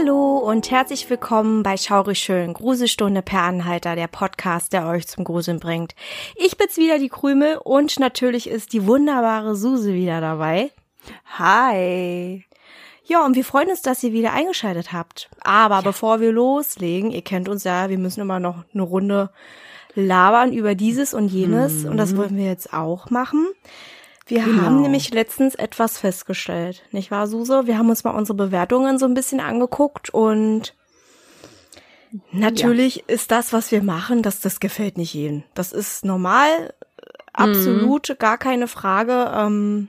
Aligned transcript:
Hallo 0.00 0.38
und 0.38 0.70
herzlich 0.70 1.10
willkommen 1.10 1.62
bei 1.62 1.76
Schaurig 1.76 2.18
Schön, 2.18 2.54
Gruselstunde 2.54 3.20
per 3.20 3.42
Anhalter, 3.42 3.96
der 3.96 4.06
Podcast, 4.06 4.72
der 4.72 4.86
euch 4.86 5.06
zum 5.06 5.24
Gruseln 5.24 5.60
bringt. 5.60 5.94
Ich 6.36 6.56
bin's 6.56 6.78
wieder, 6.78 6.98
die 6.98 7.10
Krümel, 7.10 7.58
und 7.62 8.00
natürlich 8.00 8.48
ist 8.48 8.72
die 8.72 8.86
wunderbare 8.86 9.54
Suse 9.56 9.92
wieder 9.92 10.22
dabei. 10.22 10.70
Hi. 11.38 12.46
Ja, 13.04 13.26
und 13.26 13.36
wir 13.36 13.44
freuen 13.44 13.68
uns, 13.68 13.82
dass 13.82 14.02
ihr 14.02 14.12
wieder 14.12 14.32
eingeschaltet 14.32 14.92
habt. 14.92 15.28
Aber 15.42 15.76
ja. 15.76 15.80
bevor 15.82 16.20
wir 16.20 16.32
loslegen, 16.32 17.10
ihr 17.10 17.22
kennt 17.22 17.50
uns 17.50 17.64
ja, 17.64 17.90
wir 17.90 17.98
müssen 17.98 18.22
immer 18.22 18.40
noch 18.40 18.64
eine 18.72 18.82
Runde 18.82 19.30
labern 19.94 20.54
über 20.54 20.74
dieses 20.74 21.12
und 21.12 21.28
jenes, 21.28 21.82
mhm. 21.82 21.90
und 21.90 21.96
das 21.98 22.16
wollen 22.16 22.38
wir 22.38 22.46
jetzt 22.46 22.72
auch 22.72 23.10
machen. 23.10 23.48
Wir 24.30 24.44
genau. 24.44 24.62
haben 24.62 24.82
nämlich 24.82 25.12
letztens 25.12 25.56
etwas 25.56 25.98
festgestellt, 25.98 26.84
nicht 26.92 27.10
wahr, 27.10 27.26
Suse? 27.26 27.66
Wir 27.66 27.76
haben 27.76 27.90
uns 27.90 28.04
mal 28.04 28.12
unsere 28.12 28.36
Bewertungen 28.36 28.96
so 28.96 29.06
ein 29.06 29.14
bisschen 29.14 29.40
angeguckt 29.40 30.10
und 30.10 30.76
natürlich 32.30 32.96
ja. 32.96 33.02
ist 33.08 33.32
das, 33.32 33.52
was 33.52 33.72
wir 33.72 33.82
machen, 33.82 34.22
dass 34.22 34.38
das 34.40 34.60
gefällt 34.60 34.98
nicht 34.98 35.14
jedem. 35.14 35.42
Das 35.54 35.72
ist 35.72 36.04
normal, 36.04 36.72
absolut, 37.32 38.08
mhm. 38.08 38.18
gar 38.18 38.38
keine 38.38 38.68
Frage. 38.68 39.32
Ähm, 39.34 39.88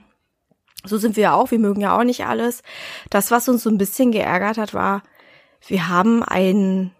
so 0.84 0.98
sind 0.98 1.16
wir 1.16 1.34
auch, 1.34 1.52
wir 1.52 1.60
mögen 1.60 1.80
ja 1.80 1.96
auch 1.96 2.02
nicht 2.02 2.26
alles. 2.26 2.64
Das, 3.10 3.30
was 3.30 3.48
uns 3.48 3.62
so 3.62 3.70
ein 3.70 3.78
bisschen 3.78 4.10
geärgert 4.10 4.58
hat, 4.58 4.74
war, 4.74 5.04
wir 5.68 5.88
haben 5.88 6.24
einen, 6.24 6.90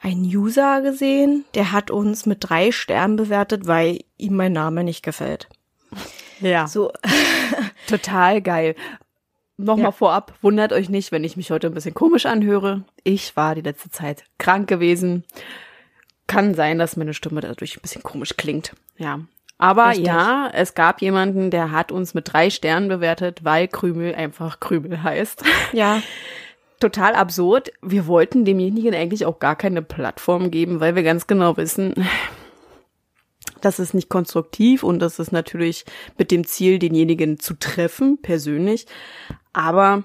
einen 0.00 0.22
User 0.22 0.82
gesehen, 0.82 1.44
der 1.56 1.72
hat 1.72 1.90
uns 1.90 2.26
mit 2.26 2.48
drei 2.48 2.70
Sternen 2.70 3.16
bewertet, 3.16 3.66
weil 3.66 4.04
ihm 4.16 4.36
mein 4.36 4.52
Name 4.52 4.84
nicht 4.84 5.02
gefällt. 5.02 5.48
Ja. 6.40 6.66
So. 6.66 6.92
Total 7.88 8.42
geil. 8.42 8.74
Nochmal 9.58 9.86
ja. 9.86 9.92
vorab, 9.92 10.34
wundert 10.42 10.72
euch 10.72 10.90
nicht, 10.90 11.12
wenn 11.12 11.24
ich 11.24 11.36
mich 11.36 11.50
heute 11.50 11.68
ein 11.68 11.74
bisschen 11.74 11.94
komisch 11.94 12.26
anhöre. 12.26 12.84
Ich 13.04 13.36
war 13.36 13.54
die 13.54 13.62
letzte 13.62 13.90
Zeit 13.90 14.24
krank 14.38 14.68
gewesen. 14.68 15.24
Kann 16.26 16.54
sein, 16.54 16.78
dass 16.78 16.96
meine 16.96 17.14
Stimme 17.14 17.40
dadurch 17.40 17.76
ein 17.76 17.80
bisschen 17.80 18.02
komisch 18.02 18.36
klingt. 18.36 18.74
Ja. 18.98 19.20
Aber 19.58 19.88
Richtig. 19.88 20.06
ja, 20.06 20.50
es 20.52 20.74
gab 20.74 21.00
jemanden, 21.00 21.50
der 21.50 21.70
hat 21.70 21.90
uns 21.90 22.12
mit 22.12 22.30
drei 22.30 22.50
Sternen 22.50 22.88
bewertet, 22.88 23.44
weil 23.44 23.68
Krümel 23.68 24.14
einfach 24.14 24.60
Krümel 24.60 25.02
heißt. 25.02 25.42
Ja. 25.72 26.02
Total 26.80 27.14
absurd. 27.14 27.72
Wir 27.80 28.06
wollten 28.06 28.44
demjenigen 28.44 28.94
eigentlich 28.94 29.24
auch 29.24 29.38
gar 29.38 29.56
keine 29.56 29.80
Plattform 29.80 30.50
geben, 30.50 30.80
weil 30.80 30.94
wir 30.94 31.02
ganz 31.02 31.26
genau 31.26 31.56
wissen, 31.56 31.94
das 33.60 33.78
ist 33.78 33.94
nicht 33.94 34.08
konstruktiv 34.08 34.82
und 34.82 34.98
das 34.98 35.18
ist 35.18 35.32
natürlich 35.32 35.84
mit 36.18 36.30
dem 36.30 36.46
Ziel, 36.46 36.78
denjenigen 36.78 37.38
zu 37.38 37.54
treffen, 37.54 38.20
persönlich. 38.20 38.86
Aber 39.52 40.04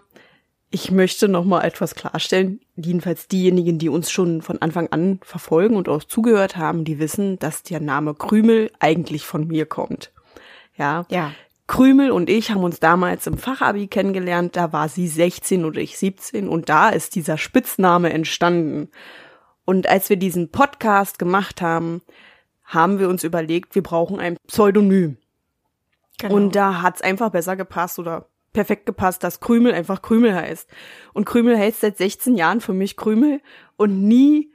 ich 0.69 0.89
möchte 0.89 1.27
noch 1.27 1.44
mal 1.44 1.63
etwas 1.63 1.95
klarstellen. 1.95 2.61
Jedenfalls 2.77 3.27
diejenigen, 3.27 3.77
die 3.77 3.89
uns 3.89 4.09
schon 4.09 4.41
von 4.41 4.61
Anfang 4.61 4.88
an 4.88 5.19
verfolgen 5.22 5.75
und 5.75 5.89
auch 5.89 6.03
zugehört 6.03 6.55
haben, 6.55 6.85
die 6.85 6.97
wissen, 6.97 7.38
dass 7.39 7.63
der 7.63 7.81
Name 7.81 8.16
Krümel 8.16 8.72
eigentlich 8.79 9.25
von 9.25 9.47
mir 9.47 9.66
kommt. 9.66 10.11
Ja. 10.77 11.05
Ja. 11.09 11.33
Krümel 11.67 12.11
und 12.11 12.29
ich 12.29 12.52
haben 12.52 12.63
uns 12.63 12.79
damals 12.79 13.28
im 13.28 13.38
Fachabi 13.38 13.88
kennengelernt. 13.88 14.56
Da 14.56 14.73
war 14.73 14.89
sie 14.89 15.07
16 15.07 15.66
oder 15.66 15.79
ich 15.79 15.97
17 15.97 16.47
und 16.47 16.69
da 16.69 16.89
ist 16.89 17.16
dieser 17.16 17.38
Spitzname 17.38 18.12
entstanden. 18.12 18.89
Und 19.66 19.88
als 19.88 20.09
wir 20.09 20.18
diesen 20.18 20.51
Podcast 20.51 21.19
gemacht 21.19 21.62
haben, 21.62 22.01
haben 22.71 22.99
wir 22.99 23.09
uns 23.09 23.23
überlegt, 23.23 23.75
wir 23.75 23.83
brauchen 23.83 24.19
ein 24.19 24.37
Pseudonym. 24.47 25.17
Genau. 26.17 26.35
Und 26.35 26.55
da 26.55 26.81
hat's 26.81 27.01
einfach 27.01 27.29
besser 27.29 27.55
gepasst 27.55 27.99
oder 27.99 28.27
perfekt 28.53 28.85
gepasst, 28.85 29.23
dass 29.23 29.39
Krümel 29.39 29.73
einfach 29.73 30.01
Krümel 30.01 30.33
heißt. 30.33 30.69
Und 31.13 31.25
Krümel 31.25 31.57
heißt 31.57 31.81
seit 31.81 31.97
16 31.97 32.35
Jahren 32.35 32.61
für 32.61 32.73
mich 32.73 32.95
Krümel 32.95 33.41
und 33.75 34.03
nie, 34.07 34.51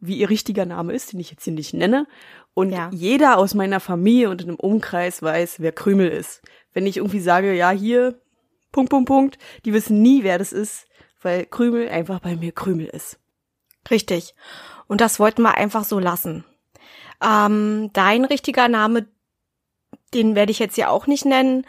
wie 0.00 0.16
ihr 0.16 0.30
richtiger 0.30 0.64
Name 0.64 0.92
ist, 0.92 1.12
den 1.12 1.20
ich 1.20 1.30
jetzt 1.30 1.44
hier 1.44 1.52
nicht 1.52 1.74
nenne. 1.74 2.06
Und 2.54 2.72
ja. 2.72 2.90
jeder 2.92 3.38
aus 3.38 3.54
meiner 3.54 3.80
Familie 3.80 4.30
und 4.30 4.42
in 4.42 4.48
einem 4.48 4.58
Umkreis 4.58 5.22
weiß, 5.22 5.60
wer 5.60 5.72
Krümel 5.72 6.08
ist. 6.08 6.42
Wenn 6.72 6.86
ich 6.86 6.98
irgendwie 6.98 7.20
sage, 7.20 7.54
ja, 7.54 7.70
hier, 7.70 8.18
Punkt, 8.72 8.90
Punkt, 8.90 9.08
Punkt, 9.08 9.38
die 9.64 9.72
wissen 9.72 10.00
nie, 10.00 10.22
wer 10.22 10.38
das 10.38 10.52
ist, 10.52 10.86
weil 11.20 11.46
Krümel 11.46 11.88
einfach 11.88 12.20
bei 12.20 12.36
mir 12.36 12.52
Krümel 12.52 12.86
ist. 12.86 13.18
Richtig. 13.90 14.34
Und 14.86 15.00
das 15.00 15.18
wollten 15.18 15.42
wir 15.42 15.56
einfach 15.56 15.84
so 15.84 15.98
lassen. 15.98 16.44
Ähm, 17.22 17.90
dein 17.92 18.24
richtiger 18.24 18.68
Name, 18.68 19.06
den 20.14 20.34
werde 20.34 20.52
ich 20.52 20.58
jetzt 20.58 20.76
ja 20.76 20.88
auch 20.88 21.06
nicht 21.06 21.24
nennen. 21.24 21.64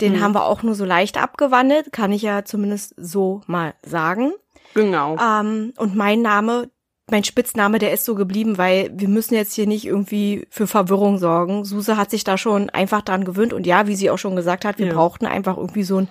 Den 0.00 0.14
mhm. 0.14 0.20
haben 0.20 0.34
wir 0.34 0.44
auch 0.44 0.62
nur 0.62 0.74
so 0.74 0.84
leicht 0.84 1.20
abgewandelt, 1.20 1.92
kann 1.92 2.12
ich 2.12 2.22
ja 2.22 2.44
zumindest 2.44 2.94
so 2.96 3.40
mal 3.46 3.74
sagen. 3.82 4.32
Genau. 4.74 5.16
Ähm, 5.18 5.72
und 5.76 5.96
mein 5.96 6.22
Name, 6.22 6.70
mein 7.10 7.24
Spitzname, 7.24 7.78
der 7.78 7.92
ist 7.92 8.04
so 8.04 8.14
geblieben, 8.14 8.58
weil 8.58 8.90
wir 8.94 9.08
müssen 9.08 9.34
jetzt 9.34 9.54
hier 9.54 9.66
nicht 9.66 9.86
irgendwie 9.86 10.46
für 10.50 10.66
Verwirrung 10.66 11.18
sorgen. 11.18 11.64
Suse 11.64 11.96
hat 11.96 12.10
sich 12.10 12.22
da 12.22 12.38
schon 12.38 12.70
einfach 12.70 13.02
dran 13.02 13.24
gewöhnt 13.24 13.52
und 13.52 13.66
ja, 13.66 13.86
wie 13.86 13.96
sie 13.96 14.10
auch 14.10 14.18
schon 14.18 14.36
gesagt 14.36 14.64
hat, 14.64 14.78
wir 14.78 14.86
ja. 14.86 14.94
brauchten 14.94 15.26
einfach 15.26 15.56
irgendwie 15.56 15.84
so 15.84 15.98
ein 15.98 16.08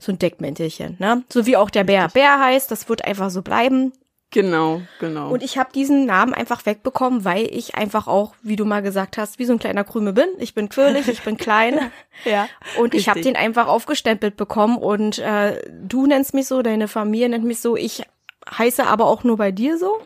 so 0.00 0.12
ein 0.12 0.18
Deckmäntelchen, 0.18 0.96
ne? 0.98 1.22
So 1.32 1.46
wie 1.46 1.56
auch 1.56 1.70
der 1.70 1.84
Bär 1.84 2.08
Bär 2.08 2.38
heißt, 2.38 2.70
das 2.70 2.88
wird 2.88 3.04
einfach 3.04 3.30
so 3.30 3.40
bleiben. 3.40 3.92
Genau, 4.34 4.82
genau. 4.98 5.30
Und 5.30 5.44
ich 5.44 5.58
habe 5.58 5.70
diesen 5.72 6.06
Namen 6.06 6.34
einfach 6.34 6.66
wegbekommen, 6.66 7.24
weil 7.24 7.46
ich 7.54 7.76
einfach 7.76 8.08
auch, 8.08 8.34
wie 8.42 8.56
du 8.56 8.64
mal 8.64 8.82
gesagt 8.82 9.16
hast, 9.16 9.38
wie 9.38 9.44
so 9.44 9.52
ein 9.52 9.60
kleiner 9.60 9.84
Krümel 9.84 10.12
bin. 10.12 10.26
Ich 10.38 10.54
bin 10.54 10.68
quirlig, 10.68 11.06
ich 11.06 11.22
bin 11.22 11.36
klein. 11.36 11.92
ja. 12.24 12.48
Und 12.76 12.94
ich 12.94 13.08
habe 13.08 13.20
den 13.20 13.36
einfach 13.36 13.68
aufgestempelt 13.68 14.36
bekommen. 14.36 14.76
Und 14.76 15.20
äh, 15.20 15.62
du 15.70 16.08
nennst 16.08 16.34
mich 16.34 16.48
so, 16.48 16.62
deine 16.62 16.88
Familie 16.88 17.28
nennt 17.28 17.44
mich 17.44 17.60
so. 17.60 17.76
Ich 17.76 18.02
heiße 18.50 18.84
aber 18.84 19.06
auch 19.06 19.22
nur 19.22 19.36
bei 19.36 19.52
dir 19.52 19.78
so. 19.78 20.00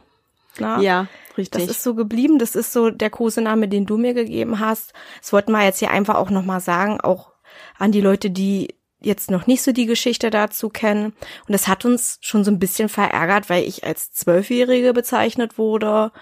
Na? 0.58 0.78
Ja, 0.78 1.06
richtig. 1.38 1.62
Das 1.62 1.70
ist 1.70 1.82
so 1.82 1.94
geblieben. 1.94 2.38
Das 2.38 2.54
ist 2.54 2.74
so 2.74 2.90
der 2.90 3.08
Kosename, 3.08 3.66
den 3.66 3.86
du 3.86 3.96
mir 3.96 4.12
gegeben 4.12 4.60
hast. 4.60 4.92
Das 5.22 5.32
wollten 5.32 5.52
wir 5.52 5.64
jetzt 5.64 5.78
hier 5.78 5.90
einfach 5.90 6.16
auch 6.16 6.28
nochmal 6.28 6.60
sagen, 6.60 7.00
auch 7.00 7.32
an 7.78 7.92
die 7.92 8.02
Leute, 8.02 8.28
die 8.28 8.74
jetzt 9.00 9.30
noch 9.30 9.46
nicht 9.46 9.62
so 9.62 9.72
die 9.72 9.86
Geschichte 9.86 10.30
dazu 10.30 10.68
kennen. 10.68 11.06
Und 11.46 11.52
das 11.52 11.68
hat 11.68 11.84
uns 11.84 12.18
schon 12.20 12.44
so 12.44 12.50
ein 12.50 12.58
bisschen 12.58 12.88
verärgert, 12.88 13.48
weil 13.48 13.64
ich 13.64 13.84
als 13.84 14.12
Zwölfjährige 14.12 14.92
bezeichnet 14.92 15.58
wurde 15.58 16.12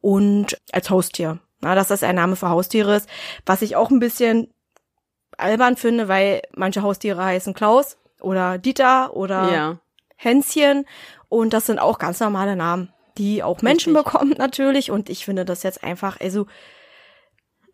und 0.00 0.58
als 0.72 0.90
Haustier. 0.90 1.38
Na, 1.60 1.74
dass 1.74 1.88
das 1.88 2.02
ein 2.02 2.16
Name 2.16 2.36
für 2.36 2.50
Haustiere 2.50 2.96
ist, 2.96 3.08
was 3.46 3.62
ich 3.62 3.76
auch 3.76 3.90
ein 3.90 4.00
bisschen 4.00 4.52
albern 5.38 5.76
finde, 5.76 6.08
weil 6.08 6.42
manche 6.54 6.82
Haustiere 6.82 7.24
heißen 7.24 7.54
Klaus 7.54 7.96
oder 8.20 8.58
Dieter 8.58 9.16
oder 9.16 9.52
ja. 9.52 9.78
Hänschen 10.16 10.84
und 11.28 11.52
das 11.52 11.66
sind 11.66 11.78
auch 11.78 11.98
ganz 11.98 12.20
normale 12.20 12.54
Namen, 12.54 12.92
die 13.18 13.42
auch 13.42 13.62
Menschen 13.62 13.96
Richtig. 13.96 14.12
bekommen 14.12 14.34
natürlich 14.38 14.90
und 14.90 15.08
ich 15.08 15.24
finde 15.24 15.44
das 15.44 15.62
jetzt 15.62 15.82
einfach, 15.82 16.20
also 16.20 16.46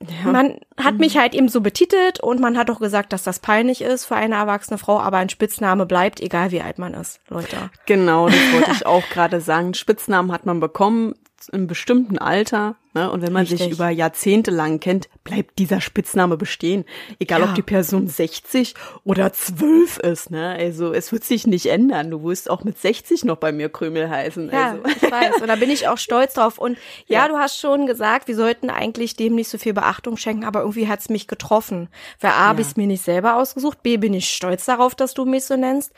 ja. 0.02 0.32
Man 0.32 0.58
hat 0.78 0.98
mich 0.98 1.18
halt 1.18 1.34
eben 1.34 1.48
so 1.48 1.60
betitelt 1.60 2.20
und 2.20 2.40
man 2.40 2.56
hat 2.56 2.70
auch 2.70 2.80
gesagt, 2.80 3.12
dass 3.12 3.22
das 3.22 3.38
peinlich 3.38 3.82
ist 3.82 4.06
für 4.06 4.16
eine 4.16 4.36
erwachsene 4.36 4.78
Frau, 4.78 4.98
aber 4.98 5.18
ein 5.18 5.28
Spitzname 5.28 5.84
bleibt, 5.84 6.20
egal 6.20 6.52
wie 6.52 6.62
alt 6.62 6.78
man 6.78 6.94
ist, 6.94 7.20
Leute. 7.28 7.70
Genau, 7.84 8.28
das 8.28 8.52
wollte 8.52 8.70
ich 8.72 8.86
auch 8.86 9.06
gerade 9.12 9.40
sagen. 9.40 9.74
Spitznamen 9.74 10.32
hat 10.32 10.46
man 10.46 10.58
bekommen 10.58 11.14
im 11.52 11.66
bestimmten 11.66 12.18
Alter 12.18 12.76
Ne? 12.92 13.08
Und 13.10 13.22
wenn 13.22 13.32
man 13.32 13.42
Richtig. 13.42 13.60
sich 13.60 13.70
über 13.70 13.88
Jahrzehnte 13.88 14.50
lang 14.50 14.80
kennt, 14.80 15.08
bleibt 15.22 15.58
dieser 15.58 15.80
Spitzname 15.80 16.36
bestehen. 16.36 16.84
Egal, 17.20 17.40
ja. 17.40 17.48
ob 17.48 17.54
die 17.54 17.62
Person 17.62 18.08
60 18.08 18.74
oder 19.04 19.32
12 19.32 19.98
ist. 19.98 20.30
Ne? 20.30 20.56
Also 20.58 20.92
es 20.92 21.12
wird 21.12 21.22
sich 21.22 21.46
nicht 21.46 21.66
ändern. 21.66 22.10
Du 22.10 22.24
wirst 22.24 22.50
auch 22.50 22.64
mit 22.64 22.78
60 22.78 23.24
noch 23.24 23.36
bei 23.36 23.52
mir 23.52 23.68
Krümel 23.68 24.10
heißen. 24.10 24.50
Ja, 24.50 24.72
also. 24.72 24.82
ich 24.86 25.10
weiß. 25.10 25.40
Und 25.40 25.46
da 25.46 25.56
bin 25.56 25.70
ich 25.70 25.86
auch 25.86 25.98
stolz 25.98 26.34
drauf. 26.34 26.58
Und 26.58 26.78
ja, 27.06 27.20
ja, 27.20 27.28
du 27.28 27.36
hast 27.36 27.60
schon 27.60 27.86
gesagt, 27.86 28.26
wir 28.26 28.34
sollten 28.34 28.70
eigentlich 28.70 29.14
dem 29.14 29.36
nicht 29.36 29.48
so 29.48 29.58
viel 29.58 29.72
Beachtung 29.72 30.16
schenken, 30.16 30.44
aber 30.44 30.60
irgendwie 30.60 30.88
hat's 30.88 31.08
mich 31.08 31.28
getroffen. 31.28 31.88
Weil 32.20 32.32
A, 32.32 32.34
ja. 32.34 32.46
habe 32.46 32.62
ich 32.62 32.76
mir 32.76 32.88
nicht 32.88 33.04
selber 33.04 33.36
ausgesucht, 33.36 33.84
B, 33.84 33.98
bin 33.98 34.14
ich 34.14 34.30
stolz 34.30 34.64
darauf, 34.64 34.96
dass 34.96 35.14
du 35.14 35.24
mich 35.24 35.44
so 35.44 35.56
nennst. 35.56 35.92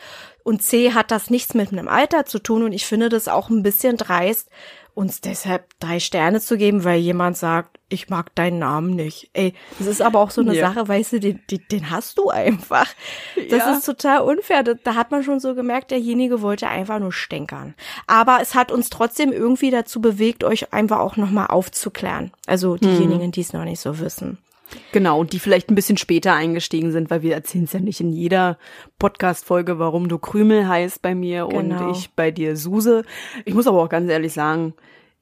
Und 0.44 0.62
C, 0.62 0.93
hat 0.93 1.11
das 1.11 1.31
nichts 1.31 1.55
mit 1.55 1.73
einem 1.73 1.89
Alter 1.89 2.27
zu 2.27 2.39
tun. 2.39 2.65
Und 2.65 2.73
ich 2.73 2.85
finde 2.85 3.09
das 3.09 3.29
auch 3.29 3.49
ein 3.49 3.62
bisschen 3.62 3.97
dreist, 3.97 4.50
uns 4.94 5.21
deshalb 5.21 5.69
drei 5.81 6.00
Sterne 6.00 6.41
zu 6.41 6.56
geben, 6.56 6.85
weil 6.85 7.00
jemand 7.00 7.37
sagt, 7.37 7.79
ich 7.89 8.09
mag 8.09 8.35
deinen 8.35 8.59
Namen 8.59 8.94
nicht. 8.94 9.31
Ey, 9.33 9.55
das 9.79 9.87
ist 9.87 10.03
aber 10.03 10.21
auch 10.21 10.31
so 10.31 10.41
eine 10.41 10.55
ja. 10.55 10.69
Sache, 10.69 10.87
weißt 10.87 11.15
du, 11.15 11.21
den, 11.21 11.41
den, 11.49 11.91
hast 11.91 12.19
du 12.19 12.31
einfach. 12.31 12.87
Das 13.50 13.59
ja. 13.59 13.73
ist 13.73 13.87
total 13.87 14.23
unfair. 14.23 14.62
Da, 14.62 14.75
da 14.75 14.94
hat 14.94 15.11
man 15.11 15.23
schon 15.23 15.41
so 15.41 15.55
gemerkt, 15.55 15.91
derjenige 15.91 16.43
wollte 16.43 16.69
einfach 16.69 16.99
nur 16.99 17.12
stänkern. 17.12 17.75
Aber 18.06 18.39
es 18.41 18.55
hat 18.55 18.73
uns 18.73 18.91
trotzdem 18.91 19.33
irgendwie 19.33 19.71
dazu 19.71 20.00
bewegt, 20.00 20.44
euch 20.44 20.73
einfach 20.73 21.00
auch 21.00 21.17
nochmal 21.17 21.49
aufzuklären. 21.49 22.33
Also 22.47 22.77
diejenigen, 22.77 23.27
mhm. 23.27 23.33
die 23.33 23.41
es 23.41 23.53
noch 23.53 23.65
nicht 23.65 23.81
so 23.81 23.99
wissen. 23.99 24.39
Genau, 24.92 25.20
und 25.20 25.32
die 25.32 25.38
vielleicht 25.38 25.70
ein 25.70 25.74
bisschen 25.74 25.96
später 25.96 26.34
eingestiegen 26.34 26.92
sind, 26.92 27.10
weil 27.10 27.22
wir 27.22 27.34
erzählen 27.34 27.64
es 27.64 27.72
ja 27.72 27.80
nicht 27.80 28.00
in 28.00 28.12
jeder 28.12 28.58
Podcast-Folge, 28.98 29.78
warum 29.78 30.08
du 30.08 30.19
Krümel 30.19 30.69
heißt 30.69 31.02
bei 31.02 31.14
mir 31.14 31.46
Genau. 31.48 31.86
und 31.88 31.90
ich 31.96 32.10
bei 32.14 32.30
dir 32.30 32.56
Suse. 32.56 33.04
Ich 33.44 33.54
muss 33.54 33.66
aber 33.66 33.82
auch 33.82 33.88
ganz 33.88 34.10
ehrlich 34.10 34.32
sagen, 34.32 34.74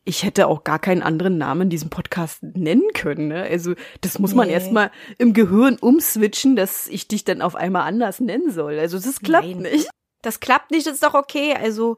ich 0.04 0.22
hätte 0.24 0.46
auch 0.48 0.64
gar 0.64 0.78
keinen 0.78 1.02
anderen 1.02 1.38
Namen 1.38 1.62
in 1.62 1.70
diesem 1.70 1.90
Podcast 1.90 2.42
nennen 2.42 2.88
können. 2.94 3.28
Ne? 3.28 3.42
Also 3.42 3.74
das 4.00 4.18
muss 4.18 4.34
man 4.34 4.48
Nee. 4.48 4.54
erstmal 4.54 4.90
im 5.18 5.34
Gehirn 5.34 5.76
umswitchen, 5.80 6.56
dass 6.56 6.88
ich 6.88 7.06
dich 7.06 7.24
dann 7.24 7.42
auf 7.42 7.54
einmal 7.54 7.82
anders 7.82 8.18
nennen 8.18 8.50
soll. 8.50 8.78
Also 8.78 8.98
das 8.98 9.20
klappt 9.20 9.46
Nein. 9.46 9.58
nicht. 9.58 9.88
Das 10.22 10.40
klappt 10.40 10.70
nicht, 10.70 10.86
das 10.86 10.94
ist 10.94 11.02
doch 11.04 11.14
okay. 11.14 11.54
Also, 11.54 11.96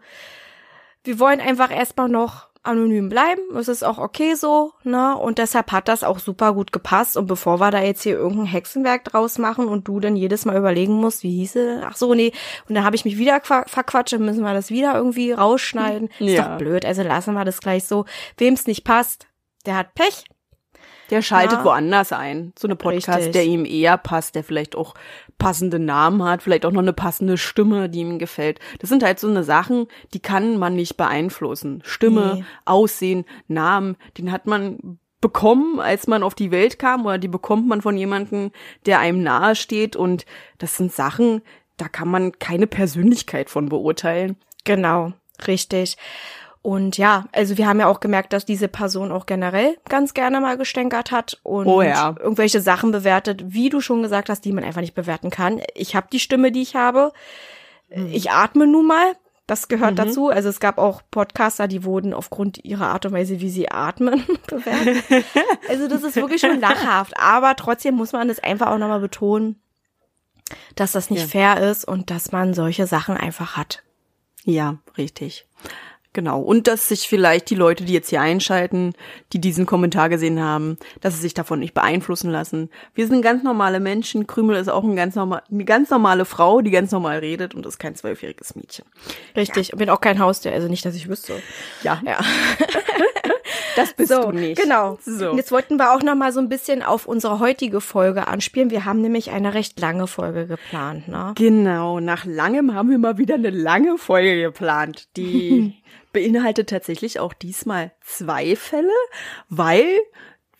wir 1.05 1.19
wollen 1.19 1.41
einfach 1.41 1.73
erstmal 1.73 2.09
noch 2.09 2.49
anonym 2.65 3.09
bleiben. 3.09 3.41
Es 3.57 3.67
ist 3.69 3.83
auch 3.83 3.99
okay 3.99 4.35
so, 4.35 4.73
ne? 4.85 5.17
Und 5.17 5.39
deshalb 5.39 5.73
hat 5.73 5.89
das 5.89 6.05
auch 6.05 6.19
super 6.21 6.55
gut 6.55 6.73
gepasst. 6.73 7.17
Und 7.17 7.27
bevor 7.27 7.59
wir 7.61 7.71
da 7.71 7.81
jetzt 7.83 8.03
hier 8.03 8.15
irgendein 8.15 8.47
Hexenwerk 8.47 9.05
draus 9.05 9.39
machen 9.39 9.67
und 9.67 9.89
du 9.89 9.99
dann 10.01 10.15
jedes 10.17 10.45
Mal 10.45 10.57
überlegen 10.57 10.95
musst, 10.95 11.23
wie 11.25 11.31
hieße, 11.37 11.83
ach 11.85 11.97
so, 11.97 12.15
nee, 12.15 12.33
und 12.69 12.75
dann 12.77 12.85
habe 12.85 12.95
ich 12.97 13.05
mich 13.05 13.19
wieder 13.19 13.41
qua- 13.41 13.65
verquatscht, 13.67 14.13
dann 14.13 14.25
müssen 14.25 14.45
wir 14.45 14.55
das 14.55 14.71
wieder 14.71 14.95
irgendwie 14.95 15.33
rausschneiden. 15.33 16.09
Ist 16.21 16.31
Ja. 16.35 16.49
doch 16.51 16.59
blöd. 16.59 16.85
Also 16.85 17.03
lassen 17.03 17.35
wir 17.35 17.45
das 17.45 17.61
gleich 17.61 17.85
so. 17.85 18.05
Wem's 18.39 18.67
nicht 18.67 18.85
passt, 18.85 19.27
der 19.67 19.77
hat 19.77 19.95
Pech. 19.95 20.25
Der 21.11 21.21
schaltet 21.21 21.59
Ja. 21.59 21.65
woanders 21.65 22.13
ein. 22.13 22.55
So 22.59 22.67
eine 22.69 22.77
Podcast, 22.77 23.19
Richtig. 23.19 23.33
der 23.33 23.45
ihm 23.45 23.67
eher 23.67 23.99
passt, 23.99 24.35
der 24.35 24.45
vielleicht 24.45 24.77
auch 24.77 24.95
passende 25.43 25.79
Namen 25.81 26.23
hat, 26.23 26.43
vielleicht 26.43 26.65
auch 26.65 26.73
noch 26.73 26.83
eine 26.83 26.93
passende 26.93 27.37
Stimme, 27.37 27.89
die 27.89 28.01
ihm 28.01 28.19
gefällt. 28.19 28.61
Das 28.79 28.89
sind 28.89 29.03
halt 29.03 29.19
so 29.19 29.29
eine 29.29 29.43
Sachen, 29.43 29.89
die 30.15 30.21
kann 30.21 30.59
man 30.59 30.75
nicht 30.75 30.97
beeinflussen. 30.97 31.83
Stimme, 31.85 32.37
Nee. 32.37 32.45
Aussehen, 32.65 33.25
Namen, 33.49 33.97
den 34.19 34.31
hat 34.31 34.47
man 34.47 34.99
bekommen, 35.21 35.81
als 35.81 36.07
man 36.07 36.23
auf 36.23 36.35
die 36.35 36.51
Welt 36.51 36.79
kam 36.79 37.07
oder 37.07 37.19
die 37.19 37.29
bekommt 37.29 37.67
man 37.67 37.83
von 37.83 37.97
jemandem, 37.97 38.53
der 38.87 39.01
einem 39.01 39.23
nahe 39.23 39.57
steht 39.57 39.97
und 39.97 40.27
das 40.59 40.77
sind 40.77 40.93
Sachen, 40.93 41.43
da 41.77 41.89
kann 41.89 42.09
man 42.09 42.39
keine 42.39 42.67
Persönlichkeit 42.67 43.51
von 43.51 43.69
beurteilen. 43.69 44.37
Genau, 44.65 45.13
richtig. 45.47 45.97
Und 46.63 46.97
ja, 46.97 47.25
also 47.33 47.59
wir 47.59 47.67
haben 47.67 47.81
ja 47.81 47.89
auch 47.89 47.99
gemerkt, 47.99 48.33
dass 48.33 48.45
diese 48.45 48.69
Person 48.69 49.11
auch 49.11 49.27
generell 49.27 49.77
ganz 49.89 50.15
gerne 50.15 50.41
mal 50.41 50.57
gestänkert 50.57 51.11
hat 51.11 51.41
und 51.43 51.67
Oh 51.67 51.83
ja. 51.83 52.15
irgendwelche 52.21 52.61
Sachen 52.61 52.93
bewertet, 52.93 53.43
wie 53.49 53.69
du 53.69 53.81
schon 53.81 54.03
gesagt 54.03 54.29
hast, 54.29 54.45
die 54.45 54.53
man 54.53 54.63
einfach 54.63 54.81
nicht 54.81 54.95
bewerten 54.95 55.31
kann. 55.31 55.61
Ich 55.75 55.97
habe 55.97 56.07
die 56.13 56.21
Stimme, 56.21 56.53
die 56.53 56.63
ich 56.63 56.77
habe. 56.77 57.13
Ich 58.11 58.31
atme 58.31 58.67
nun 58.69 58.87
mal. 58.87 59.17
Das 59.49 59.67
gehört 59.67 59.99
dazu. 59.99 60.29
Also 60.29 60.49
es 60.49 60.61
gab 60.61 60.79
auch 60.79 61.03
Podcaster, 61.11 61.67
die 61.67 61.85
wurden 61.85 62.15
aufgrund 62.15 62.65
ihrer 62.65 62.87
Art 62.87 63.05
und 63.07 63.13
Weise, 63.13 63.41
wie 63.41 63.51
sie 63.51 63.69
atmen, 63.71 64.23
bewertet. 64.47 65.05
Also 65.69 65.89
das 65.89 66.05
ist 66.05 66.15
wirklich 66.17 66.41
schon 66.41 66.61
lachhaft. 66.61 67.13
Aber 67.19 67.57
trotzdem 67.57 67.97
muss 67.97 68.13
man 68.13 68.29
das 68.29 68.39
einfach 68.39 68.69
auch 68.69 68.79
nochmal 68.79 69.01
betonen, 69.01 69.61
dass 70.77 70.93
das 70.93 71.11
nicht 71.11 71.27
fair 71.27 71.61
ist 71.61 71.85
und 71.85 72.11
dass 72.11 72.31
man 72.31 72.55
solche 72.55 72.87
Sachen 72.87 73.17
einfach 73.17 73.57
hat. 73.57 73.83
Ja, 74.45 74.77
richtig. 74.97 75.47
Genau. 76.15 76.41
Und 76.41 76.67
dass 76.67 76.89
sich 76.89 77.09
vielleicht 77.09 77.49
die 77.49 77.55
Leute, 77.55 77.85
die 77.85 77.93
jetzt 77.95 78.11
hier 78.11 78.21
einschalten, 78.21 78.93
die 79.33 79.41
diesen 79.41 79.65
Kommentar 79.65 80.11
gesehen 80.11 80.43
haben, 80.43 80.77
dass 81.01 81.15
sie 81.15 81.21
sich 81.23 81.33
davon 81.35 81.59
nicht 81.61 81.73
beeinflussen 81.73 82.31
lassen. 82.31 82.69
Wir 82.95 83.07
sind 83.07 83.23
ganz 83.23 83.43
normale 83.43 83.81
Menschen. 83.81 84.27
Krümel 84.27 84.57
ist 84.57 84.69
auch 84.69 84.85
ein 84.85 84.95
ganz 84.97 85.15
normal, 85.15 85.43
eine 85.51 85.65
ganz 85.65 85.89
normale 85.89 86.25
Frau, 86.27 86.61
die 86.61 86.71
ganz 86.71 86.93
normal 86.93 87.19
redet 87.21 87.55
und 87.55 87.65
ist 87.65 87.79
kein 87.79 87.95
zwölfjähriges 87.95 88.55
Mädchen. 88.57 88.85
Richtig. 89.37 89.73
Und 89.73 89.79
bin 89.79 89.89
auch 89.89 90.01
kein 90.03 90.19
Haustier, 90.19 90.53
also 90.53 90.69
nicht, 90.69 90.85
dass 90.85 90.95
ich 90.95 91.09
wüsste. 91.09 91.41
Ja, 91.83 92.03
Ja. 92.05 92.19
das 93.77 93.95
bist 93.95 94.11
So, 94.13 94.23
du 94.31 94.33
nicht. 94.33 94.61
genau. 94.61 94.99
So. 95.05 95.31
Und 95.31 95.37
jetzt 95.39 95.51
wollten 95.53 95.77
wir 95.79 95.93
auch 95.95 96.03
noch 96.03 96.15
mal 96.15 96.33
so 96.33 96.41
ein 96.41 96.49
bisschen 96.49 96.83
auf 96.83 97.07
unsere 97.07 97.39
heutige 97.39 97.81
Folge 97.81 98.27
anspielen. 98.29 98.71
Wir 98.71 98.85
haben 98.85 99.01
nämlich 99.01 99.31
eine 99.31 99.55
recht 99.55 99.81
lange 99.81 100.07
Folge 100.07 100.47
geplant, 100.47 101.09
ne? 101.09 101.33
Genau, 101.37 102.01
nach 102.01 102.25
langem 102.25 102.75
haben 102.75 102.91
wir 102.91 102.99
mal 102.99 103.19
wieder 103.19 103.35
eine 103.37 103.51
lange 103.51 103.97
Folge 103.99 104.43
geplant. 104.43 105.09
Die 105.17 105.75
beinhaltet 106.13 106.71
tatsächlich 106.71 107.21
auch 107.21 107.33
diesmal 107.33 107.93
zwei 108.01 108.57
Fälle, 108.57 108.93
weil 109.49 109.87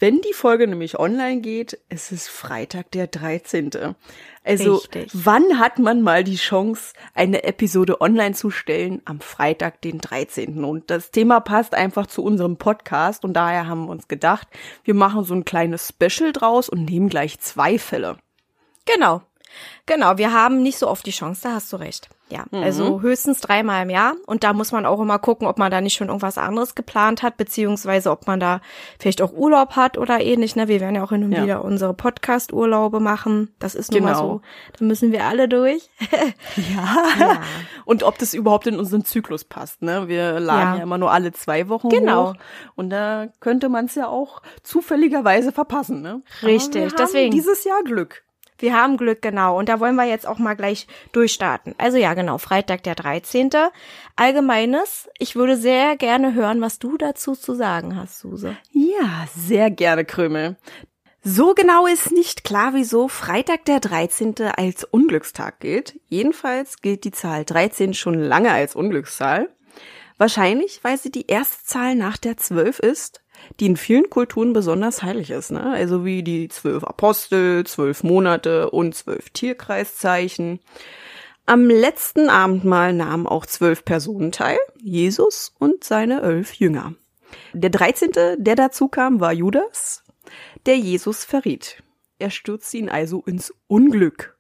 wenn 0.03 0.21
die 0.21 0.33
Folge 0.33 0.67
nämlich 0.67 0.99
online 0.99 1.43
geht, 1.43 1.79
es 1.89 2.11
ist 2.11 2.29
Freitag 2.29 2.91
der 2.91 3.07
13. 3.07 3.95
Also 4.43 4.75
Richtig. 4.75 5.13
wann 5.13 5.61
hat 5.61 5.79
man 5.79 6.03
mal 6.03 6.25
die 6.25 6.35
Chance, 6.35 6.93
eine 7.15 7.45
Episode 7.45 8.01
online 8.01 8.35
zu 8.35 8.51
stellen? 8.51 9.01
Am 9.05 9.21
Freitag, 9.21 9.81
den 9.81 9.99
13. 10.01 10.65
Und 10.65 10.91
das 10.91 11.13
Thema 11.13 11.39
passt 11.39 11.75
einfach 11.75 12.09
zu 12.09 12.25
unserem 12.25 12.57
Podcast 12.57 13.25
und 13.25 13.35
daher 13.35 13.69
haben 13.69 13.85
wir 13.85 13.93
uns 13.93 14.09
gedacht, 14.09 14.49
wir 14.83 14.95
machen 14.95 15.23
so 15.23 15.35
ein 15.35 15.45
kleines 15.45 15.91
Special 15.91 16.33
draus 16.33 16.69
und 16.69 16.85
nehmen 16.87 17.09
gleich 17.09 17.39
zwei 17.39 17.79
Fälle. 17.79 18.17
Genau. 18.87 19.23
Genau, 19.87 20.19
wir 20.19 20.33
haben 20.33 20.65
nicht 20.65 20.79
so 20.79 20.89
oft 20.89 21.07
die 21.07 21.13
Chance, 21.13 21.43
da 21.45 21.53
hast 21.55 21.73
du 21.73 21.77
recht. 21.77 22.09
Ja, 22.33 22.47
also 22.53 23.03
höchstens 23.03 23.41
dreimal 23.43 23.83
im 23.83 23.91
Jahr. 23.91 24.15
Und 24.27 24.43
da 24.43 24.55
muss 24.55 24.73
man 24.73 24.87
auch 24.87 24.99
immer 25.01 25.19
gucken, 25.19 25.47
ob 25.47 25.59
man 25.59 25.71
da 25.71 25.83
nicht 25.83 25.95
schon 25.95 26.09
irgendwas 26.09 26.39
anderes 26.39 26.75
geplant 26.75 27.23
hat, 27.23 27.37
beziehungsweise 27.37 28.11
ob 28.11 28.27
man 28.27 28.41
da 28.41 28.61
vielleicht 28.99 29.21
auch 29.21 29.33
Urlaub 29.35 29.77
hat 29.77 29.99
oder 29.99 30.21
ähnlich. 30.23 30.57
Ne? 30.57 30.67
Wir 30.67 30.81
werden 30.81 30.95
ja 30.97 31.03
auch 31.05 31.11
hin 31.11 31.25
und 31.25 31.33
Ja. 31.33 31.43
wieder 31.43 31.65
unsere 31.65 31.93
Podcast-Urlaube 31.93 33.01
machen. 33.01 33.55
Das 33.59 33.75
ist 33.75 33.93
nun 33.93 34.05
mal 34.05 34.15
Genau. 34.15 34.21
so. 34.23 34.41
Da 34.79 34.85
müssen 34.87 35.13
wir 35.13 35.25
alle 35.25 35.47
durch. 35.49 35.91
Ja. 36.57 37.41
Und 37.85 38.03
ob 38.03 38.19
das 38.19 38.33
überhaupt 38.35 38.67
in 38.67 38.79
unseren 38.79 39.05
Zyklus 39.05 39.45
passt, 39.45 39.83
ne? 39.83 40.09
Wir 40.09 40.41
laden 40.41 40.73
ja, 40.73 40.77
Ja. 40.79 40.83
immer 40.83 40.97
nur 40.99 41.11
alle 41.11 41.33
zwei 41.33 41.69
Wochen 41.69 41.89
Genau. 41.89 42.31
hoch. 42.31 42.35
Und 42.77 42.91
da 42.91 43.29
könnte 43.41 43.69
man 43.69 43.87
es 43.87 43.95
ja 43.95 44.07
auch 44.09 44.41
zufälligerweise 44.63 45.53
verpassen, 45.53 46.01
ne? 46.03 46.23
Richtig, 46.43 46.95
deswegen. 46.95 47.31
dieses 47.33 47.65
Jahr 47.65 47.83
Glück. 47.85 48.23
Wir 48.63 48.75
haben 48.75 48.97
Glück, 48.97 49.21
genau. 49.21 49.59
Und 49.59 49.69
da 49.69 49.81
wollen 49.81 49.97
wir 49.97 50.05
jetzt 50.05 50.27
auch 50.27 50.39
mal 50.39 50.55
gleich 50.55 50.87
durchstarten. 51.11 51.75
Also 51.79 51.99
ja, 51.99 52.15
genau, 52.15 52.39
Freitag 52.39 52.85
der 52.85 52.95
13. 52.95 53.51
Allgemeines. 54.17 55.11
Ich 55.19 55.35
würde 55.35 55.57
sehr 55.57 55.97
gerne 55.97 56.33
hören, 56.33 56.61
was 56.61 56.79
du 56.79 56.97
dazu 56.97 57.35
zu 57.35 57.55
sagen 57.55 57.97
hast, 57.97 58.21
Suse. 58.21 58.57
Ja, 58.71 59.27
sehr 59.37 59.71
gerne 59.71 60.05
Krümel. 60.05 60.57
So 61.25 61.55
genau 61.55 61.87
ist 61.87 62.13
nicht 62.13 62.45
klar, 62.45 62.73
wieso 62.75 63.09
Freitag 63.09 63.65
der 63.65 63.81
13. 63.81 64.35
als 64.57 64.85
Unglückstag 64.85 65.61
gilt. 65.61 65.99
Jedenfalls 66.09 66.81
gilt 66.81 67.05
die 67.05 67.13
Zahl 67.13 67.45
13 67.45 67.95
schon 67.95 68.15
lange 68.15 68.53
als 68.53 68.75
Unglückszahl. 68.77 69.49
Wahrscheinlich, 70.19 70.85
weil 70.85 70.99
sie 70.99 71.11
die 71.11 71.27
erste 71.27 71.65
Zahl 71.65 71.97
nach 71.97 72.17
der 72.17 72.37
12 72.37 72.79
ist, 72.79 73.23
die 73.61 73.67
in 73.67 73.77
vielen 73.77 74.11
Kulturen 74.11 74.53
besonders 74.53 75.03
heilig 75.03 75.31
ist. 75.31 75.51
Ne? 75.51 75.63
Also 75.63 76.05
wie 76.05 76.23
die 76.23 76.49
zwölf 76.49 76.85
Apostel, 76.85 77.65
zwölf 77.65 78.03
Monate 78.03 78.71
und 78.71 78.95
zwölf 78.95 79.31
Tierkreiszeichen. 79.31 80.61
Am 81.47 81.69
letzten 81.69 82.29
Abendmahl 82.29 82.93
nahmen 82.93 83.27
auch 83.27 83.47
zwölf 83.47 83.85
Personen 83.85 84.33
teil, 84.33 84.59
Jesus 84.81 85.55
und 85.59 85.83
seine 85.85 86.23
elf 86.23 86.55
Jünger. 86.55 86.95
Der 87.53 87.71
13., 87.71 88.11
der 88.39 88.55
dazu 88.55 88.89
kam, 88.89 89.21
war 89.21 89.33
Judas, 89.33 90.05
der 90.67 90.77
Jesus 90.77 91.25
verriet. 91.25 91.83
Er 92.19 92.31
stürzte 92.31 92.77
ihn 92.77 92.89
also 92.89 93.23
ins 93.27 93.53
Unglück. 93.67 94.37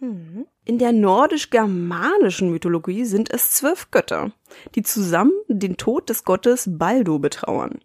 In 0.00 0.78
der 0.78 0.92
nordisch-germanischen 0.92 2.50
Mythologie 2.50 3.04
sind 3.04 3.32
es 3.32 3.52
zwölf 3.52 3.90
Götter, 3.92 4.32
die 4.74 4.82
zusammen 4.82 5.32
den 5.46 5.76
Tod 5.76 6.08
des 6.08 6.24
Gottes 6.24 6.68
Baldo 6.68 7.20
betrauern. 7.20 7.78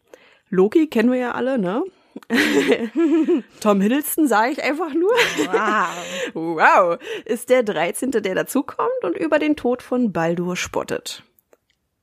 Loki 0.49 0.87
kennen 0.87 1.11
wir 1.11 1.19
ja 1.19 1.31
alle, 1.31 1.57
ne? 1.57 1.83
Tom 3.59 3.81
Hiddleston 3.81 4.27
sage 4.27 4.53
ich 4.53 4.63
einfach 4.63 4.93
nur. 4.93 5.11
Wow. 5.11 6.33
Wow, 6.33 6.97
ist 7.25 7.49
der 7.49 7.63
13., 7.63 8.11
der 8.11 8.35
dazukommt 8.35 9.03
und 9.03 9.17
über 9.17 9.39
den 9.39 9.55
Tod 9.55 9.81
von 9.81 10.11
Baldur 10.11 10.55
spottet. 10.55 11.23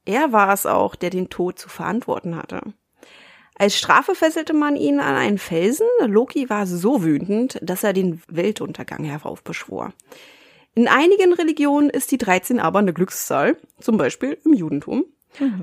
Er 0.05 0.33
war 0.33 0.53
es 0.53 0.67
auch, 0.67 0.95
der 0.95 1.11
den 1.11 1.31
Tod 1.31 1.59
zu 1.59 1.69
verantworten 1.69 2.37
hatte. 2.37 2.61
Als 3.57 3.77
Strafe 3.77 4.15
fesselte 4.15 4.53
man 4.53 4.77
ihn 4.77 4.99
an 4.99 5.15
einen 5.15 5.39
Felsen. 5.39 5.87
Loki 6.07 6.51
war 6.51 6.67
so 6.67 7.05
wütend, 7.05 7.59
dass 7.63 7.85
er 7.85 7.93
den 7.93 8.21
Weltuntergang 8.27 9.05
heraufbeschwor. 9.05 9.93
In 10.75 10.89
einigen 10.89 11.33
Religionen 11.33 11.89
ist 11.89 12.11
die 12.11 12.19
13 12.19 12.59
aber 12.59 12.81
eine 12.81 12.93
Glückszahl, 12.93 13.57
zum 13.79 13.97
Beispiel 13.97 14.39
im 14.45 14.55
Judentum. 14.55 15.05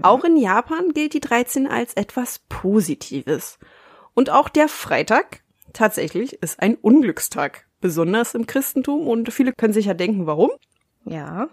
Auch 0.01 0.23
in 0.23 0.37
Japan 0.37 0.93
gilt 0.93 1.13
die 1.13 1.19
13 1.19 1.67
als 1.67 1.93
etwas 1.93 2.39
Positives. 2.49 3.59
Und 4.13 4.29
auch 4.29 4.49
der 4.49 4.67
Freitag 4.67 5.41
tatsächlich 5.73 6.41
ist 6.41 6.61
ein 6.61 6.75
Unglückstag, 6.75 7.65
besonders 7.79 8.35
im 8.35 8.47
Christentum 8.47 9.07
und 9.07 9.31
viele 9.33 9.53
können 9.53 9.73
sich 9.73 9.85
ja 9.85 9.93
denken, 9.93 10.27
warum. 10.27 10.51
Ja. 11.05 11.49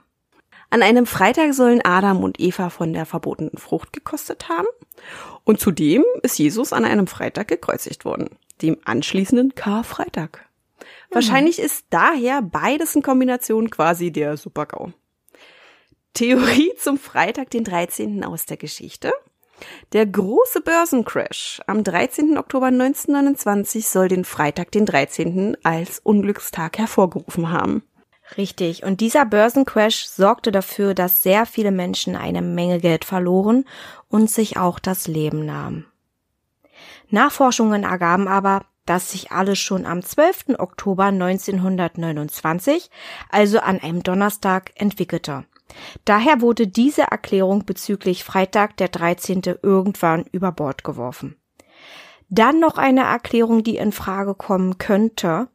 An 0.70 0.82
einem 0.82 1.06
Freitag 1.06 1.54
sollen 1.54 1.80
Adam 1.82 2.22
und 2.22 2.40
Eva 2.40 2.68
von 2.68 2.92
der 2.92 3.06
verbotenen 3.06 3.56
Frucht 3.56 3.92
gekostet 3.92 4.48
haben. 4.48 4.66
Und 5.44 5.60
zudem 5.60 6.04
ist 6.22 6.38
Jesus 6.38 6.72
an 6.72 6.84
einem 6.84 7.06
Freitag 7.06 7.48
gekreuzigt 7.48 8.04
worden, 8.04 8.28
dem 8.60 8.76
anschließenden 8.84 9.54
Karfreitag. 9.54 10.46
Wahrscheinlich 11.10 11.58
ist 11.58 11.86
daher 11.90 12.42
beides 12.42 12.94
in 12.94 13.02
Kombination 13.02 13.70
quasi 13.70 14.10
der 14.10 14.36
Supergau. 14.36 14.92
Theorie 16.14 16.72
zum 16.78 16.98
Freitag, 16.98 17.50
den 17.50 17.64
13. 17.64 18.24
aus 18.24 18.46
der 18.46 18.56
Geschichte. 18.56 19.12
Der 19.92 20.06
große 20.06 20.60
Börsencrash 20.60 21.60
am 21.66 21.82
13. 21.84 22.38
Oktober 22.38 22.66
1929 22.66 23.86
soll 23.88 24.08
den 24.08 24.24
Freitag, 24.24 24.70
den 24.70 24.86
13. 24.86 25.56
als 25.62 25.98
Unglückstag 26.00 26.78
hervorgerufen 26.78 27.50
haben. 27.50 27.82
Richtig. 28.36 28.84
Und 28.84 29.00
dieser 29.00 29.24
Börsencrash 29.24 30.06
sorgte 30.06 30.52
dafür, 30.52 30.94
dass 30.94 31.22
sehr 31.22 31.46
viele 31.46 31.70
Menschen 31.70 32.14
eine 32.14 32.42
Menge 32.42 32.78
Geld 32.78 33.04
verloren 33.04 33.64
und 34.08 34.30
sich 34.30 34.58
auch 34.58 34.78
das 34.78 35.06
Leben 35.06 35.46
nahmen. 35.46 35.86
Nachforschungen 37.10 37.84
ergaben 37.84 38.28
aber, 38.28 38.66
dass 38.84 39.12
sich 39.12 39.32
alles 39.32 39.58
schon 39.58 39.86
am 39.86 40.02
12. 40.02 40.58
Oktober 40.58 41.04
1929, 41.04 42.90
also 43.30 43.60
an 43.60 43.80
einem 43.80 44.02
Donnerstag, 44.02 44.72
entwickelte. 44.76 45.44
Daher 46.04 46.40
wurde 46.40 46.66
diese 46.66 47.02
Erklärung 47.02 47.64
bezüglich 47.64 48.24
Freitag 48.24 48.76
der 48.76 48.88
13. 48.88 49.42
irgendwann 49.62 50.24
über 50.32 50.52
Bord 50.52 50.84
geworfen. 50.84 51.36
Dann 52.28 52.60
noch 52.60 52.76
eine 52.76 53.02
Erklärung, 53.02 53.62
die 53.62 53.76
in 53.76 53.92
Frage 53.92 54.34
kommen 54.34 54.78
könnte. 54.78 55.48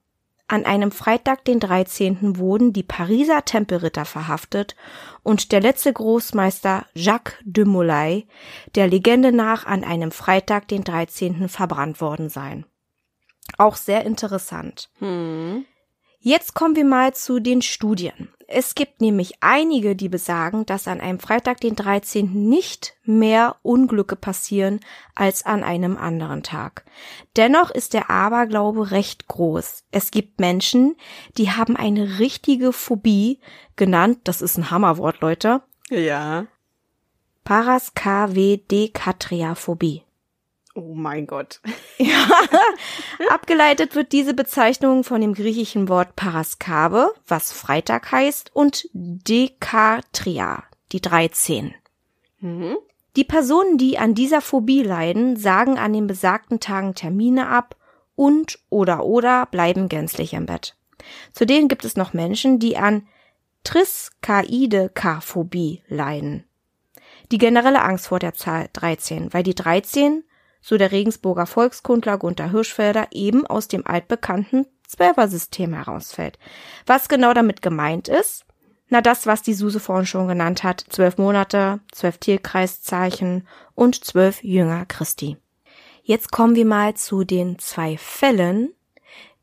An 0.47 0.65
einem 0.65 0.91
Freitag, 0.91 1.45
den 1.45 1.59
13. 1.59 2.37
wurden 2.37 2.73
die 2.73 2.83
Pariser 2.83 3.45
Tempelritter 3.45 4.05
verhaftet 4.05 4.75
und 5.23 5.51
der 5.51 5.61
letzte 5.61 5.93
Großmeister 5.93 6.85
Jacques 6.93 7.35
de 7.43 7.65
Molay, 7.65 8.27
der 8.75 8.87
Legende 8.87 9.31
nach 9.31 9.65
an 9.65 9.83
einem 9.83 10.11
Freitag, 10.11 10.67
den 10.67 10.83
13. 10.83 11.47
verbrannt 11.47 12.01
worden 12.01 12.29
sein. 12.29 12.65
Auch 13.57 13.75
sehr 13.75 14.05
interessant. 14.05 14.89
Hm. 14.99 15.65
Jetzt 16.25 16.53
kommen 16.53 16.77
wir 16.77 16.85
mal 16.85 17.13
zu 17.13 17.41
den 17.41 17.61
Studien. 17.61 18.29
Es 18.47 18.75
gibt 18.75 19.01
nämlich 19.01 19.33
einige, 19.41 19.93
die 19.93 20.07
besagen, 20.07 20.65
dass 20.65 20.87
an 20.87 21.01
einem 21.01 21.19
Freitag, 21.19 21.59
den 21.59 21.75
13. 21.75 22.47
nicht 22.47 22.93
mehr 23.03 23.57
Unglücke 23.61 24.15
passieren 24.15 24.79
als 25.15 25.45
an 25.45 25.65
einem 25.65 25.97
anderen 25.97 26.41
Tag. 26.41 26.85
Dennoch 27.35 27.71
ist 27.71 27.93
der 27.93 28.09
Aberglaube 28.09 28.91
recht 28.91 29.27
groß. 29.27 29.83
Es 29.91 30.11
gibt 30.11 30.39
Menschen, 30.39 30.95
die 31.37 31.51
haben 31.51 31.75
eine 31.75 32.19
richtige 32.19 32.71
Phobie 32.71 33.41
genannt, 33.75 34.19
das 34.23 34.41
ist 34.41 34.57
ein 34.57 34.71
Hammerwort, 34.71 35.19
Leute. 35.19 35.61
Ja. 35.89 36.45
Paraskavdekatriaphobie. 37.43 40.03
Oh 40.75 40.93
mein 40.95 41.27
Gott. 41.27 41.61
Ja. 41.99 42.25
Abgeleitet 43.29 43.93
wird 43.95 44.13
diese 44.13 44.33
Bezeichnung 44.33 45.03
von 45.03 45.21
dem 45.21 45.35
griechischen 45.35 45.89
Wort 45.89 46.15
Paraskave, 46.15 47.13
was 47.27 47.51
Freitag 47.51 48.11
heißt, 48.11 48.49
und 48.53 48.89
Dekatria, 48.93 50.63
die 50.91 51.01
13. 51.01 51.75
Mhm. 52.39 52.77
Die 53.15 53.23
Personen, 53.23 53.77
die 53.77 53.99
an 53.99 54.15
dieser 54.15 54.41
Phobie 54.41 54.81
leiden, 54.81 55.37
sagen 55.37 55.77
an 55.77 55.93
den 55.93 56.07
besagten 56.07 56.59
Tagen 56.59 56.95
Termine 56.95 57.47
ab 57.47 57.75
und 58.15 58.57
oder 58.69 59.05
oder 59.05 59.45
bleiben 59.45 59.87
gänzlich 59.87 60.33
im 60.33 60.47
Bett. 60.47 60.75
Zudem 61.31 61.67
gibt 61.67 61.85
es 61.85 61.95
noch 61.95 62.13
Menschen, 62.13 62.57
die 62.57 62.75
an 62.75 63.05
Triskaidekaphobie 63.63 65.83
leiden. 65.87 66.45
Die 67.31 67.37
generelle 67.37 67.83
Angst 67.83 68.07
vor 68.07 68.17
der 68.19 68.33
Zahl 68.33 68.69
13, 68.73 69.31
weil 69.31 69.43
die 69.43 69.55
13 69.55 70.23
so 70.63 70.77
der 70.77 70.91
Regensburger 70.91 71.45
Volkskundler 71.45 72.17
Gunther 72.17 72.49
Hirschfelder, 72.49 73.07
eben 73.11 73.45
aus 73.45 73.67
dem 73.67 73.85
altbekannten 73.85 74.65
Zwölfer-System 74.87 75.73
herausfällt. 75.73 76.39
Was 76.85 77.09
genau 77.09 77.33
damit 77.33 77.61
gemeint 77.61 78.07
ist? 78.07 78.45
Na, 78.87 79.01
das, 79.01 79.27
was 79.27 79.41
die 79.41 79.53
Suse 79.53 79.79
vorhin 79.79 80.05
schon 80.05 80.27
genannt 80.27 80.63
hat. 80.63 80.85
Zwölf 80.89 81.17
Monate, 81.17 81.81
zwölf 81.91 82.17
Tierkreiszeichen 82.17 83.47
und 83.75 84.03
zwölf 84.05 84.43
Jünger 84.43 84.85
Christi. 84.85 85.37
Jetzt 86.03 86.31
kommen 86.31 86.55
wir 86.55 86.65
mal 86.65 86.93
zu 86.93 87.23
den 87.23 87.59
zwei 87.59 87.97
Fällen, 87.97 88.73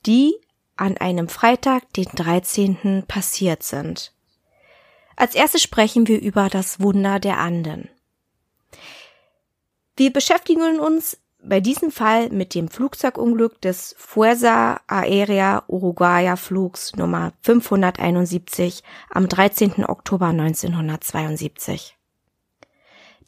die 0.06 0.34
an 0.76 0.96
einem 0.96 1.28
Freitag, 1.28 1.92
den 1.92 2.06
13. 2.14 3.04
passiert 3.06 3.62
sind. 3.62 4.14
Als 5.16 5.34
erstes 5.34 5.62
sprechen 5.62 6.08
wir 6.08 6.20
über 6.20 6.48
das 6.48 6.80
Wunder 6.80 7.20
der 7.20 7.38
Anden. 7.38 7.90
Wir 10.00 10.10
beschäftigen 10.10 10.80
uns 10.80 11.18
bei 11.42 11.60
diesem 11.60 11.90
Fall 11.90 12.30
mit 12.30 12.54
dem 12.54 12.68
Flugzeugunglück 12.68 13.60
des 13.60 13.94
Fuerza 13.98 14.80
Aérea 14.88 15.64
Uruguaya 15.68 16.36
Flugs 16.36 16.96
Nummer 16.96 17.34
571 17.42 18.82
am 19.10 19.28
13. 19.28 19.84
Oktober 19.84 20.28
1972. 20.28 21.98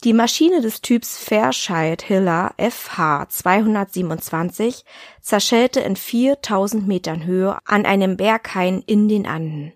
Die 0.03 0.13
Maschine 0.13 0.61
des 0.61 0.81
Typs 0.81 1.15
Fairchild 1.15 2.01
Hiller 2.01 2.55
FH 2.57 3.29
227 3.29 4.83
zerschellte 5.21 5.79
in 5.79 5.95
4000 5.95 6.87
Metern 6.87 7.23
Höhe 7.23 7.55
an 7.65 7.85
einem 7.85 8.17
Berghain 8.17 8.81
in 8.87 9.07
den 9.07 9.27
Anden. 9.27 9.73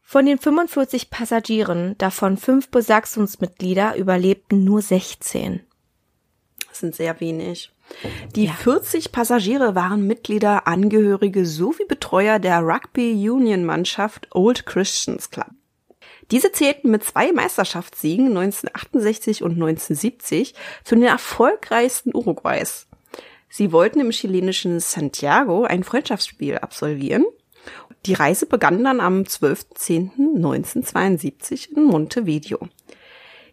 Von 0.00 0.26
den 0.26 0.38
45 0.38 1.10
Passagieren, 1.10 1.98
davon 1.98 2.36
fünf 2.36 2.68
Besatzungsmitglieder, 2.70 3.96
überlebten 3.96 4.62
nur 4.62 4.80
16 4.80 5.66
sind 6.74 6.94
sehr 6.94 7.20
wenig. 7.20 7.72
Die 8.34 8.46
ja. 8.46 8.52
40 8.52 9.12
Passagiere 9.12 9.74
waren 9.74 10.06
Mitglieder, 10.06 10.66
Angehörige 10.66 11.46
sowie 11.46 11.84
Betreuer 11.86 12.38
der 12.38 12.60
Rugby 12.60 13.12
Union 13.28 13.64
Mannschaft 13.64 14.28
Old 14.32 14.66
Christians 14.66 15.30
Club. 15.30 15.50
Diese 16.30 16.52
zählten 16.52 16.90
mit 16.90 17.04
zwei 17.04 17.32
Meisterschaftssiegen 17.32 18.28
1968 18.28 19.42
und 19.42 19.52
1970 19.52 20.54
zu 20.84 20.94
den 20.94 21.04
erfolgreichsten 21.04 22.14
Uruguays. 22.14 22.86
Sie 23.48 23.72
wollten 23.72 24.00
im 24.00 24.10
chilenischen 24.10 24.80
Santiago 24.80 25.64
ein 25.64 25.84
Freundschaftsspiel 25.84 26.58
absolvieren. 26.58 27.24
Die 28.06 28.14
Reise 28.14 28.46
begann 28.46 28.84
dann 28.84 29.00
am 29.00 29.22
12.10.1972 29.22 31.76
in 31.76 31.84
Montevideo. 31.84 32.68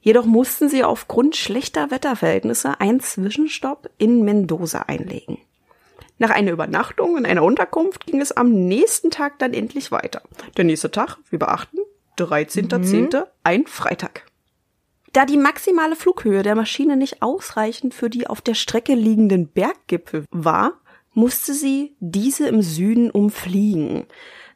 Jedoch 0.02 0.26
mussten 0.26 0.68
sie 0.68 0.84
aufgrund 0.84 1.36
schlechter 1.36 1.92
Wetterverhältnisse 1.92 2.80
einen 2.80 3.00
Zwischenstopp 3.00 3.90
in 3.98 4.24
Mendoza 4.24 4.80
einlegen. 4.88 5.38
Nach 6.18 6.32
einer 6.32 6.52
Übernachtung 6.52 7.18
in 7.18 7.26
einer 7.26 7.44
Unterkunft 7.44 8.06
ging 8.06 8.22
es 8.22 8.32
am 8.32 8.52
nächsten 8.52 9.10
Tag 9.10 9.40
dann 9.40 9.54
endlich 9.54 9.92
weiter. 9.92 10.22
Der 10.58 10.66
nächste 10.66 10.92
Tag, 10.92 11.18
wir 11.30 11.40
beachten, 11.40 11.78
13.10., 12.18 13.20
mhm. 13.20 13.26
ein 13.44 13.66
Freitag. 13.66 14.26
Da 15.14 15.26
die 15.26 15.38
maximale 15.38 15.96
Flughöhe 15.96 16.44
der 16.44 16.56
Maschine 16.56 16.96
nicht 16.96 17.22
ausreichend 17.22 17.94
für 17.94 18.10
die 18.10 18.28
auf 18.28 18.42
der 18.42 18.54
Strecke 18.54 18.94
liegenden 18.94 19.48
Berggipfel 19.48 20.26
war, 20.32 20.74
musste 21.14 21.54
sie 21.54 21.96
diese 22.00 22.48
im 22.48 22.62
Süden 22.62 23.12
umfliegen. 23.12 24.06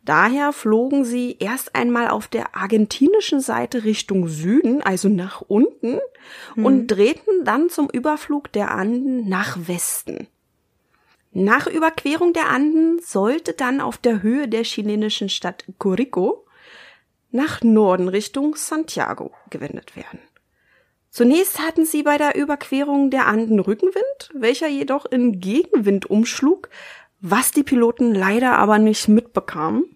Daher 0.05 0.53
flogen 0.53 1.03
sie 1.03 1.35
erst 1.39 1.73
einmal 1.75 2.09
auf 2.09 2.27
der 2.27 2.55
argentinischen 2.55 3.39
Seite 3.39 3.83
Richtung 3.83 4.27
Süden, 4.27 4.83
also 4.83 5.09
nach 5.09 5.41
unten, 5.41 5.99
mhm. 6.55 6.65
und 6.65 6.87
drehten 6.87 7.43
dann 7.43 7.69
zum 7.69 7.89
Überflug 7.89 8.51
der 8.51 8.69
Anden 8.71 9.27
nach 9.27 9.57
Westen. 9.67 10.27
Nach 11.31 11.65
Überquerung 11.65 12.33
der 12.33 12.49
Anden 12.49 12.99
sollte 12.99 13.53
dann 13.53 13.81
auf 13.81 13.97
der 13.97 14.21
Höhe 14.21 14.47
der 14.47 14.61
chilenischen 14.61 15.27
Stadt 15.27 15.65
Curico 15.79 16.45
nach 17.31 17.61
Norden 17.63 18.07
Richtung 18.07 18.55
Santiago 18.55 19.31
gewendet 19.49 19.95
werden. 19.95 20.19
Zunächst 21.09 21.59
hatten 21.59 21.85
sie 21.85 22.03
bei 22.03 22.17
der 22.17 22.35
Überquerung 22.37 23.09
der 23.09 23.25
Anden 23.25 23.59
Rückenwind, 23.59 24.31
welcher 24.33 24.67
jedoch 24.67 25.05
in 25.05 25.39
Gegenwind 25.39 26.09
umschlug, 26.09 26.69
was 27.21 27.51
die 27.51 27.63
Piloten 27.63 28.13
leider 28.13 28.57
aber 28.59 28.77
nicht 28.77 29.07
mitbekamen. 29.07 29.94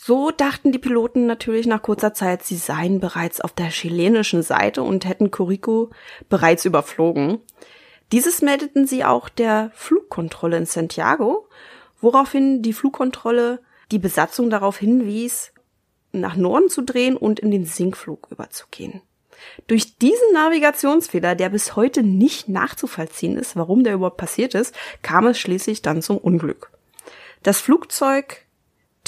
So 0.00 0.30
dachten 0.30 0.70
die 0.70 0.78
Piloten 0.78 1.26
natürlich 1.26 1.66
nach 1.66 1.82
kurzer 1.82 2.14
Zeit, 2.14 2.44
sie 2.44 2.54
seien 2.54 3.00
bereits 3.00 3.40
auf 3.40 3.52
der 3.52 3.70
chilenischen 3.70 4.44
Seite 4.44 4.84
und 4.84 5.04
hätten 5.04 5.32
Curico 5.32 5.90
bereits 6.28 6.64
überflogen. 6.64 7.40
Dieses 8.12 8.40
meldeten 8.40 8.86
sie 8.86 9.04
auch 9.04 9.28
der 9.28 9.72
Flugkontrolle 9.74 10.56
in 10.56 10.66
Santiago, 10.66 11.48
woraufhin 12.00 12.62
die 12.62 12.72
Flugkontrolle 12.72 13.60
die 13.90 13.98
Besatzung 13.98 14.50
darauf 14.50 14.78
hinwies, 14.78 15.52
nach 16.12 16.36
Norden 16.36 16.70
zu 16.70 16.82
drehen 16.82 17.16
und 17.16 17.40
in 17.40 17.50
den 17.50 17.64
Sinkflug 17.64 18.28
überzugehen. 18.30 19.02
Durch 19.66 19.98
diesen 19.98 20.32
Navigationsfehler, 20.32 21.34
der 21.34 21.48
bis 21.48 21.74
heute 21.74 22.04
nicht 22.04 22.48
nachzuvollziehen 22.48 23.36
ist, 23.36 23.56
warum 23.56 23.82
der 23.82 23.94
überhaupt 23.94 24.16
passiert 24.16 24.54
ist, 24.54 24.76
kam 25.02 25.26
es 25.26 25.40
schließlich 25.40 25.82
dann 25.82 26.02
zum 26.02 26.18
Unglück. 26.18 26.70
Das 27.42 27.60
Flugzeug 27.60 28.44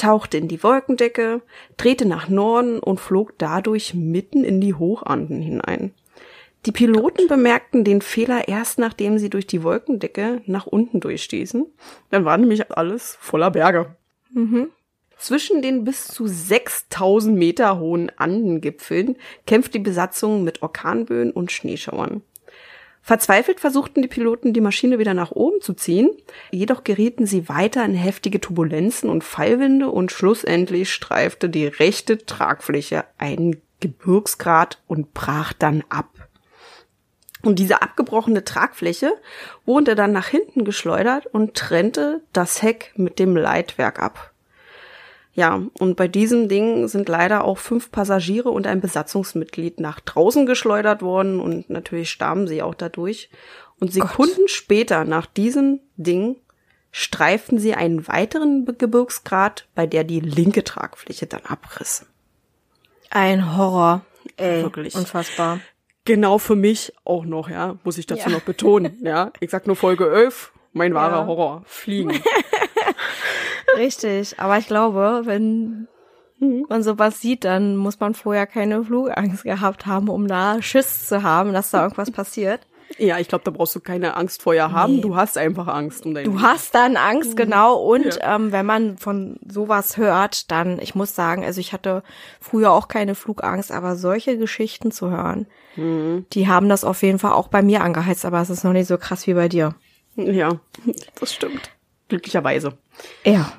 tauchte 0.00 0.38
in 0.38 0.48
die 0.48 0.62
Wolkendecke, 0.62 1.42
drehte 1.76 2.06
nach 2.06 2.28
Norden 2.28 2.78
und 2.78 3.00
flog 3.00 3.34
dadurch 3.38 3.94
mitten 3.94 4.44
in 4.44 4.60
die 4.60 4.74
Hochanden 4.74 5.40
hinein. 5.40 5.92
Die 6.66 6.72
Piloten 6.72 7.26
bemerkten 7.26 7.84
den 7.84 8.02
Fehler 8.02 8.48
erst 8.48 8.78
nachdem 8.78 9.18
sie 9.18 9.30
durch 9.30 9.46
die 9.46 9.62
Wolkendecke 9.62 10.42
nach 10.46 10.66
unten 10.66 11.00
durchstießen. 11.00 11.66
Dann 12.10 12.24
war 12.24 12.36
nämlich 12.36 12.70
alles 12.70 13.16
voller 13.20 13.50
Berge. 13.50 13.94
Mhm. 14.32 14.68
Zwischen 15.16 15.60
den 15.60 15.84
bis 15.84 16.08
zu 16.08 16.26
6000 16.26 17.36
Meter 17.36 17.78
hohen 17.78 18.10
Andengipfeln 18.16 19.16
kämpft 19.46 19.74
die 19.74 19.78
Besatzung 19.78 20.44
mit 20.44 20.62
Orkanböen 20.62 21.30
und 21.30 21.52
Schneeschauern. 21.52 22.22
Verzweifelt 23.02 23.60
versuchten 23.60 24.02
die 24.02 24.08
Piloten, 24.08 24.52
die 24.52 24.60
Maschine 24.60 24.98
wieder 24.98 25.14
nach 25.14 25.30
oben 25.30 25.60
zu 25.60 25.74
ziehen, 25.74 26.10
jedoch 26.50 26.84
gerieten 26.84 27.26
sie 27.26 27.48
weiter 27.48 27.84
in 27.84 27.94
heftige 27.94 28.40
Turbulenzen 28.40 29.08
und 29.08 29.24
Fallwinde 29.24 29.90
und 29.90 30.12
schlussendlich 30.12 30.92
streifte 30.92 31.48
die 31.48 31.66
rechte 31.66 32.18
Tragfläche 32.18 33.04
einen 33.18 33.60
Gebirgsgrat 33.80 34.82
und 34.86 35.14
brach 35.14 35.52
dann 35.54 35.82
ab. 35.88 36.08
Und 37.42 37.58
diese 37.58 37.80
abgebrochene 37.80 38.44
Tragfläche 38.44 39.12
wurde 39.64 39.94
dann 39.94 40.12
nach 40.12 40.28
hinten 40.28 40.64
geschleudert 40.64 41.26
und 41.26 41.54
trennte 41.54 42.22
das 42.34 42.62
Heck 42.62 42.92
mit 42.96 43.18
dem 43.18 43.34
Leitwerk 43.34 43.98
ab. 43.98 44.29
Ja, 45.32 45.62
und 45.78 45.96
bei 45.96 46.08
diesem 46.08 46.48
Ding 46.48 46.88
sind 46.88 47.08
leider 47.08 47.44
auch 47.44 47.58
fünf 47.58 47.92
Passagiere 47.92 48.50
und 48.50 48.66
ein 48.66 48.80
Besatzungsmitglied 48.80 49.78
nach 49.78 50.00
draußen 50.00 50.44
geschleudert 50.44 51.02
worden 51.02 51.40
und 51.40 51.70
natürlich 51.70 52.10
starben 52.10 52.48
sie 52.48 52.62
auch 52.62 52.74
dadurch. 52.74 53.30
Und 53.78 53.92
Sekunden 53.92 54.40
Gott. 54.40 54.50
später 54.50 55.04
nach 55.04 55.26
diesem 55.26 55.80
Ding 55.96 56.36
streiften 56.90 57.58
sie 57.58 57.74
einen 57.74 58.08
weiteren 58.08 58.66
Gebirgsgrat, 58.76 59.68
bei 59.74 59.86
der 59.86 60.04
die 60.04 60.20
linke 60.20 60.64
Tragfläche 60.64 61.26
dann 61.26 61.42
abriss. 61.44 62.06
Ein 63.10 63.56
Horror. 63.56 64.02
Ey, 64.36 64.62
Wirklich. 64.62 64.94
unfassbar. 64.94 65.60
Genau 66.04 66.38
für 66.38 66.56
mich 66.56 66.92
auch 67.04 67.24
noch, 67.24 67.48
ja, 67.48 67.76
muss 67.84 67.98
ich 67.98 68.06
dazu 68.06 68.28
ja. 68.28 68.36
noch 68.36 68.42
betonen, 68.42 68.98
ja. 69.02 69.32
Ich 69.38 69.50
sag 69.50 69.66
nur 69.66 69.76
Folge 69.76 70.10
11, 70.10 70.52
mein 70.72 70.94
wahrer 70.94 71.20
ja. 71.20 71.26
Horror, 71.26 71.62
Fliegen. 71.66 72.10
Richtig, 73.76 74.38
aber 74.38 74.58
ich 74.58 74.66
glaube, 74.66 75.22
wenn 75.24 75.88
man 76.68 76.82
sowas 76.82 77.20
sieht, 77.20 77.44
dann 77.44 77.76
muss 77.76 78.00
man 78.00 78.14
vorher 78.14 78.46
keine 78.46 78.82
Flugangst 78.84 79.44
gehabt 79.44 79.86
haben, 79.86 80.08
um 80.08 80.26
da 80.26 80.62
Schiss 80.62 81.06
zu 81.06 81.22
haben, 81.22 81.52
dass 81.52 81.70
da 81.70 81.82
irgendwas 81.82 82.10
passiert. 82.10 82.60
Ja, 82.98 83.18
ich 83.18 83.28
glaube, 83.28 83.44
da 83.44 83.50
brauchst 83.50 83.74
du 83.76 83.80
keine 83.80 84.16
Angst 84.16 84.42
vorher 84.42 84.72
haben. 84.72 84.96
Nee. 84.96 85.00
Du 85.00 85.14
hast 85.16 85.38
einfach 85.38 85.68
Angst 85.68 86.04
um 86.06 86.14
dein 86.14 86.24
Du 86.24 86.32
Leben. 86.32 86.42
hast 86.42 86.74
dann 86.74 86.96
Angst, 86.96 87.36
genau. 87.36 87.76
Und 87.76 88.16
ja. 88.16 88.34
ähm, 88.34 88.52
wenn 88.52 88.66
man 88.66 88.98
von 88.98 89.38
sowas 89.46 89.96
hört, 89.96 90.50
dann, 90.50 90.80
ich 90.80 90.94
muss 90.94 91.14
sagen, 91.14 91.44
also 91.44 91.60
ich 91.60 91.72
hatte 91.72 92.02
früher 92.40 92.72
auch 92.72 92.88
keine 92.88 93.14
Flugangst, 93.14 93.70
aber 93.70 93.94
solche 93.94 94.38
Geschichten 94.38 94.90
zu 94.90 95.10
hören, 95.10 95.46
mhm. 95.76 96.26
die 96.32 96.48
haben 96.48 96.68
das 96.68 96.84
auf 96.84 97.02
jeden 97.02 97.18
Fall 97.18 97.32
auch 97.32 97.48
bei 97.48 97.62
mir 97.62 97.82
angeheizt, 97.82 98.24
aber 98.24 98.40
es 98.40 98.50
ist 98.50 98.64
noch 98.64 98.72
nicht 98.72 98.88
so 98.88 98.98
krass 98.98 99.26
wie 99.26 99.34
bei 99.34 99.48
dir. 99.48 99.74
Ja, 100.16 100.58
das 101.20 101.32
stimmt. 101.32 101.70
Glücklicherweise. 102.10 102.76
Ja. 103.24 103.52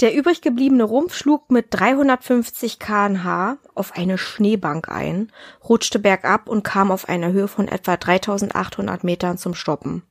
Der 0.00 0.14
übrig 0.14 0.42
gebliebene 0.42 0.82
Rumpf 0.82 1.14
schlug 1.16 1.50
mit 1.50 1.68
350 1.70 2.80
kmh 2.80 3.58
auf 3.74 3.92
eine 3.92 4.18
Schneebank 4.18 4.88
ein, 4.88 5.32
rutschte 5.66 6.00
bergab 6.00 6.48
und 6.48 6.64
kam 6.64 6.90
auf 6.90 7.08
einer 7.08 7.32
Höhe 7.32 7.48
von 7.48 7.68
etwa 7.68 7.96
3800 7.96 9.04
Metern 9.04 9.38
zum 9.38 9.54
Stoppen. 9.54 10.02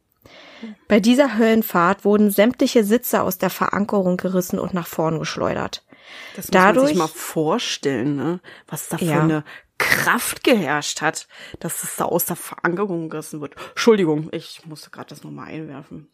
Bei 0.87 1.01
dieser 1.01 1.37
Höllenfahrt 1.37 2.05
wurden 2.05 2.31
sämtliche 2.31 2.85
Sitze 2.85 3.21
aus 3.21 3.37
der 3.37 3.49
Verankerung 3.49 4.15
gerissen 4.15 4.57
und 4.57 4.73
nach 4.73 4.87
vorn 4.87 5.19
geschleudert. 5.19 5.83
Das 6.35 6.45
muss 6.45 6.51
Dadurch, 6.51 6.77
man 6.77 6.87
sich 6.87 6.97
mal 6.97 7.07
vorstellen, 7.07 8.15
ne? 8.15 8.39
was 8.67 8.87
da 8.87 8.97
für 8.97 9.05
ja. 9.05 9.21
eine 9.21 9.43
Kraft 9.77 10.43
geherrscht 10.45 11.01
hat, 11.01 11.27
dass 11.59 11.83
es 11.83 11.97
da 11.97 12.05
aus 12.05 12.23
der 12.23 12.37
Verankerung 12.37 13.09
gerissen 13.09 13.41
wird. 13.41 13.55
Entschuldigung, 13.71 14.29
ich 14.31 14.65
musste 14.65 14.89
gerade 14.91 15.09
das 15.09 15.23
nochmal 15.23 15.47
einwerfen. 15.49 16.07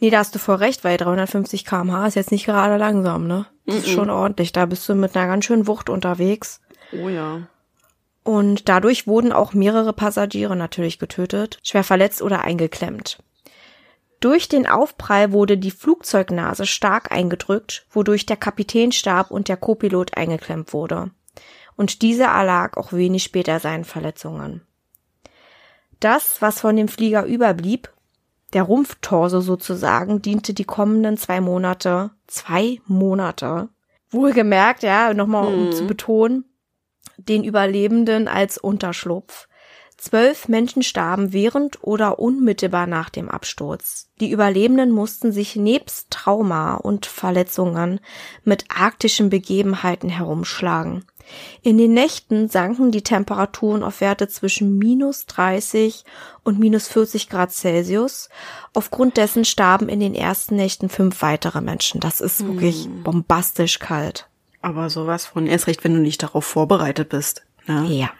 Nee, 0.00 0.10
da 0.10 0.18
hast 0.18 0.34
du 0.34 0.38
voll 0.38 0.56
recht, 0.56 0.82
weil 0.82 0.96
350 0.96 1.64
kmh 1.64 2.06
ist 2.06 2.14
jetzt 2.14 2.32
nicht 2.32 2.46
gerade 2.46 2.76
langsam, 2.76 3.26
ne? 3.26 3.46
Das 3.66 3.74
mm 3.74 3.78
-mm. 3.78 3.82
ist 3.82 3.90
schon 3.90 4.10
ordentlich. 4.10 4.52
Da 4.52 4.66
bist 4.66 4.88
du 4.88 4.94
mit 4.94 5.16
einer 5.16 5.26
ganz 5.26 5.44
schönen 5.44 5.66
Wucht 5.66 5.90
unterwegs. 5.90 6.60
Oh 6.92 7.08
ja. 7.08 7.42
Und 8.22 8.68
dadurch 8.68 9.06
wurden 9.06 9.32
auch 9.32 9.52
mehrere 9.52 9.92
Passagiere 9.92 10.56
natürlich 10.56 10.98
getötet, 10.98 11.58
schwer 11.62 11.84
verletzt 11.84 12.22
oder 12.22 12.42
eingeklemmt. 12.42 13.18
Durch 14.20 14.48
den 14.48 14.66
Aufprall 14.66 15.32
wurde 15.32 15.56
die 15.56 15.70
Flugzeugnase 15.70 16.66
stark 16.66 17.10
eingedrückt, 17.10 17.86
wodurch 17.90 18.26
der 18.26 18.36
Kapitän 18.36 18.92
starb 18.92 19.30
und 19.30 19.48
der 19.48 19.56
Copilot 19.56 20.16
eingeklemmt 20.16 20.74
wurde. 20.74 21.10
Und 21.76 22.02
dieser 22.02 22.26
erlag 22.26 22.76
auch 22.76 22.92
wenig 22.92 23.22
später 23.22 23.60
seinen 23.60 23.84
Verletzungen. 23.84 24.60
Das, 26.00 26.42
was 26.42 26.60
von 26.60 26.76
dem 26.76 26.88
Flieger 26.88 27.24
überblieb, 27.24 27.90
der 28.52 28.64
Rumpftorso 28.64 29.40
sozusagen 29.40 30.22
diente 30.22 30.54
die 30.54 30.64
kommenden 30.64 31.16
zwei 31.16 31.40
Monate, 31.40 32.10
zwei 32.26 32.80
Monate, 32.86 33.68
wohlgemerkt, 34.10 34.82
ja, 34.82 35.14
nochmal 35.14 35.46
um 35.46 35.66
mhm. 35.66 35.72
zu 35.72 35.86
betonen, 35.86 36.44
den 37.16 37.44
Überlebenden 37.44 38.28
als 38.28 38.58
Unterschlupf. 38.58 39.46
Zwölf 39.96 40.48
Menschen 40.48 40.82
starben 40.82 41.34
während 41.34 41.84
oder 41.84 42.18
unmittelbar 42.18 42.86
nach 42.86 43.10
dem 43.10 43.28
Absturz. 43.28 44.08
Die 44.18 44.30
Überlebenden 44.30 44.92
mussten 44.92 45.30
sich 45.30 45.56
nebst 45.56 46.10
Trauma 46.10 46.76
und 46.76 47.04
Verletzungen 47.04 48.00
mit 48.42 48.64
arktischen 48.74 49.28
Begebenheiten 49.28 50.08
herumschlagen. 50.08 51.04
In 51.62 51.78
den 51.78 51.92
Nächten 51.92 52.48
sanken 52.48 52.90
die 52.90 53.02
Temperaturen 53.02 53.82
auf 53.82 54.00
Werte 54.00 54.28
zwischen 54.28 54.78
minus 54.78 55.26
30 55.26 56.04
und 56.42 56.58
minus 56.58 56.88
40 56.88 57.28
Grad 57.28 57.52
Celsius. 57.52 58.28
Aufgrund 58.72 59.16
dessen 59.16 59.44
starben 59.44 59.88
in 59.88 60.00
den 60.00 60.14
ersten 60.14 60.56
Nächten 60.56 60.88
fünf 60.88 61.22
weitere 61.22 61.60
Menschen. 61.60 62.00
Das 62.00 62.20
ist 62.20 62.44
wirklich 62.46 62.84
hm. 62.84 63.02
bombastisch 63.02 63.78
kalt. 63.78 64.28
Aber 64.62 64.90
sowas 64.90 65.26
von 65.26 65.46
erst 65.46 65.66
recht, 65.66 65.84
wenn 65.84 65.94
du 65.94 66.00
nicht 66.00 66.22
darauf 66.22 66.44
vorbereitet 66.44 67.08
bist. 67.08 67.42
Ne? 67.66 67.86
Ja. 67.88 68.10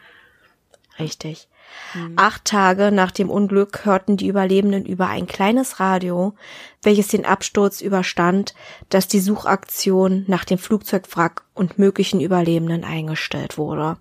Richtig. 0.99 1.49
Mhm. 1.95 2.15
Acht 2.17 2.45
Tage 2.45 2.93
nach 2.93 3.11
dem 3.11 3.31
Unglück 3.31 3.85
hörten 3.85 4.17
die 4.17 4.29
Überlebenden 4.29 4.85
über 4.85 5.09
ein 5.09 5.27
kleines 5.27 5.81
Radio, 5.81 6.35
welches 6.83 7.09
den 7.09 7.25
Absturz 7.25 7.81
überstand, 7.81 8.55
dass 8.89 9.09
die 9.09 9.21
Suchaktion 9.21 10.25
nach 10.27 10.45
dem 10.45 10.59
Flugzeugwrack 10.59 11.43
und 11.55 11.79
möglichen 11.79 12.21
Überlebenden 12.21 12.85
eingestellt 12.85 13.59
wurde. 13.59 13.97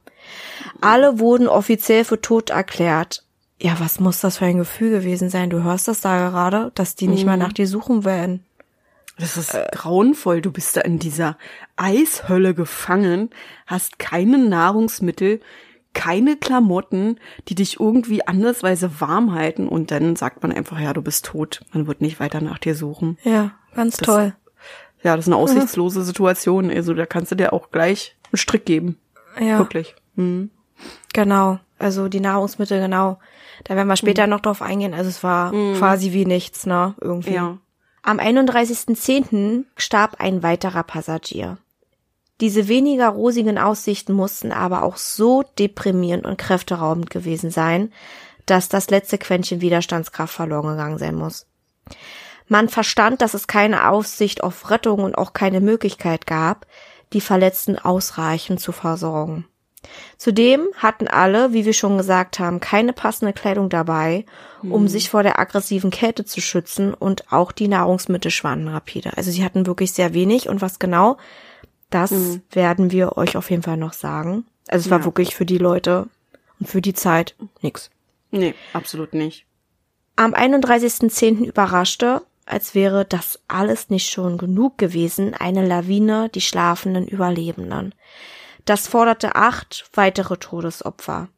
Alle 0.82 1.20
wurden 1.20 1.48
offiziell 1.48 2.04
für 2.04 2.22
tot 2.22 2.50
erklärt. 2.50 3.24
Ja, 3.62 3.80
was 3.80 4.00
muss 4.00 4.22
das 4.22 4.38
für 4.38 4.46
ein 4.46 4.58
Gefühl 4.58 4.92
gewesen 4.92 5.30
sein? 5.30 5.50
Du 5.50 5.64
hörst 5.64 5.88
das 5.88 6.02
da 6.02 6.30
gerade, 6.30 6.72
dass 6.76 6.96
die 6.96 7.08
nicht 7.08 7.22
mhm. 7.22 7.28
mal 7.28 7.38
nach 7.38 7.54
dir 7.54 7.68
suchen 7.68 8.06
werden. 8.06 8.46
Das 9.20 9.36
ist 9.36 9.54
äh, 9.54 9.68
grauenvoll. 9.72 10.42
Du 10.42 10.52
bist 10.52 10.78
da 10.78 10.82
in 10.82 10.98
dieser 10.98 11.38
Eishölle 11.76 12.54
gefangen, 12.54 13.30
hast 13.68 14.00
keine 14.00 14.38
Nahrungsmittel, 14.38 15.42
keine 15.94 16.38
Klamotten, 16.38 17.20
die 17.48 17.56
dich 17.56 17.80
irgendwie 17.80 18.26
andersweise 18.26 19.02
warm 19.02 19.34
halten 19.34 19.68
und 19.68 19.92
dann 19.92 20.16
sagt 20.16 20.44
man 20.44 20.52
einfach, 20.52 20.80
ja, 20.80 20.94
du 20.94 21.02
bist 21.02 21.26
tot. 21.26 21.62
Man 21.74 21.88
wird 21.88 22.02
nicht 22.02 22.20
weiter 22.20 22.42
nach 22.42 22.60
dir 22.60 22.76
suchen. 22.76 23.18
Ja, 23.24 23.52
ganz 23.74 23.98
das, 23.98 24.06
toll. 24.06 24.36
Ja, 25.04 25.16
das 25.16 25.26
ist 25.26 25.34
eine 25.34 25.42
aussichtslose 25.42 26.04
Situation. 26.04 26.70
Also 26.70 26.94
da 26.94 27.06
kannst 27.06 27.32
du 27.32 27.36
dir 27.36 27.54
auch 27.54 27.72
gleich 27.72 28.16
einen 28.32 28.38
Strick 28.38 28.66
geben. 28.66 28.98
Ja. 29.40 29.58
Wirklich. 29.58 29.96
Mhm. 30.16 30.52
Genau. 31.14 31.60
Also 31.78 32.10
die 32.10 32.20
Nahrungsmittel, 32.20 32.82
genau. 32.82 33.20
Da 33.64 33.76
werden 33.76 33.88
wir 33.88 33.96
später 33.96 34.26
mhm. 34.26 34.32
noch 34.32 34.42
drauf 34.42 34.62
eingehen. 34.62 34.94
Also 34.94 35.10
es 35.10 35.24
war 35.24 35.54
mhm. 35.54 35.76
quasi 35.76 36.12
wie 36.12 36.26
nichts, 36.26 36.66
ne? 36.66 36.96
Irgendwie. 37.00 37.34
Ja. 37.34 37.58
Am 38.04 38.20
31.10. 38.20 39.66
starb 39.76 40.16
ein 40.20 40.44
weiterer 40.44 40.84
Passagier. 40.84 41.58
Diese 42.42 42.68
weniger 42.68 43.10
rosigen 43.10 43.58
Aussichten 43.58 44.14
mussten 44.14 44.52
aber 44.52 44.84
auch 44.84 44.98
so 44.98 45.44
deprimierend 45.58 46.26
und 46.26 46.38
kräfteraubend 46.38 47.10
gewesen 47.10 47.52
sein, 47.52 47.92
dass 48.46 48.70
das 48.70 48.90
letzte 48.90 49.18
Quäntchen 49.18 49.62
Widerstandskraft 49.62 50.34
verloren 50.34 50.70
gegangen 50.70 50.98
sein 50.98 51.16
muss. 51.16 51.46
Man 52.48 52.68
verstand, 52.70 53.22
dass 53.22 53.34
es 53.36 53.48
keine 53.48 53.90
Aussicht 53.90 54.44
auf 54.44 54.72
Rettung 54.72 55.04
und 55.04 55.18
auch 55.18 55.34
keine 55.34 55.62
Möglichkeit 55.62 56.26
gab, 56.26 56.66
die 57.14 57.22
Verletzten 57.22 57.78
ausreichend 57.78 58.60
zu 58.60 58.72
versorgen. 58.72 59.46
Zudem 60.18 60.68
hatten 60.76 61.08
alle, 61.08 61.54
wie 61.54 61.66
wir 61.66 61.74
schon 61.74 61.98
gesagt 61.98 62.40
haben, 62.40 62.60
keine 62.60 62.92
passende 62.92 63.34
Kleidung 63.34 63.70
dabei, 63.70 64.26
um 64.62 64.84
mhm. 64.84 64.88
sich 64.88 65.10
vor 65.10 65.24
der 65.24 65.40
aggressiven 65.40 65.90
Kälte 65.90 66.26
zu 66.26 66.42
schützen 66.42 66.94
und 66.94 67.32
auch 67.32 67.52
die 67.52 67.70
Nahrungsmittel 67.70 68.30
schwanden 68.30 68.68
rapide. 68.68 69.16
Also 69.16 69.32
sie 69.32 69.44
hatten 69.44 69.66
wirklich 69.66 69.94
sehr 69.94 70.14
wenig 70.14 70.50
und 70.50 70.62
was 70.62 70.80
genau, 70.80 71.18
das 71.90 72.12
mhm. 72.12 72.42
werden 72.52 72.92
wir 72.92 73.18
euch 73.18 73.36
auf 73.38 73.50
jeden 73.50 73.64
Fall 73.64 73.78
noch 73.78 73.94
sagen. 73.94 74.46
Also 74.68 74.86
es 74.86 74.92
war 74.92 75.00
ja. 75.00 75.06
wirklich 75.06 75.36
für 75.36 75.46
die 75.46 75.58
Leute 75.58 76.08
und 76.60 76.68
für 76.68 76.82
die 76.82 76.94
Zeit 76.94 77.36
nix. 77.62 77.90
Nee, 78.32 78.54
absolut 78.74 79.14
nicht. 79.14 79.46
Am 80.16 80.34
31.10. 80.34 81.46
überraschte, 81.46 82.22
als 82.46 82.76
wäre 82.76 83.06
das 83.06 83.40
alles 83.48 83.90
nicht 83.90 84.10
schon 84.10 84.38
genug 84.38 84.78
gewesen, 84.78 85.34
eine 85.34 85.66
Lawine 85.66 86.30
die 86.30 86.42
schlafenden 86.42 87.08
Überlebenden. 87.08 87.96
Das 88.66 88.88
forderte 88.88 89.36
acht 89.36 89.90
weitere 89.94 90.38
Todesopfer. 90.38 91.30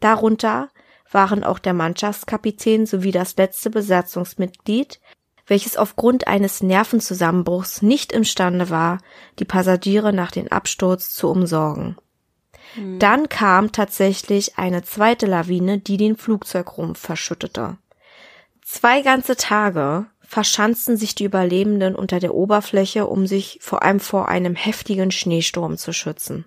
Darunter 0.00 0.70
waren 1.10 1.44
auch 1.44 1.58
der 1.58 1.74
Mannschaftskapitän 1.74 2.86
sowie 2.86 3.12
das 3.12 3.36
letzte 3.36 3.70
Besatzungsmitglied, 3.70 5.00
welches 5.46 5.76
aufgrund 5.76 6.26
eines 6.26 6.62
Nervenzusammenbruchs 6.62 7.82
nicht 7.82 8.12
imstande 8.12 8.70
war, 8.70 8.98
die 9.38 9.44
Passagiere 9.44 10.12
nach 10.12 10.30
dem 10.30 10.48
Absturz 10.48 11.10
zu 11.10 11.28
umsorgen. 11.28 11.96
Dann 12.98 13.28
kam 13.28 13.72
tatsächlich 13.72 14.58
eine 14.58 14.82
zweite 14.82 15.26
Lawine, 15.26 15.78
die 15.78 15.96
den 15.96 16.16
Flugzeugrumpf 16.16 16.98
verschüttete. 16.98 17.76
Zwei 18.62 19.02
ganze 19.02 19.36
Tage 19.36 20.06
verschanzten 20.20 20.96
sich 20.96 21.14
die 21.14 21.24
Überlebenden 21.24 21.94
unter 21.94 22.18
der 22.18 22.34
Oberfläche, 22.34 23.06
um 23.06 23.26
sich 23.26 23.58
vor 23.60 23.82
allem 23.82 24.00
vor 24.00 24.28
einem 24.28 24.56
heftigen 24.56 25.10
Schneesturm 25.10 25.76
zu 25.76 25.92
schützen. 25.92 26.46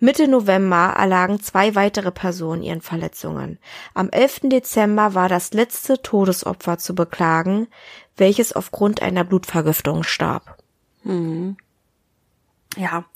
Mitte 0.00 0.28
November 0.28 0.94
erlagen 0.96 1.40
zwei 1.40 1.74
weitere 1.74 2.12
Personen 2.12 2.62
ihren 2.62 2.82
Verletzungen. 2.82 3.58
Am 3.94 4.10
11. 4.10 4.42
Dezember 4.44 5.14
war 5.14 5.28
das 5.28 5.52
letzte 5.52 6.00
Todesopfer 6.00 6.78
zu 6.78 6.94
beklagen, 6.94 7.66
welches 8.16 8.52
aufgrund 8.52 9.02
einer 9.02 9.24
Blutvergiftung 9.24 10.04
starb. 10.04 10.56
Mhm. 11.02 11.56
Ja, 12.76 13.06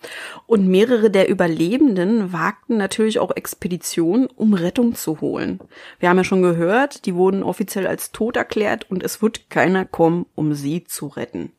und 0.46 0.66
mehrere 0.66 1.10
der 1.10 1.28
Überlebenden 1.28 2.32
wagten 2.32 2.78
natürlich 2.78 3.20
auch 3.20 3.30
Expeditionen, 3.36 4.26
um 4.26 4.54
Rettung 4.54 4.96
zu 4.96 5.20
holen. 5.20 5.60
Wir 6.00 6.08
haben 6.08 6.16
ja 6.16 6.24
schon 6.24 6.42
gehört, 6.42 7.06
die 7.06 7.14
wurden 7.14 7.44
offiziell 7.44 7.86
als 7.86 8.10
tot 8.10 8.36
erklärt 8.36 8.90
und 8.90 9.04
es 9.04 9.22
wird 9.22 9.50
keiner 9.50 9.84
kommen, 9.84 10.26
um 10.34 10.54
sie 10.54 10.84
zu 10.84 11.06
retten. 11.06 11.52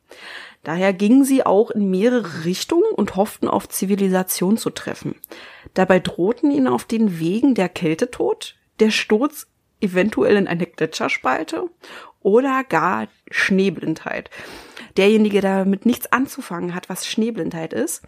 Daher 0.64 0.92
gingen 0.92 1.24
sie 1.24 1.44
auch 1.44 1.70
in 1.70 1.90
mehrere 1.90 2.44
Richtungen 2.44 2.90
und 2.94 3.16
hofften 3.16 3.48
auf 3.48 3.68
Zivilisation 3.68 4.56
zu 4.56 4.70
treffen. 4.70 5.14
Dabei 5.74 6.00
drohten 6.00 6.50
ihnen 6.50 6.66
auf 6.66 6.84
den 6.84 7.18
Wegen 7.20 7.54
der 7.54 7.68
Kältetod, 7.68 8.56
der 8.80 8.90
Sturz 8.90 9.46
eventuell 9.80 10.36
in 10.36 10.48
eine 10.48 10.66
Gletscherspalte 10.66 11.68
oder 12.20 12.64
gar 12.64 13.08
Schneeblindheit. 13.30 14.30
Derjenige, 14.96 15.40
der 15.40 15.58
damit 15.58 15.84
nichts 15.84 16.10
anzufangen 16.10 16.74
hat, 16.74 16.88
was 16.88 17.06
Schneeblindheit 17.06 17.72
ist, 17.72 18.02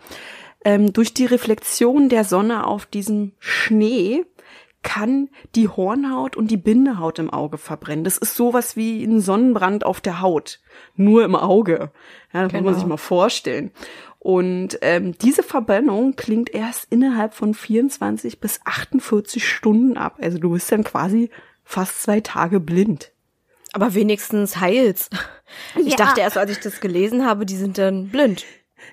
ähm, 0.64 0.92
durch 0.92 1.12
die 1.12 1.26
Reflexion 1.26 2.08
der 2.08 2.24
Sonne 2.24 2.66
auf 2.66 2.86
diesem 2.86 3.32
Schnee 3.38 4.24
kann 4.86 5.30
die 5.56 5.68
Hornhaut 5.68 6.36
und 6.36 6.48
die 6.48 6.56
Bindehaut 6.56 7.18
im 7.18 7.28
Auge 7.28 7.58
verbrennen. 7.58 8.04
Das 8.04 8.18
ist 8.18 8.36
sowas 8.36 8.76
wie 8.76 9.02
ein 9.02 9.20
Sonnenbrand 9.20 9.84
auf 9.84 10.00
der 10.00 10.20
Haut, 10.20 10.60
nur 10.94 11.24
im 11.24 11.34
Auge. 11.34 11.90
Ja, 12.32 12.44
das 12.44 12.52
genau. 12.52 12.52
muss 12.52 12.52
man 12.52 12.62
genau. 12.62 12.78
sich 12.78 12.86
mal 12.86 12.96
vorstellen. 12.96 13.72
Und 14.20 14.78
ähm, 14.82 15.18
diese 15.18 15.42
Verbrennung 15.42 16.14
klingt 16.14 16.54
erst 16.54 16.86
innerhalb 16.90 17.34
von 17.34 17.52
24 17.52 18.40
bis 18.40 18.60
48 18.64 19.46
Stunden 19.46 19.96
ab. 19.96 20.18
Also 20.20 20.38
du 20.38 20.50
bist 20.50 20.70
dann 20.70 20.84
quasi 20.84 21.30
fast 21.64 22.02
zwei 22.02 22.20
Tage 22.20 22.60
blind. 22.60 23.10
Aber 23.72 23.92
wenigstens 23.92 24.60
heilt's. 24.60 25.10
Ich 25.76 25.92
ja. 25.92 25.96
dachte 25.96 26.20
erst, 26.20 26.38
als 26.38 26.50
ich 26.50 26.58
das 26.58 26.80
gelesen 26.80 27.24
habe, 27.24 27.46
die 27.46 27.56
sind 27.56 27.78
dann 27.78 28.08
blind. 28.08 28.44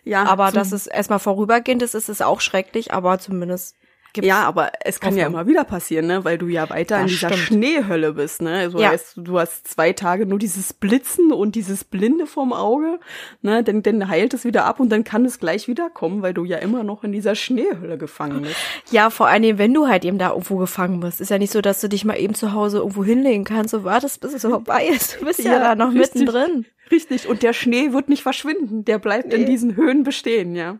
Ja. 0.03 0.25
Aber 0.25 0.51
dass 0.51 0.71
es 0.71 0.85
erstmal 0.85 1.19
vorübergehend 1.19 1.81
ist, 1.81 1.95
ist 1.95 2.09
es 2.09 2.21
auch 2.21 2.41
schrecklich, 2.41 2.93
aber 2.93 3.17
zumindest 3.17 3.75
Gibt's 4.13 4.27
ja, 4.27 4.43
aber 4.43 4.71
es 4.81 4.99
kann 4.99 5.09
Hoffnung. 5.09 5.19
ja 5.19 5.27
immer 5.27 5.47
wieder 5.47 5.63
passieren, 5.63 6.05
ne, 6.05 6.23
weil 6.23 6.37
du 6.37 6.47
ja 6.47 6.69
weiter 6.69 6.97
das 6.97 7.01
in 7.01 7.07
dieser 7.07 7.29
stimmt. 7.29 7.41
Schneehölle 7.41 8.13
bist, 8.13 8.43
ne? 8.43 8.53
Also 8.59 8.79
ja. 8.79 8.91
heißt, 8.91 9.13
du 9.17 9.39
hast 9.39 9.67
zwei 9.67 9.91
Tage 9.91 10.27
nur 10.27 10.37
dieses 10.37 10.71
Blitzen 10.73 11.31
und 11.31 11.55
dieses 11.55 11.83
Blinde 11.83 12.27
vom 12.27 12.53
Auge, 12.53 12.99
ne? 13.41 13.63
Dann, 13.63 13.81
dann 13.81 14.07
heilt 14.07 14.35
es 14.35 14.45
wieder 14.45 14.65
ab 14.65 14.79
und 14.79 14.89
dann 14.89 15.03
kann 15.03 15.25
es 15.25 15.39
gleich 15.39 15.67
wiederkommen, 15.67 16.21
weil 16.21 16.35
du 16.35 16.45
ja 16.45 16.57
immer 16.57 16.83
noch 16.83 17.03
in 17.03 17.11
dieser 17.11 17.33
Schneehölle 17.33 17.97
gefangen 17.97 18.43
bist. 18.43 18.55
Ja, 18.91 19.09
vor 19.09 19.27
allem, 19.27 19.57
wenn 19.57 19.73
du 19.73 19.87
halt 19.87 20.05
eben 20.05 20.19
da 20.19 20.29
irgendwo 20.29 20.57
gefangen 20.57 20.99
bist. 20.99 21.19
Ist 21.19 21.31
ja 21.31 21.39
nicht 21.39 21.51
so, 21.51 21.61
dass 21.61 21.81
du 21.81 21.89
dich 21.89 22.05
mal 22.05 22.19
eben 22.19 22.35
zu 22.35 22.53
Hause 22.53 22.77
irgendwo 22.77 23.03
hinlegen 23.03 23.45
kannst 23.45 23.73
und 23.73 23.83
wartest, 23.83 24.21
bis 24.21 24.33
es 24.33 24.43
vorbei 24.43 24.85
ist. 24.85 25.19
Du 25.19 25.25
bist 25.25 25.39
ja, 25.39 25.53
ja 25.53 25.59
da 25.59 25.75
noch 25.75 25.93
richtig, 25.93 26.21
mittendrin. 26.21 26.65
Richtig. 26.91 27.27
Und 27.27 27.41
der 27.41 27.53
Schnee 27.53 27.93
wird 27.93 28.09
nicht 28.09 28.21
verschwinden. 28.21 28.85
Der 28.85 28.99
bleibt 28.99 29.29
nee. 29.29 29.35
in 29.35 29.45
diesen 29.47 29.75
Höhen 29.75 30.03
bestehen, 30.03 30.55
ja. 30.55 30.77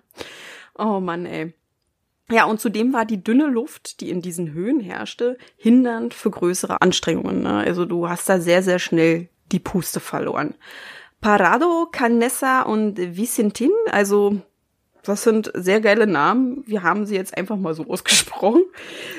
Oh 0.77 0.99
Mann, 0.99 1.25
ey. 1.25 1.53
Ja, 2.29 2.45
und 2.45 2.59
zudem 2.59 2.93
war 2.93 3.05
die 3.05 3.23
dünne 3.23 3.47
Luft, 3.47 3.99
die 3.99 4.09
in 4.09 4.21
diesen 4.21 4.53
Höhen 4.53 4.79
herrschte, 4.79 5.37
hindernd 5.57 6.13
für 6.13 6.31
größere 6.31 6.81
Anstrengungen. 6.81 7.43
Ne? 7.43 7.57
Also 7.57 7.85
du 7.85 8.07
hast 8.09 8.29
da 8.29 8.39
sehr, 8.39 8.63
sehr 8.63 8.79
schnell 8.79 9.29
die 9.51 9.59
Puste 9.59 9.99
verloren. 9.99 10.55
Parado, 11.21 11.87
Canessa 11.91 12.63
und 12.63 12.97
Vicentin, 12.97 13.71
also 13.91 14.41
das 15.03 15.23
sind 15.23 15.51
sehr 15.53 15.81
geile 15.81 16.07
Namen. 16.07 16.63
Wir 16.65 16.81
haben 16.83 17.05
sie 17.05 17.15
jetzt 17.15 17.37
einfach 17.37 17.57
mal 17.57 17.73
so 17.73 17.85
ausgesprochen. 17.89 18.63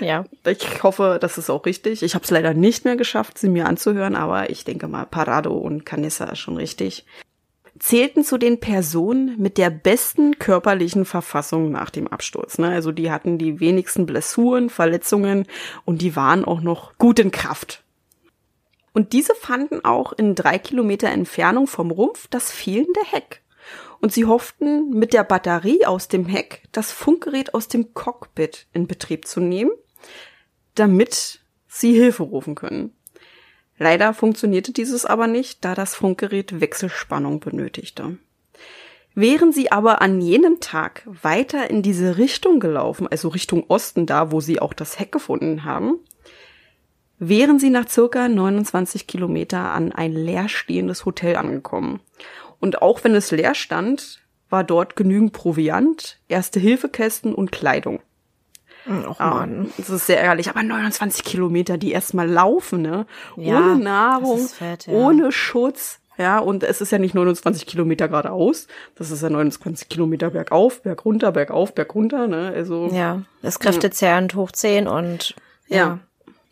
Ja. 0.01 0.25
Ich 0.47 0.83
hoffe, 0.83 1.19
das 1.21 1.38
ist 1.38 1.51
auch 1.51 1.67
richtig. 1.67 2.03
Ich 2.03 2.14
habe 2.14 2.25
es 2.25 2.31
leider 2.31 2.55
nicht 2.55 2.85
mehr 2.85 2.97
geschafft, 2.97 3.38
sie 3.38 3.49
mir 3.49 3.67
anzuhören, 3.67 4.17
aber 4.17 4.51
ich 4.51 4.64
denke 4.64 4.88
mal, 4.88 5.05
Parado 5.05 5.55
und 5.55 5.85
Canessa 5.85 6.25
ist 6.25 6.38
schon 6.38 6.57
richtig 6.57 7.05
zählten 7.79 8.25
zu 8.25 8.39
den 8.39 8.61
Personen 8.61 9.37
mit 9.39 9.59
der 9.59 9.71
besten 9.71 10.39
körperlichen 10.39 11.05
Verfassung 11.05 11.71
nach 11.71 11.91
dem 11.91 12.07
Absturz. 12.07 12.59
Ne? 12.59 12.69
Also 12.69 12.93
die 12.93 13.11
hatten 13.11 13.39
die 13.39 13.61
wenigsten 13.61 14.07
Blessuren, 14.07 14.71
Verletzungen 14.71 15.47
und 15.85 16.01
die 16.01 16.17
waren 16.17 16.45
auch 16.45 16.61
noch 16.61 16.97
gut 16.99 17.19
in 17.19 17.31
Kraft. 17.31 17.83
Und 18.93 19.13
diese 19.13 19.35
fanden 19.35 19.85
auch 19.85 20.13
in 20.13 20.37
drei 20.37 20.59
Kilometer 20.59 21.09
Entfernung 21.09 21.67
vom 21.67 21.91
Rumpf 21.91 22.29
das 22.29 22.53
fehlende 22.53 23.01
Heck. 23.11 23.43
Und 24.01 24.13
sie 24.13 24.27
hofften, 24.27 24.91
mit 24.91 25.13
der 25.13 25.25
Batterie 25.25 25.85
aus 25.85 26.09
dem 26.09 26.27
Heck 26.27 26.63
das 26.71 26.93
Funkgerät 26.93 27.55
aus 27.55 27.69
dem 27.69 27.93
Cockpit 27.95 28.67
in 28.73 28.87
Betrieb 28.87 29.27
zu 29.27 29.41
nehmen, 29.41 29.73
damit 30.75 31.41
sie 31.67 31.93
Hilfe 31.93 32.23
rufen 32.23 32.55
können. 32.55 32.95
Leider 33.79 34.15
funktionierte 34.15 34.73
dieses 34.73 35.05
aber 35.05 35.27
nicht, 35.27 35.65
da 35.65 35.75
das 35.75 35.95
Funkgerät 35.95 36.61
Wechselspannung 36.61 37.41
benötigte. 37.41 38.19
Wären 39.17 39.53
sie 39.53 39.71
aber 39.71 40.03
an 40.03 40.21
jenem 40.21 40.61
Tag 40.61 41.03
weiter 41.07 41.71
in 41.71 41.83
diese 41.83 42.19
Richtung 42.19 42.59
gelaufen, 42.59 43.07
also 43.07 43.29
Richtung 43.29 43.65
Osten, 43.69 44.07
da 44.07 44.33
wo 44.33 44.41
sie 44.41 44.61
auch 44.61 44.73
das 44.73 44.99
Heck 44.99 45.13
gefunden 45.13 45.65
haben, 45.65 45.99
wären 47.19 47.59
sie 47.59 47.71
nach 47.71 47.89
circa 47.89 48.29
29 48.29 49.07
Kilometer 49.07 49.73
an 49.73 49.93
ein 49.93 50.13
leerstehendes 50.13 51.05
Hotel 51.05 51.37
angekommen. 51.37 52.01
Und 52.61 52.83
auch 52.83 53.05
wenn 53.05 53.15
es 53.15 53.31
leer 53.31 53.55
stand, 53.55 54.21
war 54.51 54.65
dort 54.65 54.97
genügend 54.97 55.33
Proviant, 55.33 56.19
erste 56.29 56.59
Hilfekästen 56.61 57.35
und 57.35 57.53
Kleidung. 57.53 58.01
Och 58.87 59.18
Mann. 59.18 59.73
Das 59.79 59.88
ist 59.88 60.07
sehr 60.07 60.20
ärgerlich. 60.20 60.51
Aber 60.51 60.62
29 60.62 61.25
Kilometer, 61.25 61.79
die 61.79 61.92
erstmal 61.92 62.29
laufen, 62.29 62.83
ne? 62.83 63.07
Ja, 63.37 63.59
ohne 63.59 63.77
Nahrung, 63.77 64.47
fett, 64.47 64.87
ja. 64.87 64.92
ohne 64.92 65.33
Schutz. 65.33 66.01
Ja, 66.16 66.38
und 66.38 66.62
es 66.62 66.81
ist 66.81 66.92
ja 66.92 66.99
nicht 66.99 67.14
29 67.14 67.66
Kilometer 67.66 68.09
geradeaus. 68.09 68.68
Das 68.94 69.11
ist 69.11 69.23
ja 69.23 69.31
29 69.31 69.88
Kilometer 69.88 70.31
bergauf, 70.31 70.83
bergunter, 70.83 71.33
bergauf, 71.33 71.75
bergunter, 71.75 72.29
ne? 72.29 72.53
Also. 72.55 72.88
Ja, 72.92 73.23
das 73.42 73.59
kräftezehrend 73.59 74.35
hoch 74.35 74.53
10 74.53 74.87
und, 74.87 75.35
ja. 75.66 75.77
ja. 75.77 75.99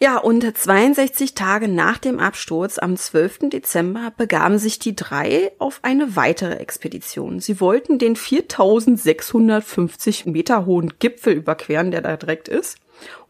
Ja, 0.03 0.19
und 0.19 0.43
62 0.43 1.37
Tage 1.37 1.69
nach 1.69 1.97
dem 1.97 2.19
Absturz 2.19 2.79
am 2.79 2.97
12. 2.97 3.51
Dezember 3.51 4.12
begaben 4.17 4.59
sich 4.59 4.81
die 4.81 4.97
drei 4.97 5.53
auf 5.61 5.79
eine 5.83 6.17
weitere 6.17 6.55
Expedition. 6.55 7.38
Sie 7.38 7.61
wollten 7.61 8.01
den 8.01 8.17
4650 8.17 10.27
Meter 10.27 10.67
hohen 10.67 10.95
Gipfel 10.99 11.35
überqueren, 11.35 11.93
der 11.93 12.01
da 12.01 12.17
direkt 12.17 12.49
ist, 12.49 12.79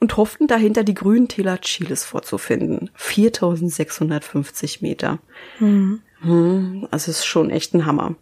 und 0.01 0.17
hofften 0.17 0.47
dahinter 0.47 0.83
die 0.83 0.95
grünen 0.95 1.29
Täler 1.29 1.61
Chiles 1.61 2.07
vorzufinden. 2.07 2.89
4650 2.95 4.81
Meter. 4.81 5.19
Mhm. 5.61 6.01
Hm, 6.23 6.89
also 6.91 7.11
ist 7.11 7.27
schon 7.27 7.51
echt 7.51 7.75
ein 7.75 7.85
Hammer. 7.85 8.15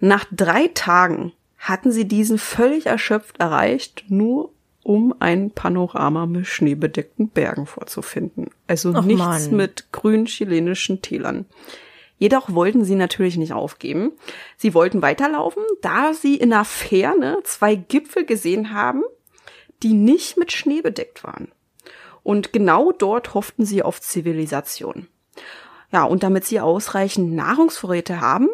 Nach 0.00 0.24
drei 0.32 0.68
Tagen 0.74 1.30
hatten 1.58 1.92
sie 1.92 2.08
diesen 2.08 2.38
völlig 2.38 2.86
erschöpft 2.86 3.38
erreicht, 3.38 4.06
nur 4.08 4.50
um 4.84 5.14
ein 5.18 5.50
Panorama 5.50 6.26
mit 6.26 6.46
schneebedeckten 6.46 7.28
Bergen 7.28 7.66
vorzufinden. 7.66 8.50
Also 8.68 8.90
Och, 8.90 9.04
nichts 9.04 9.18
Mann. 9.18 9.56
mit 9.56 9.90
grünen 9.90 10.26
chilenischen 10.26 11.02
Tälern. 11.02 11.46
Jedoch 12.18 12.54
wollten 12.54 12.84
sie 12.84 12.94
natürlich 12.94 13.36
nicht 13.36 13.52
aufgeben. 13.52 14.12
Sie 14.56 14.74
wollten 14.74 15.02
weiterlaufen, 15.02 15.64
da 15.82 16.14
sie 16.14 16.36
in 16.36 16.50
der 16.50 16.64
Ferne 16.64 17.38
zwei 17.42 17.74
Gipfel 17.74 18.24
gesehen 18.24 18.72
haben, 18.72 19.02
die 19.82 19.94
nicht 19.94 20.36
mit 20.36 20.52
Schnee 20.52 20.80
bedeckt 20.80 21.24
waren. 21.24 21.48
Und 22.22 22.52
genau 22.52 22.92
dort 22.92 23.34
hofften 23.34 23.64
sie 23.64 23.82
auf 23.82 24.00
Zivilisation. 24.00 25.08
Ja, 25.92 26.04
und 26.04 26.22
damit 26.22 26.44
sie 26.44 26.60
ausreichend 26.60 27.32
Nahrungsvorräte 27.32 28.20
haben, 28.20 28.48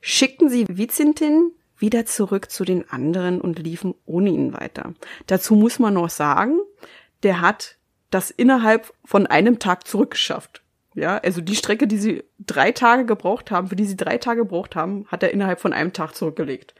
schickten 0.00 0.48
sie 0.48 0.66
Vizintin 0.68 1.52
wieder 1.82 2.06
zurück 2.06 2.50
zu 2.50 2.64
den 2.64 2.88
anderen 2.88 3.42
und 3.42 3.58
liefen 3.58 3.94
ohne 4.06 4.30
ihn 4.30 4.54
weiter. 4.54 4.94
Dazu 5.26 5.54
muss 5.54 5.78
man 5.78 5.92
noch 5.92 6.08
sagen, 6.08 6.58
der 7.22 7.42
hat 7.42 7.76
das 8.10 8.30
innerhalb 8.30 8.94
von 9.04 9.26
einem 9.26 9.58
Tag 9.58 9.86
zurückgeschafft. 9.86 10.62
Ja, 10.94 11.18
also 11.18 11.40
die 11.40 11.56
Strecke, 11.56 11.86
die 11.86 11.98
sie 11.98 12.24
drei 12.38 12.72
Tage 12.72 13.04
gebraucht 13.06 13.50
haben, 13.50 13.68
für 13.68 13.76
die 13.76 13.86
sie 13.86 13.96
drei 13.96 14.18
Tage 14.18 14.42
gebraucht 14.42 14.76
haben, 14.76 15.06
hat 15.08 15.22
er 15.22 15.30
innerhalb 15.30 15.60
von 15.60 15.72
einem 15.72 15.92
Tag 15.92 16.14
zurückgelegt. 16.14 16.74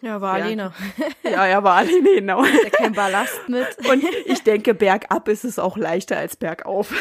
Ja, 0.00 0.20
war 0.20 0.38
ja. 0.38 0.44
alleine. 0.44 0.72
Ja, 1.24 1.46
er 1.46 1.62
war 1.64 1.76
alleine, 1.76 2.14
genau. 2.14 2.44
Hat 2.44 2.72
kein 2.72 2.92
Ballast 2.92 3.48
mit. 3.48 3.66
Und 3.90 4.02
ich 4.26 4.42
denke, 4.42 4.74
bergab 4.74 5.28
ist 5.28 5.44
es 5.44 5.58
auch 5.58 5.76
leichter 5.76 6.16
als 6.16 6.36
bergauf. 6.36 6.92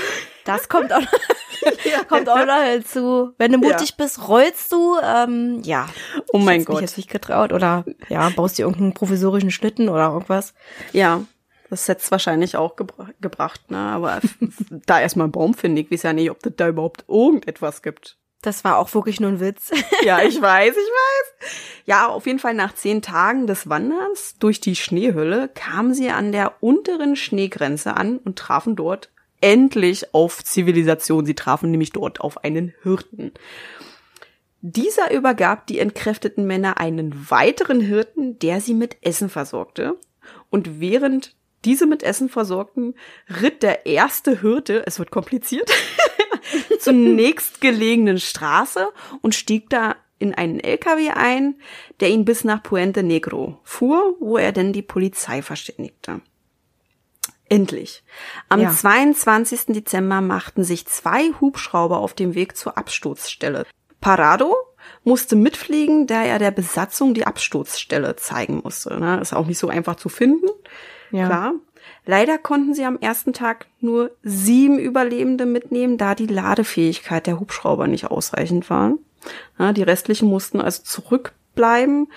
Das 0.46 0.68
kommt 0.70 0.92
auch. 0.94 1.02
Kommt 2.08 2.30
auch 2.30 2.46
noch 2.46 2.62
hinzu. 2.64 3.34
Wenn 3.38 3.52
du 3.52 3.58
mutig 3.58 3.90
Ja. 3.90 3.96
bist, 3.98 4.28
rollst 4.28 4.72
du, 4.72 4.98
ähm, 5.04 5.62
ja. 5.64 5.88
Oh 6.32 6.38
mein 6.38 6.62
Ich 6.62 6.66
Gott. 6.68 6.82
jetzt 6.82 6.98
nicht 6.98 7.10
getraut 7.10 7.52
oder, 7.52 7.84
ja, 8.10 8.30
baust 8.30 8.58
dir 8.58 8.64
irgendeinen 8.64 8.94
provisorischen 8.94 9.52
Schlitten 9.52 9.90
oder 9.90 10.10
irgendwas. 10.12 10.54
Ja, 10.94 11.24
das 11.70 11.88
hätte 11.88 12.02
es 12.04 12.12
wahrscheinlich 12.12 12.56
auch 12.56 12.76
gebra 12.78 13.10
gebracht, 13.20 13.70
ne? 13.72 13.78
Aber 13.78 14.22
da 14.86 15.02
erstmal 15.02 15.26
einen 15.26 15.32
Baum 15.34 15.54
finde 15.56 15.82
ich, 15.82 15.92
weiß 15.92 16.04
ja 16.04 16.14
nicht, 16.14 16.32
ob 16.32 16.40
das 16.42 16.54
da 16.56 16.70
überhaupt 16.70 17.04
irgendetwas 17.10 17.82
gibt. 17.82 18.18
Das 18.48 18.64
war 18.64 18.78
auch 18.78 18.94
wirklich 18.94 19.20
nur 19.20 19.30
ein 19.30 19.42
Witz. 19.42 19.72
Ja, 20.06 20.22
ich 20.22 20.42
weiß, 20.42 20.74
ich 20.74 20.78
weiß. 20.78 21.52
Ja, 21.86 22.08
auf 22.08 22.26
jeden 22.26 22.40
Fall 22.40 22.54
nach 22.54 22.74
zehn 22.74 23.02
Tagen 23.02 23.46
des 23.46 23.68
Wanderns 23.68 24.38
durch 24.40 24.62
die 24.62 24.78
Schneehülle 24.78 25.50
kamen 25.50 25.94
sie 25.94 26.12
an 26.12 26.32
der 26.32 26.64
unteren 26.64 27.18
Schneegrenze 27.18 27.98
an 27.98 28.20
und 28.20 28.40
trafen 28.40 28.78
dort 28.78 29.10
endlich 29.42 30.14
auf 30.14 30.42
Zivilisation. 30.46 31.26
Sie 31.26 31.36
trafen 31.36 31.72
nämlich 31.72 31.92
dort 31.92 32.22
auf 32.22 32.46
einen 32.46 32.74
Hirten. 32.84 33.34
Dieser 34.62 35.12
übergab 35.12 35.68
die 35.68 35.80
entkräfteten 35.80 36.48
Männer 36.48 36.78
einen 36.80 37.30
weiteren 37.30 37.82
Hirten, 37.82 38.40
der 38.40 38.62
sie 38.62 38.74
mit 38.74 38.96
Essen 39.02 39.30
versorgte. 39.30 39.98
Und 40.50 40.80
während 40.80 41.36
diese 41.66 41.86
mit 41.86 42.02
Essen 42.02 42.30
versorgten, 42.30 42.96
ritt 43.42 43.62
der 43.62 43.86
erste 43.86 44.40
Hirte, 44.40 44.88
es 44.88 45.00
wird 45.00 45.12
kompliziert, 45.12 45.70
zur 46.80 46.94
nächstgelegenen 46.94 48.20
Straße 48.20 48.88
und 49.22 49.36
stieg 49.36 49.70
da 49.70 49.96
in 50.20 50.34
einen 50.34 50.60
LKW 50.60 51.12
ein, 51.12 51.56
der 52.00 52.10
ihn 52.10 52.26
bis 52.26 52.44
nach 52.44 52.64
Puente 52.64 53.04
Negro 53.04 53.60
fuhr, 53.64 54.16
wo 54.20 54.38
er 54.38 54.52
denn 54.52 54.74
die 54.74 54.82
Polizei 54.82 55.42
verständigte. 55.42 56.22
Endlich. 57.50 58.04
Am 58.50 58.60
Ja. 58.60 58.72
22. 58.72 59.68
Dezember 59.68 60.22
machten 60.22 60.64
sich 60.64 60.86
zwei 60.88 61.32
Hubschrauber 61.40 62.00
auf 62.00 62.14
dem 62.14 62.36
Weg 62.36 62.58
zur 62.58 62.78
Absturzstelle. 62.78 63.66
Parado 64.02 64.56
musste 65.04 65.36
mitfliegen, 65.36 66.08
da 66.08 66.24
er 66.24 66.40
der 66.40 66.52
Besatzung 66.52 67.14
die 67.14 67.26
Absturzstelle 67.26 68.16
zeigen 68.18 68.62
musste. 68.64 69.00
Ne? 69.00 69.20
Ist 69.22 69.34
auch 69.34 69.46
nicht 69.46 69.60
so 69.60 69.70
einfach 69.70 69.96
zu 69.96 70.10
finden. 70.10 70.48
Ja. 71.12 71.26
Klar. 71.28 71.54
Leider 72.10 72.38
konnten 72.38 72.74
sie 72.74 72.86
am 72.86 72.98
ersten 73.00 73.34
Tag 73.34 73.68
nur 73.82 74.12
sieben 74.24 74.80
Überlebende 74.80 75.46
mitnehmen, 75.46 75.98
da 75.98 76.16
die 76.16 76.26
Ladefähigkeit 76.26 77.28
der 77.28 77.38
Hubschrauber 77.38 77.86
nicht 77.86 78.06
ausreichend 78.06 78.70
war. 78.70 78.94
Ja, 79.60 79.74
die 79.74 79.84
restlichen 79.84 80.30
mussten 80.30 80.62
also 80.62 80.84
zurückbleiben. 80.84 82.08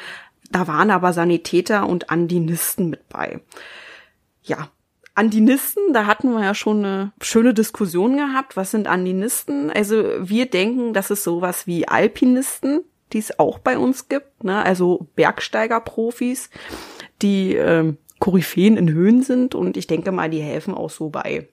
Da 0.52 0.68
waren 0.68 0.92
aber 0.92 1.12
Sanitäter 1.12 1.88
und 1.88 2.08
Andinisten 2.08 2.88
mit 2.88 3.08
bei. 3.08 3.40
Ja, 4.44 4.68
Andinisten, 5.16 5.92
da 5.92 6.06
hatten 6.06 6.30
wir 6.30 6.44
ja 6.44 6.54
schon 6.54 6.84
eine 6.84 7.12
schöne 7.20 7.52
Diskussion 7.52 8.16
gehabt. 8.16 8.56
Was 8.56 8.70
sind 8.70 8.86
Andinisten? 8.86 9.72
Also 9.72 10.04
wir 10.20 10.46
denken, 10.46 10.92
das 10.92 11.10
ist 11.10 11.24
sowas 11.24 11.66
wie 11.66 11.88
Alpinisten, 11.88 12.84
die 13.12 13.18
es 13.18 13.40
auch 13.40 13.58
bei 13.58 13.76
uns 13.76 14.08
gibt, 14.08 14.44
ne? 14.44 14.64
also 14.64 15.08
Bergsteigerprofis, 15.16 16.48
die 17.22 17.56
ähm, 17.56 17.98
Koryphäen 18.20 18.76
in 18.76 18.90
Höhen 18.90 19.22
sind 19.22 19.54
und 19.54 19.76
ich 19.76 19.86
denke 19.86 20.12
mal, 20.12 20.30
die 20.30 20.40
helfen 20.40 20.74
auch 20.74 20.90
so 20.90 21.08
bei 21.08 21.48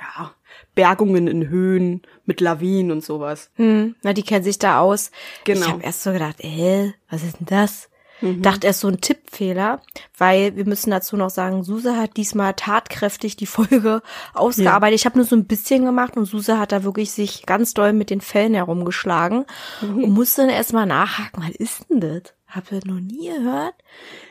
ja, 0.00 0.34
Bergungen 0.74 1.28
in 1.28 1.48
Höhen 1.48 2.02
mit 2.24 2.40
Lawinen 2.40 2.90
und 2.90 3.04
sowas. 3.04 3.50
Hm, 3.54 3.94
na, 4.02 4.12
die 4.12 4.22
kennen 4.22 4.44
sich 4.44 4.58
da 4.58 4.80
aus. 4.80 5.10
Genau. 5.44 5.60
Ich 5.60 5.72
habe 5.72 5.82
erst 5.82 6.02
so 6.02 6.12
gedacht, 6.12 6.42
äh, 6.42 6.92
was 7.08 7.22
ist 7.22 7.38
denn 7.38 7.46
das? 7.46 7.88
Dachte 8.20 8.66
erst 8.68 8.80
so 8.80 8.88
ein 8.88 9.00
Tippfehler, 9.02 9.82
weil 10.16 10.56
wir 10.56 10.64
müssen 10.66 10.90
dazu 10.90 11.16
noch 11.16 11.28
sagen, 11.30 11.62
Suse 11.62 11.96
hat 11.98 12.16
diesmal 12.16 12.54
tatkräftig 12.54 13.36
die 13.36 13.44
Folge 13.46 14.00
ausgearbeitet. 14.34 15.00
Ich 15.00 15.04
habe 15.04 15.18
nur 15.18 15.26
so 15.26 15.36
ein 15.36 15.44
bisschen 15.46 15.84
gemacht 15.84 16.16
und 16.16 16.24
Suse 16.24 16.58
hat 16.58 16.72
da 16.72 16.84
wirklich 16.84 17.10
sich 17.12 17.44
ganz 17.44 17.74
doll 17.74 17.92
mit 17.92 18.08
den 18.10 18.20
Fällen 18.22 18.54
herumgeschlagen 18.54 19.44
und 19.82 20.10
musste 20.10 20.42
dann 20.42 20.50
erstmal 20.50 20.86
nachhaken, 20.86 21.42
was 21.46 21.54
ist 21.56 21.90
denn 21.90 22.00
das? 22.00 22.32
Habt 22.48 22.70
ihr 22.72 22.80
noch 22.86 23.00
nie 23.00 23.28
gehört? 23.30 23.74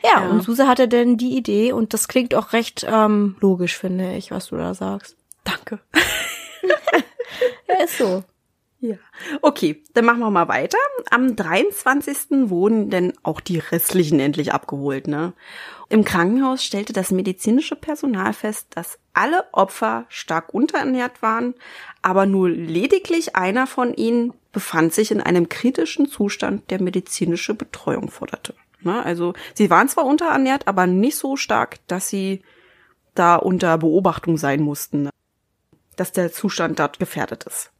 Ja, 0.02 0.22
Ja. 0.24 0.28
und 0.30 0.42
Suse 0.42 0.66
hatte 0.66 0.88
dann 0.88 1.16
die 1.16 1.36
Idee 1.36 1.72
und 1.72 1.92
das 1.94 2.08
klingt 2.08 2.34
auch 2.34 2.52
recht 2.52 2.84
ähm, 2.90 3.36
logisch, 3.40 3.76
finde 3.76 4.16
ich, 4.16 4.30
was 4.30 4.46
du 4.48 4.56
da 4.56 4.74
sagst. 4.74 5.16
Danke. 5.44 5.78
Ja, 7.68 7.84
ist 7.84 7.98
so. 7.98 8.22
Ja. 8.84 8.96
Okay, 9.40 9.82
dann 9.94 10.04
machen 10.04 10.18
wir 10.18 10.30
mal 10.30 10.48
weiter. 10.48 10.76
Am 11.10 11.36
23. 11.36 12.50
wurden 12.50 12.90
denn 12.90 13.14
auch 13.22 13.40
die 13.40 13.58
restlichen 13.58 14.20
endlich 14.20 14.52
abgeholt, 14.52 15.08
ne? 15.08 15.32
Im 15.88 16.04
Krankenhaus 16.04 16.62
stellte 16.62 16.92
das 16.92 17.10
medizinische 17.10 17.76
Personal 17.76 18.34
fest, 18.34 18.66
dass 18.74 18.98
alle 19.14 19.46
Opfer 19.52 20.04
stark 20.10 20.52
unterernährt 20.52 21.22
waren, 21.22 21.54
aber 22.02 22.26
nur 22.26 22.50
lediglich 22.50 23.34
einer 23.34 23.66
von 23.66 23.94
ihnen 23.94 24.34
befand 24.52 24.92
sich 24.92 25.10
in 25.10 25.22
einem 25.22 25.48
kritischen 25.48 26.06
Zustand, 26.06 26.70
der 26.70 26.82
medizinische 26.82 27.54
Betreuung 27.54 28.10
forderte. 28.10 28.54
Ne? 28.82 29.02
Also 29.02 29.32
sie 29.54 29.70
waren 29.70 29.88
zwar 29.88 30.04
unterernährt, 30.04 30.68
aber 30.68 30.86
nicht 30.86 31.16
so 31.16 31.36
stark, 31.36 31.78
dass 31.86 32.08
sie 32.08 32.42
da 33.14 33.36
unter 33.36 33.78
Beobachtung 33.78 34.36
sein 34.36 34.60
mussten, 34.60 35.04
ne? 35.04 35.10
dass 35.96 36.12
der 36.12 36.32
Zustand 36.32 36.78
dort 36.78 36.98
gefährdet 36.98 37.44
ist. 37.44 37.70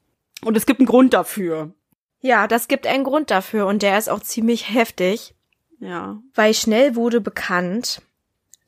Und 0.42 0.57
es 0.57 0.66
gibt 0.66 0.81
einen 0.81 0.87
Grund 0.87 1.14
dafür. 1.14 1.73
Ja, 2.20 2.47
das 2.47 2.68
gibt 2.68 2.87
einen 2.87 3.05
Grund 3.05 3.31
dafür 3.31 3.66
und 3.66 3.83
der 3.83 3.99
ist 3.99 4.09
auch 4.09 4.20
ziemlich 4.20 4.73
heftig. 4.73 5.35
Ja. 5.81 6.18
weil 6.35 6.55
schnell 6.55 6.97
wurde 6.97 7.20
bekannt, 7.20 8.01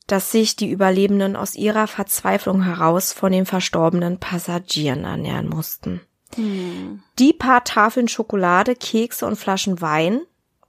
dass 0.05 0.31
sich 0.31 0.55
die 0.55 0.69
Überlebenden 0.69 1.35
aus 1.35 1.55
ihrer 1.55 1.87
Verzweiflung 1.87 2.63
heraus 2.63 3.11
von 3.11 3.31
den 3.31 3.45
verstorbenen 3.45 4.19
Passagieren 4.19 5.03
ernähren 5.03 5.49
mussten. 5.49 6.01
Die 6.37 7.33
paar 7.33 7.63
Tafeln 7.63 8.07
Schokolade, 8.07 8.75
Kekse 8.75 9.25
und 9.25 9.37
Flaschen 9.37 9.81
Wein, 9.81 10.21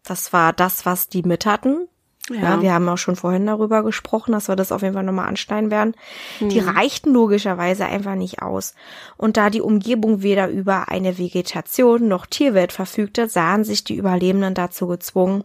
das 0.04 0.32
war 0.32 0.52
das, 0.52 0.86
was 0.86 1.08
die 1.08 1.22
mit 1.22 1.44
hatten. 1.44 1.88
Ja. 2.30 2.60
wir 2.60 2.72
haben 2.72 2.88
auch 2.88 2.98
schon 2.98 3.16
vorhin 3.16 3.46
darüber 3.46 3.82
gesprochen, 3.82 4.32
dass 4.32 4.48
wir 4.48 4.56
das 4.56 4.72
auf 4.72 4.82
jeden 4.82 4.94
Fall 4.94 5.02
nochmal 5.02 5.28
anschneiden 5.28 5.70
werden. 5.70 5.94
Die 6.40 6.58
reichten 6.58 7.12
logischerweise 7.12 7.86
einfach 7.86 8.14
nicht 8.14 8.42
aus. 8.42 8.74
Und 9.16 9.36
da 9.36 9.50
die 9.50 9.60
Umgebung 9.60 10.22
weder 10.22 10.48
über 10.48 10.88
eine 10.88 11.18
Vegetation 11.18 12.08
noch 12.08 12.26
Tierwelt 12.26 12.72
verfügte, 12.72 13.28
sahen 13.28 13.64
sich 13.64 13.84
die 13.84 13.96
Überlebenden 13.96 14.54
dazu 14.54 14.86
gezwungen, 14.86 15.44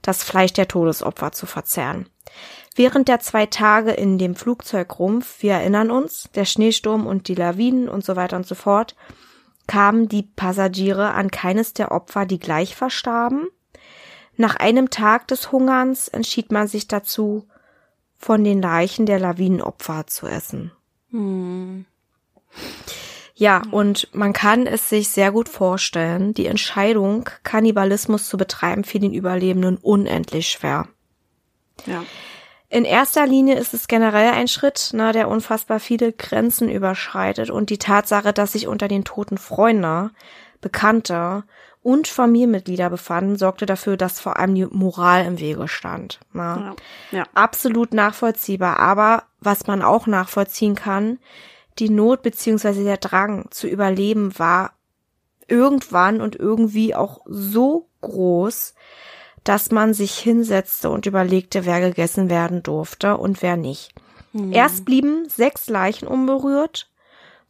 das 0.00 0.22
Fleisch 0.22 0.52
der 0.52 0.68
Todesopfer 0.68 1.32
zu 1.32 1.46
verzehren. 1.46 2.06
Während 2.74 3.08
der 3.08 3.20
zwei 3.20 3.46
Tage 3.46 3.90
in 3.90 4.16
dem 4.16 4.34
Flugzeugrumpf, 4.34 5.42
wir 5.42 5.54
erinnern 5.54 5.90
uns, 5.90 6.30
der 6.34 6.46
Schneesturm 6.46 7.06
und 7.06 7.28
die 7.28 7.34
Lawinen 7.34 7.88
und 7.88 8.04
so 8.04 8.16
weiter 8.16 8.36
und 8.36 8.46
so 8.46 8.54
fort, 8.54 8.96
kamen 9.66 10.08
die 10.08 10.22
Passagiere 10.22 11.12
an 11.12 11.30
keines 11.30 11.74
der 11.74 11.92
Opfer, 11.92 12.24
die 12.24 12.38
gleich 12.38 12.74
verstarben. 12.74 13.48
Nach 14.42 14.56
einem 14.56 14.90
Tag 14.90 15.28
des 15.28 15.52
Hungerns 15.52 16.08
entschied 16.08 16.50
man 16.50 16.66
sich 16.66 16.88
dazu, 16.88 17.46
von 18.18 18.42
den 18.42 18.60
Leichen 18.60 19.06
der 19.06 19.20
Lawinenopfer 19.20 20.08
zu 20.08 20.26
essen. 20.26 20.72
Ja, 23.36 23.62
und 23.70 24.08
man 24.12 24.32
kann 24.32 24.66
es 24.66 24.88
sich 24.88 25.10
sehr 25.10 25.30
gut 25.30 25.48
vorstellen, 25.48 26.34
die 26.34 26.46
Entscheidung, 26.46 27.30
Kannibalismus 27.44 28.28
zu 28.28 28.36
betreiben, 28.36 28.82
fiel 28.82 29.02
den 29.02 29.14
Überlebenden 29.14 29.76
unendlich 29.76 30.48
schwer. 30.48 30.88
Ja. 31.86 32.02
In 32.68 32.84
erster 32.84 33.28
Linie 33.28 33.54
ist 33.54 33.74
es 33.74 33.86
generell 33.86 34.32
ein 34.32 34.48
Schritt, 34.48 34.90
ne, 34.92 35.12
der 35.12 35.28
unfassbar 35.28 35.78
viele 35.78 36.12
Grenzen 36.12 36.68
überschreitet 36.68 37.48
und 37.48 37.70
die 37.70 37.78
Tatsache, 37.78 38.32
dass 38.32 38.54
sich 38.54 38.66
unter 38.66 38.88
den 38.88 39.04
toten 39.04 39.38
Freunde, 39.38 40.10
Bekannte 40.60 41.44
und 41.82 42.06
Familienmitglieder 42.06 42.90
befanden, 42.90 43.36
sorgte 43.36 43.66
dafür, 43.66 43.96
dass 43.96 44.20
vor 44.20 44.38
allem 44.38 44.54
die 44.54 44.66
Moral 44.66 45.26
im 45.26 45.40
Wege 45.40 45.66
stand. 45.68 46.20
Ne? 46.32 46.74
Ja. 47.10 47.18
Ja. 47.18 47.24
Absolut 47.34 47.92
nachvollziehbar, 47.92 48.78
aber 48.78 49.24
was 49.40 49.66
man 49.66 49.82
auch 49.82 50.06
nachvollziehen 50.06 50.74
kann, 50.74 51.18
die 51.78 51.88
Not 51.88 52.22
beziehungsweise 52.22 52.84
der 52.84 52.98
Drang 52.98 53.46
zu 53.50 53.66
überleben 53.66 54.38
war 54.38 54.72
irgendwann 55.48 56.20
und 56.20 56.36
irgendwie 56.36 56.94
auch 56.94 57.20
so 57.26 57.88
groß, 58.00 58.74
dass 59.44 59.70
man 59.70 59.92
sich 59.92 60.16
hinsetzte 60.16 60.88
und 60.88 61.06
überlegte, 61.06 61.66
wer 61.66 61.80
gegessen 61.80 62.30
werden 62.30 62.62
durfte 62.62 63.16
und 63.16 63.42
wer 63.42 63.56
nicht. 63.56 63.92
Erst 64.50 64.84
blieben 64.86 65.28
sechs 65.28 65.68
Leichen 65.68 66.08
unberührt, 66.08 66.88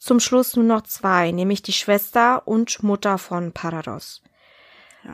zum 0.03 0.19
Schluss 0.19 0.57
nur 0.57 0.65
noch 0.65 0.83
zwei, 0.83 1.31
nämlich 1.31 1.63
die 1.63 1.73
Schwester 1.73 2.43
und 2.47 2.83
Mutter 2.83 3.19
von 3.19 3.53
Parados. 3.53 4.21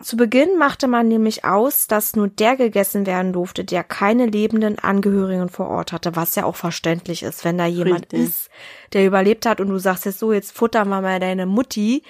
Zu 0.02 0.16
Beginn 0.16 0.58
machte 0.58 0.86
man 0.86 1.08
nämlich 1.08 1.44
aus, 1.44 1.86
dass 1.86 2.14
nur 2.14 2.28
der 2.28 2.56
gegessen 2.56 3.06
werden 3.06 3.32
durfte, 3.32 3.64
der 3.64 3.84
keine 3.84 4.26
lebenden 4.26 4.78
Angehörigen 4.78 5.48
vor 5.48 5.68
Ort 5.68 5.92
hatte, 5.92 6.14
was 6.14 6.34
ja 6.34 6.44
auch 6.44 6.56
verständlich 6.56 7.22
ist, 7.22 7.44
wenn 7.44 7.56
da 7.56 7.64
jemand 7.66 8.12
Richtig. 8.12 8.20
ist, 8.28 8.50
der 8.92 9.06
überlebt 9.06 9.46
hat 9.46 9.60
und 9.60 9.68
du 9.68 9.78
sagst 9.78 10.04
jetzt 10.04 10.18
so, 10.18 10.32
jetzt 10.32 10.52
futtern 10.52 10.88
wir 10.88 11.00
mal 11.00 11.20
deine 11.20 11.46
Mutti, 11.46 12.02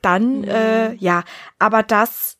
dann 0.00 0.44
äh, 0.44 0.94
ja, 0.94 1.24
aber 1.58 1.82
das 1.82 2.36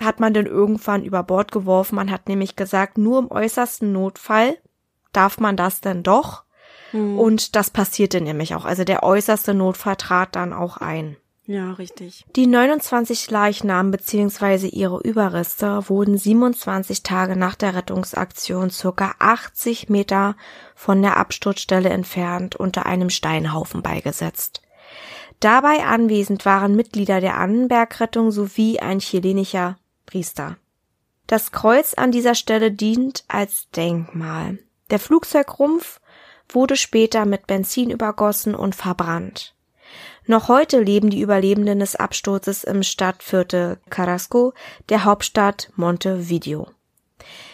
hat 0.00 0.20
man 0.20 0.32
dann 0.32 0.46
irgendwann 0.46 1.04
über 1.04 1.22
Bord 1.22 1.52
geworfen. 1.52 1.96
Man 1.96 2.10
hat 2.10 2.28
nämlich 2.28 2.56
gesagt, 2.56 2.96
nur 2.96 3.18
im 3.18 3.30
äußersten 3.30 3.92
Notfall 3.92 4.56
darf 5.12 5.38
man 5.38 5.56
das 5.56 5.80
denn 5.80 6.02
doch. 6.02 6.44
Und 6.92 7.56
das 7.56 7.70
passierte 7.70 8.20
nämlich 8.20 8.54
auch. 8.54 8.64
Also 8.64 8.84
der 8.84 9.02
äußerste 9.02 9.54
Notfall 9.54 9.96
trat 9.96 10.36
dann 10.36 10.52
auch 10.52 10.76
ein. 10.76 11.16
Ja, 11.44 11.72
richtig. 11.72 12.24
Die 12.36 12.46
29 12.46 13.30
Leichnamen 13.30 13.90
bzw. 13.90 14.68
ihre 14.68 15.00
Überreste 15.00 15.88
wurden 15.88 16.16
27 16.16 17.02
Tage 17.02 17.36
nach 17.36 17.56
der 17.56 17.74
Rettungsaktion 17.74 18.70
circa 18.70 19.14
80 19.18 19.88
Meter 19.88 20.36
von 20.76 21.02
der 21.02 21.16
Absturzstelle 21.16 21.88
entfernt 21.88 22.54
unter 22.54 22.86
einem 22.86 23.10
Steinhaufen 23.10 23.82
beigesetzt. 23.82 24.62
Dabei 25.40 25.84
anwesend 25.84 26.46
waren 26.46 26.76
Mitglieder 26.76 27.20
der 27.20 27.36
Annenbergrettung 27.36 28.30
sowie 28.30 28.78
ein 28.78 29.00
chilenischer 29.00 29.76
Priester. 30.06 30.56
Das 31.26 31.50
Kreuz 31.50 31.94
an 31.94 32.12
dieser 32.12 32.36
Stelle 32.36 32.70
dient 32.70 33.24
als 33.26 33.68
Denkmal. 33.70 34.58
Der 34.90 35.00
Flugzeugrumpf 35.00 36.00
wurde 36.54 36.76
später 36.76 37.24
mit 37.24 37.46
Benzin 37.46 37.90
übergossen 37.90 38.54
und 38.54 38.74
verbrannt. 38.74 39.54
Noch 40.26 40.48
heute 40.48 40.80
leben 40.80 41.10
die 41.10 41.20
Überlebenden 41.20 41.80
des 41.80 41.96
Absturzes 41.96 42.64
im 42.64 42.82
Stadtviertel 42.82 43.78
Carrasco, 43.90 44.52
der 44.88 45.04
Hauptstadt 45.04 45.70
Montevideo. 45.76 46.68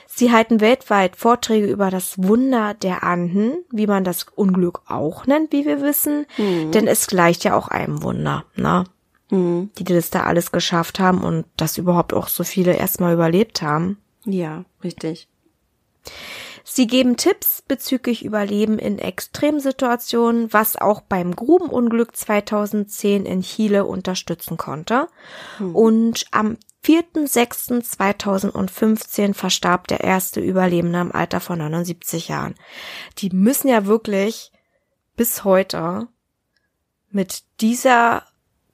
Sie 0.07 0.33
halten 0.33 0.61
weltweit 0.61 1.17
Vorträge 1.17 1.67
über 1.67 1.91
das 1.91 2.15
Wunder 2.19 2.75
der 2.75 3.05
Anden, 3.05 3.65
wie 3.71 3.87
man 3.87 4.05
das 4.05 4.25
Unglück 4.35 4.83
auch 4.89 5.27
nennt, 5.27 5.53
wie 5.53 5.65
wir 5.65 5.81
wissen, 5.81 6.27
Mhm. 6.37 6.73
denn 6.73 6.87
es 6.89 7.07
gleicht 7.07 7.45
ja 7.45 7.57
auch 7.57 7.69
einem 7.69 8.03
Wunder, 8.03 8.45
ne? 8.57 8.85
Mhm. 9.31 9.71
Die 9.79 9.85
das 9.85 10.11
da 10.11 10.25
alles 10.25 10.51
geschafft 10.53 10.99
haben 10.99 11.23
und 11.23 11.47
dass 11.57 11.79
überhaupt 11.79 12.13
auch 12.15 12.29
so 12.29 12.45
viele 12.45 12.75
erstmal 12.75 13.15
überlebt 13.15 13.63
haben. 13.63 13.99
Ja, 14.25 14.65
richtig. 14.83 15.29
Sie 16.71 16.87
geben 16.87 17.17
Tipps 17.17 17.63
bezüglich 17.63 18.23
Überleben 18.25 18.79
in 18.79 18.99
Extremsituationen, 18.99 20.53
was 20.53 20.77
auch 20.77 21.01
beim 21.01 21.35
Grubenunglück 21.35 22.15
2010 22.15 23.25
in 23.25 23.41
Chile 23.41 23.87
unterstützen 23.87 24.59
konnte. 24.59 25.09
Und 25.73 26.27
am 26.31 26.59
4.6.2015 26.85 29.33
verstarb 29.33 29.89
der 29.89 30.01
erste 30.01 30.41
Überlebende 30.41 31.01
im 31.01 31.11
Alter 31.11 31.41
von 31.41 31.57
79 31.59 32.29
Jahren. 32.29 32.55
Die 33.19 33.31
müssen 33.31 33.69
ja 33.69 33.87
wirklich 33.87 34.53
bis 35.17 35.45
heute 35.45 36.09
mit 37.11 37.45
dieser 37.61 38.25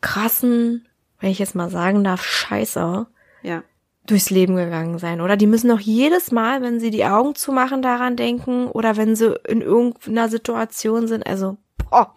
krassen, 0.01 0.89
wenn 1.21 1.31
ich 1.31 1.39
jetzt 1.39 1.55
mal 1.55 1.71
sagen 1.71 2.03
darf, 2.03 2.25
Scheiße 2.25 3.07
Ja. 3.43 3.63
Durchs 4.07 4.31
Leben 4.31 4.57
gegangen 4.57 4.99
sein, 4.99 5.21
oder? 5.21 5.37
Die 5.37 5.47
müssen 5.47 5.69
doch 5.69 5.81
jedes 5.81 6.31
Mal, 6.31 6.63
wenn 6.63 6.81
sie 6.81 6.91
die 6.91 7.05
Augen 7.05 7.35
zumachen, 7.35 7.83
daran 7.83 8.17
denken 8.17 8.67
oder 8.67 8.97
wenn 8.97 9.17
sie 9.17 9.35
in 9.49 9.63
irgendeiner 9.63 10.29
Situation 10.29 11.09
sind. 11.09 11.27
Also, 11.27 11.57
boah, 11.79 12.13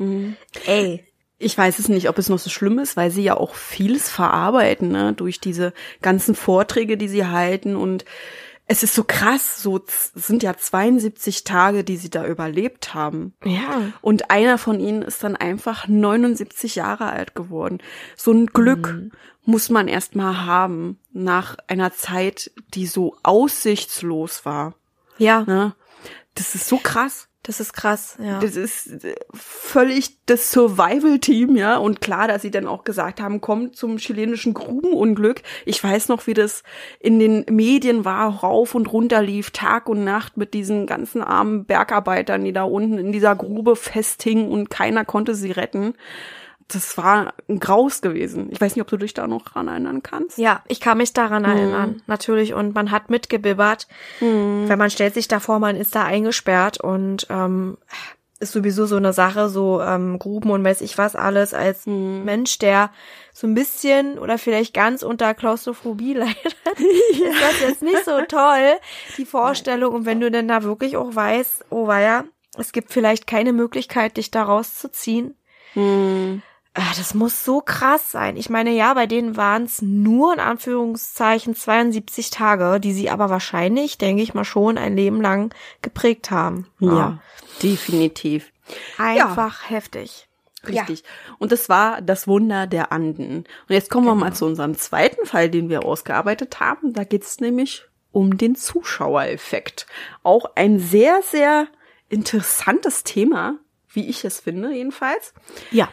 ey. 0.65 1.03
Ich 1.39 1.55
weiß 1.55 1.77
es 1.77 1.87
nicht, 1.87 2.09
ob 2.09 2.17
es 2.17 2.29
noch 2.29 2.39
so 2.39 2.49
schlimm 2.49 2.79
ist, 2.79 2.97
weil 2.97 3.11
sie 3.11 3.21
ja 3.21 3.37
auch 3.37 3.53
vieles 3.53 4.09
verarbeiten, 4.09 4.89
ne, 4.89 5.13
durch 5.13 5.39
diese 5.39 5.71
ganzen 6.01 6.33
Vorträge, 6.33 6.97
die 6.97 7.07
sie 7.07 7.27
halten 7.27 7.75
und 7.75 8.05
es 8.67 8.83
ist 8.83 8.93
so 8.93 9.05
krass, 9.05 9.61
so 9.61 9.81
sind 9.87 10.43
ja 10.43 10.55
72 10.57 11.45
Tage, 11.45 11.85
die 11.85 11.95
sie 11.95 12.09
da 12.09 12.25
überlebt 12.25 12.93
haben. 12.93 13.33
Ja. 13.45 13.93
Und 14.01 14.29
einer 14.29 14.57
von 14.57 14.81
ihnen 14.81 15.01
ist 15.01 15.23
dann 15.23 15.37
einfach 15.37 15.87
79 15.87 16.75
Jahre 16.75 17.07
alt 17.07 17.33
geworden. 17.33 17.79
So 18.17 18.31
ein 18.31 18.47
Glück 18.47 18.93
muss 19.45 19.69
man 19.69 19.87
erst 19.87 20.15
mal 20.15 20.45
haben 20.45 20.99
nach 21.13 21.55
einer 21.67 21.93
Zeit, 21.93 22.51
die 22.73 22.87
so 22.87 23.15
aussichtslos 23.23 24.45
war. 24.45 24.75
Ja, 25.17 25.43
Ne? 25.47 25.73
Das 26.35 26.53
ist 26.53 26.67
so 26.67 26.77
krass. 26.77 27.26
Das 27.47 27.61
ist 27.61 27.71
krass, 27.71 28.17
ja. 28.21 28.39
Das 28.39 28.57
ist 28.57 29.05
äh, 29.05 29.15
völlig 29.33 30.17
das 30.25 30.51
Survival-Team, 30.51 31.55
ja. 31.55 31.77
Und 31.77 32.01
klar, 32.01 32.27
dass 32.27 32.41
sie 32.41 32.51
dann 32.51 32.67
auch 32.67 32.83
gesagt 32.83 33.21
haben, 33.21 33.39
kommt 33.39 33.77
zum 33.77 33.97
chilenischen 33.97 34.53
Grubenunglück. 34.53 35.43
Ich 35.65 35.81
weiß 35.81 36.09
noch, 36.09 36.27
wie 36.27 36.33
das 36.33 36.63
in 36.99 37.19
den 37.19 37.45
Medien 37.49 38.03
war, 38.03 38.41
rauf 38.41 38.75
und 38.75 38.91
runter 38.91 39.21
lief, 39.21 39.51
Tag 39.51 39.87
und 39.87 40.03
Nacht 40.03 40.35
mit 40.35 40.53
diesen 40.53 40.87
ganzen 40.87 41.23
armen 41.23 41.63
Bergarbeitern, 41.63 42.43
die 42.43 42.51
da 42.51 42.63
unten 42.63 42.97
in 42.97 43.13
dieser 43.13 43.33
Grube 43.37 43.77
festhingen 43.77 44.51
und 44.51 44.69
keiner 44.69 45.05
konnte 45.05 45.33
sie 45.33 45.51
retten. 45.51 45.93
Das 46.67 46.97
war 46.97 47.33
ein 47.47 47.59
Graus 47.59 48.01
gewesen. 48.01 48.49
Ich 48.51 48.59
weiß 48.59 48.75
nicht, 48.75 48.81
ob 48.81 48.89
du 48.89 48.97
dich 48.97 49.13
da 49.13 49.25
noch 49.27 49.43
dran 49.43 49.69
erinnern 49.69 50.03
kannst. 50.03 50.37
Ja, 50.37 50.63
ich 50.67 50.81
kann 50.81 50.97
mich 50.97 51.13
daran 51.13 51.45
erinnern, 51.45 52.01
natürlich. 52.07 52.53
Und 52.53 52.75
man 52.75 52.91
hat 52.91 53.09
mitgebibbert, 53.09 53.87
wenn 54.19 54.77
man 54.77 54.89
stellt 54.89 55.13
sich 55.13 55.27
da 55.29 55.39
vor, 55.39 55.59
man 55.59 55.77
ist 55.77 55.95
da 55.95 56.03
eingesperrt 56.03 56.81
und 56.81 57.27
ähm, 57.29 57.77
ist 58.39 58.51
sowieso 58.51 58.85
so 58.85 58.97
eine 58.97 59.13
Sache, 59.13 59.49
so 59.49 59.81
ähm, 59.81 60.19
Gruben 60.19 60.51
und 60.51 60.63
weiß 60.63 60.81
ich 60.81 60.97
was 60.97 61.15
alles, 61.15 61.53
als 61.53 61.85
Mensch, 61.87 62.59
der 62.59 62.91
so 63.33 63.47
ein 63.47 63.55
bisschen 63.55 64.19
oder 64.19 64.37
vielleicht 64.37 64.73
ganz 64.73 65.03
unter 65.03 65.33
Klaustrophobie 65.33 66.13
leidet, 66.15 66.55
ist 67.11 67.41
das 67.41 67.61
jetzt 67.61 67.81
nicht 67.81 68.03
so 68.03 68.19
toll, 68.27 68.73
die 69.17 69.25
Vorstellung. 69.25 69.93
Und 69.95 70.05
wenn 70.05 70.19
du 70.19 70.29
denn 70.29 70.47
da 70.47 70.63
wirklich 70.63 70.97
auch 70.97 71.15
weißt, 71.15 71.65
oh 71.69 71.87
weia, 71.87 72.25
es 72.57 72.73
gibt 72.73 72.91
vielleicht 72.91 73.25
keine 73.25 73.53
Möglichkeit, 73.53 74.17
dich 74.17 74.31
da 74.31 74.43
rauszuziehen, 74.43 75.33
Ah, 75.75 76.37
Das 76.77 77.15
muss 77.15 77.43
so 77.43 77.61
krass 77.61 78.11
sein. 78.11 78.37
Ich 78.37 78.49
meine, 78.51 78.71
ja, 78.71 78.93
bei 78.93 79.07
denen 79.07 79.35
waren 79.35 79.63
es 79.63 79.81
nur 79.81 80.33
in 80.33 80.39
Anführungszeichen 80.39 81.55
72 81.55 82.29
Tage, 82.29 82.79
die 82.79 82.93
sie 82.93 83.09
aber 83.09 83.31
wahrscheinlich, 83.31 83.97
denke 83.97 84.21
ich 84.21 84.35
mal 84.35 84.45
schon, 84.45 84.77
ein 84.77 84.95
Leben 84.95 85.19
lang 85.21 85.53
geprägt 85.81 86.29
haben. 86.29 86.67
Ja, 86.79 87.19
definitiv. 87.63 88.51
Einfach 88.97 89.69
heftig. 89.69 90.27
Richtig. 90.67 91.03
Und 91.39 91.51
das 91.51 91.69
war 91.69 92.01
das 92.01 92.27
Wunder 92.27 92.67
der 92.67 92.91
Anden. 92.91 93.37
Und 93.37 93.47
jetzt 93.69 93.89
kommen 93.89 94.05
wir 94.05 94.15
mal 94.15 94.33
zu 94.33 94.45
unserem 94.45 94.77
zweiten 94.77 95.25
Fall, 95.25 95.49
den 95.49 95.69
wir 95.69 95.85
ausgearbeitet 95.85 96.59
haben. 96.59 96.93
Da 96.93 97.03
geht's 97.03 97.39
nämlich 97.39 97.85
um 98.11 98.37
den 98.37 98.55
Zuschauereffekt. 98.55 99.87
Auch 100.23 100.51
ein 100.55 100.79
sehr, 100.79 101.21
sehr 101.23 101.67
interessantes 102.09 103.03
Thema, 103.03 103.57
wie 103.89 104.09
ich 104.09 104.25
es 104.25 104.39
finde, 104.39 104.71
jedenfalls. 104.71 105.33
Ja. 105.71 105.89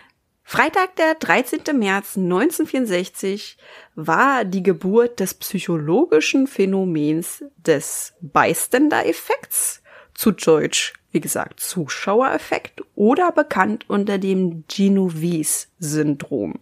Freitag, 0.47 0.95
der 0.97 1.15
13. 1.15 1.63
März 1.79 2.17
1964 2.19 3.57
war 3.95 4.45
die 4.45 4.63
Geburt 4.63 5.19
des 5.19 5.33
psychologischen 5.35 6.47
Phänomens 6.47 7.43
des 7.57 8.13
Bystander-Effekts, 8.21 9.83
zu 10.13 10.31
Deutsch, 10.31 10.93
wie 11.11 11.21
gesagt, 11.21 11.61
Zuschauereffekt 11.61 12.83
oder 12.95 13.33
bekannt 13.33 13.87
unter 13.89 14.19
dem 14.19 14.65
Genovese-Syndrom. 14.69 16.61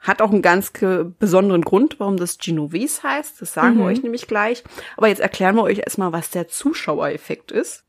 Hat 0.00 0.20
auch 0.20 0.30
einen 0.30 0.42
ganz 0.42 0.72
besonderen 1.18 1.62
Grund, 1.62 2.00
warum 2.00 2.16
das 2.16 2.38
Genovese 2.38 3.02
heißt. 3.02 3.40
Das 3.40 3.54
sagen 3.54 3.78
wir 3.78 3.84
euch 3.84 4.02
nämlich 4.02 4.26
gleich. 4.26 4.64
Aber 4.96 5.08
jetzt 5.08 5.20
erklären 5.20 5.56
wir 5.56 5.62
euch 5.62 5.78
erstmal, 5.78 6.12
was 6.12 6.30
der 6.30 6.48
Zuschauereffekt 6.48 7.52
ist. 7.52 7.84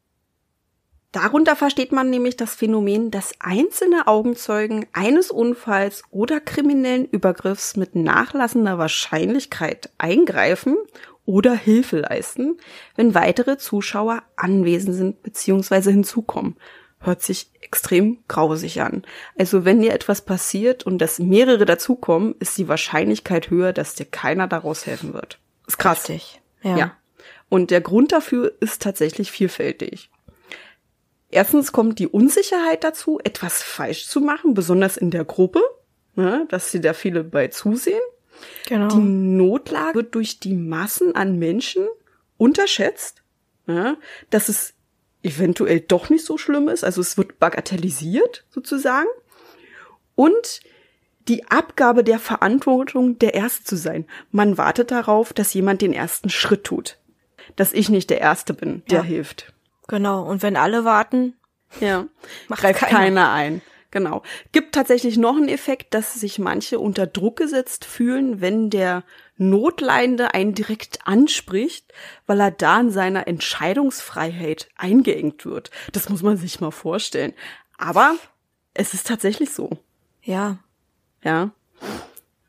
Darunter 1.12 1.58
versteht 1.58 1.92
man 1.92 2.10
nämlich 2.10 2.38
das 2.38 2.56
Phänomen, 2.56 3.12
dass 3.12 3.34
einzelne 3.40 4.08
Augenzeugen 4.08 4.86
eines 4.94 5.30
Unfalls 5.30 6.04
oder 6.10 6.40
kriminellen 6.40 7.06
Übergriffs 7.06 7.76
mit 7.76 7.96
nachlassender 7.96 8.78
Wahrscheinlichkeit 8.78 9.90
eingreifen 9.98 10.78
oder 11.26 11.54
Hilfe 11.54 12.00
leisten, 12.00 12.58
wenn 12.96 13.14
weitere 13.14 13.58
Zuschauer 13.58 14.24
anwesend 14.38 14.96
sind 14.96 15.24
bzw. 15.24 15.92
hinzukommen. 15.92 16.56
Hört 17.00 17.22
sich 17.22 17.50
extrem 17.62 18.20
grausig 18.28 18.82
an. 18.82 19.04
Also 19.38 19.66
wenn 19.66 19.82
dir 19.82 19.94
etwas 19.94 20.22
passiert 20.22 20.86
und 20.86 21.00
dass 21.00 21.20
mehrere 21.20 21.66
dazukommen, 21.66 22.36
ist 22.40 22.58
die 22.58 22.68
Wahrscheinlichkeit 22.68 23.50
höher, 23.50 23.74
dass 23.74 23.96
dir 23.96 24.06
keiner 24.06 24.48
daraus 24.48 24.86
helfen 24.86 25.14
wird. 25.14 25.40
Ist 25.68 25.80
krass. 25.80 26.08
Richtig. 26.08 26.42
Ja. 26.62 26.78
Ja. 26.78 26.98
Und 27.50 27.72
der 27.72 27.82
Grund 27.82 28.12
dafür 28.12 28.54
ist 28.60 28.82
tatsächlich 28.82 29.32
vielfältig. 29.32 30.11
Erstens 31.32 31.72
kommt 31.72 32.00
die 32.00 32.08
Unsicherheit 32.08 32.84
dazu, 32.84 33.20
etwas 33.24 33.64
falsch 33.64 34.06
zu 34.08 34.20
machen, 34.20 34.54
besonders 34.54 34.98
in 34.98 35.12
der 35.12 35.26
Gruppe, 35.26 35.62
ne, 36.16 36.46
dass 36.50 36.72
sie 36.72 36.82
da 36.82 36.94
viele 36.94 37.24
bei 37.24 37.48
zusehen. 37.48 38.02
Genau. 38.68 38.88
Die 38.90 39.02
Notlage 39.02 39.96
wird 39.96 40.16
durch 40.16 40.40
die 40.40 40.54
Massen 40.54 41.16
an 41.16 41.40
Menschen 41.40 41.88
unterschätzt, 42.38 43.22
ja, 43.68 43.96
dass 44.30 44.50
es 44.50 44.74
eventuell 45.24 45.80
doch 45.80 46.10
nicht 46.10 46.26
so 46.26 46.38
schlimm 46.38 46.68
ist. 46.68 46.84
Also 46.84 47.02
es 47.02 47.18
wird 47.18 47.40
bagatellisiert 47.40 48.44
sozusagen. 48.50 49.08
Und 50.16 50.62
die 51.28 51.48
Abgabe 51.48 52.04
der 52.04 52.20
Verantwortung, 52.20 53.20
der 53.20 53.36
Erste 53.36 53.64
zu 53.64 53.76
sein. 53.76 54.06
Man 54.32 54.58
wartet 54.58 54.90
darauf, 54.92 55.34
dass 55.34 55.54
jemand 55.54 55.82
den 55.82 55.94
ersten 55.94 56.30
Schritt 56.30 56.64
tut. 56.64 56.98
Dass 57.56 57.74
ich 57.74 57.90
nicht 57.90 58.10
der 58.10 58.20
Erste 58.22 58.54
bin, 58.54 58.82
der 58.90 59.00
Ja. 59.00 59.04
hilft. 59.04 59.54
Genau. 59.88 60.24
Und 60.24 60.42
wenn 60.44 60.56
alle 60.56 60.86
warten, 60.86 61.36
Ja. 61.80 62.06
Macht 62.48 62.62
Greift 62.62 62.80
keiner. 62.80 62.98
keiner. 62.98 63.32
ein. 63.32 63.62
Genau. 63.92 64.24
Gibt 64.54 64.74
tatsächlich 64.74 65.18
noch 65.18 65.36
einen 65.36 65.50
Effekt, 65.50 65.94
dass 65.94 66.14
sich 66.14 66.40
manche 66.40 66.80
unter 66.80 67.08
Druck 67.08 67.36
gesetzt 67.38 67.84
fühlen, 67.84 68.40
wenn 68.40 68.70
der 68.70 69.04
Notleidende 69.36 70.34
einen 70.34 70.54
direkt 70.54 71.00
anspricht, 71.06 71.92
weil 72.26 72.40
er 72.40 72.52
da 72.52 72.80
in 72.80 72.90
seiner 72.92 73.28
Entscheidungsfreiheit 73.28 74.70
eingeengt 74.78 75.46
wird. 75.46 75.72
Das 75.92 76.08
muss 76.10 76.24
man 76.24 76.38
sich 76.38 76.62
mal 76.62 76.72
vorstellen. 76.72 77.34
Aber 77.78 78.16
es 78.74 78.94
ist 78.94 79.08
tatsächlich 79.08 79.52
so. 79.52 79.78
Ja. 80.24 80.60
Ja. 81.24 81.52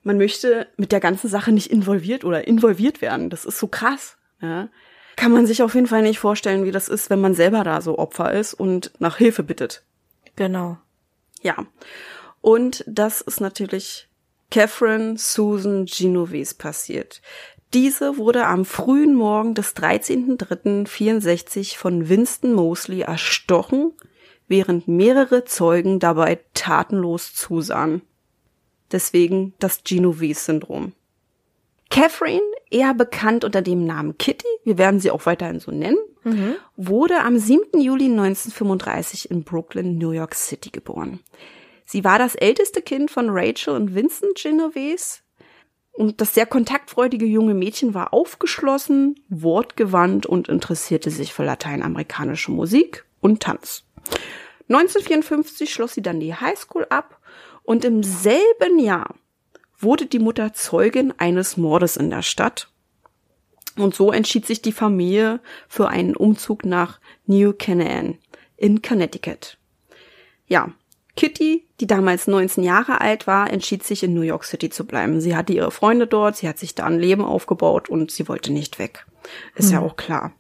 Man 0.04 0.18
möchte 0.18 0.68
mit 0.76 0.92
der 0.92 1.00
ganzen 1.00 1.28
Sache 1.28 1.50
nicht 1.50 1.70
involviert 1.72 2.24
oder 2.24 2.46
involviert 2.46 3.00
werden. 3.00 3.30
Das 3.30 3.44
ist 3.44 3.58
so 3.58 3.66
krass. 3.66 4.16
Ja. 4.40 4.68
Kann 5.16 5.32
man 5.32 5.46
sich 5.46 5.62
auf 5.62 5.74
jeden 5.74 5.86
Fall 5.86 6.02
nicht 6.02 6.18
vorstellen, 6.18 6.64
wie 6.64 6.70
das 6.70 6.88
ist, 6.88 7.10
wenn 7.10 7.20
man 7.20 7.34
selber 7.34 7.64
da 7.64 7.80
so 7.80 7.98
Opfer 7.98 8.32
ist 8.32 8.54
und 8.54 8.92
nach 8.98 9.18
Hilfe 9.18 9.42
bittet. 9.42 9.84
Genau. 10.36 10.78
Ja. 11.42 11.66
Und 12.40 12.84
das 12.86 13.20
ist 13.20 13.40
natürlich 13.40 14.08
Catherine 14.50 15.16
Susan 15.18 15.86
Genovese 15.86 16.54
passiert. 16.54 17.20
Diese 17.74 18.18
wurde 18.18 18.46
am 18.46 18.66
frühen 18.66 19.14
Morgen 19.14 19.54
des 19.54 19.74
13.03.64 19.76 21.78
von 21.78 22.08
Winston 22.08 22.52
Mosley 22.52 23.00
erstochen, 23.00 23.92
während 24.46 24.88
mehrere 24.88 25.44
Zeugen 25.44 25.98
dabei 25.98 26.40
tatenlos 26.52 27.34
zusahen. 27.34 28.02
Deswegen 28.90 29.54
das 29.58 29.84
Genovese-Syndrom. 29.84 30.92
Catherine, 31.93 32.40
eher 32.70 32.95
bekannt 32.95 33.45
unter 33.45 33.61
dem 33.61 33.84
Namen 33.84 34.16
Kitty, 34.16 34.47
wir 34.64 34.78
werden 34.78 34.99
sie 34.99 35.11
auch 35.11 35.26
weiterhin 35.26 35.61
so 35.61 35.70
nennen, 35.70 35.99
mhm. 36.24 36.55
wurde 36.74 37.20
am 37.20 37.36
7. 37.36 37.78
Juli 37.82 38.07
1935 38.07 39.30
in 39.30 39.45
Brooklyn, 39.45 39.99
New 39.99 40.12
York 40.12 40.34
City 40.34 40.70
geboren. 40.70 41.20
Sie 41.84 42.03
war 42.03 42.18
das 42.18 42.34
älteste 42.34 42.80
Kind 42.80 43.11
von 43.11 43.28
Rachel 43.28 43.74
und 43.74 43.95
Vincent 43.95 44.36
Genovese. 44.36 45.18
Und 45.93 46.22
das 46.22 46.32
sehr 46.32 46.47
kontaktfreudige 46.47 47.26
junge 47.26 47.53
Mädchen 47.53 47.93
war 47.93 48.14
aufgeschlossen, 48.14 49.20
wortgewandt 49.28 50.24
und 50.24 50.49
interessierte 50.49 51.11
sich 51.11 51.34
für 51.34 51.45
lateinamerikanische 51.45 52.53
Musik 52.53 53.05
und 53.20 53.43
Tanz. 53.43 53.84
1954 54.70 55.70
schloss 55.70 55.93
sie 55.93 56.01
dann 56.01 56.20
die 56.20 56.34
Highschool 56.34 56.86
ab 56.88 57.20
und 57.64 57.84
im 57.84 58.03
selben 58.03 58.78
Jahr 58.78 59.14
wurde 59.82 60.06
die 60.06 60.18
Mutter 60.18 60.52
Zeugin 60.52 61.12
eines 61.18 61.56
Mordes 61.56 61.96
in 61.96 62.10
der 62.10 62.22
Stadt. 62.22 62.68
Und 63.76 63.94
so 63.94 64.12
entschied 64.12 64.46
sich 64.46 64.60
die 64.62 64.72
Familie 64.72 65.40
für 65.68 65.88
einen 65.88 66.14
Umzug 66.14 66.64
nach 66.64 67.00
New 67.26 67.52
Canaan 67.52 68.18
in 68.56 68.82
Connecticut. 68.82 69.56
Ja, 70.46 70.72
Kitty, 71.16 71.66
die 71.80 71.86
damals 71.86 72.26
19 72.26 72.64
Jahre 72.64 73.00
alt 73.00 73.26
war, 73.26 73.50
entschied 73.50 73.82
sich 73.82 74.02
in 74.02 74.14
New 74.14 74.22
York 74.22 74.44
City 74.44 74.70
zu 74.70 74.86
bleiben. 74.86 75.20
Sie 75.20 75.36
hatte 75.36 75.52
ihre 75.52 75.70
Freunde 75.70 76.06
dort, 76.06 76.36
sie 76.36 76.48
hat 76.48 76.58
sich 76.58 76.74
da 76.74 76.84
ein 76.84 76.98
Leben 76.98 77.24
aufgebaut 77.24 77.88
und 77.88 78.10
sie 78.10 78.28
wollte 78.28 78.52
nicht 78.52 78.78
weg. 78.78 79.06
Ist 79.54 79.68
mhm. 79.68 79.72
ja 79.72 79.80
auch 79.80 79.96
klar. 79.96 80.32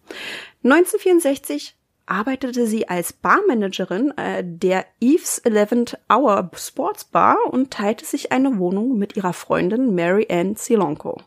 1964 0.64 1.76
arbeitete 2.06 2.66
sie 2.66 2.88
als 2.88 3.12
Barmanagerin 3.12 4.16
äh, 4.16 4.42
der 4.44 4.86
Eve's 5.00 5.42
11th 5.44 5.96
Hour 6.12 6.50
Sports 6.54 7.04
Bar 7.04 7.36
und 7.50 7.70
teilte 7.70 8.04
sich 8.04 8.32
eine 8.32 8.58
Wohnung 8.58 8.98
mit 8.98 9.16
ihrer 9.16 9.32
Freundin 9.32 9.94
Mary 9.94 10.26
Ann 10.30 10.56
Silonko. 10.56 11.20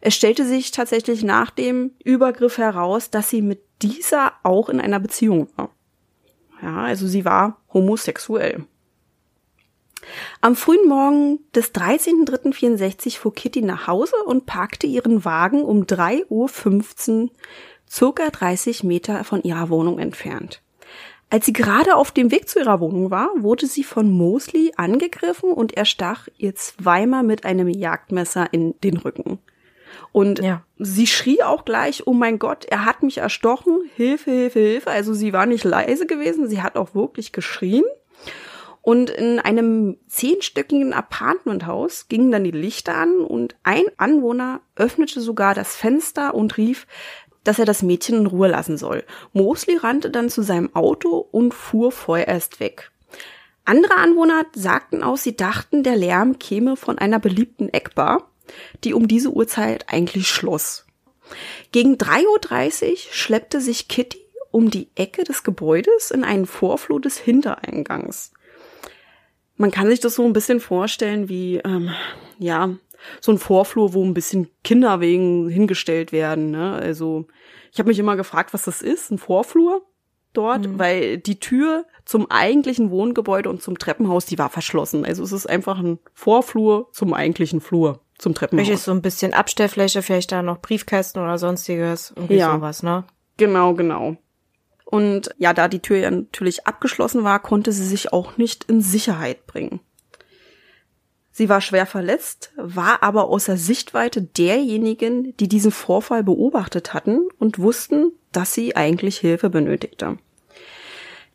Es 0.00 0.14
stellte 0.14 0.44
sich 0.44 0.70
tatsächlich 0.70 1.22
nach 1.22 1.50
dem 1.50 1.92
Übergriff 2.04 2.58
heraus, 2.58 3.10
dass 3.10 3.30
sie 3.30 3.42
mit 3.42 3.62
dieser 3.82 4.32
auch 4.42 4.68
in 4.68 4.80
einer 4.80 5.00
Beziehung 5.00 5.48
war. 5.56 5.70
Ja, 6.62 6.82
also 6.82 7.06
sie 7.06 7.24
war 7.24 7.62
homosexuell. 7.72 8.64
Am 10.40 10.54
frühen 10.54 10.86
Morgen 10.86 11.40
des 11.54 11.74
13.03.64 11.74 13.18
fuhr 13.18 13.34
Kitty 13.34 13.62
nach 13.62 13.86
Hause 13.86 14.16
und 14.26 14.46
parkte 14.46 14.86
ihren 14.86 15.24
Wagen 15.24 15.62
um 15.62 15.84
3.15 15.84 17.22
Uhr 17.22 17.30
circa 17.90 18.30
30 18.30 18.84
Meter 18.84 19.24
von 19.24 19.42
ihrer 19.42 19.68
Wohnung 19.68 19.98
entfernt. 19.98 20.62
Als 21.30 21.46
sie 21.46 21.52
gerade 21.52 21.96
auf 21.96 22.12
dem 22.12 22.30
Weg 22.30 22.48
zu 22.48 22.60
ihrer 22.60 22.80
Wohnung 22.80 23.10
war, 23.10 23.30
wurde 23.36 23.66
sie 23.66 23.82
von 23.82 24.10
Mosley 24.10 24.72
angegriffen 24.76 25.52
und 25.52 25.76
er 25.76 25.84
stach 25.84 26.28
ihr 26.38 26.54
zweimal 26.54 27.22
mit 27.22 27.44
einem 27.44 27.68
Jagdmesser 27.68 28.52
in 28.52 28.78
den 28.82 28.98
Rücken. 28.98 29.38
Und 30.12 30.38
ja. 30.38 30.62
sie 30.78 31.06
schrie 31.06 31.42
auch 31.42 31.64
gleich, 31.64 32.06
oh 32.06 32.12
mein 32.12 32.38
Gott, 32.38 32.66
er 32.66 32.84
hat 32.84 33.02
mich 33.02 33.18
erstochen, 33.18 33.80
Hilfe, 33.96 34.30
Hilfe, 34.30 34.60
Hilfe. 34.60 34.90
Also 34.90 35.12
sie 35.12 35.32
war 35.32 35.46
nicht 35.46 35.64
leise 35.64 36.06
gewesen, 36.06 36.48
sie 36.48 36.62
hat 36.62 36.76
auch 36.76 36.94
wirklich 36.94 37.32
geschrien. 37.32 37.84
Und 38.80 39.08
in 39.08 39.40
einem 39.40 39.96
zehnstöckigen 40.08 40.92
Apartmenthaus 40.92 42.06
gingen 42.08 42.30
dann 42.30 42.44
die 42.44 42.50
Lichter 42.50 42.94
an 42.94 43.20
und 43.20 43.56
ein 43.62 43.84
Anwohner 43.96 44.60
öffnete 44.76 45.22
sogar 45.22 45.54
das 45.54 45.74
Fenster 45.74 46.34
und 46.34 46.58
rief, 46.58 46.86
dass 47.44 47.58
er 47.58 47.64
das 47.64 47.82
Mädchen 47.82 48.18
in 48.18 48.26
Ruhe 48.26 48.48
lassen 48.48 48.76
soll. 48.76 49.04
Mosley 49.32 49.76
rannte 49.76 50.10
dann 50.10 50.30
zu 50.30 50.42
seinem 50.42 50.74
Auto 50.74 51.16
und 51.30 51.54
fuhr 51.54 51.92
vorerst 51.92 52.60
weg. 52.60 52.90
Andere 53.64 53.94
Anwohner 53.96 54.44
sagten 54.54 55.02
aus, 55.02 55.22
sie 55.22 55.36
dachten, 55.36 55.82
der 55.82 55.96
Lärm 55.96 56.38
käme 56.38 56.76
von 56.76 56.98
einer 56.98 57.18
beliebten 57.18 57.68
Eckbar, 57.68 58.30
die 58.82 58.92
um 58.92 59.08
diese 59.08 59.30
Uhrzeit 59.30 59.86
eigentlich 59.88 60.28
schloss. 60.28 60.86
Gegen 61.72 61.94
3.30 61.94 62.90
Uhr 62.90 62.96
schleppte 63.12 63.60
sich 63.60 63.88
Kitty 63.88 64.18
um 64.50 64.70
die 64.70 64.88
Ecke 64.94 65.24
des 65.24 65.42
Gebäudes 65.42 66.10
in 66.10 66.24
einen 66.24 66.46
Vorflur 66.46 67.00
des 67.00 67.18
Hintereingangs. 67.18 68.32
Man 69.56 69.70
kann 69.70 69.88
sich 69.88 70.00
das 70.00 70.14
so 70.14 70.24
ein 70.24 70.32
bisschen 70.32 70.60
vorstellen 70.60 71.28
wie, 71.28 71.56
ähm, 71.58 71.90
ja, 72.38 72.76
so 73.20 73.32
ein 73.32 73.38
Vorflur, 73.38 73.94
wo 73.94 74.04
ein 74.04 74.14
bisschen 74.14 74.48
Kinder 74.62 75.00
wegen 75.00 75.48
hingestellt 75.48 76.12
werden. 76.12 76.50
Ne? 76.50 76.72
Also 76.72 77.26
ich 77.72 77.78
habe 77.78 77.88
mich 77.88 77.98
immer 77.98 78.16
gefragt, 78.16 78.54
was 78.54 78.64
das 78.64 78.82
ist, 78.82 79.10
ein 79.10 79.18
Vorflur 79.18 79.82
dort, 80.32 80.66
mhm. 80.66 80.78
weil 80.78 81.18
die 81.18 81.40
Tür 81.40 81.86
zum 82.04 82.30
eigentlichen 82.30 82.90
Wohngebäude 82.90 83.48
und 83.48 83.62
zum 83.62 83.78
Treppenhaus, 83.78 84.26
die 84.26 84.38
war 84.38 84.50
verschlossen. 84.50 85.04
Also 85.04 85.22
es 85.22 85.32
ist 85.32 85.48
einfach 85.48 85.78
ein 85.78 85.98
Vorflur 86.12 86.88
zum 86.92 87.14
eigentlichen 87.14 87.60
Flur, 87.60 88.00
zum 88.18 88.34
Treppenhaus. 88.34 88.66
Vielleicht 88.66 88.80
ist 88.80 88.84
so 88.84 88.92
ein 88.92 89.02
bisschen 89.02 89.32
Abstellfläche, 89.32 90.02
vielleicht 90.02 90.32
da 90.32 90.42
noch 90.42 90.60
Briefkästen 90.60 91.22
oder 91.22 91.38
sonstiges, 91.38 92.12
irgendwie 92.14 92.36
ja, 92.36 92.54
sowas, 92.54 92.82
ne? 92.82 93.04
Genau, 93.36 93.74
genau. 93.74 94.16
Und 94.84 95.30
ja, 95.38 95.54
da 95.54 95.68
die 95.68 95.80
Tür 95.80 95.96
ja 95.96 96.10
natürlich 96.10 96.66
abgeschlossen 96.66 97.24
war, 97.24 97.40
konnte 97.40 97.72
sie 97.72 97.86
sich 97.86 98.12
auch 98.12 98.36
nicht 98.36 98.64
in 98.64 98.80
Sicherheit 98.80 99.46
bringen. 99.46 99.80
Sie 101.36 101.48
war 101.48 101.60
schwer 101.60 101.84
verletzt, 101.84 102.52
war 102.54 103.02
aber 103.02 103.24
außer 103.24 103.56
Sichtweite 103.56 104.22
derjenigen, 104.22 105.36
die 105.38 105.48
diesen 105.48 105.72
Vorfall 105.72 106.22
beobachtet 106.22 106.94
hatten 106.94 107.28
und 107.40 107.58
wussten, 107.58 108.12
dass 108.30 108.54
sie 108.54 108.76
eigentlich 108.76 109.18
Hilfe 109.18 109.50
benötigte. 109.50 110.16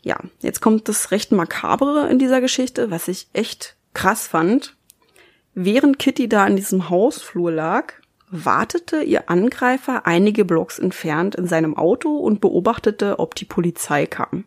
Ja, 0.01 0.17
jetzt 0.39 0.61
kommt 0.61 0.87
das 0.87 1.11
recht 1.11 1.33
makabere 1.33 2.09
in 2.09 2.17
dieser 2.17 2.39
Geschichte, 2.39 2.89
was 2.91 3.09
ich 3.09 3.27
echt 3.33 3.75
krass 3.93 4.25
fand. 4.25 4.77
Während 5.53 5.99
Kitty 5.99 6.29
da 6.29 6.47
in 6.47 6.55
diesem 6.55 6.89
Hausflur 6.89 7.51
lag, 7.51 7.91
wartete 8.29 9.03
ihr 9.03 9.29
Angreifer 9.29 10.07
einige 10.07 10.45
Blocks 10.45 10.79
entfernt 10.79 11.35
in 11.35 11.45
seinem 11.45 11.75
Auto 11.75 12.15
und 12.15 12.39
beobachtete, 12.39 13.19
ob 13.19 13.35
die 13.35 13.43
Polizei 13.43 14.05
kam. 14.05 14.45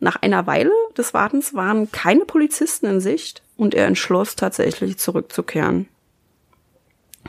Nach 0.00 0.16
einer 0.16 0.48
Weile 0.48 0.72
des 0.96 1.14
Wartens 1.14 1.54
waren 1.54 1.92
keine 1.92 2.24
Polizisten 2.24 2.86
in 2.86 3.00
Sicht 3.00 3.44
und 3.58 3.74
er 3.74 3.86
entschloss 3.86 4.36
tatsächlich 4.36 4.96
zurückzukehren. 4.96 5.88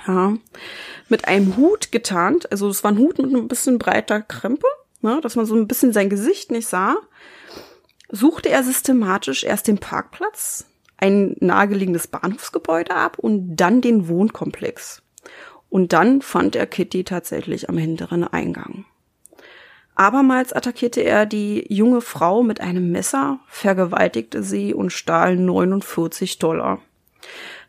Ja, 0.07 0.37
mit 1.09 1.27
einem 1.27 1.57
Hut 1.57 1.91
getarnt, 1.91 2.49
also 2.51 2.69
es 2.69 2.83
war 2.85 2.91
ein 2.91 2.99
Hut 2.99 3.17
mit 3.17 3.33
ein 3.33 3.49
bisschen 3.49 3.79
breiter 3.79 4.21
Krempe, 4.21 4.67
ne, 5.01 5.19
dass 5.21 5.35
man 5.35 5.45
so 5.45 5.55
ein 5.55 5.67
bisschen 5.67 5.91
sein 5.91 6.09
Gesicht 6.09 6.51
nicht 6.51 6.67
sah, 6.67 6.95
suchte 8.09 8.47
er 8.47 8.63
systematisch 8.63 9.43
erst 9.43 9.67
den 9.67 9.79
Parkplatz, 9.79 10.65
ein 10.95 11.35
nahegelegenes 11.39 12.07
Bahnhofsgebäude 12.07 12.95
ab 12.95 13.19
und 13.19 13.57
dann 13.57 13.81
den 13.81 14.07
Wohnkomplex. 14.07 15.01
Und 15.69 15.91
dann 15.93 16.21
fand 16.21 16.55
er 16.55 16.67
Kitty 16.67 17.03
tatsächlich 17.03 17.69
am 17.69 17.77
hinteren 17.77 18.23
Eingang. 18.23 18.85
Abermals 19.99 20.53
attackierte 20.53 21.01
er 21.01 21.25
die 21.25 21.65
junge 21.67 21.99
Frau 21.99 22.41
mit 22.41 22.61
einem 22.61 22.89
Messer, 22.89 23.39
vergewaltigte 23.49 24.43
sie 24.43 24.73
und 24.73 24.93
stahl 24.93 25.35
49 25.35 26.39
Dollar. 26.39 26.79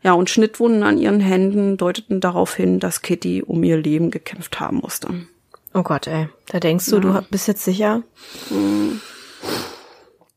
Ja, 0.01 0.13
und 0.13 0.29
Schnittwunden 0.29 0.83
an 0.83 0.97
ihren 0.97 1.19
Händen 1.19 1.75
deuteten 1.75 2.21
darauf 2.21 2.55
hin, 2.55 2.79
dass 2.79 3.01
Kitty 3.01 3.43
um 3.43 3.61
ihr 3.65 3.75
Leben 3.75 4.11
gekämpft 4.11 4.61
haben 4.61 4.77
musste. 4.77 5.09
Oh 5.73 5.83
Gott, 5.83 6.07
ey. 6.07 6.29
Da 6.47 6.61
denkst 6.61 6.85
du, 6.85 6.95
ja. 6.95 7.01
du 7.01 7.21
bist 7.29 7.49
jetzt 7.49 7.65
sicher? 7.65 8.01
Hm. 8.47 9.01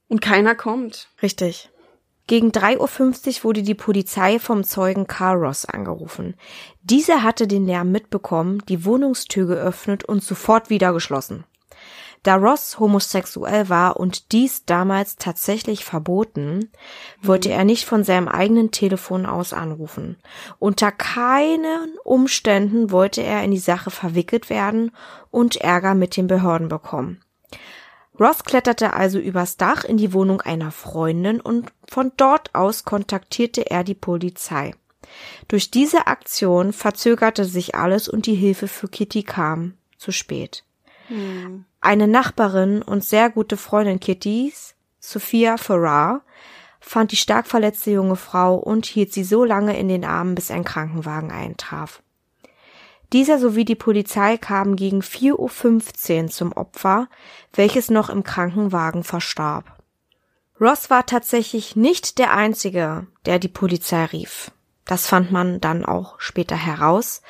Und 0.09 0.21
keiner 0.21 0.57
kommt. 0.57 1.07
Richtig. 1.23 1.71
Gegen 2.27 2.49
3.50 2.49 3.39
Uhr 3.39 3.45
wurde 3.45 3.63
die 3.63 3.75
Polizei 3.75 4.41
vom 4.41 4.65
Zeugen 4.65 5.07
Carl 5.07 5.37
Ross 5.37 5.65
angerufen. 5.65 6.35
Dieser 6.83 7.23
hatte 7.23 7.47
den 7.47 7.67
Lärm 7.67 7.93
mitbekommen, 7.93 8.65
die 8.69 8.85
Wohnungstür 8.85 9.47
geöffnet 9.47 10.05
und 10.05 10.25
sofort 10.25 10.71
wieder 10.71 10.93
geschlossen. 10.93 11.45
Da 12.25 12.37
Ross 12.37 12.79
homosexuell 12.79 13.69
war 13.69 13.99
und 13.99 14.33
dies 14.33 14.65
damals 14.65 15.17
tatsächlich 15.17 15.85
verboten, 15.85 16.71
wollte 17.21 17.51
er 17.51 17.65
nicht 17.65 17.85
von 17.85 18.03
seinem 18.03 18.29
eigenen 18.29 18.71
Telefon 18.71 19.27
aus 19.27 19.53
anrufen. 19.53 20.17
Unter 20.59 20.91
keinen 20.91 21.99
Umständen 22.03 22.91
wollte 22.91 23.23
er 23.23 23.45
in 23.45 23.51
die 23.51 23.59
Sache 23.59 23.91
verwickelt 23.91 24.49
werden 24.49 24.91
und 25.31 25.57
Ärger 25.57 25.95
mit 25.95 26.17
den 26.17 26.27
Behörden 26.27 26.69
bekommen. 26.69 27.21
Ross 28.19 28.43
kletterte 28.43 28.95
also 28.95 29.19
übers 29.19 29.59
Dach 29.59 29.85
in 29.85 29.99
die 29.99 30.15
Wohnung 30.15 30.41
einer 30.41 30.71
Freundin 30.71 31.43
und 31.43 31.73
von 31.87 32.11
dort 32.17 32.55
aus 32.55 32.85
kontaktierte 32.85 33.71
er 33.71 33.85
die 33.85 33.95
Polizei. 33.95 34.75
Durch 35.49 35.71
diese 35.71 36.07
Aktion 36.07 36.73
verzögerte 36.73 37.45
sich 37.45 37.75
alles 37.75 38.09
und 38.09 38.25
die 38.25 38.35
Hilfe 38.35 38.67
für 38.67 38.89
Kitty 38.89 39.25
kam 39.25 39.75
zu 39.99 40.11
spät. 40.11 40.65
Hm. 41.09 41.67
Eine 41.85 42.09
Nachbarin 42.09 42.81
und 42.81 43.05
sehr 43.05 43.29
gute 43.29 43.59
Freundin 43.59 44.01
Kittys, 44.01 44.75
Sophia 45.01 45.59
Farrar, 45.59 46.23
fand 46.81 47.13
die 47.13 47.17
stark 47.17 47.47
verletzte 47.47 47.91
junge 47.91 48.17
Frau 48.17 48.55
und 48.55 48.87
hielt 48.87 49.13
sie 49.13 49.23
so 49.23 49.45
lange 49.45 49.79
in 49.79 49.89
den 49.89 50.03
Armen, 50.03 50.35
bis 50.35 50.51
ein 50.51 50.65
Krankenwagen 50.65 51.31
eintraf. 51.31 52.03
Dieser 53.13 53.39
sowie 53.39 53.67
die 53.67 53.75
Polizei 53.75 54.39
kamen 54.39 54.77
gegen 54.77 55.03
4.15 55.03 56.23
Uhr 56.23 56.31
zum 56.31 56.53
Opfer, 56.53 57.07
welches 57.53 57.91
noch 57.91 58.09
im 58.09 58.23
Krankenwagen 58.23 59.05
verstarb. 59.05 59.67
Ross 60.59 60.89
war 60.89 61.05
tatsächlich 61.05 61.77
nicht 61.77 62.17
der 62.19 62.33
Einzige, 62.33 63.09
der 63.27 63.39
die 63.39 63.49
Polizei 63.49 64.07
rief. 64.07 64.53
Das 64.85 65.07
fand 65.07 65.33
man 65.33 65.61
dann 65.61 65.85
auch 65.85 66.21
später 66.21 66.57
heraus. 66.57 67.23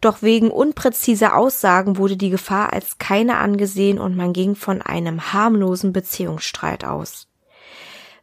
Doch 0.00 0.22
wegen 0.22 0.50
unpräziser 0.50 1.36
Aussagen 1.36 1.96
wurde 1.96 2.16
die 2.16 2.30
Gefahr 2.30 2.72
als 2.72 2.98
keine 2.98 3.38
angesehen 3.38 3.98
und 3.98 4.16
man 4.16 4.32
ging 4.32 4.54
von 4.54 4.80
einem 4.80 5.32
harmlosen 5.32 5.92
Beziehungsstreit 5.92 6.84
aus. 6.84 7.26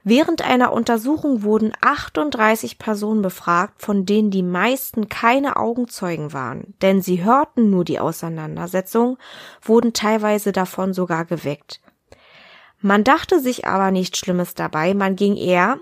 Während 0.09 0.41
einer 0.41 0.71
Untersuchung 0.71 1.43
wurden 1.43 1.73
38 1.81 2.79
Personen 2.79 3.21
befragt, 3.21 3.81
von 3.81 4.05
denen 4.05 4.31
die 4.31 4.41
meisten 4.41 5.09
keine 5.09 5.57
Augenzeugen 5.57 6.31
waren, 6.31 6.75
denn 6.81 7.01
sie 7.01 7.25
hörten 7.25 7.69
nur 7.69 7.83
die 7.83 7.99
Auseinandersetzung, 7.99 9.17
wurden 9.61 9.91
teilweise 9.91 10.53
davon 10.53 10.93
sogar 10.93 11.25
geweckt. 11.25 11.81
Man 12.79 13.03
dachte 13.03 13.41
sich 13.41 13.67
aber 13.67 13.91
nichts 13.91 14.19
Schlimmes 14.19 14.53
dabei, 14.53 14.93
man 14.93 15.17
ging 15.17 15.35
eher, 15.35 15.79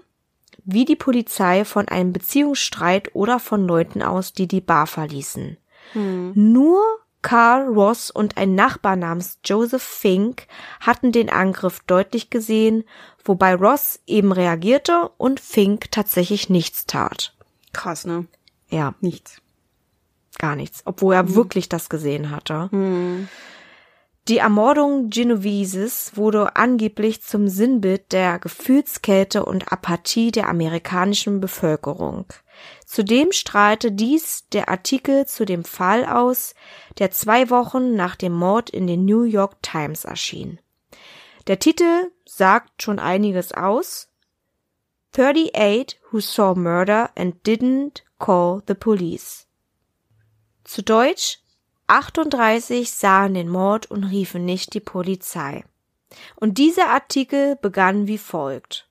wie 0.65 0.85
die 0.85 0.95
Polizei, 0.95 1.63
von 1.63 1.87
einem 1.87 2.11
Beziehungsstreit 2.11 3.13
oder 3.13 3.39
von 3.39 3.65
Leuten 3.65 4.01
aus, 4.01 4.33
die 4.33 4.47
die 4.47 4.61
Bar 4.61 4.87
verließen. 4.87 5.57
Hm. 5.93 6.31
Nur 6.33 6.81
Carl 7.21 7.67
Ross 7.67 8.11
und 8.11 8.37
ein 8.37 8.53
Nachbar 8.53 8.95
namens 8.95 9.39
Joseph 9.43 9.81
Fink 9.81 10.47
hatten 10.79 11.11
den 11.11 11.29
Angriff 11.29 11.79
deutlich 11.87 12.29
gesehen, 12.29 12.83
wobei 13.23 13.55
Ross 13.55 13.99
eben 14.05 14.31
reagierte 14.31 15.09
und 15.17 15.39
Fink 15.39 15.91
tatsächlich 15.91 16.49
nichts 16.49 16.85
tat. 16.85 17.35
Krass, 17.73 18.05
ne? 18.05 18.27
Ja. 18.69 18.93
Nichts. 19.01 19.41
Gar 20.37 20.55
nichts, 20.55 20.81
obwohl 20.85 21.13
er 21.13 21.21
hm. 21.21 21.35
wirklich 21.35 21.69
das 21.69 21.89
gesehen 21.89 22.29
hatte. 22.29 22.69
Hm. 22.71 23.27
Die 24.27 24.39
Ermordung 24.39 25.11
Genoveses 25.11 26.13
wurde 26.15 26.55
angeblich 26.55 27.21
zum 27.21 27.47
Sinnbild 27.47 28.11
der 28.11 28.39
Gefühlskälte 28.39 29.45
und 29.45 29.71
Apathie 29.71 30.31
der 30.31 30.49
amerikanischen 30.49 31.39
Bevölkerung. 31.39 32.25
Zudem 32.87 33.31
strahlte 33.31 33.91
dies 33.91 34.47
der 34.51 34.67
Artikel 34.69 35.27
zu 35.27 35.45
dem 35.45 35.63
Fall 35.63 36.05
aus, 36.05 36.55
der 36.97 37.11
zwei 37.11 37.51
Wochen 37.51 37.95
nach 37.95 38.15
dem 38.15 38.33
Mord 38.33 38.71
in 38.71 38.87
den 38.87 39.05
New 39.05 39.23
York 39.23 39.61
Times 39.61 40.05
erschien. 40.05 40.59
Der 41.45 41.59
Titel 41.59 42.11
sagt 42.25 42.81
schon 42.81 42.97
einiges 42.97 43.51
aus. 43.51 44.09
38 45.13 45.99
who 46.11 46.19
saw 46.19 46.59
murder 46.59 47.11
and 47.15 47.35
didn't 47.45 48.01
call 48.17 48.63
the 48.67 48.73
police. 48.73 49.45
Zu 50.63 50.81
Deutsch 50.81 51.44
38 51.87 52.91
sahen 52.91 53.35
den 53.35 53.49
Mord 53.49 53.89
und 53.91 54.03
riefen 54.03 54.45
nicht 54.45 54.73
die 54.73 54.79
Polizei. 54.79 55.63
Und 56.35 56.57
dieser 56.57 56.89
Artikel 56.89 57.55
begann 57.57 58.07
wie 58.07 58.17
folgt. 58.17 58.87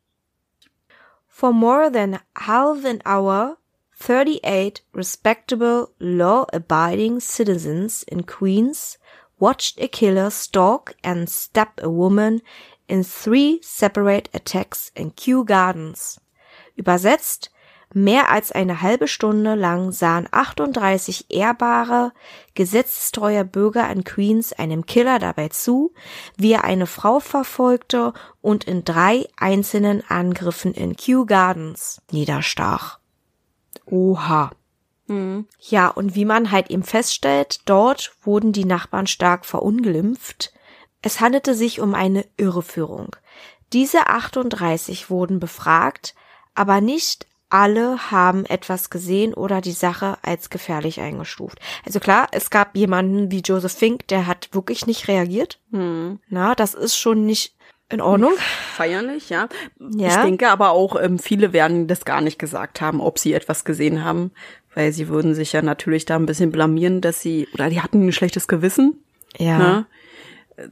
For 1.27 1.53
more 1.53 1.91
than 1.91 2.21
half 2.37 2.85
an 2.85 3.01
hour, 3.05 3.59
38 3.99 4.85
respectable, 4.95 5.89
law-abiding 5.99 7.21
citizens 7.21 8.03
in 8.03 8.27
Queens 8.27 8.99
watched 9.39 9.81
a 9.81 9.89
killer 9.89 10.31
stalk 10.31 10.95
and 11.03 11.29
stab 11.29 11.81
a 11.83 11.89
woman 11.89 12.41
in 12.87 13.03
three 13.03 13.61
separate 13.63 14.29
attacks 14.33 14.93
in 14.95 15.15
Kew 15.17 15.45
Gardens. 15.45 16.21
Übersetzt, 16.77 17.51
Mehr 17.97 18.29
als 18.29 18.51
eine 18.51 18.83
halbe 18.83 19.07
Stunde 19.07 19.55
lang 19.55 19.93
sahen 19.93 20.27
38 20.29 21.27
ehrbare, 21.29 22.13
gesetzestreue 22.55 23.45
Bürger 23.45 23.89
in 23.89 24.03
Queens 24.03 24.53
einem 24.53 24.85
Killer 24.85 25.21
dabei 25.21 25.49
zu, 25.49 25.93
wie 26.37 26.51
er 26.51 26.65
eine 26.65 26.89
Frau 26.89 27.21
verfolgte 27.21 28.13
und 28.41 28.65
in 28.65 28.83
drei 28.83 29.29
einzelnen 29.37 30.03
Angriffen 30.11 30.75
in 30.75 30.97
Kew 30.97 31.25
Gardens 31.25 32.03
niederstach. 32.11 32.99
Oha. 33.87 34.51
Mhm. 35.07 35.47
Ja, 35.61 35.87
und 35.87 36.17
wie 36.17 36.25
man 36.25 36.51
halt 36.51 36.71
eben 36.71 36.83
feststellt, 36.83 37.61
dort 37.65 38.17
wurden 38.23 38.53
die 38.53 38.65
Nachbarn 38.65 39.07
stark 39.07 39.47
verunglimpft. 39.47 40.53
Es 41.01 41.21
handelte 41.21 41.55
sich 41.55 41.81
um 41.81 41.95
eine 41.95 42.25
Irreführung. 42.37 43.15
Diese 43.73 44.09
38 44.09 45.11
wurden 45.11 45.39
befragt, 45.39 46.17
aber 46.57 46.81
nicht 46.81 47.29
alle 47.55 48.11
haben 48.11 48.45
etwas 48.47 48.91
gesehen 48.91 49.33
oder 49.33 49.61
die 49.61 49.71
Sache 49.71 50.19
als 50.23 50.51
gefährlich 50.51 51.01
eingestuft. 51.01 51.61
Also 51.87 52.01
klar, 52.01 52.27
es 52.33 52.51
gab 52.51 52.77
jemanden 52.77 53.31
wie 53.31 53.43
Joseph 53.43 53.75
Fink, 53.75 54.09
der 54.09 54.27
hat 54.27 54.49
wirklich 54.51 54.89
nicht 54.89 55.07
reagiert. 55.07 55.61
Hm. 55.71 56.19
Na, 56.29 56.57
das 56.57 56.75
ist 56.75 56.97
schon 56.97 57.27
nicht 57.27 57.55
in 57.89 58.01
Ordnung. 58.01 58.33
Feierlich, 58.75 59.31
ja. 59.31 59.49
ja. 59.79 60.09
Ich 60.09 60.17
denke 60.17 60.49
aber 60.49 60.71
auch, 60.71 61.01
ähm, 61.01 61.21
viele 61.21 61.53
werden 61.53 61.87
das 61.87 62.05
gar 62.05 62.21
nicht 62.21 62.41
gesagt 62.41 62.81
haben, 62.81 63.01
ob 63.01 63.21
sie 63.21 63.35
etwas 63.35 63.65
gesehen 63.65 64.03
haben, 64.03 64.33
weil 64.75 64.91
sie 64.91 65.07
würden 65.07 65.37
sich 65.37 65.53
ja 65.53 65.63
natürlich 65.63 66.07
da 66.07 66.17
ein 66.17 66.27
bisschen 66.27 66.51
blamieren, 66.51 67.03
dass 67.03 67.21
sie, 67.21 67.47
oder 67.55 67.71
die 67.71 67.81
hatten 67.81 68.05
ein 68.05 68.13
schlechtes 68.13 68.49
Gewissen. 68.49 69.05
Ja. 69.39 69.59
Ne, 69.59 69.87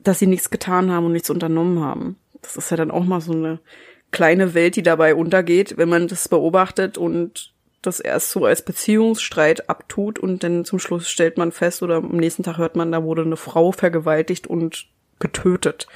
dass 0.02 0.18
sie 0.18 0.26
nichts 0.26 0.50
getan 0.50 0.90
haben 0.90 1.06
und 1.06 1.12
nichts 1.12 1.30
unternommen 1.30 1.80
haben. 1.80 2.16
Das 2.40 2.56
ist 2.56 2.72
ja 2.72 2.76
dann 2.76 2.90
auch 2.90 3.04
mal 3.04 3.20
so 3.20 3.32
eine 3.32 3.60
kleine 4.12 4.54
Welt, 4.54 4.76
die 4.76 4.82
dabei 4.82 5.14
untergeht, 5.14 5.76
wenn 5.76 5.88
man 5.88 6.06
das 6.06 6.28
beobachtet 6.28 6.98
und 6.98 7.52
das 7.80 7.98
erst 7.98 8.30
so 8.30 8.44
als 8.44 8.64
Beziehungsstreit 8.64 9.68
abtut 9.68 10.18
und 10.18 10.44
dann 10.44 10.64
zum 10.64 10.78
Schluss 10.78 11.08
stellt 11.08 11.36
man 11.36 11.50
fest 11.50 11.82
oder 11.82 11.96
am 11.96 12.16
nächsten 12.16 12.44
Tag 12.44 12.58
hört 12.58 12.76
man, 12.76 12.92
da 12.92 13.02
wurde 13.02 13.22
eine 13.22 13.36
Frau 13.36 13.72
vergewaltigt 13.72 14.46
und 14.46 14.86
getötet. 15.18 15.88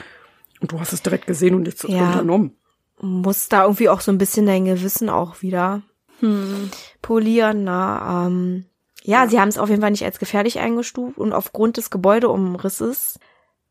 Und 0.61 0.73
du 0.73 0.81
hast 0.81 0.93
es 0.93 1.03
direkt 1.03 1.27
gesehen 1.27 1.55
und 1.55 1.62
nichts 1.62 1.85
ja, 1.87 2.09
unternommen. 2.09 2.57
Muss 3.01 3.49
da 3.49 3.62
irgendwie 3.62 3.89
auch 3.89 4.01
so 4.01 4.11
ein 4.11 4.19
bisschen 4.19 4.47
dein 4.47 4.64
Gewissen 4.64 5.11
auch 5.11 5.43
wieder 5.43 5.83
hm. 6.21 6.71
polieren. 7.03 7.64
Na, 7.64 8.27
ähm, 8.27 8.64
ja, 9.03 9.23
ja, 9.23 9.29
sie 9.29 9.39
haben 9.39 9.49
es 9.49 9.59
auf 9.59 9.69
jeden 9.69 9.83
Fall 9.83 9.91
nicht 9.91 10.05
als 10.05 10.19
gefährlich 10.19 10.59
eingestuft 10.59 11.19
und 11.19 11.33
aufgrund 11.33 11.77
des 11.77 11.91
Gebäudeumrisses 11.91 13.21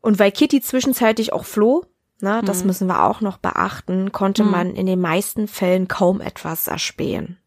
und 0.00 0.18
weil 0.18 0.30
Kitty 0.30 0.60
zwischenzeitlich 0.60 1.32
auch 1.32 1.44
floh, 1.44 1.84
ne, 2.20 2.42
das 2.44 2.60
mhm. 2.60 2.66
müssen 2.66 2.86
wir 2.88 3.04
auch 3.04 3.20
noch 3.20 3.38
beachten, 3.38 4.12
konnte 4.12 4.44
mhm. 4.44 4.50
man 4.50 4.74
in 4.74 4.86
den 4.86 5.00
meisten 5.00 5.48
Fällen 5.48 5.88
kaum 5.88 6.20
etwas 6.20 6.66
erspähen. 6.66 7.38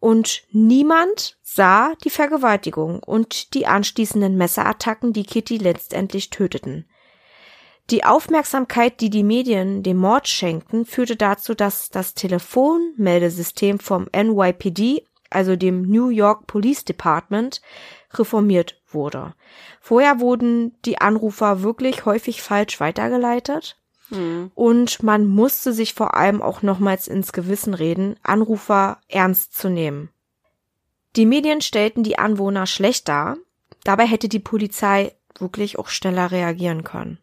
Und 0.00 0.44
niemand 0.50 1.36
sah 1.42 1.94
die 2.02 2.10
Vergewaltigung 2.10 3.02
und 3.02 3.52
die 3.54 3.66
anschließenden 3.66 4.36
Messerattacken, 4.36 5.12
die 5.12 5.24
Kitty 5.24 5.58
letztendlich 5.58 6.30
töteten. 6.30 6.86
Die 7.90 8.04
Aufmerksamkeit, 8.04 9.00
die 9.00 9.10
die 9.10 9.24
Medien 9.24 9.82
dem 9.82 9.98
Mord 9.98 10.28
schenkten, 10.28 10.86
führte 10.86 11.16
dazu, 11.16 11.54
dass 11.54 11.90
das 11.90 12.14
Telefonmeldesystem 12.14 13.78
vom 13.78 14.06
NYPD, 14.14 15.04
also 15.28 15.56
dem 15.56 15.82
New 15.82 16.08
York 16.08 16.46
Police 16.46 16.84
Department, 16.84 17.60
reformiert 18.14 18.79
wurde. 18.94 19.34
Vorher 19.80 20.20
wurden 20.20 20.76
die 20.84 21.00
Anrufer 21.00 21.62
wirklich 21.62 22.04
häufig 22.04 22.42
falsch 22.42 22.80
weitergeleitet. 22.80 23.76
Mhm. 24.10 24.50
Und 24.54 25.02
man 25.02 25.26
musste 25.26 25.72
sich 25.72 25.94
vor 25.94 26.14
allem 26.14 26.42
auch 26.42 26.62
nochmals 26.62 27.08
ins 27.08 27.32
Gewissen 27.32 27.74
reden, 27.74 28.16
Anrufer 28.22 28.98
ernst 29.08 29.56
zu 29.56 29.68
nehmen. 29.68 30.10
Die 31.16 31.26
Medien 31.26 31.60
stellten 31.60 32.02
die 32.02 32.18
Anwohner 32.18 32.66
schlecht 32.66 33.08
dar. 33.08 33.36
Dabei 33.84 34.06
hätte 34.06 34.28
die 34.28 34.38
Polizei 34.38 35.12
wirklich 35.38 35.78
auch 35.78 35.88
schneller 35.88 36.30
reagieren 36.30 36.84
können. 36.84 37.18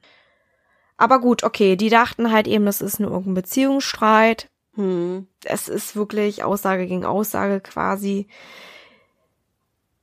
Aber 0.98 1.20
gut, 1.20 1.44
okay, 1.44 1.76
die 1.76 1.90
dachten 1.90 2.32
halt 2.32 2.48
eben, 2.48 2.66
das 2.66 2.82
ist 2.82 3.00
nur 3.00 3.12
irgendein 3.12 3.36
Beziehungsstreit. 3.36 4.50
Hm. 4.74 5.28
Es 5.44 5.68
ist 5.68 5.96
wirklich 5.96 6.44
Aussage 6.44 6.88
gegen 6.88 7.06
Aussage 7.06 7.62
quasi. 7.62 8.28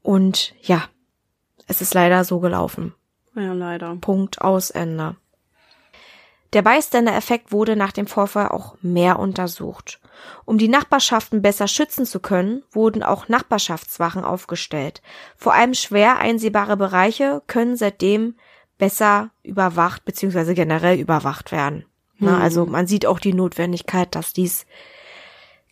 Und 0.03 0.55
ja, 0.61 0.89
es 1.67 1.81
ist 1.81 1.95
leider 1.95 2.25
so 2.25 2.41
gelaufen. 2.41 2.95
Ja, 3.35 3.53
leider. 3.53 3.97
Punkt 3.97 4.41
aus 4.41 4.71
Ende. 4.71 5.17
Der 6.53 6.63
Bystander-Effekt 6.63 7.51
wurde 7.51 7.75
nach 7.75 7.91
dem 7.91 8.07
Vorfall 8.07 8.49
auch 8.49 8.77
mehr 8.81 9.19
untersucht. 9.19 10.01
Um 10.45 10.57
die 10.57 10.69
Nachbarschaften 10.69 11.43
besser 11.43 11.67
schützen 11.67 12.07
zu 12.07 12.21
können, 12.21 12.63
wurden 12.71 13.03
auch 13.03 13.29
Nachbarschaftswachen 13.29 14.25
aufgestellt. 14.25 15.03
Vor 15.37 15.53
allem 15.53 15.75
schwer 15.75 16.19
einsehbare 16.19 16.77
Bereiche 16.77 17.43
können 17.49 17.77
seitdem 17.77 18.37
besser 18.79 19.31
überwacht 19.43 20.05
bzw. 20.05 20.55
generell 20.55 20.99
überwacht 20.99 21.51
werden. 21.51 21.87
Mhm. 22.19 22.29
Also 22.29 22.67
man 22.67 22.87
sieht 22.87 23.07
auch 23.07 23.19
die 23.19 23.35
Notwendigkeit, 23.35 24.15
dass 24.15 24.33
dies 24.33 24.67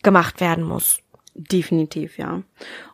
gemacht 0.02 0.40
werden 0.40 0.64
muss. 0.64 0.98
Definitiv, 1.34 2.18
ja. 2.18 2.42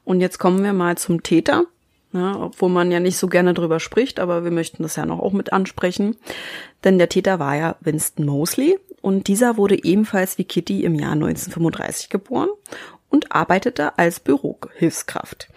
Und 0.04 0.20
jetzt 0.20 0.38
kommen 0.38 0.62
wir 0.62 0.74
mal 0.74 0.98
zum 0.98 1.22
Täter. 1.22 1.64
Ja, 2.12 2.36
obwohl 2.40 2.70
man 2.70 2.90
ja 2.90 3.00
nicht 3.00 3.18
so 3.18 3.26
gerne 3.26 3.52
drüber 3.52 3.80
spricht, 3.80 4.18
aber 4.18 4.42
wir 4.42 4.50
möchten 4.50 4.82
das 4.82 4.96
ja 4.96 5.04
noch 5.04 5.18
auch 5.18 5.32
mit 5.32 5.52
ansprechen. 5.52 6.16
Denn 6.84 6.98
der 6.98 7.10
Täter 7.10 7.38
war 7.38 7.54
ja 7.56 7.76
Winston 7.80 8.24
Mosley 8.24 8.78
und 9.02 9.28
dieser 9.28 9.56
wurde 9.58 9.82
ebenfalls 9.84 10.38
wie 10.38 10.44
Kitty 10.44 10.84
im 10.84 10.94
Jahr 10.94 11.12
1935 11.12 12.08
geboren 12.08 12.48
und 13.10 13.32
arbeitete 13.32 13.98
als 13.98 14.20
Bürohilfskraft. 14.20 15.48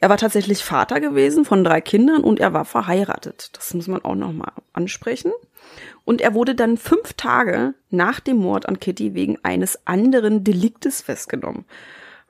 Er 0.00 0.08
war 0.08 0.16
tatsächlich 0.16 0.64
Vater 0.64 1.00
gewesen 1.00 1.44
von 1.44 1.64
drei 1.64 1.80
Kindern 1.80 2.22
und 2.22 2.40
er 2.40 2.52
war 2.52 2.64
verheiratet. 2.64 3.50
Das 3.54 3.74
muss 3.74 3.88
man 3.88 4.04
auch 4.04 4.14
nochmal 4.14 4.52
ansprechen. 4.72 5.32
Und 6.04 6.20
er 6.20 6.34
wurde 6.34 6.54
dann 6.54 6.76
fünf 6.76 7.14
Tage 7.14 7.74
nach 7.90 8.20
dem 8.20 8.38
Mord 8.38 8.66
an 8.66 8.78
Kitty 8.78 9.14
wegen 9.14 9.38
eines 9.42 9.86
anderen 9.86 10.44
Deliktes 10.44 11.02
festgenommen. 11.02 11.64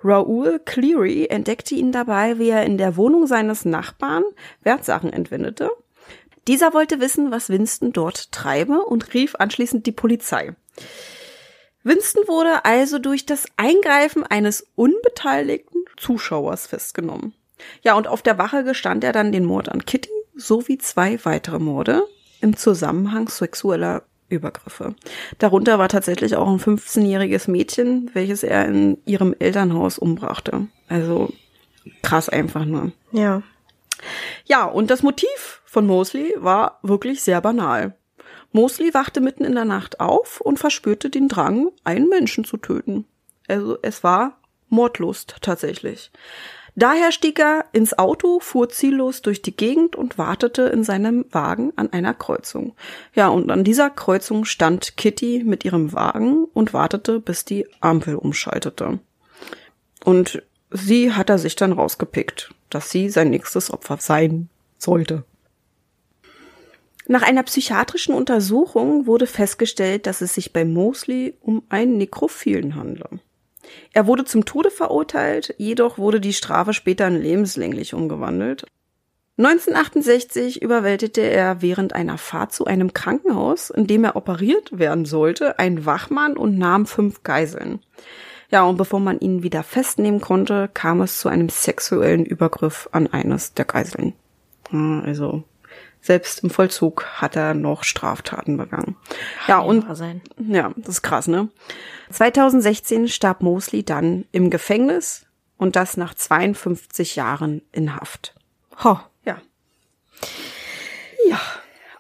Raoul 0.03 0.61
Cleary 0.65 1.27
entdeckte 1.27 1.75
ihn 1.75 1.93
dabei, 1.93 2.39
wie 2.39 2.51
er 2.51 2.65
in 2.65 2.79
der 2.79 2.97
Wohnung 2.97 3.27
seines 3.27 3.65
Nachbarn 3.65 4.25
Wertsachen 4.63 5.13
entwendete. 5.13 5.71
Dieser 6.47 6.73
wollte 6.73 7.01
wissen, 7.01 7.31
was 7.31 7.51
Winston 7.51 7.93
dort 7.93 8.33
treibe 8.33 8.85
und 8.85 9.13
rief 9.13 9.35
anschließend 9.35 9.87
die 9.87 9.93
Polizei. 9.93 10.55
Winston 11.83 12.27
wurde 12.27 12.65
also 12.65 12.99
durch 12.99 13.27
das 13.27 13.47
Eingreifen 13.57 14.25
eines 14.25 14.67
unbeteiligten 14.75 15.85
Zuschauers 15.97 16.67
festgenommen. 16.67 17.35
Ja, 17.83 17.95
und 17.95 18.07
auf 18.07 18.23
der 18.23 18.39
Wache 18.39 18.65
gestand 18.65 19.05
er 19.05 19.13
dann 19.13 19.33
den 19.33 19.45
Mord 19.45 19.69
an 19.69 19.85
Kitty 19.85 20.11
sowie 20.35 20.79
zwei 20.79 21.19
weitere 21.25 21.59
Morde 21.59 22.05
im 22.41 22.57
Zusammenhang 22.57 23.29
sexueller 23.29 24.05
Übergriffe. 24.29 24.95
Darunter 25.39 25.79
war 25.79 25.89
tatsächlich 25.89 26.37
auch 26.37 26.49
ein 26.49 26.59
15-jähriges 26.59 27.51
Mädchen, 27.51 28.11
welches 28.15 28.43
er 28.43 28.67
in 28.67 28.99
ihrem 29.05 29.35
Elternhaus 29.39 29.99
umbrachte. 29.99 30.67
Also 30.89 31.33
krass 32.03 32.29
einfach 32.29 32.65
nur. 32.65 32.93
Ja. 33.13 33.43
Ja, 34.45 34.65
und 34.65 34.91
das 34.91 35.03
Motiv 35.03 35.63
von 35.65 35.87
Mosley 35.87 36.35
war 36.37 36.79
wirklich 36.83 37.23
sehr 37.23 37.41
banal. 37.41 37.97
Mosley 38.53 38.95
wachte 38.95 39.21
mitten 39.21 39.45
in 39.45 39.55
der 39.55 39.65
Nacht 39.65 40.01
auf 40.01 40.41
und 40.41 40.59
verspürte 40.59 41.11
den 41.11 41.29
Drang, 41.29 41.71
einen 41.85 42.09
Menschen 42.09 42.45
zu 42.45 42.57
töten. 42.57 43.07
Also 43.47 43.79
es 43.83 44.05
war 44.05 44.39
Mordlust 44.69 45.37
tatsächlich. 45.41 46.11
Daher 46.79 47.11
stieg 47.11 47.41
er 47.41 47.65
ins 47.73 47.99
Auto, 47.99 48.39
fuhr 48.39 48.69
ziellos 48.69 49.21
durch 49.21 49.43
die 49.43 49.57
Gegend 49.57 49.97
und 49.97 50.17
wartete 50.17 50.63
in 50.63 50.85
seinem 50.85 51.25
Wagen 51.33 51.73
an 51.75 51.93
einer 51.93 52.15
Kreuzung. 52.15 52.73
Ja, 53.17 53.27
und 53.31 53.51
an 53.51 53.65
dieser 53.65 53.91
Kreuzung 53.91 54.45
stand 54.45 54.97
Kitty 54.97 55.43
mit 55.45 55.65
ihrem 55.65 55.93
Wagen 55.93 56.45
und 56.55 56.73
wartete, 56.73 57.19
bis 57.19 57.45
die 57.45 57.67
Ampel 57.81 58.15
umschaltete. 58.15 59.01
Und 60.05 60.41
sie 60.71 61.13
hat 61.13 61.31
er 61.31 61.39
sich 61.39 61.57
dann 61.57 61.73
rausgepickt, 61.73 62.55
dass 62.71 62.91
sie 62.91 63.09
sein 63.09 63.31
nächstes 63.31 63.73
Opfer 63.73 63.97
sein 63.99 64.49
sollte. 64.77 65.25
Nach 67.09 67.23
einer 67.23 67.43
psychiatrischen 67.43 68.15
Untersuchung 68.15 69.09
wurde 69.09 69.27
festgestellt, 69.27 70.07
dass 70.07 70.21
es 70.21 70.35
sich 70.35 70.53
bei 70.53 70.65
Mosley 70.65 71.35
um 71.41 71.65
einen 71.71 71.99
Nekrophilen 71.99 72.77
handle. 72.77 73.19
Er 73.93 74.07
wurde 74.07 74.25
zum 74.25 74.45
Tode 74.45 74.71
verurteilt, 74.71 75.55
jedoch 75.59 75.99
wurde 75.99 76.21
die 76.21 76.33
Strafe 76.33 76.73
später 76.73 77.07
in 77.09 77.21
lebenslänglich 77.21 77.95
umgewandelt. 77.95 78.67
1968 79.39 80.63
überwältigte 80.63 81.21
er 81.21 81.63
während 81.63 81.95
einer 81.95 82.19
Fahrt 82.19 82.53
zu 82.53 82.65
einem 82.65 82.93
Krankenhaus, 82.93 83.71
in 83.71 83.87
dem 83.87 84.03
er 84.03 84.17
operiert 84.17 84.77
werden 84.77 85.05
sollte, 85.05 85.61
einen 85.61 85.87
Wachmann 85.87 86.37
und 86.37 86.59
nahm 86.59 86.87
fünf 86.87 87.23
Geiseln. 87.23 87.79
Ja, 88.51 88.65
und 88.65 88.77
bevor 88.79 88.99
man 88.99 89.21
ihn 89.21 89.43
wieder 89.43 89.63
festnehmen 89.63 90.21
konnte, 90.21 90.69
kam 90.75 91.03
es 91.03 91.21
zu 91.21 91.29
einem 91.29 91.51
sexuellen 91.51 92.25
Übergriff 92.25 92.89
an 92.91 93.07
eines 93.07 93.55
der 93.55 93.67
Geiseln. 93.67 94.15
Also 94.73 95.45
selbst 96.01 96.43
im 96.43 96.51
Vollzug 96.51 97.05
hat 97.07 97.37
er 97.37 97.55
noch 97.55 97.85
Straftaten 97.85 98.57
begangen. 98.57 98.97
Ja, 99.47 99.59
und 99.59 99.87
ja, 100.39 100.73
das 100.77 100.97
ist 100.97 101.03
krass, 101.03 101.29
ne? 101.29 101.49
2016 102.11 103.09
starb 103.09 103.43
Mosley 103.43 103.85
dann 103.85 104.25
im 104.33 104.51
Gefängnis 104.51 105.27
und 105.57 105.77
das 105.77 105.97
nach 105.97 106.15
52 106.15 107.17
Jahren 107.17 107.63
in 107.73 107.95
Haft. 107.95 108.35
Ho. 108.85 108.99
Ja. 109.25 109.39
Ja. 111.29 111.41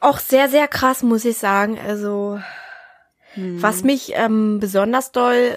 Auch 0.00 0.18
sehr, 0.18 0.48
sehr 0.48 0.68
krass, 0.68 1.02
muss 1.02 1.24
ich 1.24 1.38
sagen. 1.38 1.78
Also, 1.78 2.40
hm. 3.34 3.60
was 3.60 3.82
mich 3.82 4.12
ähm, 4.14 4.60
besonders 4.60 5.12
doll 5.12 5.56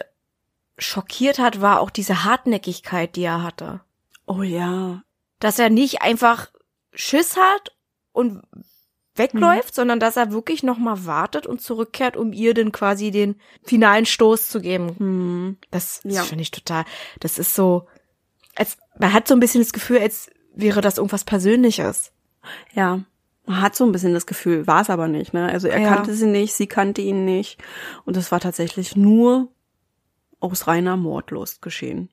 schockiert 0.77 1.37
hat, 1.37 1.61
war 1.61 1.79
auch 1.79 1.91
diese 1.91 2.23
Hartnäckigkeit, 2.23 3.15
die 3.15 3.23
er 3.23 3.43
hatte. 3.43 3.81
Oh 4.25 4.41
ja. 4.41 5.03
Dass 5.39 5.59
er 5.59 5.69
nicht 5.69 6.01
einfach 6.01 6.49
Schiss 6.93 7.37
hat 7.37 7.71
und 8.11 8.41
wegläuft, 9.15 9.69
mhm. 9.69 9.75
sondern 9.75 9.99
dass 9.99 10.17
er 10.17 10.31
wirklich 10.31 10.63
noch 10.63 10.77
mal 10.77 11.05
wartet 11.05 11.45
und 11.45 11.61
zurückkehrt, 11.61 12.15
um 12.15 12.33
ihr 12.33 12.53
dann 12.53 12.71
quasi 12.71 13.11
den 13.11 13.35
finalen 13.63 14.05
Stoß 14.05 14.49
zu 14.49 14.61
geben. 14.61 14.95
Mhm. 14.97 15.57
Das, 15.69 16.01
das 16.03 16.15
ja. 16.15 16.23
finde 16.23 16.43
ich 16.43 16.51
total. 16.51 16.85
Das 17.19 17.37
ist 17.37 17.55
so, 17.55 17.87
als 18.55 18.77
man 18.97 19.13
hat 19.13 19.27
so 19.27 19.33
ein 19.33 19.39
bisschen 19.39 19.61
das 19.61 19.73
Gefühl, 19.73 19.99
als 19.99 20.29
wäre 20.53 20.81
das 20.81 20.97
irgendwas 20.97 21.23
Persönliches. 21.23 22.11
Ja, 22.73 23.01
man 23.45 23.61
hat 23.61 23.75
so 23.75 23.85
ein 23.85 23.91
bisschen 23.91 24.13
das 24.13 24.25
Gefühl, 24.25 24.67
war 24.67 24.81
es 24.81 24.89
aber 24.89 25.07
nicht. 25.07 25.33
Ne? 25.33 25.49
Also 25.49 25.67
er 25.67 25.79
ja. 25.79 25.93
kannte 25.93 26.13
sie 26.13 26.27
nicht, 26.27 26.53
sie 26.53 26.67
kannte 26.67 27.01
ihn 27.01 27.25
nicht, 27.25 27.61
und 28.05 28.17
es 28.17 28.31
war 28.31 28.39
tatsächlich 28.39 28.95
nur 28.95 29.49
aus 30.39 30.67
reiner 30.67 30.97
Mordlust 30.97 31.61
geschehen. 31.61 32.09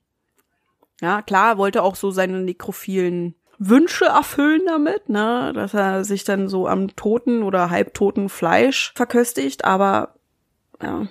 Ja, 1.00 1.22
klar, 1.22 1.52
er 1.52 1.58
wollte 1.58 1.82
auch 1.82 1.94
so 1.94 2.10
seine 2.10 2.40
nekrophilen 2.40 3.34
Wünsche 3.58 4.06
erfüllen 4.06 4.62
damit, 4.66 5.08
ne, 5.08 5.52
dass 5.54 5.74
er 5.74 6.04
sich 6.04 6.24
dann 6.24 6.48
so 6.48 6.68
am 6.68 6.94
toten 6.94 7.42
oder 7.42 7.70
halbtoten 7.70 8.28
Fleisch 8.28 8.92
verköstigt, 8.94 9.64
aber 9.64 10.14
ja, 10.80 11.08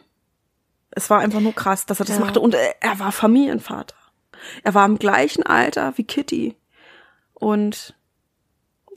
es 0.91 1.09
war 1.09 1.19
einfach 1.19 1.41
nur 1.41 1.53
krass, 1.53 1.85
dass 1.85 1.99
er 1.99 2.05
das 2.05 2.17
ja. 2.17 2.25
machte 2.25 2.39
und 2.39 2.55
er, 2.55 2.75
er 2.81 2.99
war 2.99 3.11
Familienvater. 3.11 3.95
Er 4.63 4.73
war 4.73 4.85
im 4.85 4.97
gleichen 4.97 5.43
Alter 5.43 5.93
wie 5.97 6.05
Kitty 6.05 6.55
und 7.33 7.95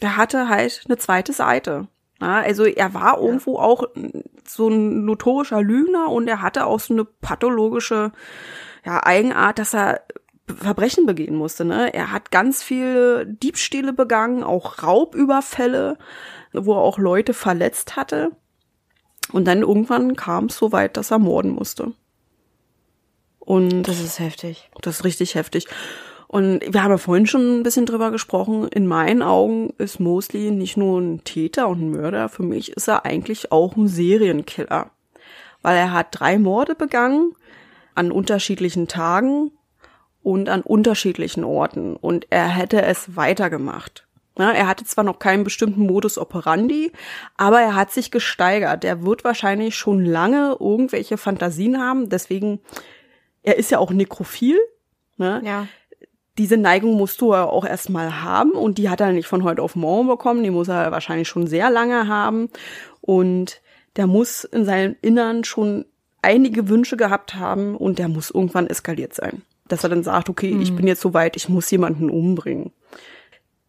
der 0.00 0.16
hatte 0.16 0.48
halt 0.48 0.84
eine 0.86 0.96
zweite 0.96 1.32
Seite. 1.32 1.88
Ja, 2.20 2.40
also 2.40 2.64
er 2.64 2.94
war 2.94 3.18
irgendwo 3.18 3.56
ja. 3.56 3.64
auch 3.64 3.84
so 4.46 4.68
ein 4.68 5.04
notorischer 5.04 5.62
Lügner 5.62 6.10
und 6.10 6.28
er 6.28 6.42
hatte 6.42 6.66
auch 6.66 6.80
so 6.80 6.94
eine 6.94 7.04
pathologische 7.04 8.12
ja, 8.84 9.04
Eigenart, 9.04 9.58
dass 9.58 9.74
er 9.74 10.02
Verbrechen 10.52 11.06
begehen 11.06 11.36
musste. 11.36 11.64
Ne? 11.64 11.92
Er 11.94 12.12
hat 12.12 12.30
ganz 12.30 12.62
viele 12.62 13.26
Diebstähle 13.26 13.92
begangen, 13.92 14.42
auch 14.42 14.82
Raubüberfälle, 14.82 15.98
wo 16.52 16.74
er 16.74 16.80
auch 16.80 16.98
Leute 16.98 17.34
verletzt 17.34 17.96
hatte. 17.96 18.32
Und 19.32 19.46
dann 19.46 19.60
irgendwann 19.60 20.16
kam 20.16 20.46
es 20.46 20.56
so 20.56 20.72
weit, 20.72 20.96
dass 20.96 21.10
er 21.10 21.18
morden 21.18 21.50
musste. 21.50 21.92
Und 23.38 23.82
das 23.84 24.00
ist 24.00 24.18
heftig. 24.18 24.70
Das 24.82 24.96
ist 24.96 25.04
richtig 25.04 25.34
heftig. 25.34 25.66
Und 26.28 26.60
wir 26.72 26.84
haben 26.84 26.92
ja 26.92 26.98
vorhin 26.98 27.26
schon 27.26 27.58
ein 27.58 27.62
bisschen 27.64 27.86
drüber 27.86 28.12
gesprochen. 28.12 28.68
In 28.68 28.86
meinen 28.86 29.22
Augen 29.22 29.74
ist 29.78 29.98
Mosley 29.98 30.52
nicht 30.52 30.76
nur 30.76 31.00
ein 31.00 31.24
Täter 31.24 31.68
und 31.68 31.80
ein 31.80 31.90
Mörder. 31.90 32.28
Für 32.28 32.44
mich 32.44 32.70
ist 32.70 32.86
er 32.86 33.04
eigentlich 33.04 33.50
auch 33.50 33.76
ein 33.76 33.88
Serienkiller. 33.88 34.90
Weil 35.62 35.76
er 35.76 35.92
hat 35.92 36.08
drei 36.12 36.38
Morde 36.38 36.76
begangen 36.76 37.34
an 37.96 38.12
unterschiedlichen 38.12 38.86
Tagen 38.86 39.50
und 40.22 40.48
an 40.48 40.62
unterschiedlichen 40.62 41.44
Orten 41.44 41.96
und 41.96 42.26
er 42.30 42.48
hätte 42.48 42.82
es 42.82 43.16
weitergemacht. 43.16 44.06
Ja, 44.38 44.52
er 44.52 44.68
hatte 44.68 44.84
zwar 44.84 45.04
noch 45.04 45.18
keinen 45.18 45.44
bestimmten 45.44 45.86
Modus 45.86 46.16
operandi, 46.16 46.92
aber 47.36 47.60
er 47.60 47.74
hat 47.74 47.90
sich 47.92 48.10
gesteigert. 48.10 48.84
Er 48.84 49.04
wird 49.04 49.24
wahrscheinlich 49.24 49.76
schon 49.76 50.04
lange 50.04 50.56
irgendwelche 50.58 51.18
Fantasien 51.18 51.78
haben, 51.78 52.08
deswegen, 52.08 52.60
er 53.42 53.56
ist 53.56 53.70
ja 53.70 53.78
auch 53.78 53.90
nekrophil. 53.90 54.58
Ne? 55.18 55.42
Ja. 55.44 55.66
Diese 56.38 56.56
Neigung 56.56 56.94
musst 56.94 57.20
du 57.20 57.34
ja 57.34 57.44
auch 57.44 57.66
erstmal 57.66 58.22
haben 58.22 58.52
und 58.52 58.78
die 58.78 58.88
hat 58.88 59.00
er 59.00 59.12
nicht 59.12 59.26
von 59.26 59.44
heute 59.44 59.62
auf 59.62 59.76
morgen 59.76 60.08
bekommen, 60.08 60.42
die 60.42 60.50
muss 60.50 60.68
er 60.68 60.90
wahrscheinlich 60.90 61.28
schon 61.28 61.46
sehr 61.46 61.68
lange 61.68 62.08
haben 62.08 62.48
und 63.02 63.60
der 63.96 64.06
muss 64.06 64.44
in 64.44 64.64
seinem 64.64 64.96
Innern 65.02 65.44
schon 65.44 65.84
einige 66.22 66.68
Wünsche 66.68 66.96
gehabt 66.96 67.34
haben 67.34 67.76
und 67.76 67.98
der 67.98 68.08
muss 68.08 68.30
irgendwann 68.30 68.68
eskaliert 68.68 69.12
sein 69.12 69.42
dass 69.72 69.82
er 69.84 69.90
dann 69.90 70.02
sagt, 70.02 70.28
okay, 70.28 70.52
mhm. 70.52 70.62
ich 70.62 70.74
bin 70.74 70.86
jetzt 70.86 71.00
so 71.00 71.14
weit, 71.14 71.36
ich 71.36 71.48
muss 71.48 71.70
jemanden 71.70 72.10
umbringen. 72.10 72.72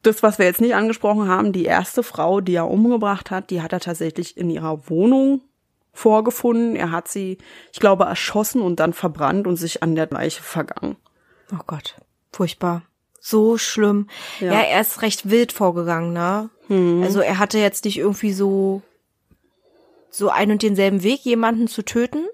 Das, 0.04 0.24
was 0.24 0.40
wir 0.40 0.46
jetzt 0.46 0.62
nicht 0.62 0.76
angesprochen 0.76 1.28
haben, 1.28 1.54
die 1.54 1.66
erste 1.66 2.02
Frau, 2.04 2.42
die 2.42 2.56
er 2.56 2.68
umgebracht 2.68 3.30
hat, 3.30 3.50
die 3.52 3.62
hat 3.62 3.72
er 3.72 3.80
tatsächlich 3.80 4.36
in 4.36 4.50
ihrer 4.50 4.90
Wohnung 4.90 5.42
vorgefunden. 5.94 6.76
Er 6.76 6.92
hat 6.92 7.08
sie, 7.08 7.38
ich 7.72 7.80
glaube, 7.80 8.06
erschossen 8.06 8.62
und 8.62 8.80
dann 8.80 8.94
verbrannt 8.94 9.46
und 9.46 9.58
sich 9.58 9.84
an 9.84 9.96
der 9.96 10.08
Leiche 10.10 10.42
vergangen. 10.42 10.96
Oh 11.54 11.62
Gott, 11.68 11.96
furchtbar. 12.32 12.84
So 13.20 13.58
schlimm. 13.60 14.08
Ja, 14.40 14.54
Ja. 14.54 14.62
er 14.62 14.82
ist 14.82 15.04
recht 15.04 15.30
wild 15.30 15.52
vorgegangen, 15.52 16.14
ne? 16.14 16.50
Also 17.04 17.20
er 17.20 17.38
hatte 17.38 17.60
jetzt 17.60 17.84
nicht 17.86 17.98
irgendwie 17.98 18.32
so 18.32 18.82
so 20.10 20.30
ein 20.30 20.52
und 20.52 20.64
denselben 20.64 21.04
Weg, 21.04 21.20
jemanden 21.26 21.68
zu 21.68 21.84
töten, 21.84 22.26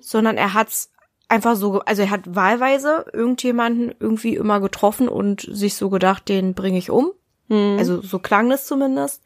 sondern 0.00 0.36
er 0.36 0.54
hat's 0.54 0.90
einfach 1.28 1.56
so, 1.56 1.80
also 1.80 2.02
er 2.02 2.10
hat 2.10 2.34
wahlweise 2.34 3.06
irgendjemanden 3.12 3.94
irgendwie 3.98 4.36
immer 4.36 4.60
getroffen 4.60 5.08
und 5.08 5.46
sich 5.50 5.74
so 5.74 5.90
gedacht, 5.90 6.28
den 6.28 6.54
bringe 6.54 6.78
ich 6.78 6.90
um. 6.90 7.10
Also 7.48 8.02
so 8.02 8.18
klang 8.18 8.50
das 8.50 8.66
zumindest. 8.66 9.22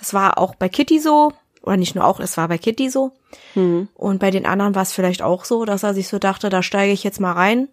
Es 0.00 0.12
war 0.12 0.38
auch 0.38 0.56
bei 0.56 0.68
Kitty 0.68 0.98
so, 0.98 1.32
oder 1.62 1.76
nicht 1.76 1.94
nur 1.94 2.04
auch, 2.04 2.18
es 2.18 2.36
war 2.36 2.48
bei 2.48 2.58
Kitty 2.58 2.90
so. 2.90 3.12
Und 3.54 4.18
bei 4.18 4.32
den 4.32 4.44
anderen 4.44 4.74
war 4.74 4.82
es 4.82 4.92
vielleicht 4.92 5.22
auch 5.22 5.44
so, 5.44 5.64
dass 5.64 5.84
er 5.84 5.94
sich 5.94 6.08
so 6.08 6.18
dachte, 6.18 6.48
da 6.48 6.64
steige 6.64 6.92
ich 6.92 7.04
jetzt 7.04 7.20
mal 7.20 7.32
rein 7.32 7.68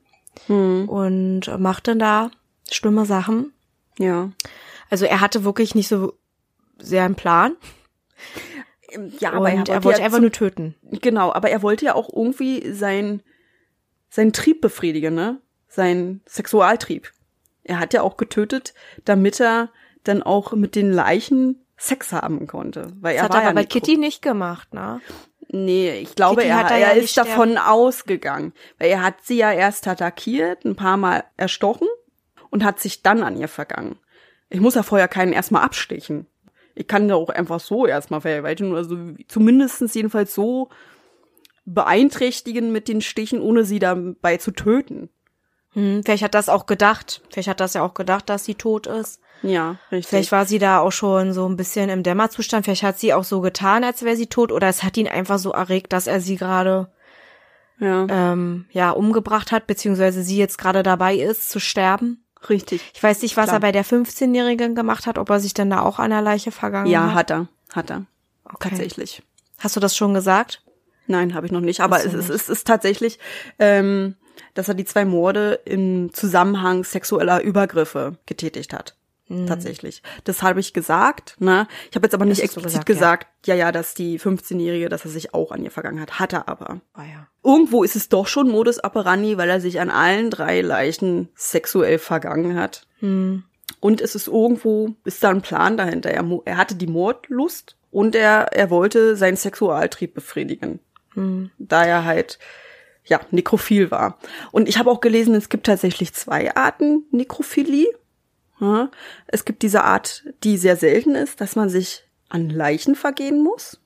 und 0.47 1.41
macht 1.57 1.88
dann 1.88 1.97
da 1.97 2.30
schlimme 2.69 3.05
Sachen. 3.05 3.53
Ja. 3.97 4.30
Also 4.91 5.05
er 5.05 5.19
hatte 5.19 5.43
wirklich 5.43 5.73
nicht 5.73 5.88
so 5.88 6.13
sehr 6.78 7.03
einen 7.03 7.15
Plan. 7.15 7.55
Ja, 9.19 9.36
und 9.36 9.67
er 9.67 9.84
wollte 9.84 9.99
ja 9.99 10.05
einfach 10.05 10.19
nur 10.19 10.32
töten. 10.32 10.75
Genau, 10.84 11.34
aber 11.34 11.49
er 11.49 11.63
wollte 11.63 11.86
ja 11.86 11.95
auch 11.95 12.09
irgendwie 12.13 12.71
sein, 12.71 13.23
seinen 14.10 14.34
Trieb 14.34 14.62
befriedigen, 14.62 15.14
ne? 15.16 15.39
Sein 15.68 16.22
Sexualtrieb. 16.26 17.12
Er 17.64 17.80
hat 17.80 17.93
ja 17.93 18.01
auch 18.01 18.18
getötet, 18.18 18.74
damit 19.05 19.39
er 19.39 19.70
dann 20.03 20.24
auch 20.24 20.53
mit 20.53 20.76
den 20.76 20.91
Leichen 20.91 21.64
Sex 21.76 22.12
haben 22.14 22.47
konnte. 22.47 22.93
Weil 23.01 23.14
Das 23.16 23.22
er 23.22 23.24
hat 23.26 23.30
war 23.32 23.38
er 23.39 23.43
ja 23.43 23.49
aber 23.49 23.55
bei 23.55 23.62
Nekro- 23.64 23.74
Kitty 23.74 23.97
nicht 23.97 24.22
gemacht, 24.22 24.74
ne? 24.74 25.01
Nee, 25.49 25.99
ich 25.99 26.16
glaube, 26.16 26.41
Kitty 26.41 26.49
er, 26.49 26.58
hat 26.58 26.72
er 26.72 26.78
ja 26.78 26.93
nicht 26.93 27.03
ist 27.05 27.18
davon 27.18 27.58
ausgegangen. 27.58 28.53
Weil 28.80 28.89
er 28.89 29.03
hat 29.03 29.16
sie 29.24 29.38
ja 29.38 29.51
erst 29.51 29.88
attackiert, 29.88 30.66
ein 30.66 30.76
paar 30.76 30.97
Mal 30.97 31.24
erstochen 31.38 31.88
und 32.49 32.64
hat 32.64 32.80
sich 32.80 33.03
dann 33.03 33.22
an 33.24 33.38
ihr 33.38 33.47
vergangen. 33.47 33.97
Ich 34.49 34.60
muss 34.62 34.76
ja 34.76 34.84
vorher 34.84 35.08
keinen 35.08 35.34
erstmal 35.34 35.64
abstechen. 35.64 36.26
Ich 36.74 36.88
kann 36.88 37.10
ja 37.10 37.16
auch 37.16 37.30
einfach 37.30 37.60
so 37.60 37.86
erstmal 37.86 38.22
vergewaltigen, 38.22 38.76
also 38.76 38.97
zumindestens 39.28 39.93
jedenfalls 39.93 40.34
so 40.34 40.70
beeinträchtigen 41.68 42.72
mit 42.72 42.88
den 42.88 43.01
Stichen, 43.01 43.41
ohne 43.41 43.63
sie 43.63 43.80
dabei 43.80 44.38
zu 44.38 44.51
töten. 44.51 45.09
Hm, 45.74 46.01
vielleicht 46.03 46.24
hat 46.24 46.34
das 46.34 46.49
auch 46.49 46.65
gedacht. 46.65 47.22
Vielleicht 47.30 47.49
hat 47.49 47.59
das 47.59 47.74
ja 47.76 47.84
auch 47.84 47.93
gedacht, 47.93 48.30
dass 48.30 48.45
sie 48.45 48.55
tot 48.55 48.88
ist. 48.88 49.20
Ja, 49.43 49.78
richtig. 49.91 50.07
Vielleicht 50.07 50.32
war 50.32 50.45
sie 50.45 50.57
da 50.57 50.80
auch 50.80 50.91
schon 50.91 51.32
so 51.34 51.47
ein 51.47 51.57
bisschen 51.57 51.89
im 51.89 52.01
Dämmerzustand. 52.01 52.65
Vielleicht 52.65 52.82
hat 52.84 52.97
sie 52.97 53.13
auch 53.13 53.24
so 53.24 53.41
getan, 53.41 53.84
als 53.84 54.01
wäre 54.03 54.15
sie 54.15 54.28
tot. 54.28 54.51
Oder 54.51 54.68
es 54.68 54.82
hat 54.84 54.97
ihn 54.97 55.07
einfach 55.07 55.38
so 55.38 55.51
erregt, 55.51 55.93
dass 55.93 56.07
er 56.07 56.22
sie 56.22 56.38
gerade 56.38 56.89
ja, 57.80 58.07
ähm, 58.09 58.65
ja 58.72 58.89
umgebracht 58.89 59.51
hat, 59.51 59.68
beziehungsweise 59.68 60.24
sie 60.24 60.38
jetzt 60.38 60.57
gerade 60.57 60.82
dabei 60.82 61.15
ist 61.15 61.49
zu 61.49 61.59
sterben. 61.59 62.24
richtig. 62.49 62.82
Ich 62.95 63.03
weiß 63.03 63.22
nicht, 63.22 63.38
was 63.38 63.45
Klar. 63.45 63.57
er 63.57 63.59
bei 63.59 63.72
der 63.72 63.86
15-Jährigen 63.86 64.74
gemacht 64.74 65.05
hat, 65.05 65.20
ob 65.20 65.30
er 65.30 65.39
sich 65.39 65.53
denn 65.53 65.70
da 65.70 65.82
auch 65.84 65.99
an 65.99 66.09
der 66.09 66.22
Leiche 66.24 66.51
vergangen 66.51 66.89
Ja, 66.89 67.09
hat. 67.09 67.15
hat 67.15 67.32
er, 67.32 67.47
hat 67.74 67.89
er. 67.91 68.05
Okay. 68.45 68.70
Tatsächlich. 68.70 69.22
Hast 69.59 69.76
du 69.76 69.80
das 69.80 69.95
schon 69.95 70.15
gesagt? 70.15 70.63
Nein, 71.08 71.34
habe 71.34 71.45
ich 71.45 71.51
noch 71.51 71.62
nicht. 71.62 71.82
Aber 71.82 71.97
es, 71.97 72.14
ist, 72.14 72.14
nicht. 72.14 72.30
es 72.30 72.49
ist 72.49 72.68
tatsächlich, 72.68 73.20
ähm, 73.60 74.16
dass 74.53 74.68
er 74.68 74.76
die 74.76 74.86
zwei 74.86 75.05
Morde 75.05 75.60
im 75.66 76.14
Zusammenhang 76.14 76.84
sexueller 76.84 77.41
Übergriffe 77.41 78.18
getätigt 78.26 78.74
hat. 78.74 78.95
Tatsächlich. 79.45 80.03
Das 80.24 80.41
habe 80.41 80.62
ich 80.62 80.72
gesagt. 80.72 81.36
Ne? 81.39 81.68
Ich 81.89 81.95
habe 81.97 82.05
jetzt 82.05 82.14
aber 82.14 82.24
nicht 82.24 82.38
Mhm. 82.38 82.45
Explizit 82.45 82.86
gesagt, 82.86 83.26
gesagt, 83.26 83.47
ja. 83.47 83.55
ja, 83.55 83.72
dass 83.74 83.93
die 83.93 84.20
15-Jährige, 84.20 84.88
dass 84.88 85.03
er 85.03 85.12
sich 85.12 85.34
auch 85.34 85.51
an 85.51 85.64
ihr 85.64 85.72
vergangen 85.72 85.99
hat. 85.99 86.18
Hat 86.18 86.32
er 86.32 86.47
aber. 86.47 86.80
Ah 86.93 87.03
ja. 87.03 87.28
Irgendwo 87.43 87.84
ist 87.84 87.97
es 87.97 88.08
doch 88.08 88.28
schon 88.28 88.47
Modus 88.47 88.82
operandi, 88.82 89.38
weil 89.38 89.49
er 89.49 89.60
sich 89.60 89.82
an 89.82 89.89
allen 89.89 90.30
drei 90.30 90.62
Leichen 90.62 91.28
sexuell 91.36 91.99
vergangen 91.99 92.55
hat. 92.58 92.88
Hm. 92.99 93.43
Und 93.82 93.99
es 93.99 94.16
ist 94.16 94.28
irgendwo, 94.28 94.95
ist 95.03 95.24
da 95.24 95.30
ein 95.30 95.41
Plan 95.41 95.76
dahinter. 95.76 96.10
Er, 96.10 96.26
er 96.45 96.58
hatte 96.58 96.76
die 96.76 96.88
Mordlust 96.88 97.76
und 97.91 98.16
er, 98.16 98.53
er 98.53 98.70
wollte 98.70 99.18
seinen 99.18 99.38
Sexualtrieb 99.38 100.14
befriedigen. 100.14 100.80
Da 101.57 101.86
er 101.86 102.05
halt, 102.05 102.39
ja, 103.05 103.20
nekrophil 103.32 103.91
war. 103.91 104.18
Und 104.51 104.70
ich 104.70 104.78
habe 104.78 104.91
auch 104.91 105.01
gelesen, 105.01 105.36
es 105.36 105.49
gibt 105.49 105.65
tatsächlich 105.65 106.13
zwei 106.13 106.55
Arten 106.55 107.05
Nekrophilie. 107.11 107.88
Ja, 108.59 108.89
es 109.28 109.45
gibt 109.45 109.61
diese 109.61 109.84
Art, 109.84 110.24
die 110.43 110.57
sehr 110.57 110.78
selten 110.78 111.15
ist, 111.15 111.41
dass 111.41 111.55
man 111.55 111.70
sich 111.70 112.03
an 112.30 112.49
Leichen 112.49 112.95
vergehen 112.95 113.43
muss. 113.43 113.80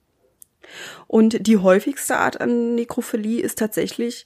Und 1.07 1.45
die 1.47 1.57
häufigste 1.57 2.17
Art 2.17 2.39
an 2.39 2.75
Nekrophilie 2.75 3.41
ist 3.41 3.59
tatsächlich, 3.59 4.25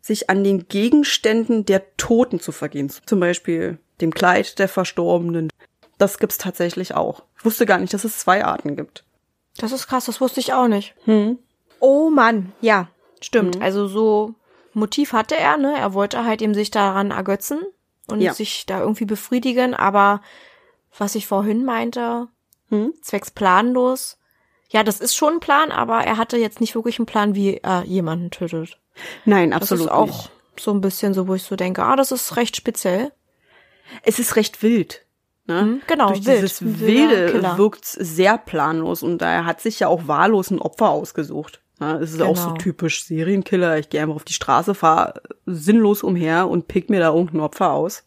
sich 0.00 0.30
an 0.30 0.44
den 0.44 0.68
Gegenständen 0.68 1.64
der 1.64 1.96
Toten 1.96 2.38
zu 2.40 2.52
vergehen. 2.52 2.92
Zum 3.06 3.18
Beispiel 3.18 3.78
dem 4.00 4.14
Kleid 4.14 4.58
der 4.58 4.68
Verstorbenen. 4.68 5.50
Das 5.98 6.18
gibt's 6.18 6.38
tatsächlich 6.38 6.94
auch. 6.94 7.24
Ich 7.38 7.44
wusste 7.44 7.66
gar 7.66 7.78
nicht, 7.78 7.92
dass 7.92 8.04
es 8.04 8.18
zwei 8.18 8.44
Arten 8.44 8.76
gibt. 8.76 9.04
Das 9.56 9.72
ist 9.72 9.86
krass, 9.88 10.04
das 10.04 10.20
wusste 10.20 10.40
ich 10.40 10.52
auch 10.52 10.68
nicht. 10.68 10.94
Hm. 11.04 11.38
Oh 11.80 12.10
Mann, 12.10 12.52
ja, 12.60 12.88
stimmt. 13.20 13.60
Also 13.60 13.86
so 13.86 14.34
Motiv 14.72 15.12
hatte 15.12 15.36
er, 15.36 15.56
ne? 15.56 15.74
Er 15.76 15.94
wollte 15.94 16.24
halt 16.24 16.42
eben 16.42 16.54
sich 16.54 16.70
daran 16.70 17.10
ergötzen 17.10 17.60
und 18.08 18.20
Ja. 18.20 18.32
sich 18.34 18.66
da 18.66 18.80
irgendwie 18.80 19.04
befriedigen, 19.04 19.74
aber 19.74 20.20
was 20.98 21.14
ich 21.14 21.26
vorhin 21.26 21.64
meinte, 21.64 22.28
Hm? 22.70 22.92
zwecks 23.02 23.30
planlos. 23.30 24.18
Ja, 24.70 24.82
das 24.82 25.00
ist 25.00 25.14
schon 25.14 25.34
ein 25.34 25.40
Plan, 25.40 25.70
aber 25.70 26.00
er 26.00 26.16
hatte 26.16 26.36
jetzt 26.36 26.60
nicht 26.60 26.74
wirklich 26.74 26.98
einen 26.98 27.06
Plan, 27.06 27.34
wie 27.34 27.58
er 27.62 27.84
jemanden 27.84 28.30
tötet. 28.30 28.78
Nein, 29.24 29.50
Das 29.52 29.62
absolut 29.62 29.86
ist 29.86 29.92
auch 29.92 30.06
nicht. 30.06 30.30
so 30.58 30.72
ein 30.72 30.80
bisschen 30.80 31.14
so, 31.14 31.28
wo 31.28 31.34
ich 31.34 31.44
so 31.44 31.54
denke, 31.54 31.82
ah, 31.84 31.94
das 31.96 32.10
ist 32.10 32.36
recht 32.36 32.56
speziell. 32.56 33.12
Es 34.02 34.18
ist 34.18 34.34
recht 34.34 34.62
wild. 34.62 35.04
Ne? 35.46 35.60
Hm, 35.60 35.82
genau, 35.86 36.08
Durch 36.08 36.26
wild. 36.26 36.38
dieses 36.42 36.80
Wilde 36.80 37.56
wirkt's 37.56 37.92
sehr 37.92 38.36
planlos 38.36 39.04
und 39.04 39.22
er 39.22 39.44
hat 39.46 39.60
sich 39.60 39.78
ja 39.78 39.86
auch 39.88 40.08
wahllos 40.08 40.50
ein 40.50 40.58
Opfer 40.60 40.88
ausgesucht. 40.90 41.60
Ne? 41.78 41.98
Es 42.02 42.12
ist 42.12 42.22
auch 42.22 42.36
so 42.36 42.48
Genau. 42.48 42.56
typisch 42.58 43.04
Serienkiller. 43.04 43.78
Ich 43.78 43.90
gehe 43.90 44.00
einfach 44.02 44.14
auf 44.16 44.24
die 44.24 44.32
Straße, 44.32 44.74
fahre 44.74 45.20
sinnlos 45.46 46.02
umher 46.02 46.48
und 46.48 46.68
pick 46.68 46.88
mir 46.90 47.00
da 47.00 47.08
irgendein 47.12 47.40
Opfer 47.40 47.72
aus, 47.72 48.04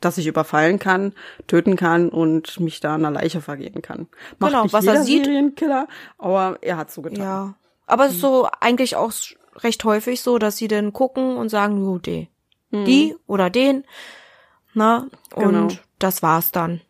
das 0.00 0.18
ich 0.18 0.26
überfallen 0.26 0.78
kann, 0.78 1.12
töten 1.46 1.76
kann 1.76 2.08
und 2.08 2.60
mich 2.60 2.80
da 2.80 2.94
einer 2.94 3.10
Leiche 3.10 3.40
vergehen 3.40 3.82
kann. 3.82 4.06
Macht 4.38 4.52
Genau, 4.52 4.62
nicht 4.64 4.72
was 4.72 4.84
er 4.84 4.92
jeder 4.94 5.04
sieht. 5.04 5.24
Serienkiller, 5.24 5.88
aber 6.18 6.58
er 6.60 6.76
hat 6.76 6.90
so 6.92 7.02
getan. 7.02 7.20
Ja. 7.20 7.54
Aber 7.86 8.06
es 8.06 8.12
ist 8.14 8.20
so 8.20 8.48
eigentlich 8.60 8.96
auch 8.96 9.12
recht 9.56 9.84
häufig 9.84 10.20
so, 10.22 10.38
dass 10.38 10.56
sie 10.56 10.68
dann 10.68 10.92
gucken 10.92 11.36
und 11.36 11.48
sagen, 11.48 11.78
jo, 11.84 11.98
die, 11.98 12.28
die 12.72 13.14
oder 13.26 13.50
den. 13.50 13.84
Na, 14.72 15.06
und 15.34 15.42
Genau. 15.44 15.68
das 15.98 16.22
war's 16.22 16.50
dann. 16.50 16.80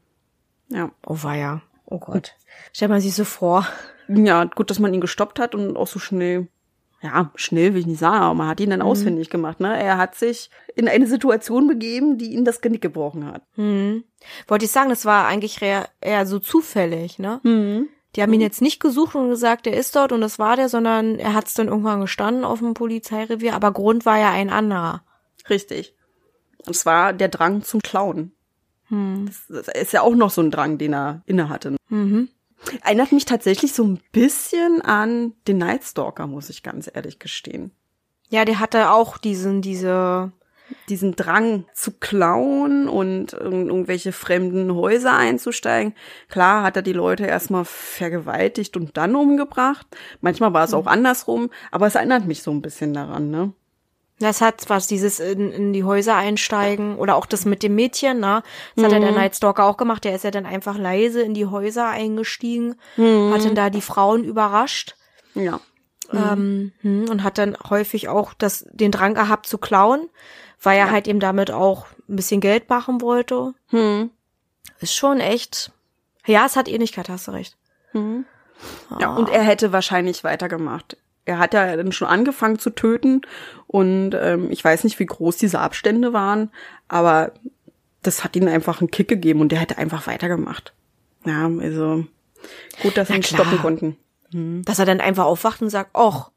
Ja. 0.68 0.90
Oh 1.07 1.18
weia. 1.22 1.62
Oh 1.86 1.98
Gott. 1.98 2.32
Stellt 2.72 2.90
man 2.90 3.00
sich 3.00 3.14
so 3.14 3.24
vor. 3.24 3.66
Ja, 4.09 4.44
gut, 4.44 4.70
dass 4.70 4.78
man 4.78 4.92
ihn 4.94 5.00
gestoppt 5.00 5.38
hat 5.38 5.55
und 5.55 5.76
auch 5.76 5.86
so 5.86 5.98
schnell, 5.98 6.48
ja, 7.02 7.30
schnell 7.34 7.74
will 7.74 7.80
ich 7.80 7.86
nicht 7.86 7.98
sagen, 7.98 8.16
aber 8.22 8.34
man 8.34 8.48
hat 8.48 8.61
ihn 8.61 8.70
dann 8.70 8.80
Mhm. 8.80 8.86
ausfindig 8.86 9.30
gemacht, 9.30 9.61
ne? 9.61 9.78
Er 9.80 9.98
hat 9.98 10.14
sich 10.14 10.50
in 10.74 10.88
eine 10.88 11.07
Situation 11.07 11.66
begeben, 11.66 12.18
die 12.18 12.32
ihn 12.32 12.44
das 12.44 12.61
Genick 12.61 12.82
gebrochen 12.82 13.26
hat. 13.26 13.42
Hm. 13.57 14.05
Wollte 14.48 14.64
ich 14.64 14.70
sagen, 14.70 14.88
das 14.90 15.05
war 15.05 15.26
eigentlich 15.26 15.61
eher, 15.61 16.26
so 16.26 16.38
zufällig, 16.38 17.18
ne? 17.18 17.40
Die 18.16 18.22
haben 18.22 18.32
ihn 18.32 18.40
jetzt 18.40 18.62
nicht 18.62 18.80
gesucht 18.80 19.14
und 19.16 19.28
gesagt, 19.28 19.66
der 19.66 19.76
ist 19.76 19.96
dort 19.96 20.12
und 20.12 20.20
das 20.20 20.38
war 20.38 20.57
der, 20.57 20.68
sondern 20.68 21.18
er 21.18 21.34
hat 21.34 21.48
es 21.48 21.55
dann 21.55 21.68
irgendwann 21.68 22.00
gestanden 22.00 22.44
auf 22.44 22.61
dem 22.61 22.72
Polizeirevier, 22.74 23.55
aber 23.55 23.72
Grund 23.72 24.07
war 24.07 24.18
ja 24.18 24.30
ein 24.30 24.50
anderer. 24.50 25.02
Richtig. 25.50 25.94
Und 26.66 26.74
zwar 26.76 27.12
der 27.12 27.28
Drang 27.28 27.62
zum 27.62 27.82
Klauen. 27.82 28.32
Hm. 28.88 29.26
Das, 29.26 29.66
das 29.66 29.74
ist 29.82 29.92
ja 29.92 30.02
auch 30.02 30.14
noch 30.14 30.30
so 30.30 30.40
ein 30.42 30.50
Drang, 30.50 30.78
den 30.78 30.94
er 30.94 31.22
innehatte. 31.26 31.76
Mhm. 31.88 32.28
Erinnert 32.83 33.12
mich 33.12 33.25
tatsächlich 33.25 33.73
so 33.73 33.85
ein 33.85 34.01
bisschen 34.12 34.81
an 34.83 35.33
den 35.47 35.59
Nightstalker, 35.59 36.27
muss 36.27 36.51
ich 36.51 36.62
ganz 36.62 36.91
ehrlich 36.93 37.19
gestehen. 37.19 37.71
Ja, 38.31 38.45
der 38.45 38.59
hatte 38.61 38.91
auch 38.91 39.19
diesen, 39.19 39.61
diese, 39.62 40.33
diesen 40.89 41.15
Drang 41.15 41.67
zu 41.75 41.93
klauen 41.93 42.89
und 42.89 43.33
in 43.35 43.69
irgendwelche 43.69 44.12
fremden 44.12 44.75
Häuser 44.75 45.17
einzusteigen. 45.17 45.95
Klar 46.29 46.62
hat 46.62 46.77
er 46.77 46.83
die 46.83 46.93
Leute 46.95 47.27
erstmal 47.27 47.65
vergewaltigt 47.65 48.77
und 48.77 48.97
dann 48.97 49.15
umgebracht. 49.15 49.87
Manchmal 50.21 50.53
war 50.53 50.65
es 50.65 50.73
Mhm. 50.73 50.79
auch 50.79 50.87
andersrum, 50.87 51.51
aber 51.71 51.87
es 51.87 51.95
erinnert 51.95 52.27
mich 52.27 52.43
so 52.43 52.51
ein 52.51 52.62
bisschen 52.62 52.95
daran, 52.95 53.31
ne? 53.31 53.53
Das 54.21 54.41
hat 54.41 54.69
was, 54.69 54.87
dieses 54.87 55.19
in, 55.19 55.51
in 55.51 55.73
die 55.73 55.83
Häuser 55.85 56.15
einsteigen 56.15 56.97
oder 56.97 57.17
auch 57.17 57.27
das 57.27 57.45
mit 57.45 57.62
dem 57.65 57.75
Mädchen, 57.75 58.21
ne? 58.21 58.43
Das 58.77 58.85
hat 58.85 58.93
ja 58.93 59.01
der 59.01 59.11
Mhm. 59.11 59.17
Night 59.17 59.35
Stalker 59.37 59.65
auch 59.65 59.77
gemacht. 59.77 60.05
Der 60.05 60.15
ist 60.15 60.23
ja 60.25 60.31
dann 60.31 60.47
einfach 60.47 60.79
leise 60.79 61.21
in 61.23 61.35
die 61.35 61.47
Häuser 61.47 61.89
eingestiegen, 61.89 62.77
Mhm. 62.97 63.33
hat 63.35 63.45
dann 63.45 63.55
da 63.57 63.71
die 63.71 63.81
Frauen 63.81 64.23
überrascht 64.23 64.95
Ja. 65.35 65.59
ähm, 66.12 66.73
hm, 66.83 67.09
und 67.11 67.25
hat 67.25 67.39
dann 67.39 67.57
häufig 67.69 68.09
auch 68.09 68.35
das, 68.35 68.65
den 68.71 68.93
Drang 68.93 69.15
gehabt 69.15 69.47
zu 69.47 69.59
klauen, 69.59 70.09
weil 70.62 70.79
er 70.79 70.93
halt 70.93 71.09
eben 71.09 71.19
damit 71.21 71.51
auch 71.51 71.87
ein 72.09 72.15
bisschen 72.17 72.41
Geld 72.41 72.69
machen 72.71 73.01
wollte. 73.01 73.55
Hm. 73.71 74.11
Ist 74.79 74.95
schon 74.95 75.19
echt. 75.19 75.73
Ja, 76.25 76.47
es 76.47 76.55
hat 76.57 76.69
Ähnlichkeit, 76.69 77.09
hast 77.09 77.27
du 77.27 77.33
recht. 77.33 77.57
Ja, 79.01 79.15
und 79.17 79.29
er 79.29 79.43
hätte 79.43 79.73
wahrscheinlich 79.73 80.25
weitergemacht. 80.25 80.97
Er 81.25 81.39
hat 81.39 81.55
ja 81.55 81.77
dann 81.77 81.93
schon 81.93 82.09
angefangen 82.09 82.59
zu 82.59 82.70
töten 82.70 83.22
und 83.66 84.12
ähm, 84.14 84.51
ich 84.51 84.64
weiß 84.64 84.85
nicht, 84.85 84.99
wie 84.99 85.07
groß 85.07 85.37
diese 85.37 85.61
Abstände 85.61 86.12
waren, 86.12 86.51
aber 86.89 87.33
das 88.03 88.25
hat 88.25 88.37
ihm 88.37 88.47
einfach 88.49 88.81
einen 88.81 88.91
Kick 88.91 89.09
gegeben 89.09 89.41
und 89.41 89.51
der 89.51 89.61
hätte 89.61 89.79
einfach 89.79 90.07
weitergemacht. 90.07 90.75
Ja, 91.25 91.51
also 91.61 92.05
gut, 92.83 92.97
dass 92.97 93.09
sie 93.09 93.14
ihn 93.14 93.22
stoppen 93.22 93.59
konnten. 93.59 93.97
Dass 94.64 94.79
er 94.79 94.85
dann 94.85 95.01
einfach 95.01 95.25
aufwacht 95.25 95.62
und 95.62 95.70
sagt, 95.70 95.95
och, 95.95 96.31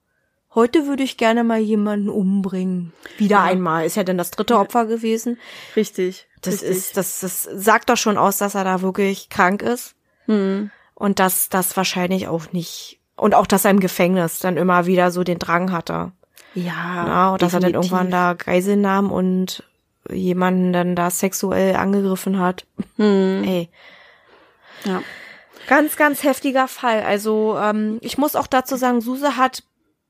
heute 0.53 0.85
würde 0.87 1.03
ich 1.03 1.17
gerne 1.17 1.43
mal 1.43 1.59
jemanden 1.59 2.09
umbringen. 2.09 2.93
Wieder 3.17 3.41
einmal. 3.41 3.85
Ist 3.85 3.97
ja 3.97 4.03
dann 4.03 4.17
das 4.17 4.31
dritte 4.31 4.57
Opfer 4.57 4.85
gewesen. 4.85 5.39
Richtig. 5.75 6.27
Das 6.41 6.55
richtig. 6.55 6.69
ist, 6.69 6.97
das, 6.97 7.19
das 7.21 7.43
sagt 7.43 7.89
doch 7.89 7.97
schon 7.97 8.17
aus, 8.17 8.37
dass 8.37 8.55
er 8.55 8.63
da 8.63 8.81
wirklich 8.81 9.29
krank 9.29 9.61
ist. 9.61 9.95
Hm. 10.25 10.69
Und 10.93 11.19
dass 11.19 11.49
das 11.49 11.75
wahrscheinlich 11.75 12.27
auch 12.27 12.51
nicht, 12.51 12.99
und 13.17 13.35
auch, 13.35 13.47
dass 13.47 13.65
er 13.65 13.71
im 13.71 13.79
Gefängnis 13.79 14.39
dann 14.39 14.55
immer 14.57 14.85
wieder 14.85 15.11
so 15.11 15.23
den 15.23 15.39
Drang 15.39 15.71
hatte. 15.71 16.11
ja, 16.53 17.07
Ja, 17.07 17.29
und 17.33 17.41
dass 17.41 17.53
er 17.53 17.59
dann 17.59 17.71
definitiv. 17.73 17.91
irgendwann 17.91 18.11
da 18.11 18.33
Geisel 18.33 18.77
nahm 18.77 19.11
und 19.11 19.63
jemanden 20.09 20.71
dann 20.71 20.95
da 20.95 21.09
sexuell 21.09 21.75
angegriffen 21.75 22.39
hat. 22.39 22.65
Hm. 22.95 23.43
Ey. 23.45 23.69
Ja. 24.85 25.01
Ganz, 25.67 25.97
ganz 25.97 26.23
heftiger 26.23 26.67
Fall. 26.69 27.01
Also 27.03 27.57
ähm, 27.61 27.97
ich 28.01 28.17
muss 28.17 28.35
auch 28.37 28.47
dazu 28.47 28.77
sagen, 28.77 29.01
Suse 29.01 29.35
hat 29.35 29.63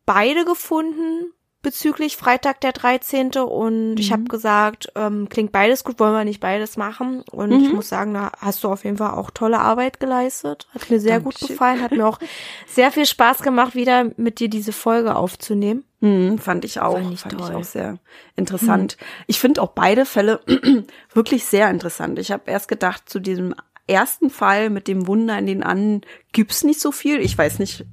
beide 0.06 0.46
gefunden 0.46 1.32
bezüglich 1.68 2.16
Freitag 2.16 2.62
der 2.62 2.72
13. 2.72 3.32
Und 3.34 3.98
ich 3.98 4.14
habe 4.14 4.24
gesagt, 4.24 4.90
ähm, 4.96 5.28
klingt 5.28 5.52
beides 5.52 5.84
gut, 5.84 6.00
wollen 6.00 6.14
wir 6.14 6.24
nicht 6.24 6.40
beides 6.40 6.78
machen. 6.78 7.24
Und 7.30 7.52
ich 7.52 7.74
muss 7.74 7.90
sagen, 7.90 8.14
da 8.14 8.32
hast 8.40 8.64
du 8.64 8.70
auf 8.70 8.86
jeden 8.86 8.96
Fall 8.96 9.12
auch 9.12 9.32
tolle 9.32 9.60
Arbeit 9.60 10.00
geleistet. 10.00 10.66
Hat 10.74 10.90
mir 10.90 11.02
sehr 11.02 11.20
gut 11.20 11.34
Dankeschön. 11.34 11.48
gefallen. 11.50 11.82
Hat 11.82 11.92
mir 11.92 12.08
auch 12.08 12.20
sehr 12.68 12.90
viel 12.94 13.06
Spaß 13.06 13.42
gemacht, 13.42 13.76
wieder 13.76 14.06
mit 14.16 14.40
dir 14.40 14.50
diese 14.50 14.72
Folge 14.72 15.18
aufzunehmen. 15.18 15.84
Hm, 16.00 16.38
fand 16.38 16.64
ich 16.64 16.80
auch, 16.80 16.94
Fand 16.94 17.14
ich 17.14 17.20
fand 17.20 17.34
ich 17.34 17.54
auch 17.54 17.64
sehr 17.66 17.98
interessant. 18.38 18.96
Ich 19.26 19.40
finde 19.40 19.62
auch 19.62 19.72
beide 19.72 20.06
Fälle 20.06 20.40
wirklich 21.14 21.44
sehr 21.44 21.70
interessant. 21.70 22.18
Ich 22.18 22.32
habe 22.32 22.50
erst 22.50 22.70
gedacht, 22.70 23.10
zu 23.10 23.20
diesem 23.20 23.54
ersten 23.88 24.30
Fall 24.30 24.70
mit 24.70 24.88
dem 24.88 25.06
Wunder 25.06 25.38
in 25.38 25.48
den 25.48 25.64
Annen 25.64 26.02
gibt's 26.32 26.64
nicht 26.64 26.80
so 26.80 26.94
viel. 26.94 27.20
Ich 27.20 27.38
weiß 27.38 27.60
nicht, 27.60 27.86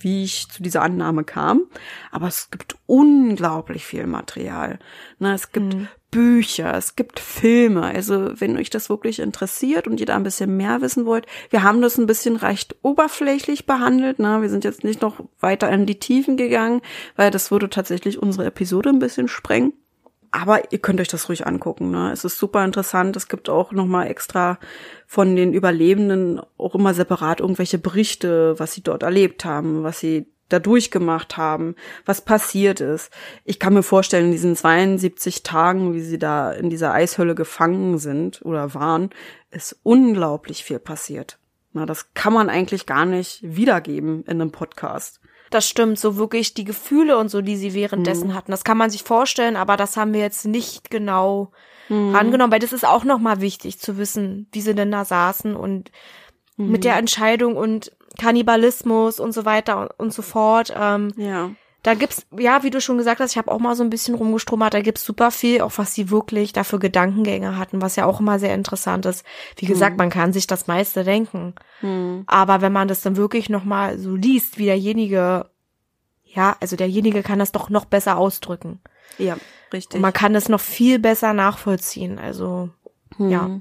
wie 0.00 0.24
ich 0.24 0.48
zu 0.48 0.62
dieser 0.62 0.82
Annahme 0.82 1.24
kam, 1.24 1.62
aber 2.10 2.28
es 2.28 2.50
gibt 2.50 2.76
unglaublich 2.86 3.84
viel 3.84 4.06
Material. 4.06 4.78
Na, 5.18 5.34
es 5.34 5.52
gibt 5.52 5.76
Bücher, 6.10 6.74
es 6.74 6.96
gibt 6.96 7.20
Filme. 7.20 7.82
Also 7.82 8.40
wenn 8.40 8.56
euch 8.56 8.70
das 8.70 8.88
wirklich 8.88 9.18
interessiert 9.18 9.86
und 9.86 10.00
ihr 10.00 10.06
da 10.06 10.16
ein 10.16 10.22
bisschen 10.22 10.56
mehr 10.56 10.80
wissen 10.80 11.04
wollt, 11.04 11.26
wir 11.50 11.62
haben 11.62 11.82
das 11.82 11.98
ein 11.98 12.06
bisschen 12.06 12.36
recht 12.36 12.76
oberflächlich 12.82 13.66
behandelt. 13.66 14.18
Na, 14.18 14.40
wir 14.40 14.48
sind 14.48 14.64
jetzt 14.64 14.84
nicht 14.84 15.02
noch 15.02 15.20
weiter 15.40 15.68
in 15.70 15.86
die 15.86 15.98
Tiefen 15.98 16.36
gegangen, 16.36 16.80
weil 17.16 17.30
das 17.30 17.50
würde 17.50 17.68
tatsächlich 17.68 18.20
unsere 18.20 18.46
Episode 18.46 18.88
ein 18.88 18.98
bisschen 18.98 19.28
sprengen. 19.28 19.72
Aber 20.30 20.72
ihr 20.72 20.78
könnt 20.78 21.00
euch 21.00 21.08
das 21.08 21.28
ruhig 21.28 21.46
angucken. 21.46 21.90
Ne? 21.90 22.12
Es 22.12 22.24
ist 22.24 22.38
super 22.38 22.64
interessant. 22.64 23.16
Es 23.16 23.28
gibt 23.28 23.48
auch 23.48 23.72
noch 23.72 23.86
mal 23.86 24.06
extra 24.06 24.58
von 25.06 25.36
den 25.36 25.54
Überlebenden 25.54 26.40
auch 26.58 26.74
immer 26.74 26.94
separat 26.94 27.40
irgendwelche 27.40 27.78
Berichte, 27.78 28.58
was 28.58 28.72
sie 28.72 28.82
dort 28.82 29.02
erlebt 29.02 29.44
haben, 29.44 29.82
was 29.82 30.00
sie 30.00 30.26
da 30.48 30.58
durchgemacht 30.58 31.36
haben, 31.36 31.74
was 32.06 32.22
passiert 32.22 32.80
ist. 32.80 33.10
Ich 33.44 33.58
kann 33.58 33.74
mir 33.74 33.82
vorstellen, 33.82 34.26
in 34.26 34.32
diesen 34.32 34.56
72 34.56 35.42
Tagen, 35.42 35.94
wie 35.94 36.00
sie 36.00 36.18
da 36.18 36.52
in 36.52 36.70
dieser 36.70 36.92
Eishölle 36.92 37.34
gefangen 37.34 37.98
sind 37.98 38.40
oder 38.44 38.74
waren, 38.74 39.10
ist 39.50 39.78
unglaublich 39.82 40.64
viel 40.64 40.78
passiert. 40.78 41.38
Na, 41.72 41.86
das 41.86 42.14
kann 42.14 42.32
man 42.32 42.48
eigentlich 42.48 42.86
gar 42.86 43.04
nicht 43.04 43.40
wiedergeben 43.42 44.22
in 44.24 44.40
einem 44.40 44.50
Podcast. 44.50 45.20
Das 45.50 45.68
stimmt, 45.68 45.98
so 45.98 46.16
wirklich 46.16 46.54
die 46.54 46.64
Gefühle 46.64 47.16
und 47.18 47.28
so, 47.30 47.40
die 47.40 47.56
sie 47.56 47.74
währenddessen 47.74 48.28
hatten. 48.34 48.50
Das 48.50 48.64
kann 48.64 48.76
man 48.78 48.90
sich 48.90 49.02
vorstellen, 49.02 49.56
aber 49.56 49.76
das 49.76 49.96
haben 49.96 50.12
wir 50.12 50.20
jetzt 50.20 50.46
nicht 50.46 50.90
genau 50.90 51.50
rangenommen, 52.12 52.52
weil 52.52 52.60
das 52.60 52.74
ist 52.74 52.86
auch 52.86 53.04
nochmal 53.04 53.40
wichtig 53.40 53.78
zu 53.78 53.96
wissen, 53.96 54.46
wie 54.52 54.60
sie 54.60 54.74
denn 54.74 54.90
da 54.90 55.04
saßen 55.06 55.56
und 55.56 55.90
mit 56.58 56.84
der 56.84 56.96
Entscheidung 56.96 57.56
und 57.56 57.92
Kannibalismus 58.18 59.20
und 59.20 59.32
so 59.32 59.44
weiter 59.44 59.80
und, 59.80 59.90
und 59.98 60.12
so 60.12 60.22
fort. 60.22 60.72
Ähm, 60.76 61.12
Ja. 61.16 61.50
Da 61.88 61.94
gibt's, 61.94 62.26
ja, 62.38 62.62
wie 62.62 62.68
du 62.68 62.82
schon 62.82 62.98
gesagt 62.98 63.18
hast, 63.18 63.30
ich 63.30 63.38
habe 63.38 63.50
auch 63.50 63.58
mal 63.58 63.74
so 63.74 63.82
ein 63.82 63.88
bisschen 63.88 64.14
rumgestromert, 64.14 64.74
da 64.74 64.82
gibt's 64.82 65.02
super 65.02 65.30
viel, 65.30 65.62
auch 65.62 65.72
was 65.76 65.94
sie 65.94 66.10
wirklich 66.10 66.52
dafür 66.52 66.78
Gedankengänge 66.78 67.56
hatten, 67.56 67.80
was 67.80 67.96
ja 67.96 68.04
auch 68.04 68.20
immer 68.20 68.38
sehr 68.38 68.54
interessant 68.54 69.06
ist. 69.06 69.24
Wie 69.56 69.64
gesagt, 69.64 69.96
man 69.96 70.10
kann 70.10 70.34
sich 70.34 70.46
das 70.46 70.66
meiste 70.66 71.02
denken. 71.02 71.54
Aber 72.26 72.60
wenn 72.60 72.72
man 72.72 72.88
das 72.88 73.00
dann 73.00 73.16
wirklich 73.16 73.48
nochmal 73.48 73.98
so 73.98 74.14
liest, 74.14 74.58
wie 74.58 74.66
derjenige, 74.66 75.48
ja, 76.24 76.56
also 76.60 76.76
derjenige 76.76 77.22
kann 77.22 77.38
das 77.38 77.52
doch 77.52 77.70
noch 77.70 77.86
besser 77.86 78.18
ausdrücken. 78.18 78.80
Ja, 79.16 79.38
richtig. 79.72 79.96
Und 79.96 80.02
man 80.02 80.12
kann 80.12 80.34
das 80.34 80.50
noch 80.50 80.60
viel 80.60 80.98
besser 80.98 81.32
nachvollziehen. 81.32 82.18
Also, 82.18 82.68
ja. 83.18 83.60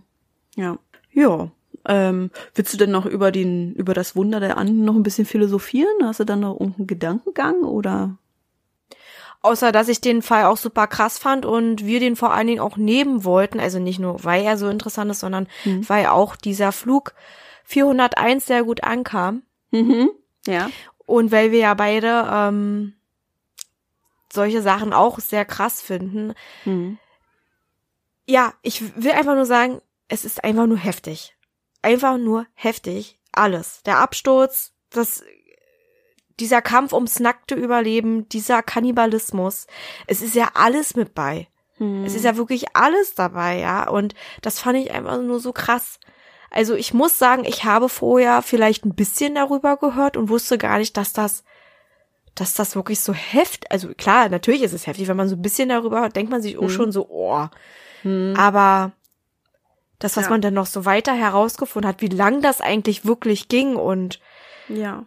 Ja. 0.55 0.77
Ja. 1.13 1.49
Ähm, 1.87 2.31
willst 2.53 2.73
du 2.73 2.77
denn 2.77 2.91
noch 2.91 3.05
über 3.05 3.31
den, 3.31 3.73
über 3.73 3.93
das 3.93 4.15
Wunder 4.15 4.39
der 4.39 4.57
Anden 4.57 4.83
noch 4.83 4.95
ein 4.95 5.03
bisschen 5.03 5.25
philosophieren? 5.25 6.03
Hast 6.03 6.19
du 6.19 6.25
dann 6.25 6.41
noch 6.41 6.59
irgendeinen 6.59 6.87
Gedankengang 6.87 7.63
oder? 7.63 8.17
Außer, 9.41 9.71
dass 9.71 9.87
ich 9.87 10.01
den 10.01 10.21
Fall 10.21 10.45
auch 10.45 10.57
super 10.57 10.87
krass 10.87 11.17
fand 11.17 11.45
und 11.45 11.85
wir 11.85 12.01
den 12.01 12.17
vor 12.17 12.33
allen 12.33 12.47
Dingen 12.47 12.59
auch 12.59 12.75
nehmen 12.75 13.23
wollten. 13.23 13.61
Also 13.61 13.79
nicht 13.79 13.99
nur, 13.99 14.23
weil 14.25 14.43
er 14.43 14.57
so 14.57 14.67
interessant 14.67 15.09
ist, 15.11 15.21
sondern 15.21 15.47
weil 15.87 16.07
auch 16.07 16.35
dieser 16.35 16.73
Flug 16.73 17.13
401 17.63 18.45
sehr 18.45 18.63
gut 18.63 18.83
ankam. 18.83 19.43
Mhm. 19.71 20.09
Ja. 20.45 20.69
Und 21.05 21.31
weil 21.31 21.51
wir 21.51 21.59
ja 21.59 21.73
beide 21.75 22.27
ähm, 22.29 22.93
solche 24.33 24.61
Sachen 24.61 24.91
auch 24.91 25.19
sehr 25.19 25.45
krass 25.45 25.81
finden. 25.81 26.33
Mhm. 26.65 26.97
Ja, 28.25 28.53
ich 28.61 29.01
will 29.01 29.11
einfach 29.11 29.35
nur 29.35 29.45
sagen, 29.45 29.81
es 30.09 30.25
ist 30.25 30.43
einfach 30.43 30.65
nur 30.65 30.77
heftig. 30.77 31.36
Einfach 31.81 32.17
nur 32.17 32.45
heftig. 32.53 33.19
Alles. 33.31 33.81
Der 33.85 33.99
Absturz, 33.99 34.73
das, 34.89 35.23
dieser 36.39 36.61
Kampf 36.61 36.93
ums 36.93 37.19
nackte 37.19 37.55
Überleben, 37.55 38.27
dieser 38.29 38.63
Kannibalismus. 38.63 39.67
Es 40.07 40.21
ist 40.21 40.35
ja 40.35 40.49
alles 40.53 40.95
mit 40.95 41.13
bei. 41.13 41.47
Es 42.05 42.15
ist 42.15 42.25
ja 42.25 42.37
wirklich 42.37 42.75
alles 42.75 43.13
dabei, 43.13 43.59
ja. 43.59 43.87
Und 43.87 44.15
das 44.41 44.59
fand 44.59 44.77
ich 44.79 44.91
einfach 44.91 45.21
nur 45.21 45.39
so 45.39 45.53
krass. 45.53 45.99
Also 46.49 46.73
ich 46.73 46.93
muss 46.93 47.19
sagen, 47.19 47.45
ich 47.45 47.65
habe 47.65 47.87
vorher 47.89 48.41
vielleicht 48.41 48.83
ein 48.85 48.95
bisschen 48.95 49.35
darüber 49.35 49.77
gehört 49.77 50.17
und 50.17 50.29
wusste 50.29 50.57
gar 50.57 50.79
nicht, 50.79 50.97
dass 50.97 51.13
das, 51.13 51.43
dass 52.33 52.55
das 52.55 52.75
wirklich 52.75 52.99
so 53.01 53.13
heftig, 53.13 53.71
also 53.71 53.89
klar, 53.95 54.29
natürlich 54.29 54.63
ist 54.63 54.73
es 54.73 54.87
heftig, 54.87 55.07
wenn 55.07 55.17
man 55.17 55.29
so 55.29 55.35
ein 55.35 55.41
bisschen 55.41 55.69
darüber 55.69 55.99
hört, 56.01 56.15
denkt 56.15 56.31
man 56.31 56.41
sich 56.41 56.57
auch 56.57 56.69
schon 56.69 56.91
so, 56.91 57.07
oh. 57.09 57.47
Aber 58.37 58.93
das, 59.99 60.15
was 60.17 60.25
Ja. 60.25 60.29
man 60.31 60.41
dann 60.41 60.53
noch 60.53 60.65
so 60.67 60.85
weiter 60.85 61.13
herausgefunden 61.13 61.87
hat, 61.89 62.01
wie 62.01 62.07
lang 62.07 62.41
das 62.41 62.61
eigentlich 62.61 63.05
wirklich 63.05 63.47
ging 63.47 63.75
und 63.75 64.19
Ja. 64.69 65.05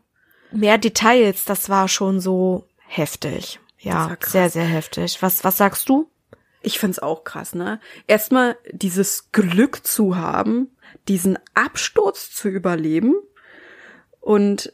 mehr 0.53 0.79
Details, 0.79 1.45
das 1.45 1.69
war 1.69 1.89
schon 1.89 2.21
so 2.21 2.65
heftig. 2.87 3.61
Ja, 3.79 4.17
sehr, 4.21 4.51
sehr 4.51 4.65
heftig. 4.65 5.23
Was, 5.23 5.43
was 5.45 5.57
sagst 5.57 5.89
du? 5.89 6.11
Ich 6.61 6.79
find's 6.79 6.99
auch 6.99 7.25
krass, 7.25 7.55
ne? 7.55 7.81
Erstmal 8.07 8.59
dieses 8.71 9.33
Glück 9.33 9.87
zu 9.87 10.17
haben, 10.17 10.77
diesen 11.09 11.39
Absturz 11.55 12.31
zu 12.31 12.49
überleben 12.49 13.15
und 14.21 14.73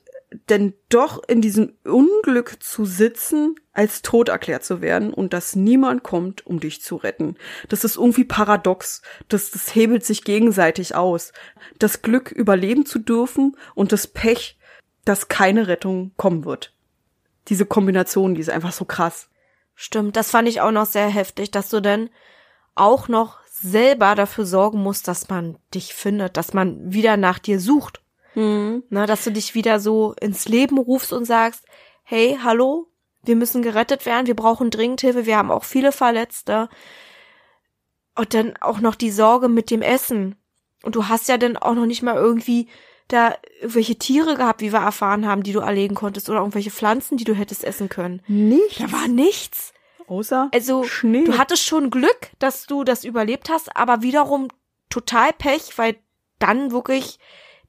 denn 0.49 0.75
doch 0.89 1.23
in 1.29 1.41
diesem 1.41 1.75
Unglück 1.85 2.63
zu 2.63 2.85
sitzen, 2.85 3.55
als 3.73 4.03
tot 4.03 4.29
erklärt 4.29 4.65
zu 4.65 4.81
werden 4.81 5.13
und 5.13 5.33
dass 5.33 5.57
niemand 5.57 6.03
kommt, 6.03 6.47
um 6.47 6.61
dich 6.61 6.83
zu 6.83 6.97
retten. 6.97 7.37
Das 7.69 7.85
ist 7.85 7.97
irgendwie 7.97 8.25
paradox. 8.25 9.03
Das, 9.29 9.51
das 9.51 9.75
hebelt 9.75 10.05
sich 10.05 10.25
gegenseitig 10.25 10.95
aus. 10.95 11.33
Das 11.79 12.03
Glück, 12.03 12.31
überleben 12.31 12.87
zu 12.87 12.99
dürfen 12.99 13.57
und 13.75 13.93
das 13.93 14.07
Pech, 14.07 14.59
dass 15.05 15.29
keine 15.29 15.69
Rettung 15.69 16.13
kommen 16.17 16.45
wird. 16.45 16.75
Diese 17.49 17.67
Kombination, 17.67 18.35
die 18.35 18.41
ist 18.41 18.51
einfach 18.51 18.73
so 18.73 18.85
krass. 18.85 19.29
Stimmt, 19.75 20.17
das 20.17 20.31
fand 20.31 20.49
ich 20.49 20.61
auch 20.61 20.73
noch 20.73 20.87
sehr 20.87 21.09
heftig, 21.09 21.51
dass 21.51 21.69
du 21.69 21.81
denn 21.81 22.11
auch 22.75 23.09
noch 23.09 23.39
selber 23.51 24.15
dafür 24.15 24.47
sorgen 24.47 24.83
musst, 24.83 25.09
dass 25.09 25.29
man 25.29 25.59
dich 25.75 25.95
findet, 25.95 26.37
dass 26.37 26.55
man 26.55 26.93
wieder 26.93 27.17
nach 27.17 27.39
dir 27.39 27.61
sucht. 27.61 28.03
Mhm. 28.37 28.85
Ne, 28.91 29.07
dass 29.07 29.25
du 29.25 29.33
dich 29.33 29.55
wieder 29.55 29.81
so 29.81 30.15
ins 30.21 30.47
Leben 30.47 30.79
rufst 30.79 31.13
und 31.13 31.25
sagst, 31.25 31.65
hey, 32.05 32.39
hallo, 32.43 32.87
wir 33.25 33.35
müssen 33.35 33.63
gerettet 33.63 34.07
werden, 34.07 34.27
wir 34.29 34.37
brauchen 34.37 34.71
dringend 34.71 35.01
Hilfe, 35.01 35.27
wir 35.27 35.37
haben 35.37 35.51
auch 35.51 35.65
viele 35.65 35.91
Verletzte. 35.91 36.69
Und 38.15 38.33
dann 38.35 38.57
auch 38.61 38.81
noch 38.81 38.95
die 38.95 39.11
Sorge 39.11 39.49
mit 39.49 39.71
dem 39.71 39.83
Essen. 39.83 40.37
Und 40.83 40.95
du 40.95 41.09
hast 41.09 41.29
ja 41.29 41.37
dann 41.39 41.57
auch 41.57 41.75
noch 41.75 41.87
nicht 41.87 42.03
mal 42.03 42.15
irgendwie 42.15 42.69
da 43.09 43.35
irgendwelche 43.61 43.97
Tiere 43.97 44.37
gehabt, 44.37 44.61
wie 44.61 44.73
wir 44.73 44.81
erfahren 44.81 45.27
haben, 45.27 45.43
die 45.43 45.53
du 45.53 45.61
erlegen 45.61 45.95
konntest 45.95 46.29
oder 46.29 46.41
irgendwelche 46.41 46.71
Pflanzen, 46.71 47.17
die 47.17 47.25
du 47.25 47.35
hättest 47.35 47.65
essen 47.65 47.89
können. 47.89 48.23
Nicht? 48.27 48.81
Da 48.81 48.91
war 48.93 49.09
nichts. 49.09 49.73
Außer 50.09 50.51
Also, 50.53 50.85
Schnee. 50.85 51.25
du 51.25 51.37
hattest 51.39 51.65
schon 51.65 51.91
Glück, 51.91 52.31
dass 52.39 52.67
du 52.67 52.85
das 52.85 53.05
überlebt 53.05 53.49
hast, 53.49 53.77
aber 53.77 54.03
wiederum 54.03 54.49
total 54.89 55.33
Pech, 55.33 55.77
weil 55.79 55.97
dann 56.39 56.71
wirklich 56.71 57.19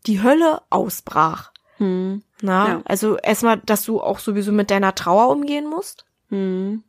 die 0.06 0.22
Hölle 0.22 0.62
ausbrach. 0.70 1.52
Hm. 1.78 2.24
Na, 2.41 2.68
ja. 2.68 2.82
also 2.86 3.18
erstmal, 3.18 3.58
dass 3.66 3.84
du 3.84 4.02
auch 4.02 4.20
sowieso 4.20 4.52
mit 4.52 4.72
deiner 4.72 4.95
Trauer 4.95 5.30
umgehen 5.30 5.70
musst. 5.70 6.06
Hm. 6.30 6.84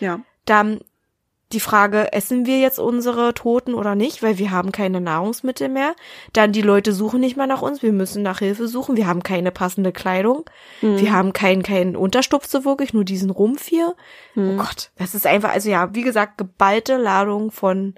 Ja. 0.00 0.20
Dann 0.44 0.80
die 1.52 1.60
Frage, 1.60 2.12
essen 2.12 2.44
wir 2.44 2.58
jetzt 2.58 2.80
unsere 2.80 3.32
Toten 3.32 3.74
oder 3.74 3.94
nicht, 3.94 4.20
weil 4.22 4.36
wir 4.38 4.50
haben 4.50 4.72
keine 4.72 5.00
Nahrungsmittel 5.00 5.68
mehr. 5.68 5.94
Dann 6.32 6.50
die 6.50 6.62
Leute 6.62 6.92
suchen 6.92 7.20
nicht 7.20 7.36
mehr 7.36 7.46
nach 7.46 7.62
uns, 7.62 7.82
wir 7.82 7.92
müssen 7.92 8.22
nach 8.22 8.40
Hilfe 8.40 8.66
suchen, 8.66 8.96
wir 8.96 9.06
haben 9.06 9.22
keine 9.22 9.52
passende 9.52 9.92
Kleidung, 9.92 10.44
mhm. 10.82 10.98
wir 10.98 11.12
haben 11.12 11.32
keinen 11.32 11.62
keinen 11.62 11.94
Unterstupf 11.94 12.46
so 12.46 12.64
wirklich, 12.64 12.92
nur 12.92 13.04
diesen 13.04 13.30
Rumpf 13.30 13.64
hier. 13.64 13.94
Mhm. 14.34 14.54
Oh 14.54 14.64
Gott, 14.64 14.90
das 14.96 15.14
ist 15.14 15.26
einfach, 15.26 15.50
also 15.50 15.70
ja, 15.70 15.94
wie 15.94 16.02
gesagt, 16.02 16.36
geballte 16.36 16.96
Ladung 16.96 17.52
von 17.52 17.94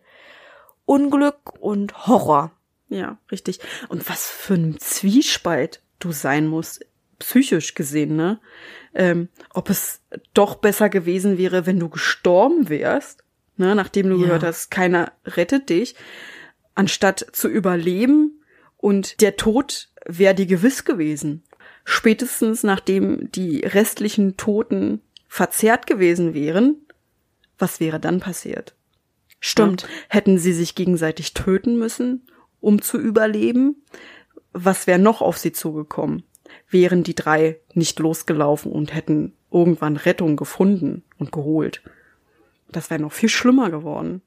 Unglück 0.84 1.54
und 1.58 2.06
Horror. 2.06 2.50
Ja, 2.88 3.18
richtig. 3.30 3.60
Und 3.88 4.08
was 4.08 4.26
für 4.26 4.54
ein 4.54 4.78
Zwiespalt 4.78 5.80
du 5.98 6.12
sein 6.12 6.46
musst, 6.46 6.84
psychisch 7.18 7.74
gesehen, 7.74 8.16
ne? 8.16 8.40
Ähm, 8.94 9.28
ob 9.50 9.70
es 9.70 10.00
doch 10.34 10.56
besser 10.56 10.88
gewesen 10.88 11.36
wäre, 11.36 11.66
wenn 11.66 11.78
du 11.78 11.88
gestorben 11.88 12.68
wärst 12.68 13.24
ne, 13.58 13.74
nachdem 13.74 14.08
du 14.08 14.16
ja. 14.16 14.26
gehört 14.26 14.44
hast, 14.44 14.70
keiner 14.70 15.12
rettet 15.26 15.68
dich, 15.68 15.94
anstatt 16.74 17.26
zu 17.32 17.48
überleben 17.48 18.42
und 18.76 19.20
der 19.20 19.36
Tod 19.36 19.88
wäre 20.06 20.34
dir 20.34 20.46
gewiss 20.46 20.84
gewesen. 20.84 21.42
Spätestens 21.84 22.62
nachdem 22.62 23.30
die 23.32 23.60
restlichen 23.60 24.36
Toten 24.36 25.02
verzehrt 25.26 25.86
gewesen 25.86 26.34
wären, 26.34 26.76
was 27.58 27.80
wäre 27.80 27.98
dann 27.98 28.20
passiert? 28.20 28.74
Stimmt. 29.40 29.82
Ja, 29.82 29.88
hätten 30.08 30.38
sie 30.38 30.52
sich 30.52 30.74
gegenseitig 30.74 31.34
töten 31.34 31.78
müssen, 31.78 32.26
um 32.60 32.82
zu 32.82 32.98
überleben? 32.98 33.82
Was 34.52 34.86
wäre 34.86 34.98
noch 34.98 35.22
auf 35.22 35.38
sie 35.38 35.52
zugekommen? 35.52 36.24
Wären 36.70 37.02
die 37.02 37.14
drei 37.14 37.60
nicht 37.74 37.98
losgelaufen 37.98 38.72
und 38.72 38.94
hätten 38.94 39.34
irgendwann 39.50 39.96
Rettung 39.96 40.36
gefunden 40.36 41.02
und 41.18 41.32
geholt? 41.32 41.82
Das 42.70 42.90
wäre 42.90 43.00
noch 43.00 43.12
viel 43.12 43.28
schlimmer 43.28 43.70
geworden. 43.70 44.22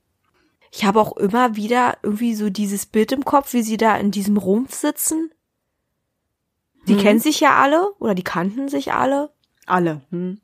Ich 0.72 0.86
habe 0.86 1.00
auch 1.00 1.18
immer 1.18 1.56
wieder 1.56 1.98
irgendwie 2.02 2.34
so 2.34 2.50
dieses 2.50 2.86
Bild 2.86 3.12
im 3.12 3.26
Kopf, 3.26 3.54
wie 3.54 3.62
sie 3.62 3.78
da 3.78 3.98
in 3.98 4.12
diesem 4.12 4.38
Rumpf 4.38 4.74
sitzen. 4.74 5.32
Die 6.88 6.94
hm. 6.94 7.02
kennen 7.02 7.20
sich 7.20 7.40
ja 7.42 7.56
alle 7.62 7.92
oder 8.00 8.16
die 8.16 8.24
kannten 8.24 8.70
sich 8.70 8.94
alle. 8.94 9.32
Alle. 9.66 10.02
Hm. 10.12 10.40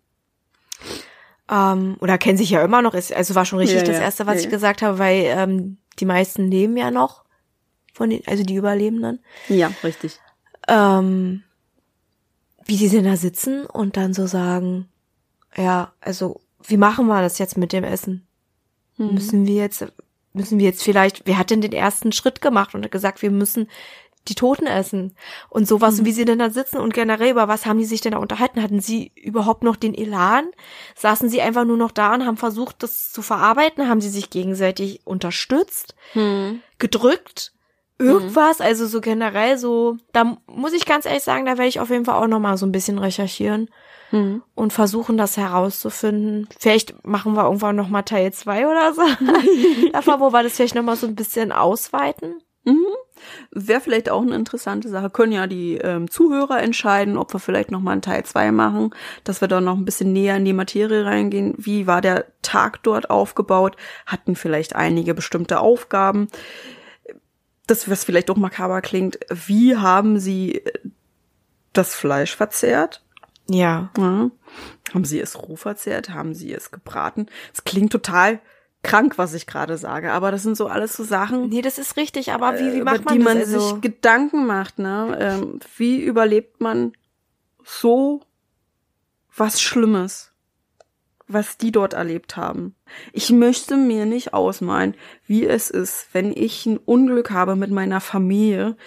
Ähm, 1.49 1.95
oder 2.01 2.17
kennen 2.17 2.37
sich 2.37 2.49
ja 2.49 2.61
immer 2.61 2.81
noch. 2.81 2.93
Also 2.93 3.35
war 3.35 3.45
schon 3.45 3.59
richtig 3.59 3.79
ja, 3.79 3.85
das 3.85 3.97
ja. 3.97 4.03
Erste, 4.03 4.27
was 4.27 4.35
ja, 4.35 4.41
ich 4.41 4.49
gesagt 4.49 4.81
habe, 4.81 4.99
weil 4.99 5.23
ähm, 5.25 5.77
die 5.99 6.05
meisten 6.05 6.51
leben 6.51 6.75
ja 6.75 6.91
noch 6.91 7.23
von 7.97 8.11
den, 8.11 8.21
also 8.27 8.43
die 8.43 8.55
Überlebenden. 8.55 9.19
Ja, 9.49 9.71
richtig. 9.83 10.19
Ähm, 10.67 11.43
wie 12.65 12.77
die 12.77 12.89
denn 12.89 13.05
da 13.05 13.17
sitzen 13.17 13.65
und 13.65 13.97
dann 13.97 14.13
so 14.13 14.27
sagen, 14.27 14.87
ja, 15.55 15.93
also 15.99 16.39
wie 16.63 16.77
machen 16.77 17.07
wir 17.07 17.21
das 17.21 17.39
jetzt 17.39 17.57
mit 17.57 17.73
dem 17.73 17.83
Essen? 17.83 18.27
Mhm. 18.97 19.13
Müssen 19.15 19.47
wir 19.47 19.55
jetzt, 19.55 19.85
müssen 20.33 20.59
wir 20.59 20.65
jetzt 20.67 20.83
vielleicht, 20.83 21.23
wer 21.25 21.37
hat 21.39 21.49
denn 21.49 21.61
den 21.61 21.73
ersten 21.73 22.11
Schritt 22.11 22.39
gemacht 22.41 22.75
und 22.75 22.83
hat 22.83 22.91
gesagt, 22.91 23.21
wir 23.21 23.31
müssen 23.31 23.67
die 24.27 24.35
Toten 24.35 24.67
essen 24.67 25.15
und 25.49 25.67
sowas 25.67 25.95
mhm. 25.95 25.99
und 25.99 26.05
wie 26.05 26.11
sie 26.11 26.25
denn 26.25 26.39
da 26.39 26.49
sitzen 26.49 26.77
und 26.77 26.93
generell 26.93 27.31
über 27.31 27.47
was 27.47 27.65
haben 27.65 27.79
die 27.79 27.85
sich 27.85 28.01
denn 28.01 28.11
da 28.11 28.17
unterhalten? 28.17 28.61
Hatten 28.61 28.81
sie 28.81 29.11
überhaupt 29.15 29.63
noch 29.63 29.77
den 29.77 29.95
Elan? 29.95 30.51
Saßen 30.95 31.29
sie 31.29 31.41
einfach 31.41 31.65
nur 31.65 31.77
noch 31.77 31.91
da 31.91 32.13
und 32.13 32.25
haben 32.25 32.37
versucht, 32.37 32.83
das 32.83 33.11
zu 33.11 33.21
verarbeiten? 33.21 33.87
Haben 33.87 34.01
sie 34.01 34.09
sich 34.09 34.29
gegenseitig 34.29 35.01
unterstützt? 35.05 35.95
Mhm. 36.13 36.61
Gedrückt? 36.77 37.53
Irgendwas? 37.99 38.59
Mhm. 38.59 38.65
Also 38.65 38.85
so 38.85 39.01
generell 39.01 39.57
so, 39.57 39.97
da 40.13 40.37
muss 40.47 40.73
ich 40.73 40.85
ganz 40.85 41.05
ehrlich 41.05 41.23
sagen, 41.23 41.45
da 41.45 41.57
werde 41.57 41.67
ich 41.67 41.79
auf 41.79 41.89
jeden 41.89 42.05
Fall 42.05 42.21
auch 42.21 42.27
noch 42.27 42.39
mal 42.39 42.57
so 42.57 42.65
ein 42.65 42.71
bisschen 42.71 42.99
recherchieren 42.99 43.69
mhm. 44.11 44.43
und 44.55 44.73
versuchen 44.73 45.17
das 45.17 45.37
herauszufinden. 45.37 46.47
Vielleicht 46.59 47.05
machen 47.05 47.33
wir 47.33 47.45
irgendwann 47.45 47.75
noch 47.75 47.89
mal 47.89 48.03
Teil 48.03 48.31
2 48.31 48.67
oder 48.67 48.93
so. 48.93 49.01
Davon, 49.93 50.19
wo 50.19 50.31
wir 50.31 50.43
das 50.43 50.53
vielleicht 50.53 50.75
noch 50.75 50.83
mal 50.83 50.95
so 50.95 51.07
ein 51.07 51.15
bisschen 51.15 51.51
ausweiten. 51.51 52.41
Mhm. 52.65 52.85
Wäre 53.51 53.81
vielleicht 53.81 54.09
auch 54.09 54.21
eine 54.21 54.35
interessante 54.35 54.89
Sache. 54.89 55.09
Können 55.09 55.31
ja 55.31 55.47
die 55.47 55.77
ähm, 55.77 56.11
Zuhörer 56.11 56.61
entscheiden, 56.61 57.17
ob 57.17 57.33
wir 57.33 57.39
vielleicht 57.39 57.71
noch 57.71 57.79
mal 57.79 57.93
einen 57.93 58.01
Teil 58.01 58.23
2 58.23 58.51
machen, 58.51 58.91
dass 59.23 59.41
wir 59.41 59.47
da 59.47 59.59
noch 59.61 59.75
ein 59.75 59.85
bisschen 59.85 60.13
näher 60.13 60.37
in 60.37 60.45
die 60.45 60.53
Materie 60.53 61.05
reingehen. 61.05 61.55
Wie 61.57 61.87
war 61.87 62.01
der 62.01 62.25
Tag 62.41 62.83
dort 62.83 63.09
aufgebaut? 63.09 63.75
Hatten 64.05 64.35
vielleicht 64.35 64.75
einige 64.75 65.13
bestimmte 65.13 65.61
Aufgaben? 65.61 66.27
Das, 67.67 67.89
was 67.89 68.03
vielleicht 68.03 68.29
auch 68.29 68.37
makaber 68.37 68.81
klingt, 68.81 69.19
wie 69.29 69.75
haben 69.75 70.19
sie 70.19 70.63
das 71.73 71.93
Fleisch 71.95 72.35
verzehrt? 72.35 73.03
Ja. 73.49 73.91
ja. 73.97 74.31
Haben 74.93 75.05
sie 75.05 75.19
es 75.19 75.37
roh 75.41 75.55
verzehrt? 75.55 76.09
Haben 76.09 76.33
sie 76.33 76.53
es 76.53 76.71
gebraten? 76.71 77.27
Es 77.53 77.63
klingt 77.63 77.91
total 77.91 78.39
krank, 78.83 79.17
was 79.17 79.33
ich 79.33 79.47
gerade 79.47 79.77
sage, 79.77 80.11
aber 80.11 80.31
das 80.31 80.43
sind 80.43 80.55
so 80.55 80.67
alles 80.67 80.93
so 80.93 81.03
Sachen. 81.03 81.49
Nee, 81.49 81.61
das 81.61 81.77
ist 81.77 81.97
richtig, 81.97 82.31
aber 82.31 82.57
wie, 82.59 82.73
wie 82.73 82.81
macht 82.81 83.05
man 83.05 83.17
die 83.17 83.23
das? 83.23 83.33
man 83.33 83.37
also? 83.37 83.59
sich 83.59 83.81
Gedanken 83.81 84.45
macht, 84.45 84.79
ne? 84.79 85.17
Ähm, 85.19 85.59
wie 85.77 86.01
überlebt 86.01 86.61
man 86.61 86.93
so 87.65 88.21
was 89.35 89.61
Schlimmes, 89.61 90.31
was 91.27 91.57
die 91.57 91.71
dort 91.71 91.93
erlebt 91.93 92.37
haben? 92.37 92.75
Ich 93.11 93.29
möchte 93.31 93.75
mir 93.75 94.05
nicht 94.05 94.33
ausmalen, 94.33 94.95
wie 95.25 95.45
es 95.45 95.69
ist, 95.69 96.07
wenn 96.13 96.31
ich 96.31 96.65
ein 96.65 96.77
Unglück 96.77 97.31
habe 97.31 97.55
mit 97.55 97.71
meiner 97.71 97.99
Familie, 98.01 98.77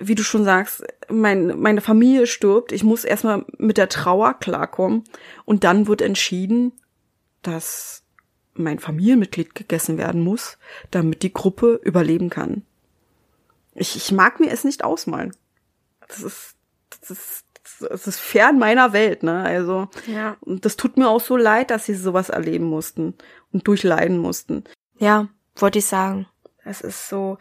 wie 0.00 0.14
du 0.14 0.22
schon 0.22 0.44
sagst, 0.44 0.84
mein, 1.08 1.60
meine 1.60 1.80
Familie 1.80 2.26
stirbt, 2.26 2.72
ich 2.72 2.84
muss 2.84 3.04
erstmal 3.04 3.44
mit 3.58 3.78
der 3.78 3.88
Trauer 3.88 4.34
klarkommen 4.34 5.04
und 5.44 5.64
dann 5.64 5.86
wird 5.86 6.02
entschieden, 6.02 6.72
dass 7.42 8.02
mein 8.54 8.78
Familienmitglied 8.78 9.54
gegessen 9.54 9.98
werden 9.98 10.22
muss, 10.22 10.58
damit 10.90 11.22
die 11.22 11.32
Gruppe 11.32 11.80
überleben 11.84 12.30
kann. 12.30 12.62
Ich, 13.74 13.96
ich 13.96 14.10
mag 14.12 14.40
mir 14.40 14.50
es 14.50 14.64
nicht 14.64 14.84
ausmalen. 14.84 15.36
Das 16.08 16.22
ist, 16.22 16.54
das 17.00 17.10
ist, 17.10 17.44
das 17.80 18.06
ist 18.06 18.18
fern 18.18 18.58
meiner 18.58 18.92
Welt, 18.92 19.22
ne? 19.22 19.42
Also, 19.42 19.88
ja. 20.06 20.36
und 20.40 20.64
das 20.64 20.76
tut 20.76 20.96
mir 20.96 21.08
auch 21.08 21.20
so 21.20 21.36
leid, 21.36 21.70
dass 21.70 21.86
sie 21.86 21.94
sowas 21.94 22.28
erleben 22.28 22.66
mussten 22.66 23.14
und 23.52 23.66
durchleiden 23.66 24.18
mussten. 24.18 24.64
Ja, 24.98 25.28
wollte 25.56 25.78
ich 25.78 25.86
sagen. 25.86 26.26
Es 26.64 26.80
ist 26.80 27.08
so, 27.08 27.38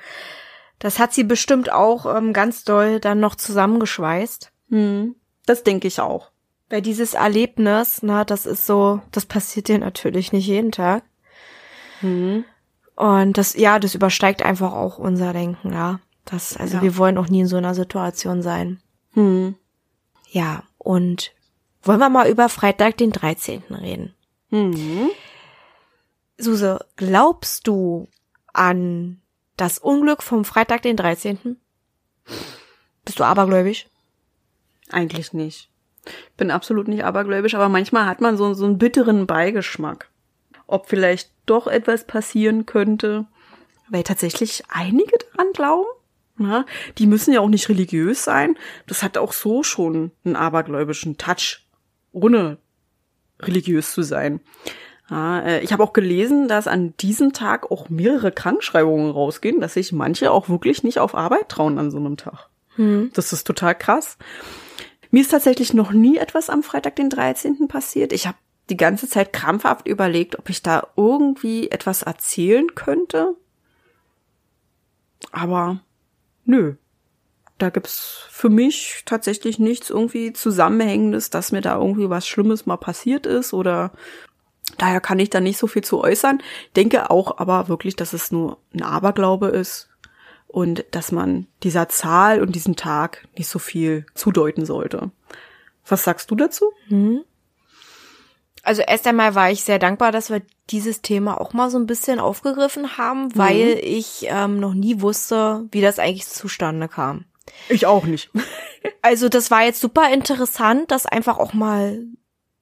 das 0.79 0.99
hat 0.99 1.13
sie 1.13 1.23
bestimmt 1.23 1.71
auch 1.71 2.05
ähm, 2.15 2.33
ganz 2.33 2.63
doll 2.63 2.99
dann 2.99 3.19
noch 3.19 3.35
zusammengeschweißt. 3.35 4.51
Hm, 4.69 5.15
das 5.45 5.63
denke 5.63 5.87
ich 5.87 5.99
auch. 5.99 6.31
Weil 6.69 6.81
dieses 6.81 7.13
Erlebnis, 7.13 7.99
na, 8.01 8.25
das 8.25 8.45
ist 8.45 8.65
so, 8.65 9.01
das 9.11 9.25
passiert 9.25 9.67
dir 9.67 9.79
natürlich 9.79 10.31
nicht 10.31 10.47
jeden 10.47 10.71
Tag. 10.71 11.03
Hm. 11.99 12.45
Und 12.95 13.37
das, 13.37 13.55
ja, 13.55 13.79
das 13.79 13.95
übersteigt 13.95 14.43
einfach 14.43 14.73
auch 14.73 14.97
unser 14.97 15.33
Denken, 15.33 15.73
ja. 15.73 15.99
Das, 16.23 16.57
also 16.57 16.77
ja. 16.77 16.81
wir 16.81 16.97
wollen 16.97 17.17
auch 17.17 17.29
nie 17.29 17.41
in 17.41 17.47
so 17.47 17.57
einer 17.57 17.75
Situation 17.75 18.41
sein. 18.41 18.81
Hm. 19.13 19.55
Ja, 20.35 20.63
und 20.77 21.31
wollen 21.81 22.01
wir 22.01 22.09
mal 22.09 22.27
über 22.27 22.49
Freitag, 22.49 22.97
den 22.97 23.13
13. 23.13 23.63
reden? 23.69 24.13
Hm. 24.49 25.09
Suse, 26.37 26.85
glaubst 26.97 27.67
du 27.67 28.09
an 28.51 29.21
das 29.55 29.79
Unglück 29.79 30.21
vom 30.21 30.43
Freitag, 30.43 30.81
den 30.81 30.97
13. 30.97 31.55
Bist 33.05 33.17
du 33.17 33.23
abergläubisch? 33.23 33.87
Eigentlich 34.89 35.31
nicht. 35.31 35.69
Bin 36.35 36.51
absolut 36.51 36.89
nicht 36.89 37.05
abergläubisch, 37.05 37.55
aber 37.55 37.69
manchmal 37.69 38.05
hat 38.05 38.19
man 38.19 38.35
so, 38.35 38.53
so 38.55 38.65
einen 38.65 38.77
bitteren 38.77 39.27
Beigeschmack. 39.27 40.09
Ob 40.67 40.89
vielleicht 40.89 41.31
doch 41.45 41.65
etwas 41.65 42.05
passieren 42.05 42.65
könnte, 42.65 43.25
weil 43.87 44.03
tatsächlich 44.03 44.63
einige 44.67 45.17
daran 45.17 45.53
glauben. 45.53 45.87
Na, 46.37 46.65
die 46.97 47.07
müssen 47.07 47.33
ja 47.33 47.39
auch 47.39 47.49
nicht 47.49 47.69
religiös 47.69 48.23
sein. 48.23 48.57
Das 48.87 49.03
hat 49.03 49.17
auch 49.17 49.31
so 49.31 49.63
schon 49.63 50.11
einen 50.25 50.35
abergläubischen 50.35 51.17
Touch, 51.17 51.65
ohne 52.11 52.57
religiös 53.39 53.93
zu 53.93 54.01
sein. 54.01 54.41
Ja, 55.09 55.39
äh, 55.41 55.61
ich 55.61 55.71
habe 55.71 55.83
auch 55.83 55.93
gelesen, 55.93 56.47
dass 56.47 56.67
an 56.67 56.95
diesem 56.97 57.31
Tag 57.31 57.71
auch 57.71 57.89
mehrere 57.89 58.31
Krankschreibungen 58.31 59.11
rausgehen, 59.11 59.61
dass 59.61 59.75
sich 59.75 59.91
manche 59.91 60.31
auch 60.31 60.49
wirklich 60.49 60.83
nicht 60.83 60.99
auf 60.99 61.15
Arbeit 61.15 61.49
trauen 61.49 61.77
an 61.77 61.91
so 61.91 61.97
einem 61.97 62.17
Tag. 62.17 62.49
Hm. 62.75 63.11
Das 63.13 63.31
ist 63.31 63.45
total 63.45 63.75
krass. 63.75 64.17
Mir 65.11 65.21
ist 65.21 65.31
tatsächlich 65.31 65.73
noch 65.73 65.91
nie 65.91 66.17
etwas 66.17 66.49
am 66.49 66.63
Freitag, 66.63 66.95
den 66.95 67.09
13. 67.09 67.67
passiert. 67.67 68.11
Ich 68.11 68.27
habe 68.27 68.37
die 68.69 68.77
ganze 68.77 69.07
Zeit 69.07 69.31
krampfhaft 69.31 69.87
überlegt, 69.87 70.37
ob 70.39 70.49
ich 70.49 70.63
da 70.63 70.87
irgendwie 70.97 71.69
etwas 71.69 72.01
erzählen 72.01 72.73
könnte. 72.73 73.35
Aber 75.31 75.81
nö. 76.45 76.75
Da 77.57 77.69
gibt's 77.69 78.25
für 78.29 78.49
mich 78.49 79.03
tatsächlich 79.05 79.59
nichts 79.59 79.89
irgendwie 79.89 80.33
Zusammenhängendes, 80.33 81.29
dass 81.29 81.51
mir 81.51 81.61
da 81.61 81.77
irgendwie 81.77 82.09
was 82.09 82.27
Schlimmes 82.27 82.65
mal 82.65 82.77
passiert 82.77 83.25
ist 83.25 83.53
oder 83.53 83.91
Daher 84.77 84.99
kann 84.99 85.19
ich 85.19 85.29
da 85.29 85.39
nicht 85.39 85.57
so 85.57 85.67
viel 85.67 85.83
zu 85.83 86.01
äußern. 86.01 86.41
Denke 86.75 87.09
auch 87.09 87.37
aber 87.37 87.67
wirklich, 87.67 87.95
dass 87.95 88.13
es 88.13 88.31
nur 88.31 88.57
ein 88.73 88.81
Aberglaube 88.81 89.47
ist 89.47 89.89
und 90.47 90.85
dass 90.91 91.11
man 91.11 91.47
dieser 91.63 91.87
Zahl 91.89 92.41
und 92.41 92.55
diesem 92.55 92.75
Tag 92.75 93.27
nicht 93.37 93.47
so 93.47 93.59
viel 93.59 94.05
zudeuten 94.15 94.65
sollte. 94.65 95.11
Was 95.87 96.03
sagst 96.03 96.31
du 96.31 96.35
dazu? 96.35 96.71
Also 98.65 98.81
erst 98.81 99.05
einmal 99.05 99.35
war 99.35 99.51
ich 99.51 99.63
sehr 99.63 99.77
dankbar, 99.77 100.11
dass 100.11 100.31
wir 100.31 100.41
dieses 100.71 101.03
Thema 101.03 101.39
auch 101.39 101.53
mal 101.53 101.69
so 101.69 101.77
ein 101.77 101.85
bisschen 101.85 102.19
aufgegriffen 102.19 102.97
haben, 102.97 103.35
weil 103.37 103.79
ich 103.81 104.25
ähm, 104.27 104.59
noch 104.59 104.73
nie 104.73 105.01
wusste, 105.01 105.67
wie 105.71 105.81
das 105.81 105.99
eigentlich 105.99 106.27
zustande 106.27 106.87
kam. 106.87 107.25
Ich 107.69 107.85
auch 107.85 108.05
nicht. 108.05 108.29
Also 109.01 109.29
das 109.29 109.49
war 109.49 109.63
jetzt 109.63 109.81
super 109.81 110.11
interessant, 110.13 110.91
das 110.91 111.07
einfach 111.07 111.39
auch 111.39 111.53
mal 111.53 112.05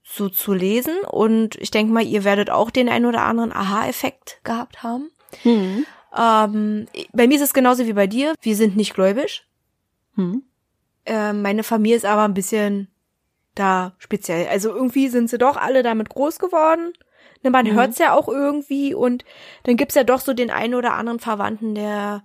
so 0.04 0.30
zu 0.30 0.54
lesen. 0.54 1.00
Und 1.10 1.58
ich 1.58 1.70
denke 1.70 1.92
mal, 1.92 2.06
ihr 2.06 2.24
werdet 2.24 2.50
auch 2.50 2.70
den 2.70 2.88
ein 2.88 3.06
oder 3.06 3.24
anderen 3.24 3.52
Aha-Effekt 3.52 4.40
gehabt 4.46 4.84
haben. 4.84 5.10
Hm. 5.42 5.86
Ähm, 6.18 6.88
bei 7.12 7.28
mir 7.28 7.36
ist 7.36 7.42
es 7.42 7.54
genauso 7.54 7.86
wie 7.88 7.94
bei 7.94 8.08
dir. 8.08 8.36
Wir 8.42 8.56
sind 8.56 8.78
nicht 8.78 8.94
gläubisch. 8.94 9.46
Hm. 10.16 10.44
Ähm, 11.06 11.42
meine 11.42 11.64
Familie 11.64 11.98
ist 11.98 12.06
aber 12.06 12.24
ein 12.24 12.34
bisschen 12.34 12.88
da 13.56 13.94
speziell. 14.00 14.48
Also 14.48 14.70
irgendwie 14.74 15.08
sind 15.10 15.30
sie 15.30 15.38
doch 15.38 15.58
alle 15.58 15.84
damit 15.84 16.10
groß 16.10 16.40
geworden. 16.40 16.94
Ne, 17.44 17.50
man 17.50 17.66
Mhm. 17.66 17.74
hört's 17.74 18.00
ja 18.00 18.14
auch 18.14 18.28
irgendwie 18.28 18.94
und 18.94 19.26
dann 19.64 19.76
gibt's 19.78 19.96
ja 19.96 20.04
doch 20.04 20.22
so 20.22 20.34
den 20.34 20.50
einen 20.52 20.76
oder 20.76 20.94
anderen 20.94 21.20
Verwandten, 21.20 21.76
der 21.76 22.24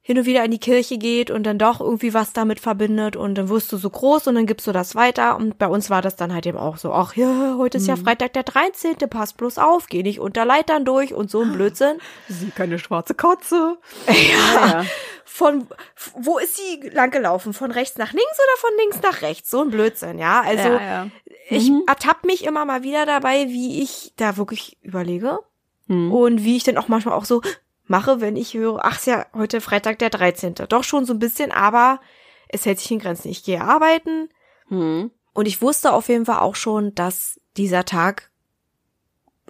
hin 0.00 0.18
und 0.18 0.26
wieder 0.26 0.44
in 0.44 0.52
die 0.52 0.60
Kirche 0.60 0.98
geht 0.98 1.32
und 1.32 1.42
dann 1.42 1.58
doch 1.58 1.80
irgendwie 1.80 2.14
was 2.14 2.32
damit 2.32 2.60
verbindet 2.60 3.16
und 3.16 3.34
dann 3.34 3.48
wirst 3.48 3.72
du 3.72 3.76
so 3.76 3.90
groß 3.90 4.28
und 4.28 4.36
dann 4.36 4.46
gibst 4.46 4.64
du 4.68 4.70
das 4.70 4.94
weiter 4.94 5.34
und 5.36 5.58
bei 5.58 5.66
uns 5.66 5.90
war 5.90 6.00
das 6.00 6.14
dann 6.14 6.32
halt 6.32 6.46
eben 6.46 6.58
auch 6.58 6.76
so, 6.76 6.92
ach 6.92 7.16
ja, 7.16 7.56
heute 7.58 7.76
Mhm. 7.78 7.82
ist 7.82 7.88
ja 7.88 7.96
Freitag 7.96 8.32
der 8.34 8.44
13., 8.44 9.08
pass 9.10 9.32
bloß 9.32 9.58
auf, 9.58 9.88
geh 9.88 10.04
nicht 10.04 10.20
unter 10.20 10.44
Leitern 10.44 10.84
durch 10.84 11.12
und 11.12 11.28
so 11.28 11.42
ein 11.42 11.50
Blödsinn. 11.50 11.98
Sie 12.28 12.50
keine 12.52 12.78
schwarze 12.78 13.14
Katze. 13.14 13.78
Ja, 14.06 14.14
Ja, 14.14 14.66
ja. 14.82 14.84
Von 15.28 15.66
wo 16.14 16.38
ist 16.38 16.56
sie 16.56 16.88
lang 16.88 17.10
gelaufen? 17.10 17.52
Von 17.52 17.70
rechts 17.72 17.98
nach 17.98 18.12
links 18.12 18.24
oder 18.38 18.60
von 18.60 18.70
links 18.78 19.02
nach 19.02 19.22
rechts? 19.22 19.50
So 19.50 19.60
ein 19.60 19.70
Blödsinn, 19.70 20.18
ja. 20.18 20.40
Also 20.40 20.68
ja, 20.68 20.80
ja. 20.80 21.10
ich 21.50 21.68
Mhm. 21.70 21.82
ertapp 21.86 22.24
mich 22.24 22.44
immer 22.44 22.64
mal 22.64 22.82
wieder 22.84 23.04
dabei, 23.06 23.48
wie 23.48 23.82
ich 23.82 24.12
da 24.16 24.36
wirklich 24.36 24.78
überlege 24.82 25.40
Hm. 25.88 26.12
und 26.12 26.42
wie 26.44 26.56
ich 26.56 26.64
dann 26.64 26.78
auch 26.78 26.88
manchmal 26.88 27.14
auch 27.14 27.24
so 27.24 27.42
mache, 27.86 28.20
wenn 28.20 28.36
ich 28.36 28.54
höre, 28.54 28.80
ach 28.84 28.96
ist 28.98 29.06
ja 29.06 29.26
heute 29.34 29.60
Freitag 29.60 29.98
der 29.98 30.10
13. 30.10 30.54
Doch 30.68 30.84
schon 30.84 31.04
so 31.04 31.12
ein 31.12 31.18
bisschen, 31.18 31.52
aber 31.52 32.00
es 32.48 32.64
hält 32.64 32.78
sich 32.80 32.90
in 32.90 32.98
Grenzen. 33.00 33.28
Ich 33.28 33.44
gehe 33.44 33.60
arbeiten 33.60 34.28
Hm. 34.68 35.10
und 35.34 35.46
ich 35.46 35.60
wusste 35.60 35.92
auf 35.92 36.08
jeden 36.08 36.24
Fall 36.26 36.38
auch 36.40 36.56
schon, 36.56 36.94
dass 36.94 37.40
dieser 37.56 37.84
Tag 37.84 38.30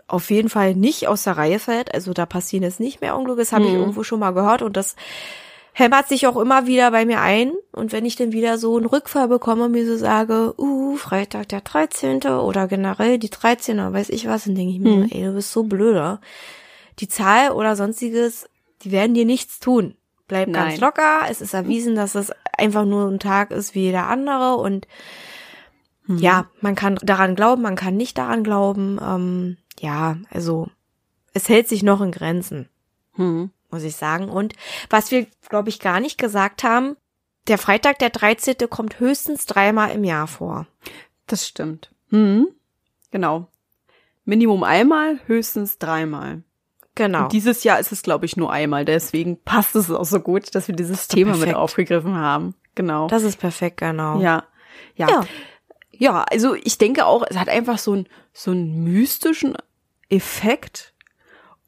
auf 0.09 0.31
jeden 0.31 0.49
Fall 0.49 0.75
nicht 0.75 1.09
aus 1.09 1.25
der 1.25 1.37
Reihe 1.37 1.59
fällt. 1.59 1.93
Also 1.93 2.13
da 2.13 2.27
passieren 2.27 2.63
jetzt 2.63 2.79
nicht 2.81 3.01
mehr 3.01 3.17
Unglücke. 3.17 3.41
Das 3.41 3.53
habe 3.53 3.65
ich 3.67 3.73
Mhm. 3.73 3.79
irgendwo 3.81 4.05
schon 4.05 4.21
mal 4.21 4.31
gehört 4.33 4.63
und 4.63 4.77
das 4.77 4.95
hämmert 5.79 6.09
sich 6.09 6.27
auch 6.27 6.37
immer 6.39 6.67
wieder 6.67 6.91
bei 6.91 7.05
mir 7.05 7.21
ein. 7.21 7.53
Und 7.73 7.93
wenn 7.93 8.07
ich 8.07 8.17
dann 8.17 8.33
wieder 8.33 8.57
so 8.57 8.79
einen 8.79 8.87
Rückfall 8.87 9.29
bekomme 9.29 9.65
und 9.67 9.73
mir 9.73 9.85
so 9.87 9.99
sage, 9.99 10.55
uh, 10.57 10.97
Freitag 10.97 11.51
der 11.51 11.61
13. 11.61 12.23
oder 12.41 12.67
generell 12.67 13.19
die 13.19 13.29
13. 13.29 13.79
oder 13.79 13.93
weiß 13.93 14.09
ich 14.09 14.27
was, 14.27 14.45
dann 14.45 14.55
denke 14.55 14.73
ich 14.73 14.81
mir, 14.81 14.97
Mhm. 14.97 15.09
ey, 15.11 15.25
du 15.25 15.35
bist 15.35 15.53
so 15.53 15.65
blöder. 15.65 16.23
Die 16.99 17.09
Zahl 17.09 17.51
oder 17.53 17.77
sonstiges, 17.77 18.49
die 18.83 18.91
werden 18.91 19.13
dir 19.13 19.27
nichts 19.27 19.61
tun. 19.61 19.97
Bleib 20.29 20.51
ganz 20.51 20.73
Nein. 20.73 20.81
locker. 20.81 21.21
Es 21.29 21.43
ist 21.43 21.53
erwiesen, 21.53 21.95
dass 21.95 22.15
es 22.15 22.33
einfach 22.57 22.87
nur 22.87 23.09
ein 23.11 23.19
Tag 23.21 23.51
ist 23.51 23.75
wie 23.75 23.81
jeder 23.83 24.07
andere 24.07 24.57
und 24.57 24.89
Mhm. 26.07 26.19
ja, 26.19 26.47
man 26.63 26.75
kann 26.75 26.99
daran 27.03 27.35
glauben, 27.35 27.61
man 27.63 27.77
kann 27.77 27.97
nicht 27.99 28.17
daran 28.17 28.45
glauben. 28.45 28.99
Ähm, 29.03 29.57
ja, 29.81 30.17
also 30.31 30.69
es 31.35 31.49
hält 31.51 31.69
sich 31.69 31.83
noch 31.83 32.01
in 32.01 32.13
Grenzen, 32.13 32.69
Hm. 33.17 33.51
Muss 33.77 33.85
ich 33.85 33.97
sagen. 33.97 34.31
Und 34.31 34.55
was 34.89 35.11
wir, 35.11 35.27
glaube 35.51 35.69
ich, 35.69 35.81
gar 35.81 36.01
nicht 36.01 36.17
gesagt 36.17 36.65
haben, 36.65 36.97
der 37.47 37.59
Freitag, 37.59 37.99
der 37.99 38.09
13. 38.09 38.57
kommt 38.71 38.99
höchstens 39.01 39.45
dreimal 39.45 39.91
im 39.91 40.03
Jahr 40.03 40.27
vor. 40.27 40.67
Das 41.27 41.47
stimmt. 41.47 41.91
Hm. 42.09 42.49
Genau. 43.11 43.49
Minimum 44.25 44.63
einmal, 44.63 45.21
höchstens 45.27 45.79
dreimal. 45.79 46.43
Genau. 46.95 47.25
Und 47.25 47.33
dieses 47.33 47.65
Jahr 47.65 47.79
ist 47.79 47.93
es, 47.93 48.03
glaube 48.03 48.25
ich, 48.25 48.39
nur 48.39 48.51
einmal. 48.51 48.87
Deswegen 48.87 49.43
passt 49.43 49.77
es 49.77 49.91
auch 49.91 50.07
so 50.07 50.21
gut, 50.21 50.55
dass 50.55 50.69
wir 50.69 50.75
dieses 50.75 51.07
Thema 51.09 51.33
mit 51.33 51.41
perfekt. 51.41 51.59
aufgegriffen 51.59 52.17
haben. 52.17 52.55
Genau. 52.75 53.09
das 53.09 53.23
ist 53.23 53.39
perfekt, 53.39 53.79
genau. 53.79 54.21
ja. 54.21 54.45
ja. 54.95 55.09
Ja. 55.09 55.27
Ja, 55.99 56.25
also 56.25 56.55
ich 56.55 56.79
denke 56.79 57.07
auch, 57.07 57.25
es 57.29 57.39
hat 57.39 57.49
einfach 57.49 57.79
so, 57.79 57.95
ein, 57.95 58.09
so 58.33 58.51
einen 58.51 58.85
mystischen 58.85 59.57
Effekt, 60.09 60.95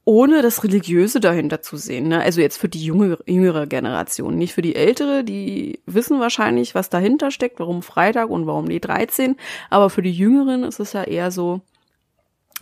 ohne 0.09 0.41
das 0.41 0.65
Religiöse 0.65 1.21
dahinter 1.21 1.61
zu 1.61 1.77
sehen. 1.77 2.09
Ne? 2.09 2.23
Also 2.23 2.41
jetzt 2.41 2.57
für 2.57 2.71
die 2.71 2.83
junge, 2.83 3.19
jüngere 3.27 3.67
Generation, 3.67 4.39
nicht 4.39 4.55
für 4.55 4.63
die 4.63 4.75
ältere, 4.75 5.23
die 5.23 5.81
wissen 5.85 6.19
wahrscheinlich, 6.19 6.75
was 6.75 6.89
dahinter 6.89 7.31
steckt, 7.31 7.61
warum 7.61 7.83
Freitag 7.83 8.31
und 8.31 8.47
warum 8.47 8.71
die 8.71 8.81
13. 8.81 9.37
Aber 9.69 9.91
für 9.91 10.01
die 10.01 10.11
Jüngeren 10.11 10.65
ist 10.65 10.81
es 10.81 10.95
ja 10.95 11.05
eher 11.05 11.31
so, 11.31 11.61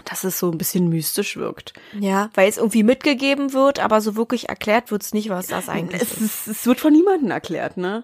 dass 0.05 0.24
es 0.24 0.40
so 0.40 0.51
ein 0.51 0.59
bisschen 0.59 0.88
mystisch 0.88 1.36
wirkt. 1.36 1.72
Ja, 2.01 2.30
weil 2.34 2.49
es 2.49 2.57
irgendwie 2.57 2.82
mitgegeben 2.82 3.53
wird, 3.53 3.78
aber 3.78 4.01
so 4.01 4.16
wirklich 4.16 4.49
erklärt 4.49 4.90
wird's 4.90 5.14
nicht, 5.14 5.28
was 5.28 5.47
das 5.47 5.68
eigentlich 5.68 6.03
Es, 6.03 6.14
ist. 6.14 6.20
ist, 6.20 6.49
es 6.49 6.66
wird 6.66 6.80
von 6.80 6.92
niemandem 6.92 7.30
erklärt, 7.30 7.76
ne? 7.76 8.03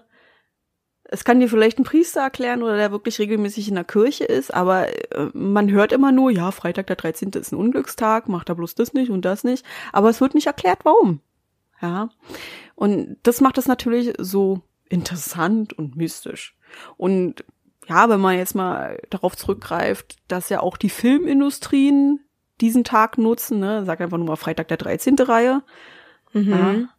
Es 1.13 1.23
kann 1.23 1.39
dir 1.39 1.47
vielleicht 1.47 1.79
ein 1.79 1.83
Priester 1.83 2.21
erklären 2.21 2.63
oder 2.63 2.75
der 2.75 2.91
wirklich 2.91 3.19
regelmäßig 3.19 3.69
in 3.69 3.75
der 3.75 3.83
Kirche 3.83 4.23
ist, 4.23 4.53
aber 4.53 4.87
äh, 5.15 5.29
man 5.33 5.69
hört 5.71 5.91
immer 5.91 6.11
nur, 6.11 6.31
ja, 6.31 6.51
Freitag 6.51 6.87
der 6.87 6.95
13. 6.95 7.29
ist 7.29 7.51
ein 7.51 7.57
Unglückstag, 7.57 8.27
macht 8.27 8.49
da 8.49 8.53
bloß 8.53 8.75
das 8.75 8.93
nicht 8.93 9.11
und 9.11 9.23
das 9.23 9.43
nicht. 9.43 9.65
Aber 9.91 10.09
es 10.09 10.21
wird 10.21 10.33
nicht 10.33 10.47
erklärt, 10.47 10.79
warum. 10.83 11.19
Ja. 11.81 12.09
Und 12.75 13.17
das 13.23 13.41
macht 13.41 13.57
es 13.57 13.67
natürlich 13.67 14.13
so 14.17 14.61
interessant 14.89 15.73
und 15.73 15.95
mystisch. 15.95 16.57
Und 16.97 17.45
ja, 17.87 18.09
wenn 18.09 18.19
man 18.19 18.37
jetzt 18.37 18.55
mal 18.55 18.99
darauf 19.09 19.35
zurückgreift, 19.35 20.17
dass 20.27 20.49
ja 20.49 20.61
auch 20.61 20.77
die 20.77 20.89
Filmindustrien 20.89 22.21
diesen 22.61 22.83
Tag 22.83 23.17
nutzen, 23.17 23.59
ne, 23.59 23.83
sag 23.85 24.01
einfach 24.01 24.17
nur 24.17 24.27
mal 24.27 24.35
Freitag 24.35 24.69
der 24.69 24.77
13. 24.77 25.15
Reihe, 25.19 25.61
Mhm. 26.33 26.89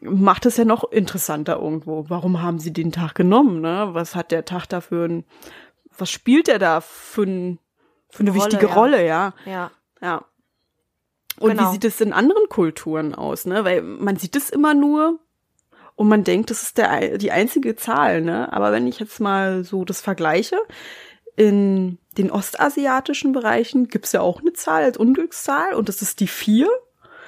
Macht 0.00 0.46
es 0.46 0.56
ja 0.56 0.64
noch 0.64 0.90
interessanter 0.90 1.60
irgendwo. 1.60 2.06
Warum 2.08 2.42
haben 2.42 2.58
sie 2.58 2.72
den 2.72 2.92
Tag 2.92 3.14
genommen? 3.14 3.60
Ne? 3.60 3.88
Was 3.92 4.14
hat 4.14 4.30
der 4.30 4.44
Tag 4.44 4.66
da 4.66 4.80
für 4.80 5.06
ein, 5.06 5.24
was 5.96 6.10
spielt 6.10 6.48
er 6.48 6.58
da 6.58 6.80
für, 6.80 7.24
ein, 7.24 7.58
für 8.10 8.20
eine 8.20 8.30
Rolle, 8.30 8.44
wichtige 8.44 8.66
ja. 8.66 8.74
Rolle, 8.74 9.06
ja. 9.06 9.34
Ja. 9.46 9.70
Ja. 10.00 10.24
Und 11.40 11.50
Genau. 11.50 11.68
wie 11.68 11.72
sieht 11.72 11.84
es 11.84 12.00
in 12.00 12.12
anderen 12.12 12.48
Kulturen 12.48 13.14
aus, 13.14 13.44
ne? 13.46 13.64
Weil 13.64 13.82
man 13.82 14.16
sieht 14.16 14.36
es 14.36 14.50
immer 14.50 14.74
nur 14.74 15.18
und 15.96 16.08
man 16.08 16.24
denkt, 16.24 16.50
das 16.50 16.62
ist 16.62 16.78
der, 16.78 17.18
die 17.18 17.32
einzige 17.32 17.74
Zahl, 17.76 18.20
ne? 18.20 18.52
Aber 18.52 18.72
wenn 18.72 18.86
ich 18.86 19.00
jetzt 19.00 19.20
mal 19.20 19.64
so 19.64 19.84
das 19.84 20.00
vergleiche, 20.00 20.58
in 21.36 21.98
den 22.16 22.30
ostasiatischen 22.30 23.32
Bereichen 23.32 23.88
gibt's 23.88 24.12
ja 24.12 24.20
auch 24.20 24.40
eine 24.40 24.52
Zahl 24.52 24.84
als 24.84 24.96
Unglückszahl 24.96 25.74
und 25.74 25.88
das 25.88 26.02
ist 26.02 26.20
die 26.20 26.28
vier. 26.28 26.68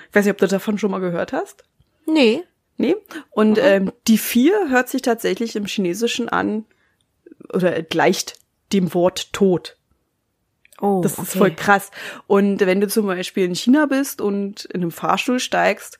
Ich 0.08 0.14
weiß 0.14 0.24
nicht, 0.24 0.32
ob 0.32 0.38
du 0.38 0.46
davon 0.46 0.78
schon 0.78 0.92
mal 0.92 1.00
gehört 1.00 1.32
hast. 1.32 1.64
Nee. 2.06 2.44
Nee. 2.77 2.97
Und 3.31 3.59
ähm, 3.59 3.93
die 4.07 4.18
vier 4.18 4.68
hört 4.68 4.89
sich 4.89 5.03
tatsächlich 5.03 5.57
im 5.57 5.66
Chinesischen 5.66 6.29
an 6.29 6.64
oder 7.53 7.83
gleicht 7.83 8.39
dem 8.72 8.93
Wort 8.95 9.33
Tod. 9.33 9.77
Oh, 10.81 11.01
Das 11.03 11.12
ist 11.12 11.18
okay. 11.31 11.39
voll 11.39 11.51
krass. 11.55 11.91
Und 12.27 12.61
wenn 12.61 12.81
du 12.81 12.89
zum 12.89 13.07
Beispiel 13.07 13.45
in 13.47 13.55
China 13.55 13.87
bist 13.87 14.20
und 14.20 14.66
in 14.66 14.83
einem 14.83 14.91
Fahrstuhl 14.91 15.41
steigst, 15.41 15.99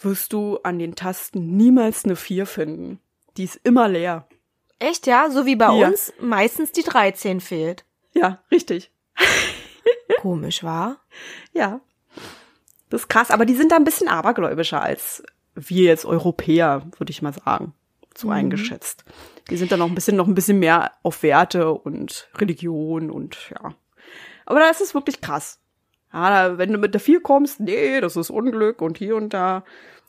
wirst 0.00 0.32
du 0.32 0.58
an 0.64 0.78
den 0.78 0.96
Tasten 0.96 1.56
niemals 1.56 2.04
eine 2.04 2.16
vier 2.16 2.46
finden. 2.46 2.98
Die 3.36 3.44
ist 3.44 3.60
immer 3.62 3.88
leer. 3.88 4.26
Echt, 4.80 5.06
ja? 5.06 5.30
So 5.30 5.46
wie 5.46 5.56
bei 5.56 5.66
Ja. 5.76 5.86
uns 5.88 6.12
meistens 6.20 6.72
die 6.72 6.82
13 6.82 7.40
fehlt. 7.40 7.84
Ja, 8.12 8.42
richtig. 8.50 8.90
Komisch, 10.20 10.64
war? 10.64 10.98
Ja. 11.52 11.80
Das 12.90 13.02
ist 13.02 13.08
krass. 13.08 13.30
Aber 13.30 13.44
die 13.44 13.54
sind 13.54 13.70
da 13.70 13.76
ein 13.76 13.84
bisschen 13.84 14.08
abergläubischer 14.08 14.82
als 14.82 15.22
wir 15.58 15.84
jetzt 15.84 16.04
Europäer, 16.04 16.86
würde 16.98 17.10
ich 17.10 17.22
mal 17.22 17.32
sagen. 17.32 17.74
So 18.16 18.30
eingeschätzt. 18.30 19.04
Die 19.48 19.56
sind 19.56 19.70
da 19.70 19.76
noch 19.76 19.86
ein 19.86 19.94
bisschen, 19.94 20.16
noch 20.16 20.26
ein 20.26 20.34
bisschen 20.34 20.58
mehr 20.58 20.92
auf 21.02 21.22
Werte 21.22 21.72
und 21.72 22.28
Religion 22.36 23.10
und 23.10 23.50
ja. 23.50 23.74
Aber 24.44 24.60
da 24.60 24.68
ist 24.70 24.80
es 24.80 24.94
wirklich 24.94 25.20
krass. 25.20 25.60
Ja, 26.12 26.58
wenn 26.58 26.72
du 26.72 26.78
mit 26.78 26.94
der 26.94 27.00
vier 27.00 27.20
kommst, 27.20 27.60
nee, 27.60 28.00
das 28.00 28.16
ist 28.16 28.30
Unglück 28.30 28.82
und 28.82 28.98
hier 28.98 29.14
und 29.14 29.34
da. 29.34 29.62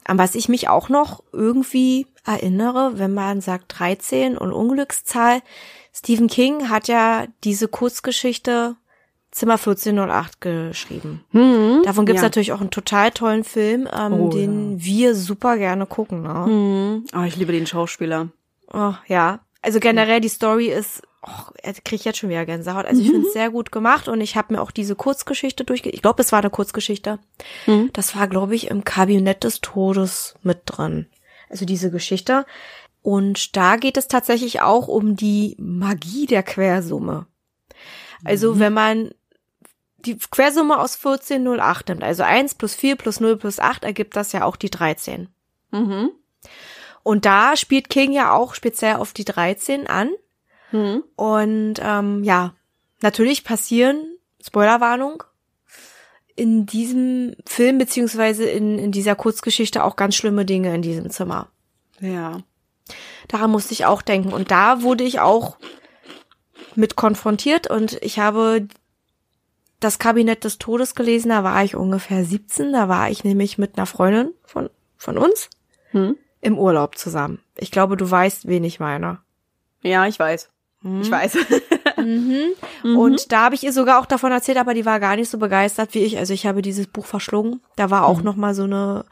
An 0.06 0.18
was 0.18 0.34
ich 0.34 0.50
mich 0.50 0.70
auch 0.70 0.90
noch 0.90 1.24
irgendwie 1.34 2.08
erinnere, 2.26 2.94
wenn 2.96 3.14
man 3.14 3.42
sagt 3.42 3.78
13 3.78 4.38
und 4.38 4.54
Unglückszahl. 4.54 5.42
Stephen 5.94 6.28
King 6.28 6.70
hat 6.70 6.88
ja 6.88 7.28
diese 7.44 7.68
Kurzgeschichte 7.68 8.76
Zimmer 9.32 9.54
1408 9.54 10.42
geschrieben. 10.42 11.24
Davon 11.84 12.06
gibt's 12.06 12.22
ja. 12.22 12.28
natürlich 12.28 12.52
auch 12.52 12.62
einen 12.62 12.72
total 12.72 13.12
tollen 13.12 13.44
Film, 13.44 13.88
ähm, 13.94 14.14
Oh, 14.14 14.30
den 14.30 14.84
wir 14.84 15.16
super 15.16 15.58
gerne 15.58 15.86
gucken. 15.86 16.24
Ne? 16.24 16.46
Hm. 16.46 17.06
Ah, 17.12 17.26
ich 17.26 17.36
liebe 17.36 17.52
den 17.52 17.68
Schauspieler. 17.68 18.30
Oh, 18.74 18.94
ja. 19.08 19.40
Also 19.62 19.80
generell 19.80 20.22
die 20.22 20.30
Story 20.30 20.68
ist 20.68 21.04
Och, 21.22 21.52
er 21.62 21.74
kriegt 21.74 22.06
jetzt 22.06 22.18
schon 22.18 22.30
wieder 22.30 22.46
Gänsehaut. 22.46 22.86
Also 22.86 23.02
ich 23.02 23.10
finde 23.10 23.28
es 23.28 23.34
sehr 23.34 23.50
gut 23.50 23.74
gemacht 23.74 24.08
und 24.08 24.22
ich 24.22 24.38
habe 24.38 24.54
mir 24.54 24.62
auch 24.62 24.72
diese 24.72 24.96
Kurzgeschichte 24.96 25.66
durchge... 25.66 25.90
Ich 25.90 26.02
glaube, 26.02 26.22
es 26.22 26.32
war 26.32 26.40
eine 26.40 26.50
Kurzgeschichte. 26.50 27.20
Mhm. 27.68 27.90
Das 27.92 28.16
war, 28.16 28.28
glaube 28.28 28.56
ich, 28.56 28.70
im 28.70 28.86
Kabinett 28.86 29.44
des 29.44 29.60
Todes 29.60 30.36
mit 30.44 30.62
drin. 30.66 31.08
Also 31.50 31.66
diese 31.66 31.92
Geschichte. 31.92 32.46
Und 33.02 33.58
da 33.58 33.76
geht 33.76 33.98
es 33.98 34.08
tatsächlich 34.08 34.62
auch 34.62 34.88
um 34.88 35.18
die 35.18 35.58
Magie 35.60 36.26
der 36.26 36.44
Quersumme. 36.44 37.26
Also 38.24 38.60
wenn 38.60 38.74
man 38.74 39.12
die 40.06 40.18
Quersumme 40.18 40.80
aus 40.80 40.96
1408 40.96 41.90
nimmt, 41.90 42.04
also 42.04 42.24
1 42.24 42.56
plus 42.56 42.76
4 42.76 42.96
plus 42.96 43.20
0 43.20 43.38
plus 43.38 43.60
8 43.60 43.84
ergibt 43.84 44.16
das 44.16 44.32
ja 44.32 44.44
auch 44.44 44.56
die 44.56 44.70
13. 44.70 45.30
Mhm. 45.72 46.12
Und 47.04 47.26
da 47.26 47.56
spielt 47.56 47.90
King 47.90 48.12
ja 48.12 48.34
auch 48.34 48.54
speziell 48.54 48.96
auf 48.96 49.14
die 49.14 49.26
13 49.26 49.88
an. 49.88 50.12
Mhm. 50.72 51.04
Und 51.16 51.76
ähm, 51.82 52.24
ja, 52.24 52.54
natürlich 53.02 53.44
passieren, 53.44 54.18
Spoilerwarnung, 54.46 55.24
in 56.36 56.66
diesem 56.66 57.36
Film 57.46 57.78
beziehungsweise 57.78 58.46
in, 58.46 58.80
in 58.80 58.92
dieser 58.92 59.16
Kurzgeschichte 59.16 59.84
auch 59.84 59.96
ganz 59.96 60.16
schlimme 60.16 60.46
Dinge 60.46 60.74
in 60.74 60.82
diesem 60.82 61.10
Zimmer. 61.10 61.50
Ja. 62.00 62.40
Daran 63.28 63.52
musste 63.52 63.74
ich 63.74 63.86
auch 63.86 64.02
denken. 64.02 64.32
Und 64.32 64.50
da 64.52 64.82
wurde 64.82 65.04
ich 65.04 65.20
auch 65.20 65.58
mit 66.76 66.96
konfrontiert 66.96 67.70
und 67.70 68.02
ich 68.02 68.20
habe 68.20 68.68
das 69.80 70.00
Kabinett 70.00 70.44
des 70.44 70.58
Todes 70.58 70.96
gelesen, 70.96 71.30
da 71.30 71.44
war 71.44 71.64
ich 71.64 71.76
ungefähr 71.76 72.24
17, 72.26 72.74
da 72.74 72.90
war 72.90 73.10
ich 73.10 73.24
nämlich 73.24 73.58
mit 73.58 73.78
einer 73.78 73.86
Freundin 73.86 74.32
von, 74.46 74.70
von 74.98 75.18
uns 75.18 75.50
Hm? 75.92 76.18
im 76.42 76.58
Urlaub 76.60 76.98
zusammen. 76.98 77.40
Ich 77.58 77.72
glaube, 77.72 77.98
du 77.98 78.10
weißt, 78.10 78.48
wen 78.48 78.64
ich 78.64 78.80
meine. 78.80 79.20
Ja, 79.82 80.06
ich 80.08 80.20
weiß. 80.20 80.50
Ich 81.02 81.12
weiß. 81.12 81.38
Mhm. 81.98 82.56
Und 82.98 83.34
da 83.34 83.44
habe 83.44 83.56
ich 83.56 83.64
ihr 83.64 83.74
sogar 83.74 84.00
auch 84.00 84.06
davon 84.06 84.32
erzählt, 84.32 84.58
aber 84.58 84.74
die 84.74 84.86
war 84.86 85.02
gar 85.02 85.18
nicht 85.18 85.30
so 85.30 85.38
begeistert 85.38 85.94
wie 85.94 86.00
ich. 86.00 86.18
Also 86.18 86.34
ich 86.34 86.46
habe 86.46 86.62
dieses 86.62 86.88
Buch 86.88 87.06
verschlungen. 87.06 87.62
Da 87.76 87.90
war 87.90 88.06
auch 88.06 88.22
noch 88.22 88.38
mal 88.38 88.54
so 88.56 88.64
eine 88.64 89.04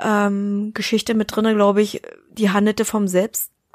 ähm, 0.00 0.72
Geschichte 0.74 1.14
mit 1.14 1.34
drinne, 1.34 1.54
glaube 1.54 1.80
ich, 1.80 2.02
die 2.32 2.50
handelte 2.50 2.84
vom 2.84 3.06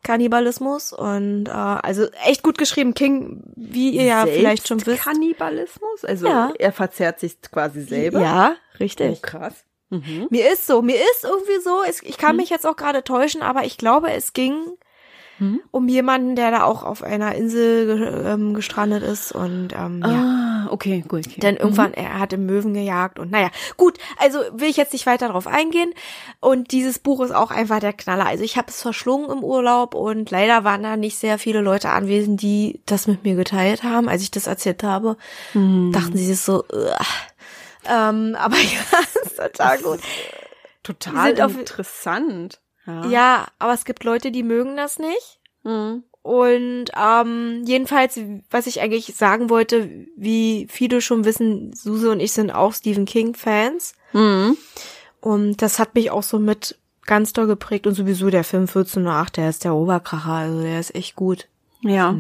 Selbstkannibalismus 0.07 0.93
und 0.93 1.47
äh, 1.47 1.51
also 1.51 2.05
echt 2.25 2.43
gut 2.43 2.57
geschrieben. 2.57 2.93
King, 2.93 3.43
wie 3.55 3.91
ihr 3.91 4.03
ja 4.03 4.25
vielleicht 4.25 4.67
schon 4.67 4.84
wisst. 4.85 5.03
Kannibalismus? 5.03 6.03
Also 6.05 6.27
Ja. 6.27 6.51
er 6.57 6.71
verzehrt 6.71 7.19
sich 7.19 7.41
quasi 7.41 7.81
selber. 7.81 8.21
Ja, 8.21 8.55
Oh, 8.55 8.77
richtig. 8.79 9.21
krass. 9.21 9.53
Mhm. 9.89 10.27
Mir 10.29 10.51
ist 10.51 10.67
so, 10.67 10.81
mir 10.81 10.95
ist 10.95 11.23
irgendwie 11.23 11.59
so, 11.63 11.81
es, 11.88 12.01
ich 12.03 12.17
kann 12.17 12.35
mich 12.35 12.49
jetzt 12.49 12.67
auch 12.67 12.75
gerade 12.75 13.03
täuschen, 13.03 13.41
aber 13.41 13.63
ich 13.63 13.77
glaube, 13.77 14.11
es 14.11 14.34
ging 14.34 14.55
Hm? 15.39 15.61
um 15.71 15.88
jemanden, 15.88 16.35
der 16.35 16.49
da 16.51 16.63
auch 16.63 16.84
auf 16.84 17.03
einer 17.03 17.35
Insel 17.35 17.85
ge 17.97 18.31
ähm, 18.34 18.53
gestrandet 18.55 19.03
ist 19.03 19.31
und 19.31 19.69
ähm, 19.73 20.01
ja. 20.03 20.46
Ah, 20.68 20.73
okay, 20.73 21.03
gut. 21.07 21.27
Okay. 21.27 21.39
Denn 21.39 21.57
irgendwann, 21.57 21.94
er 21.94 22.19
hat 22.19 22.34
im 22.34 22.45
Möwen 22.45 22.73
gejagt 22.73 23.19
und 23.19 23.31
naja, 23.31 23.49
gut, 23.77 23.98
also 24.18 24.39
will 24.53 24.69
ich 24.69 24.77
jetzt 24.77 24.94
nicht 24.94 25.06
weiter 25.06 25.30
drauf 25.30 25.48
eingehen. 25.48 25.94
Und 26.39 26.72
dieses 26.72 26.99
Buch 26.99 27.22
ist 27.22 27.31
auch 27.31 27.52
einfach 27.52 27.80
der 27.80 27.94
Knaller. 27.94 28.26
Also 28.26 28.44
ich 28.44 28.57
habe 28.57 28.69
es 28.69 28.81
verschlungen 28.81 29.30
im 29.31 29.44
Urlaub 29.44 29.95
und 29.95 30.30
leider 30.31 30.64
waren 30.64 30.84
da 30.84 30.98
nicht 30.98 31.18
sehr 31.18 31.38
viele 31.39 31.61
Leute 31.61 31.89
anwesend, 31.89 32.41
die 32.41 32.81
das 32.85 33.07
mit 33.07 33.23
mir 33.23 33.35
geteilt 33.35 33.84
haben. 33.84 34.10
Als 34.10 34.22
ich 34.22 34.31
das 34.31 34.48
erzählt 34.48 34.84
habe, 34.84 35.18
dachten 35.53 36.15
sie 36.18 36.26
sich 36.26 36.39
so, 36.39 36.64
"Ugh." 36.72 36.91
ähm, 37.89 38.35
aber 38.39 38.56
ja, 38.57 38.99
ist 39.23 39.38
total 39.38 39.77
gut. 39.80 39.99
Total 40.84 41.35
sind 41.35 41.41
auf- 41.41 41.57
interessant. 41.57 42.60
Ja. 42.85 43.06
Ja, 43.07 43.48
aber 43.60 43.73
es 43.73 43.84
gibt 43.85 44.03
Leute, 44.06 44.31
die 44.31 44.44
mögen 44.44 44.77
das 44.77 44.98
nicht. 44.99 45.39
Mhm. 45.64 46.03
Und 46.27 46.85
ähm, 47.01 47.63
jedenfalls, 47.65 48.19
was 48.51 48.67
ich 48.67 48.81
eigentlich 48.81 49.15
sagen 49.15 49.49
wollte, 49.49 49.89
wie 50.17 50.67
viele 50.69 50.99
schon 50.99 51.23
wissen, 51.23 51.71
Suse 51.73 52.11
und 52.11 52.19
ich 52.19 52.33
sind 52.33 52.51
auch 52.51 52.73
Stephen 52.73 53.05
King-Fans. 53.05 53.93
Mhm. 54.11 54.57
Und 55.21 55.61
das 55.61 55.79
hat 55.79 55.95
mich 55.95 56.11
auch 56.11 56.23
so 56.23 56.37
mit 56.37 56.77
ganz 57.05 57.31
doll 57.31 57.47
geprägt. 57.47 57.87
Und 57.87 57.93
sowieso 57.93 58.29
der 58.29 58.43
Film 58.43 58.63
1408, 58.63 59.37
der 59.37 59.49
ist 59.49 59.63
der 59.63 59.73
Oberkracher. 59.73 60.31
Also 60.33 60.61
der 60.61 60.81
ist 60.81 60.93
echt 60.95 61.15
gut. 61.15 61.47
Ja. 61.81 62.13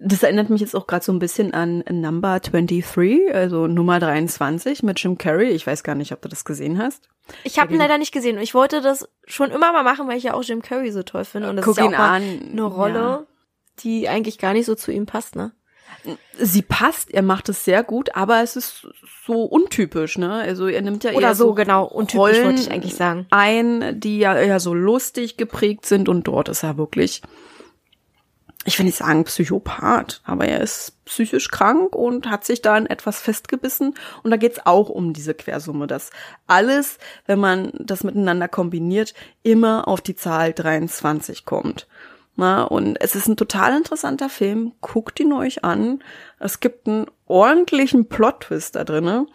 Das 0.00 0.22
erinnert 0.24 0.50
mich 0.50 0.60
jetzt 0.60 0.74
auch 0.74 0.88
gerade 0.88 1.04
so 1.04 1.12
ein 1.12 1.18
bisschen 1.20 1.54
an 1.54 1.84
Number 1.90 2.40
23, 2.40 3.32
also 3.32 3.66
Nummer 3.68 4.00
23 4.00 4.82
mit 4.82 5.00
Jim 5.00 5.16
Carrey. 5.16 5.50
Ich 5.50 5.66
weiß 5.66 5.82
gar 5.84 5.94
nicht, 5.94 6.12
ob 6.12 6.22
du 6.22 6.28
das 6.28 6.44
gesehen 6.44 6.78
hast. 6.78 7.08
Ich 7.44 7.58
habe 7.58 7.72
ihn 7.72 7.78
leider 7.78 7.98
nicht 7.98 8.12
gesehen. 8.12 8.36
Und 8.36 8.42
ich 8.42 8.54
wollte 8.54 8.80
das 8.80 9.08
schon 9.26 9.50
immer 9.50 9.72
mal 9.72 9.82
machen, 9.84 10.08
weil 10.08 10.16
ich 10.18 10.24
ja 10.24 10.34
auch 10.34 10.42
Jim 10.42 10.62
Carrey 10.62 10.90
so 10.90 11.02
toll 11.04 11.24
finde. 11.24 11.50
Und 11.50 11.56
das 11.56 11.64
Guck 11.64 11.78
ist 11.78 11.84
ja 11.84 11.88
auch 11.90 11.98
an. 11.98 12.22
eine 12.50 12.62
Rolle, 12.62 12.98
Ja. 12.98 13.26
Die 13.82 14.08
eigentlich 14.08 14.38
gar 14.38 14.52
nicht 14.52 14.66
so 14.66 14.74
zu 14.74 14.92
ihm 14.92 15.06
passt, 15.06 15.36
ne? 15.36 15.52
Sie 16.38 16.62
passt, 16.62 17.12
er 17.12 17.22
macht 17.22 17.48
es 17.48 17.64
sehr 17.64 17.82
gut, 17.82 18.14
aber 18.14 18.42
es 18.42 18.56
ist 18.56 18.86
so 19.26 19.42
untypisch, 19.42 20.16
ne? 20.16 20.32
Also 20.32 20.66
er 20.66 20.80
nimmt 20.82 21.04
ja 21.04 21.12
Oder 21.12 21.28
eher 21.28 21.34
so, 21.34 21.54
genau. 21.54 21.84
Untypisch 21.84 22.18
Rollen 22.18 22.44
wollte 22.44 22.60
ich 22.62 22.70
eigentlich 22.70 22.94
sagen. 22.94 23.26
ein, 23.30 23.98
die 24.00 24.18
ja 24.18 24.36
eher 24.38 24.60
so 24.60 24.74
lustig 24.74 25.36
geprägt 25.36 25.86
sind 25.86 26.08
und 26.08 26.28
dort 26.28 26.48
ist 26.48 26.62
er 26.62 26.78
wirklich, 26.78 27.22
ich 28.64 28.78
will 28.78 28.86
nicht 28.86 28.98
sagen 28.98 29.24
Psychopath, 29.24 30.20
aber 30.24 30.46
er 30.46 30.60
ist 30.60 31.04
psychisch 31.04 31.50
krank 31.50 31.94
und 31.94 32.30
hat 32.30 32.44
sich 32.44 32.62
da 32.62 32.76
in 32.76 32.86
etwas 32.86 33.20
festgebissen 33.20 33.94
und 34.22 34.30
da 34.30 34.36
geht's 34.36 34.64
auch 34.66 34.88
um 34.88 35.12
diese 35.12 35.34
Quersumme, 35.34 35.86
dass 35.86 36.10
alles, 36.46 36.98
wenn 37.26 37.40
man 37.40 37.72
das 37.74 38.04
miteinander 38.04 38.48
kombiniert, 38.48 39.14
immer 39.42 39.88
auf 39.88 40.00
die 40.00 40.16
Zahl 40.16 40.52
23 40.52 41.44
kommt. 41.44 41.88
Na, 42.40 42.62
und 42.62 43.00
es 43.00 43.16
ist 43.16 43.26
ein 43.26 43.36
total 43.36 43.76
interessanter 43.76 44.28
Film. 44.28 44.72
Guckt 44.80 45.18
ihn 45.18 45.32
euch 45.32 45.64
an. 45.64 46.04
Es 46.38 46.60
gibt 46.60 46.86
einen 46.86 47.06
ordentlichen 47.26 48.08
Plot-Twist 48.08 48.76
da 48.76 48.84
drinne. 48.84 49.26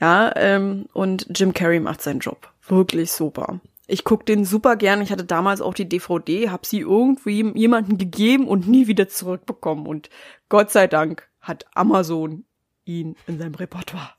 Ja, 0.00 0.32
ähm, 0.34 0.86
und 0.92 1.28
Jim 1.32 1.54
Carrey 1.54 1.78
macht 1.78 2.02
seinen 2.02 2.18
Job. 2.18 2.52
Wirklich 2.66 3.12
super. 3.12 3.60
Ich 3.86 4.02
guck 4.02 4.26
den 4.26 4.44
super 4.44 4.74
gern. 4.74 5.00
Ich 5.00 5.12
hatte 5.12 5.22
damals 5.22 5.60
auch 5.60 5.74
die 5.74 5.88
DVD, 5.88 6.50
hab 6.50 6.66
sie 6.66 6.80
irgendwie 6.80 7.52
jemanden 7.56 7.98
gegeben 7.98 8.48
und 8.48 8.66
nie 8.66 8.88
wieder 8.88 9.06
zurückbekommen. 9.08 9.86
Und 9.86 10.10
Gott 10.48 10.72
sei 10.72 10.88
Dank 10.88 11.28
hat 11.40 11.66
Amazon 11.74 12.44
ihn 12.84 13.14
in 13.28 13.38
seinem 13.38 13.54
Repertoire. 13.54 14.10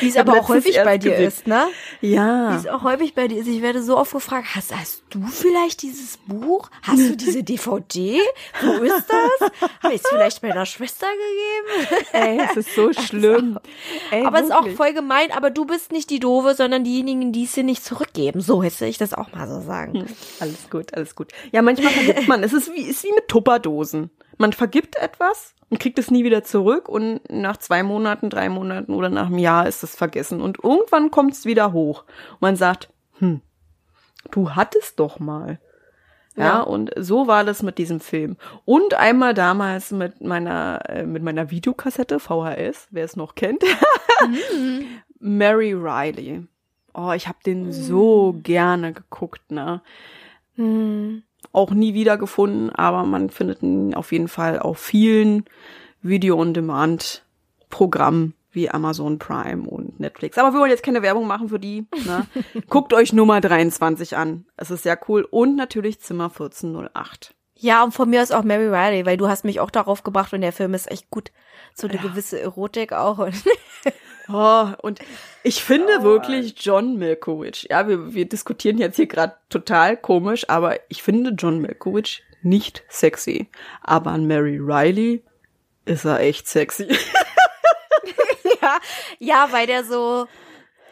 Wie 0.00 0.08
es 0.08 0.16
aber 0.16 0.34
auch 0.40 0.48
häufig 0.48 0.76
bei 0.84 0.98
dir 0.98 1.10
gesehen. 1.12 1.28
ist, 1.28 1.46
ne? 1.46 1.66
Wie 2.00 2.14
Ja. 2.14 2.56
es 2.56 2.66
auch 2.66 2.82
häufig 2.82 3.14
bei 3.14 3.28
dir 3.28 3.38
ist. 3.38 3.46
Ich 3.48 3.62
werde 3.62 3.82
so 3.82 3.96
oft 3.96 4.12
gefragt, 4.12 4.48
hast, 4.54 4.74
hast 4.76 5.02
du 5.10 5.26
vielleicht 5.26 5.82
dieses 5.82 6.16
Buch? 6.18 6.70
Hast 6.82 7.00
du 7.00 7.16
diese 7.16 7.42
DVD? 7.42 8.20
Wo 8.62 8.72
ist 8.82 9.04
das? 9.08 9.50
Habe 9.82 9.94
ich 9.94 10.02
es 10.02 10.08
vielleicht 10.08 10.42
meiner 10.42 10.66
Schwester 10.66 11.06
gegeben? 11.06 12.04
Ey, 12.12 12.40
es 12.50 12.56
ist 12.56 12.74
so 12.76 12.92
schlimm. 12.92 13.58
Ey, 14.10 14.24
aber 14.24 14.38
es 14.38 14.44
ist 14.46 14.52
auch 14.52 14.68
voll 14.70 14.92
gemein, 14.92 15.30
aber 15.32 15.50
du 15.50 15.64
bist 15.64 15.92
nicht 15.92 16.10
die 16.10 16.20
Doofe, 16.20 16.54
sondern 16.54 16.84
diejenigen, 16.84 17.32
die 17.32 17.44
es 17.44 17.52
dir 17.52 17.64
nicht 17.64 17.84
zurückgeben. 17.84 18.40
So 18.40 18.62
hätte 18.62 18.86
ich 18.86 18.98
das 18.98 19.14
auch 19.14 19.32
mal 19.32 19.48
so 19.48 19.60
sagen. 19.60 20.06
Alles 20.40 20.70
gut, 20.70 20.94
alles 20.94 21.14
gut. 21.14 21.32
Ja, 21.52 21.62
manchmal 21.62 21.92
vergibt 21.92 22.28
man. 22.28 22.42
Es 22.42 22.52
ist 22.52 22.72
wie, 22.74 22.82
ist 22.82 23.04
wie 23.04 23.12
mit 23.12 23.28
Tupperdosen. 23.28 24.10
Man 24.36 24.52
vergibt 24.52 24.96
etwas 24.96 25.54
und 25.70 25.78
kriegt 25.80 25.98
es 25.98 26.10
nie 26.10 26.24
wieder 26.24 26.44
zurück 26.44 26.88
und 26.88 27.20
nach 27.30 27.56
zwei 27.58 27.82
Monaten, 27.82 28.30
drei 28.30 28.48
Monaten 28.48 28.94
oder 28.94 29.08
nach 29.10 29.26
einem 29.26 29.38
Jahr 29.38 29.66
ist 29.66 29.82
es 29.82 29.94
vergessen 29.96 30.40
und 30.40 30.62
irgendwann 30.62 31.10
kommt 31.10 31.32
es 31.34 31.44
wieder 31.44 31.72
hoch. 31.72 32.04
Und 32.34 32.42
man 32.42 32.56
sagt, 32.56 32.88
hm, 33.18 33.40
du 34.30 34.50
hattest 34.54 34.98
doch 34.98 35.18
mal. 35.18 35.58
Ja, 36.36 36.44
Ja. 36.44 36.60
und 36.60 36.92
so 36.96 37.26
war 37.26 37.44
das 37.44 37.62
mit 37.64 37.78
diesem 37.78 37.98
Film. 38.00 38.36
Und 38.64 38.94
einmal 38.94 39.34
damals 39.34 39.90
mit 39.90 40.20
meiner, 40.20 40.80
äh, 40.88 41.04
mit 41.04 41.22
meiner 41.22 41.50
Videokassette, 41.50 42.20
VHS, 42.20 42.86
wer 42.92 43.04
es 43.04 43.16
noch 43.16 43.34
kennt. 43.34 43.62
Mary 45.20 45.72
Riley. 45.74 46.46
Oh, 46.94 47.12
ich 47.12 47.28
habe 47.28 47.38
den 47.44 47.72
so 47.72 48.38
gerne 48.42 48.92
geguckt, 48.92 49.50
ne? 49.50 49.82
Hm. 50.56 51.22
Auch 51.52 51.70
nie 51.70 51.94
wiedergefunden, 51.94 52.70
aber 52.70 53.04
man 53.04 53.30
findet 53.30 53.62
ihn 53.62 53.94
auf 53.94 54.10
jeden 54.12 54.28
Fall 54.28 54.58
auf 54.58 54.78
vielen 54.78 55.44
Video-on-Demand-Programmen 56.02 58.34
wie 58.50 58.70
Amazon 58.70 59.18
Prime 59.18 59.68
und 59.68 60.00
Netflix. 60.00 60.38
Aber 60.38 60.52
wir 60.52 60.60
wollen 60.60 60.70
jetzt 60.70 60.82
keine 60.82 61.02
Werbung 61.02 61.26
machen 61.26 61.48
für 61.48 61.58
die. 61.58 61.86
Ne? 62.06 62.26
Guckt 62.68 62.94
euch 62.94 63.12
Nummer 63.12 63.40
23 63.40 64.16
an. 64.16 64.46
Es 64.56 64.70
ist 64.70 64.82
sehr 64.82 64.98
cool. 65.08 65.26
Und 65.30 65.56
natürlich 65.56 66.00
Zimmer 66.00 66.24
1408. 66.24 67.34
Ja, 67.60 67.82
und 67.82 67.92
von 67.92 68.08
mir 68.08 68.22
aus 68.22 68.30
auch 68.30 68.44
Mary 68.44 68.68
Riley, 68.68 69.04
weil 69.04 69.16
du 69.16 69.28
hast 69.28 69.44
mich 69.44 69.58
auch 69.60 69.70
darauf 69.70 70.04
gebracht 70.04 70.32
und 70.32 70.40
der 70.42 70.52
Film 70.52 70.74
ist 70.74 70.90
echt 70.90 71.10
gut. 71.10 71.32
So 71.74 71.86
eine 71.88 71.96
Ja. 71.96 72.02
gewisse 72.02 72.40
Erotik 72.40 72.92
auch. 72.92 73.18
Und 73.18 73.34
Oh, 74.30 74.66
und 74.82 75.00
ich 75.42 75.64
finde 75.64 76.02
wirklich 76.02 76.54
John 76.58 76.98
Milkowitz, 76.98 77.62
ja, 77.70 77.88
wir, 77.88 78.12
wir 78.12 78.28
diskutieren 78.28 78.76
jetzt 78.76 78.96
hier 78.96 79.06
gerade 79.06 79.34
total 79.48 79.96
komisch, 79.96 80.50
aber 80.50 80.76
ich 80.90 81.02
finde 81.02 81.30
John 81.30 81.60
Milkowitz 81.60 82.18
nicht 82.42 82.84
sexy. 82.90 83.48
Aber 83.80 84.10
an 84.10 84.26
Mary 84.26 84.58
Riley 84.60 85.24
ist 85.86 86.04
er 86.04 86.20
echt 86.20 86.46
sexy. 86.46 86.88
ja, 88.62 88.78
ja, 89.18 89.48
weil 89.50 89.66
der 89.66 89.84
so 89.84 90.26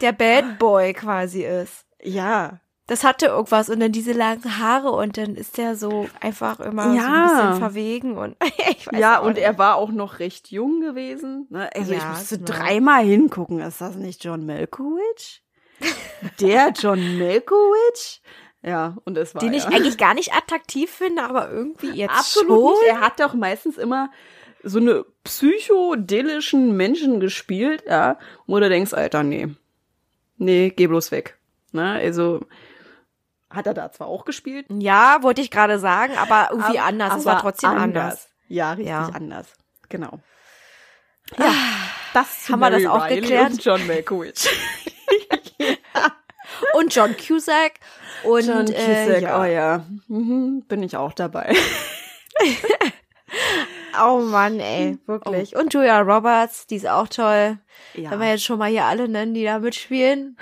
der 0.01 0.12
Bad 0.12 0.59
Boy 0.59 0.94
quasi 0.94 1.44
ist. 1.44 1.84
Ja, 2.02 2.60
Das 2.88 3.02
hatte 3.02 3.26
irgendwas 3.26 3.68
und 3.68 3.80
dann 3.80 3.90
diese 3.90 4.12
langen 4.12 4.58
Haare 4.60 4.90
und 4.92 5.16
dann 5.18 5.34
ist 5.34 5.58
der 5.58 5.74
so 5.74 6.08
einfach 6.20 6.60
immer 6.60 6.94
Ja. 6.94 7.02
so 7.02 7.08
ein 7.08 7.22
bisschen 7.48 7.58
verwegen 7.58 8.16
und 8.16 8.36
ich 8.70 8.86
weiß 8.86 9.00
Ja, 9.00 9.18
und 9.18 9.34
nicht. 9.34 9.42
er 9.42 9.58
war 9.58 9.74
auch 9.76 9.90
noch 9.90 10.20
recht 10.20 10.50
jung 10.52 10.80
gewesen. 10.80 11.46
Ne? 11.50 11.68
Also 11.74 11.92
ich 11.92 11.98
Ja, 12.00 12.10
musste 12.10 12.38
genau. 12.38 12.52
dreimal 12.52 13.04
hingucken. 13.04 13.58
Ist 13.60 13.80
das 13.80 13.96
nicht 13.96 14.22
John 14.24 14.46
Malkovich? 14.46 15.42
Der 16.40 16.70
John 16.78 17.18
Malkovich? 17.18 18.22
Ja, 18.62 18.96
und 19.04 19.18
es 19.18 19.34
war 19.34 19.40
den 19.40 19.52
ich 19.54 19.64
ja. 19.64 19.70
eigentlich 19.70 19.98
gar 19.98 20.14
nicht 20.14 20.32
attraktiv 20.32 20.90
finde, 20.90 21.22
aber 21.24 21.50
irgendwie 21.50 21.90
jetzt 21.90 22.10
Absolut 22.16 22.48
schon. 22.76 22.80
nicht. 22.84 22.88
Er 22.92 23.00
hat 23.00 23.18
doch 23.20 23.34
meistens 23.34 23.78
immer 23.78 24.10
so 24.62 24.78
eine 24.78 25.04
psychodelischen 25.24 26.76
Menschen 26.76 27.20
gespielt, 27.20 27.84
ja, 27.86 28.18
wo 28.46 28.58
du 28.58 28.68
denkst, 28.68 28.92
Alter, 28.94 29.22
nee. 29.22 29.48
Nee, 30.38 30.70
geh 30.74 30.86
bloß 30.86 31.10
weg. 31.12 31.38
Ne? 31.72 31.92
Also 31.92 32.40
hat 33.51 33.66
er 33.66 33.74
da 33.74 33.90
zwar 33.93 34.09
auch 34.09 34.24
gespielt, 34.24 34.66
Ja, 34.70 35.18
wollte 35.23 35.40
ich 35.40 35.51
gerade 35.51 35.78
sagen, 35.78 36.16
aber 36.16 36.48
irgendwie 36.51 36.78
aber- 36.78 36.89
anders. 36.89 37.16
Es 37.16 37.27
aber 37.27 37.36
war 37.36 37.40
trotzdem 37.43 37.70
anders. 37.70 38.28
Ja, 38.48 38.70
richtig 38.73 38.89
Ja. 38.89 39.09
anders. 39.12 39.48
Genau. 39.89 40.20
Ja, 41.39 41.52
das 42.14 42.44
zu 42.44 42.52
Haben 42.52 42.60
wir 42.60 42.70
das 42.70 42.82
Mary 42.82 42.86
auch 42.93 43.05
Riley 43.06 43.20
geklärt? 43.20 43.51
Und 43.52 43.64
John 43.64 43.86
Malkovich. 43.86 44.48
Und 46.74 46.94
John 46.94 47.14
Cusack 47.16 47.73
und 48.24 48.47
John 48.47 48.66
äh, 48.68 49.05
Cusack, 49.06 49.23
ja. 49.23 49.40
oh 49.40 49.44
ja. 49.44 49.85
Mhm, 50.09 50.62
bin 50.66 50.82
ich 50.82 50.97
auch 50.97 51.12
dabei. 51.12 51.55
Oh 53.98 54.20
Mann, 54.20 54.60
ey, 54.60 54.98
wirklich. 55.06 55.56
Und 55.56 55.73
Julia 55.73 56.01
Roberts, 56.01 56.66
die 56.66 56.77
ist 56.77 56.86
auch 56.86 57.09
toll. 57.09 57.59
Ja. 57.94 58.10
Wenn 58.10 58.20
wir 58.20 58.28
jetzt 58.28 58.44
schon 58.44 58.59
mal 58.59 58.68
hier 58.68 58.85
alle 58.85 59.09
nennen, 59.09 59.32
die 59.32 59.43
da 59.44 59.59
mitspielen. 59.59 60.36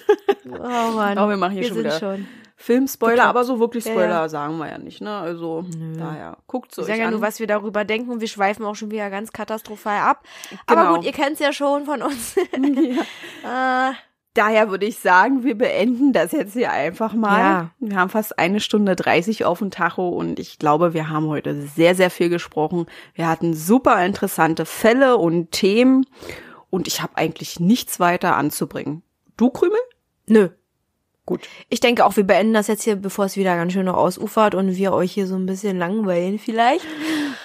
oh 0.48 0.58
Mann. 0.58 1.18
Oh, 1.18 1.28
wir 1.28 1.36
machen 1.36 1.52
hier 1.52 1.62
wir 1.62 1.68
schon 1.68 1.76
sind 1.76 1.84
wieder 1.84 1.98
schon. 1.98 2.26
Filmspoiler, 2.64 3.12
Bekloppt. 3.12 3.28
aber 3.28 3.44
so 3.44 3.60
wirklich 3.60 3.84
Ja, 3.84 3.90
Spoiler 3.92 4.08
ja. 4.08 4.28
sagen 4.30 4.56
wir 4.56 4.68
ja 4.70 4.78
nicht, 4.78 5.02
ne? 5.02 5.14
Also 5.14 5.66
daher 5.98 6.38
guckt's 6.46 6.78
Wir 6.78 6.82
euch 6.84 6.88
sagen 6.88 7.00
ja 7.00 7.10
nur, 7.10 7.20
was 7.20 7.38
wir 7.38 7.46
darüber 7.46 7.84
denken 7.84 8.10
und 8.10 8.20
wir 8.22 8.28
schweifen 8.28 8.64
auch 8.64 8.74
schon 8.74 8.90
wieder 8.90 9.10
ganz 9.10 9.32
katastrophal 9.32 9.98
ab. 10.00 10.22
Aber 10.66 10.80
Genau. 10.82 10.94
gut, 10.96 11.04
ihr 11.04 11.12
kennt's 11.12 11.40
ja 11.40 11.52
schon 11.52 11.84
von 11.84 12.00
uns. 12.00 12.36
äh, 13.44 13.92
Daher 14.36 14.68
würde 14.68 14.84
ich 14.86 14.98
sagen, 14.98 15.44
wir 15.44 15.56
beenden 15.56 16.12
das 16.12 16.32
jetzt 16.32 16.54
hier 16.54 16.72
einfach 16.72 17.12
mal. 17.12 17.38
Ja. 17.38 17.70
Wir 17.78 17.96
haben 17.98 18.10
fast 18.10 18.36
eine 18.36 18.58
Stunde 18.58 18.96
30 18.96 19.44
auf 19.44 19.60
dem 19.60 19.70
Tacho 19.70 20.08
und 20.08 20.40
ich 20.40 20.58
glaube, 20.58 20.92
wir 20.92 21.08
haben 21.08 21.28
heute 21.28 21.54
sehr, 21.62 21.94
sehr 21.94 22.10
viel 22.10 22.30
gesprochen. 22.30 22.86
Wir 23.14 23.28
hatten 23.28 23.54
super 23.54 24.04
interessante 24.04 24.66
Fälle 24.66 25.18
und 25.18 25.52
Themen 25.52 26.04
und 26.70 26.88
ich 26.88 27.00
habe 27.00 27.16
eigentlich 27.16 27.60
nichts 27.60 28.00
weiter 28.00 28.36
anzubringen. 28.36 29.02
Du, 29.36 29.50
Krümel? 29.50 29.78
nö. 30.26 30.48
Gut. 31.26 31.48
Ich 31.70 31.80
denke 31.80 32.04
auch, 32.04 32.16
wir 32.16 32.24
beenden 32.24 32.52
das 32.52 32.66
jetzt 32.66 32.82
hier, 32.82 32.96
bevor 32.96 33.24
es 33.24 33.36
wieder 33.36 33.56
ganz 33.56 33.72
schön 33.72 33.86
noch 33.86 33.96
ausufert 33.96 34.54
und 34.54 34.76
wir 34.76 34.92
euch 34.92 35.12
hier 35.12 35.26
so 35.26 35.36
ein 35.36 35.46
bisschen 35.46 35.78
langweilen 35.78 36.38
vielleicht. 36.38 36.84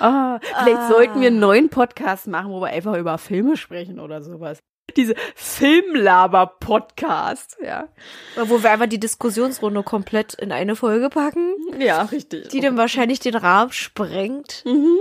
Ah, 0.01 0.39
vielleicht 0.63 0.87
sollten 0.87 1.19
wir 1.19 1.27
einen 1.27 1.41
neuen 1.41 1.67
Podcast 1.67 2.25
machen, 2.27 2.51
wo 2.51 2.61
wir 2.61 2.67
einfach 2.67 2.95
über 2.95 3.17
Filme 3.17 3.57
sprechen 3.57 3.99
oder 3.99 4.21
sowas. 4.21 4.59
Diese 4.95 5.13
Filmlaber-Podcast, 5.35 7.57
ja. 7.61 7.89
Wo 8.41 8.63
wir 8.63 8.71
einfach 8.71 8.85
die 8.85 8.97
Diskussionsrunde 8.99 9.83
komplett 9.83 10.35
in 10.35 10.53
eine 10.53 10.77
Folge 10.77 11.09
packen, 11.09 11.53
Ja, 11.79 12.03
richtig. 12.03 12.47
die 12.47 12.61
dann 12.61 12.77
wahrscheinlich 12.77 13.19
den 13.19 13.35
Rahmen 13.35 13.73
sprengt. 13.73 14.63
Mhm. 14.65 14.99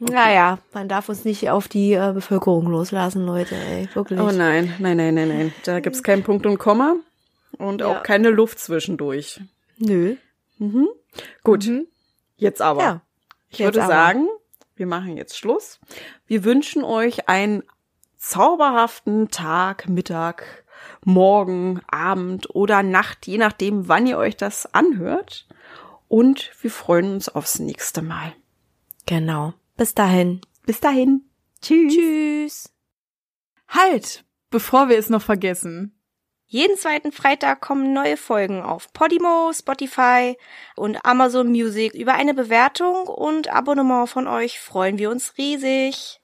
Naja, 0.00 0.58
man 0.72 0.88
darf 0.88 1.08
uns 1.10 1.24
nicht 1.26 1.50
auf 1.50 1.68
die 1.68 1.92
äh, 1.92 2.12
Bevölkerung 2.14 2.66
loslassen, 2.66 3.26
Leute, 3.26 3.54
ey, 3.54 3.88
wirklich. 3.94 4.18
Oh 4.18 4.30
nein, 4.32 4.74
nein, 4.78 4.96
nein, 4.96 5.14
nein, 5.14 5.28
nein. 5.28 5.52
Da 5.64 5.80
gibt's 5.80 6.02
keinen 6.02 6.22
Punkt 6.22 6.46
und 6.46 6.58
Komma 6.58 6.96
und 7.58 7.82
Ja. 7.82 7.88
auch 7.88 8.02
keine 8.02 8.30
Luft 8.30 8.58
zwischendurch. 8.58 9.40
Nö. 9.78 10.16
Gut, 11.44 11.70
jetzt 12.36 12.62
aber. 12.62 12.80
Mhm. 12.80 12.86
Ja. 12.86 13.00
ich 13.50 13.58
jetzt 13.58 13.66
würde 13.66 13.84
aber. 13.84 13.92
sagen, 13.92 14.28
wir 14.76 14.86
machen 14.86 15.16
jetzt 15.18 15.36
Schluss. 15.36 15.78
Wir 16.26 16.44
wünschen 16.44 16.82
euch 16.82 17.28
einen 17.28 17.62
zauberhaften 18.16 19.30
Tag, 19.30 19.88
Mittag, 19.88 20.64
Morgen, 21.04 21.80
Abend 21.90 22.54
oder 22.54 22.82
Nacht, 22.82 23.26
je 23.26 23.36
nachdem, 23.38 23.88
wann 23.88 24.06
ihr 24.06 24.16
euch 24.18 24.36
das 24.36 24.72
anhört. 24.74 25.46
Und 26.08 26.50
wir 26.62 26.70
freuen 26.70 27.12
uns 27.14 27.28
aufs 27.28 27.58
nächste 27.58 28.00
Mal. 28.02 28.32
Genau. 29.06 29.52
Bis 29.80 29.94
dahin. 29.94 30.42
Bis 30.66 30.80
dahin. 30.80 31.22
Tschüss. 31.62 31.94
Tschüss. 31.94 32.70
Halt, 33.66 34.26
bevor 34.50 34.90
wir 34.90 34.98
es 34.98 35.08
noch 35.08 35.22
vergessen. 35.22 35.98
Jeden 36.44 36.76
zweiten 36.76 37.12
Freitag 37.12 37.62
kommen 37.62 37.94
neue 37.94 38.18
Folgen 38.18 38.60
auf 38.60 38.92
Podimo, 38.92 39.50
Spotify 39.54 40.36
und 40.76 41.02
Amazon 41.06 41.48
Music. 41.48 41.94
Über 41.94 42.12
eine 42.12 42.34
Bewertung 42.34 43.06
und 43.06 43.48
Abonnement 43.48 44.06
von 44.06 44.28
euch 44.28 44.60
freuen 44.60 44.98
wir 44.98 45.10
uns 45.10 45.38
riesig. 45.38 46.20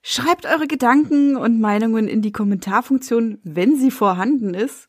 Schreibt 0.00 0.46
eure 0.46 0.66
Gedanken 0.66 1.36
und 1.36 1.60
Meinungen 1.60 2.08
in 2.08 2.22
die 2.22 2.32
Kommentarfunktion, 2.32 3.38
wenn 3.44 3.76
sie 3.76 3.90
vorhanden 3.90 4.54
ist. 4.54 4.88